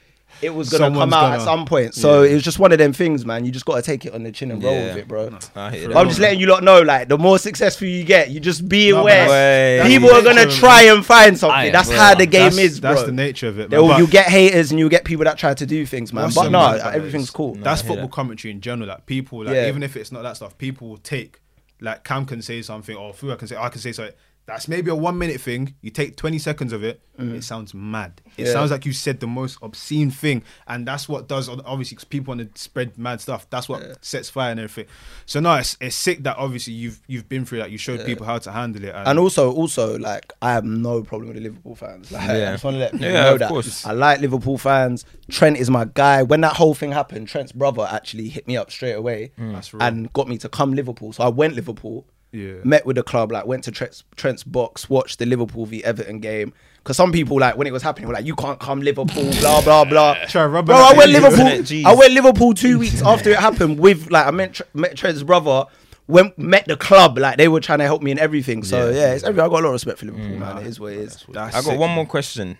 It 0.41 0.49
was 0.53 0.69
gonna 0.69 0.85
Someone's 0.85 1.11
come 1.11 1.13
out 1.13 1.25
at 1.33 1.37
gonna- 1.37 1.43
some 1.43 1.65
point, 1.65 1.93
so 1.93 2.23
Yeah. 2.23 2.31
it 2.31 2.33
was 2.33 2.43
just 2.43 2.57
one 2.57 2.71
of 2.71 2.79
them 2.79 2.91
things, 2.91 3.23
man. 3.23 3.45
You 3.45 3.51
just 3.51 3.65
gotta 3.65 3.83
take 3.83 4.03
it 4.03 4.15
on 4.15 4.23
the 4.23 4.31
chin 4.31 4.49
and 4.49 4.61
roll 4.63 4.73
Yeah. 4.73 4.87
with 4.87 4.97
it, 4.97 5.07
bro. 5.07 5.29
I 5.55 5.69
hate 5.69 5.95
I'm 5.95 6.07
just 6.09 6.19
letting 6.19 6.39
you 6.39 6.47
lot 6.47 6.63
know, 6.63 6.81
like, 6.81 7.07
the 7.07 7.19
more 7.19 7.37
successful 7.37 7.87
you 7.87 8.03
get, 8.03 8.31
you 8.31 8.39
just 8.39 8.67
be 8.67 8.89
No, 8.91 9.01
aware. 9.01 9.85
People 9.85 10.09
are 10.09 10.23
gonna 10.23 10.47
try 10.47 10.83
and 10.85 11.05
find 11.05 11.37
something. 11.37 11.55
Aye, 11.55 11.69
that's 11.69 11.87
bro. 11.87 11.97
how 11.97 12.15
the 12.15 12.25
game 12.25 12.41
that's, 12.45 12.57
is, 12.57 12.79
bro. 12.79 12.89
That's 12.95 13.05
the 13.05 13.11
nature 13.11 13.47
of 13.47 13.59
it. 13.59 13.69
They'll- 13.69 13.87
Man. 13.87 13.99
You 13.99 14.07
get 14.07 14.25
haters 14.27 14.71
and 14.71 14.79
you 14.79 14.89
get 14.89 15.05
people 15.05 15.23
that 15.25 15.37
try 15.37 15.53
to 15.53 15.65
do 15.67 15.85
things, 15.85 16.11
man. 16.11 16.23
what's 16.23 16.35
But 16.35 16.49
no, 16.49 16.59
mad 16.59 16.75
about 16.79 16.93
it 16.93 16.97
everything's 16.97 17.25
is 17.25 17.29
cool. 17.29 17.53
That's 17.61 17.81
football 17.83 18.07
that. 18.07 18.11
commentary 18.11 18.51
in 18.53 18.59
general. 18.59 18.89
Like 18.89 19.05
people, 19.05 19.45
like 19.45 19.53
Yeah. 19.53 19.67
even 19.67 19.83
if 19.83 19.95
it's 19.95 20.11
not 20.11 20.23
that 20.23 20.35
stuff, 20.37 20.57
people 20.57 20.89
will 20.89 20.97
take. 20.97 21.39
Like 21.83 22.03
Cam 22.03 22.25
can 22.25 22.41
say 22.41 22.61
something, 22.61 22.95
or 22.95 23.13
Fua 23.13 23.37
can 23.37 23.47
say, 23.47 23.57
I 23.57 23.67
can 23.69 23.81
say 23.81 23.91
something. 23.91 24.15
That's 24.45 24.67
maybe 24.67 24.91
a 24.91 24.95
one 24.95 25.17
minute 25.17 25.39
thing. 25.39 25.73
You 25.81 25.89
take 25.89 26.17
20 26.17 26.37
seconds 26.37 26.73
of 26.73 26.83
it, 26.83 26.99
mm. 27.17 27.33
it 27.33 27.45
sounds 27.45 27.73
mad. 27.73 28.19
It 28.35 28.45
Yeah. 28.47 28.51
sounds 28.51 28.71
like 28.71 28.85
you 28.85 28.91
said 28.91 29.21
the 29.21 29.27
most 29.27 29.57
obscene 29.61 30.11
thing. 30.11 30.43
And 30.67 30.85
that's 30.85 31.07
what 31.07 31.29
does, 31.29 31.47
obviously, 31.47 31.95
'cause 31.95 32.03
people 32.03 32.35
want 32.35 32.53
to 32.53 32.61
spread 32.61 32.97
mad 32.97 33.21
stuff. 33.21 33.49
That's 33.49 33.69
what 33.69 34.03
sets 34.03 34.29
fire 34.29 34.51
and 34.51 34.59
everything. 34.59 34.91
So, 35.25 35.39
no, 35.39 35.55
it's, 35.55 35.77
it's 35.79 35.95
sick 35.95 36.23
that 36.23 36.35
obviously 36.35 36.73
you've 36.73 36.99
you've 37.07 37.29
been 37.29 37.45
through 37.45 37.59
that. 37.59 37.71
You 37.71 37.77
showed 37.77 38.05
people 38.05 38.25
how 38.25 38.37
to 38.39 38.51
handle 38.51 38.83
it. 38.83 38.93
And 38.93 39.17
also, 39.17 39.49
also, 39.53 39.97
like, 39.97 40.33
I 40.41 40.51
have 40.51 40.65
no 40.65 41.03
problem 41.03 41.29
with 41.29 41.37
the 41.37 41.43
Liverpool 41.43 41.75
fans. 41.75 42.11
Like, 42.11 42.29
I 42.29 42.51
just 42.51 42.65
want 42.65 42.75
to 42.75 42.79
let 42.79 42.91
people 42.91 43.07
Yeah, 43.07 43.21
know 43.23 43.33
of 43.35 43.39
that. 43.39 43.49
course. 43.49 43.85
I 43.85 43.93
like 43.93 44.19
Liverpool 44.19 44.57
fans. 44.57 45.05
Trent 45.31 45.55
is 45.57 45.69
my 45.69 45.85
guy. 45.85 46.21
When 46.21 46.41
that 46.41 46.57
whole 46.57 46.73
thing 46.73 46.91
happened, 46.91 47.29
Trent's 47.29 47.53
brother 47.53 47.87
actually 47.89 48.27
hit 48.27 48.45
me 48.45 48.57
up 48.57 48.71
straight 48.71 48.91
away 48.93 49.31
mm. 49.39 49.53
That's 49.53 49.73
real. 49.73 49.83
and 49.83 50.11
got 50.11 50.27
me 50.27 50.37
to 50.39 50.49
come 50.49 50.73
Liverpool. 50.73 51.13
So 51.13 51.23
I 51.23 51.29
went 51.29 51.55
Liverpool. 51.55 52.05
Yeah. 52.33 52.55
Met 52.63 52.85
with 52.85 52.95
the 52.97 53.03
club, 53.03 53.31
like 53.31 53.45
went 53.45 53.63
to 53.65 53.71
Trent's, 53.71 54.03
Trent's 54.15 54.43
box, 54.43 54.89
watched 54.89 55.19
the 55.19 55.25
Liverpool 55.25 55.65
v 55.67 55.83
Everton 55.83 56.19
game. 56.19 56.51
Because 56.77 56.97
some 56.97 57.13
people, 57.13 57.39
like, 57.39 57.55
when 57.55 57.65
it 57.65 57.71
was 57.71 57.81
happening, 57.83 58.07
were 58.09 58.13
like, 58.13 58.25
"You 58.25 58.35
can't 58.35 58.59
come 58.59 58.81
Liverpool," 58.81 59.31
blah 59.39 59.61
blah 59.61 59.85
blah. 59.85 60.15
Try 60.27 60.47
Bro, 60.47 60.63
I 60.75 60.93
went 60.97 61.11
you, 61.11 61.21
Liverpool. 61.21 61.47
isn't 61.47 61.71
it? 61.77 61.83
Jeez. 61.83 61.85
I 61.85 61.93
went 61.93 62.11
Liverpool 62.13 62.53
two 62.53 62.77
weeks 62.79 63.01
after 63.01 63.29
it 63.29 63.37
happened 63.39 63.79
with 63.79 64.11
like 64.11 64.25
I 64.27 64.31
met, 64.31 64.59
met 64.73 64.97
Trent's 64.97 65.23
brother. 65.23 65.65
Went 66.07 66.37
met 66.37 66.65
the 66.65 66.75
club 66.75 67.17
like 67.17 67.37
they 67.37 67.47
were 67.47 67.61
trying 67.61 67.79
to 67.79 67.85
help 67.85 68.01
me 68.01 68.11
and 68.11 68.19
everything. 68.19 68.63
So 68.63 68.89
yeah, 68.89 69.13
it's 69.13 69.23
every, 69.23 69.39
I 69.39 69.47
got 69.47 69.53
a 69.61 69.63
lot 69.63 69.65
of 69.67 69.71
respect 69.73 69.99
for 69.99 70.07
Liverpool, 70.07 70.37
man. 70.37 70.57
It 70.57 70.67
is 70.67 70.77
what 70.79 70.91
it 70.91 70.99
is. 70.99 71.23
That's 71.29 71.55
I 71.55 71.59
got 71.59 71.63
sick. 71.69 71.79
one 71.79 71.91
more 71.91 72.05
question. 72.05 72.57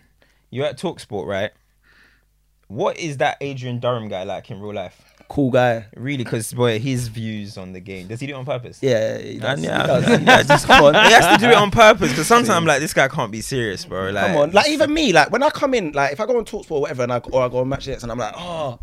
You're 0.50 0.68
at 0.68 0.80
Talksport, 0.80 1.26
right? 1.26 1.52
What 2.68 2.98
is 2.98 3.18
that 3.18 3.38
Adrian 3.42 3.80
Durham 3.80 4.08
guy 4.08 4.24
like 4.24 4.50
in 4.50 4.62
real 4.62 4.74
life? 4.74 5.13
Cool 5.30 5.52
guy. 5.52 5.86
Really, 5.96 6.24
because 6.24 6.54
boy, 6.54 6.80
his 6.80 7.08
views 7.08 7.58
on 7.58 7.74
the 7.74 7.80
game. 7.80 8.08
Does 8.08 8.20
he 8.20 8.28
do 8.28 8.34
it 8.34 8.38
on 8.38 8.46
purpose? 8.46 8.80
Yeah, 8.82 9.18
he 9.18 9.40
does. 9.40 9.50
And 9.50 9.60
he 9.60 9.66
yeah, 9.66 9.88
does, 9.88 10.08
yeah, 10.08 10.38
he 10.42 10.48
just 10.48 10.68
come 10.68 10.86
on. 10.86 10.94
He 10.94 11.12
has 11.12 11.40
to 11.40 11.44
do 11.44 11.52
it 11.52 11.56
on 11.56 11.72
purpose 11.72 12.10
because 12.10 12.28
sometimes 12.28 12.50
I'm 12.50 12.66
like, 12.66 12.82
this 12.82 12.94
guy 12.94 13.08
can't 13.08 13.32
be 13.32 13.42
serious, 13.42 13.86
bro. 13.86 14.10
Like, 14.10 14.28
Come 14.28 14.38
on, 14.38 14.52
like 14.52 14.70
even 14.70 14.94
me, 14.94 15.14
like 15.14 15.32
when 15.32 15.42
I 15.42 15.50
come 15.50 15.74
in, 15.74 15.92
like 15.92 16.14
if 16.14 16.20
I 16.20 16.26
go 16.26 16.38
on 16.38 16.46
Talksport 16.46 16.72
or 16.72 16.82
whatever, 16.82 17.04
and 17.04 17.14
I 17.14 17.18
or 17.18 17.44
I 17.44 17.50
go 17.50 17.60
on 17.60 17.70
Match 17.70 17.88
X, 17.88 18.04
and 18.04 18.12
I'm 18.12 18.18
like, 18.18 18.34
oh, 18.38 18.80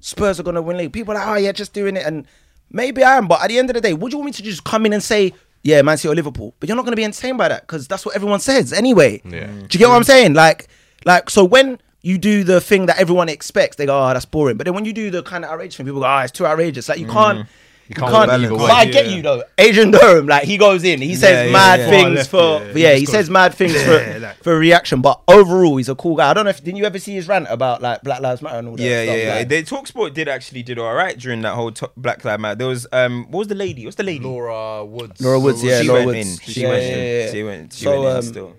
Spurs 0.00 0.38
are 0.38 0.42
gonna 0.42 0.62
win 0.62 0.76
league. 0.76 0.92
People 0.92 1.14
are 1.14 1.18
like, 1.18 1.28
oh 1.28 1.34
yeah, 1.36 1.52
just 1.52 1.72
doing 1.72 1.96
it, 1.96 2.04
and 2.04 2.26
maybe 2.70 3.02
I 3.02 3.16
am, 3.16 3.28
but 3.28 3.42
at 3.42 3.48
the 3.48 3.58
end 3.58 3.70
of 3.70 3.74
the 3.74 3.80
day, 3.80 3.94
would 3.94 4.12
you 4.12 4.18
want 4.18 4.26
me 4.26 4.32
to 4.32 4.42
just 4.42 4.64
come 4.64 4.84
in 4.86 4.92
and 4.92 5.02
say, 5.02 5.32
yeah, 5.62 5.80
Man 5.82 5.96
City 5.96 6.12
or 6.12 6.14
Liverpool? 6.14 6.54
But 6.60 6.68
you're 6.68 6.76
not 6.76 6.84
gonna 6.84 6.96
be 6.96 7.04
entertained 7.04 7.38
by 7.38 7.48
that 7.48 7.62
because 7.62 7.88
that's 7.88 8.04
what 8.04 8.14
everyone 8.14 8.40
says 8.40 8.72
anyway. 8.72 9.22
Yeah. 9.24 9.46
Do 9.46 9.62
you 9.70 9.78
get 9.78 9.88
what 9.88 9.96
I'm 9.96 10.02
mm. 10.02 10.06
saying? 10.06 10.34
Like, 10.34 10.68
like 11.06 11.30
so 11.30 11.44
when 11.44 11.78
you 12.04 12.18
do 12.18 12.44
the 12.44 12.60
thing 12.60 12.86
that 12.86 12.98
everyone 12.98 13.28
expects, 13.28 13.76
they 13.76 13.86
go, 13.86 13.98
oh, 13.98 14.12
that's 14.12 14.26
boring. 14.26 14.56
But 14.58 14.66
then 14.66 14.74
when 14.74 14.84
you 14.84 14.92
do 14.92 15.10
the 15.10 15.22
kind 15.22 15.44
of 15.44 15.50
outrageous 15.50 15.76
thing, 15.76 15.86
people 15.86 16.00
go, 16.00 16.06
oh, 16.06 16.18
it's 16.18 16.32
too 16.32 16.46
outrageous. 16.46 16.88
Like 16.88 16.98
you 16.98 17.06
can't. 17.08 17.46
You 17.86 17.94
can't 17.96 18.10
can't, 18.12 18.28
balance. 18.30 18.50
but 18.62 18.70
I 18.70 18.86
get 18.86 19.08
Yeah. 19.08 19.14
you 19.16 19.20
though. 19.22 19.42
Adrian 19.58 19.90
Durham, 19.90 20.26
like 20.26 20.44
he 20.44 20.56
goes 20.56 20.84
in, 20.84 21.02
he 21.02 21.14
says 21.14 21.46
yeah, 21.48 21.52
mad 21.52 21.80
yeah. 21.80 21.90
Things 21.90 22.26
for 22.26 22.64
yeah. 22.64 22.72
yeah, 22.74 22.92
He 22.94 23.00
he 23.00 23.04
says 23.04 23.28
mad 23.28 23.52
things 23.52 23.74
for 23.84 24.20
like- 24.20 24.42
for 24.42 24.58
reaction. 24.58 25.02
But 25.02 25.20
overall, 25.28 25.76
he's 25.76 25.90
a 25.90 25.94
cool 25.94 26.16
guy. 26.16 26.30
I 26.30 26.32
don't 26.32 26.44
know 26.44 26.50
if 26.50 26.64
didn't 26.64 26.78
you 26.78 26.86
ever 26.86 26.98
see 26.98 27.12
his 27.14 27.28
rant 27.28 27.46
about 27.50 27.82
like 27.82 28.00
Black 28.02 28.22
Lives 28.22 28.40
Matter 28.40 28.56
and 28.56 28.68
all 28.68 28.76
that. 28.76 28.82
yeah, 28.82 29.02
yeah, 29.02 29.04
stuff? 29.12 29.18
yeah. 29.22 29.34
Like, 29.34 29.48
They 29.50 29.62
Talksport 29.64 30.14
did 30.14 30.28
actually 30.28 30.62
did 30.62 30.78
all 30.78 30.94
right 30.94 31.18
during 31.18 31.42
that 31.42 31.52
whole 31.52 31.72
to- 31.72 31.90
Black 31.94 32.24
Lives 32.24 32.40
Matter. 32.40 32.54
There 32.54 32.68
was 32.68 32.86
um, 32.90 33.24
what 33.30 33.40
was 33.40 33.48
the 33.48 33.54
lady? 33.54 33.84
What's 33.84 33.96
the 33.96 34.02
lady? 34.02 34.24
Laura 34.24 34.82
Woods. 34.82 35.20
Laura 35.20 35.38
Woods, 35.38 35.62
yeah, 35.62 35.82
she 35.82 35.88
Laura 35.88 36.06
went 36.06 36.16
Woods. 36.16 36.40
in. 36.46 36.52
She 36.54 36.62
Yeah, 36.62 36.68
went 36.70 36.82
yeah, 36.84 36.88
in. 36.96 37.26
yeah. 37.26 37.32
She 37.32 37.42
went. 37.42 37.72
She 37.74 37.84
So, 37.84 37.90
went 38.00 38.10
in 38.12 38.16
um, 38.16 38.22
still. 38.22 38.56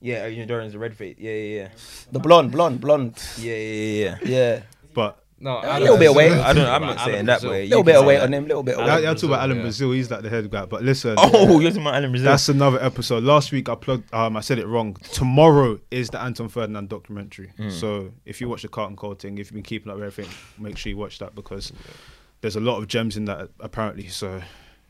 Yeah, 0.00 0.24
Adrian 0.24 0.48
Durham's 0.48 0.74
a 0.74 0.78
red 0.78 0.96
face. 0.96 1.16
Yeah, 1.18 1.32
yeah, 1.32 1.56
yeah. 1.62 1.68
the 2.10 2.18
blonde, 2.20 2.52
blonde, 2.52 2.80
blonde. 2.80 3.22
yeah, 3.38 3.54
yeah, 3.54 3.56
yeah, 3.56 3.92
yeah. 4.04 4.18
Yeah, 4.24 4.62
But 4.94 5.22
No, 5.38 5.60
A 5.62 5.78
little 5.80 5.98
bit 5.98 6.08
away. 6.10 6.32
I 6.32 6.52
don't. 6.54 6.66
I'm 6.66 6.82
not 6.82 6.96
Alan 6.98 7.12
saying 7.12 7.26
that 7.26 7.40
Brazil. 7.40 7.50
way. 7.50 7.64
You 7.64 7.68
little 7.70 7.84
bit 7.84 7.96
of 7.96 8.00
say 8.02 8.06
weight 8.06 8.16
that. 8.16 8.22
on 8.24 8.32
him, 8.34 8.44
A 8.44 8.46
little 8.48 8.62
bit 8.62 8.74
of 8.78 8.86
y'all, 8.86 8.96
weight. 8.96 9.04
talk 9.16 9.22
about 9.24 9.40
Alan 9.42 9.56
yeah. 9.58 9.62
Brazil. 9.62 9.92
He's 9.92 10.10
like 10.10 10.22
the 10.22 10.28
head 10.30 10.50
guy. 10.50 10.64
But 10.66 10.82
listen, 10.82 11.14
Oh, 11.18 11.60
you're 11.60 11.70
talking 11.70 11.82
about 11.82 11.94
Alan 11.96 12.10
Brazil. 12.12 12.30
That's 12.30 12.48
another 12.48 12.82
episode. 12.82 13.24
Last 13.24 13.52
week 13.52 13.68
I 13.68 13.74
plugged. 13.74 14.12
Um, 14.14 14.36
I 14.36 14.40
said 14.40 14.58
it 14.58 14.66
wrong. 14.66 14.96
Tomorrow 15.12 15.80
is 15.90 16.08
the 16.10 16.20
Anton 16.20 16.48
Ferdinand 16.48 16.88
documentary. 16.88 17.52
So 17.68 18.12
if 18.24 18.40
you 18.40 18.48
watch 18.48 18.62
the 18.62 18.68
Carlton 18.68 18.96
Cole 18.96 19.14
thing, 19.14 19.36
if 19.38 19.46
you've 19.48 19.54
been 19.54 19.62
keeping 19.62 19.90
up 19.90 19.96
with 19.98 20.06
everything, 20.06 20.32
make 20.58 20.76
sure 20.78 20.90
you 20.90 20.96
watch 20.96 21.18
that 21.18 21.34
because 21.34 21.72
there's 22.40 22.56
a 22.56 22.60
lot 22.60 22.78
of 22.78 22.88
gems 22.88 23.16
in 23.18 23.26
that 23.26 23.50
apparently. 23.60 24.08
So 24.08 24.40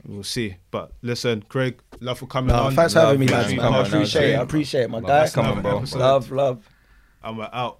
we'll 0.06 0.22
see. 0.22 0.56
But 0.70 0.92
listen, 1.02 1.42
Craig, 1.48 1.80
love 2.00 2.18
for 2.18 2.26
coming 2.26 2.54
No, 2.54 2.64
on. 2.64 2.74
thanks 2.74 2.92
for 2.94 3.00
having 3.00 3.20
me, 3.20 3.26
lads, 3.28 3.54
man. 3.54 3.72
I 3.72 3.82
appreciate 3.86 4.30
it. 4.30 4.38
I 4.38 4.42
appreciate 4.42 4.82
it, 4.82 4.90
my 4.90 4.98
Love, 4.98 5.06
guy. 5.06 5.28
come 5.30 5.46
on, 5.46 5.62
bro. 5.62 5.78
Episode. 5.78 5.98
Love, 5.98 6.30
love. 6.30 6.68
And 7.22 7.38
we're 7.38 7.50
out. 7.52 7.78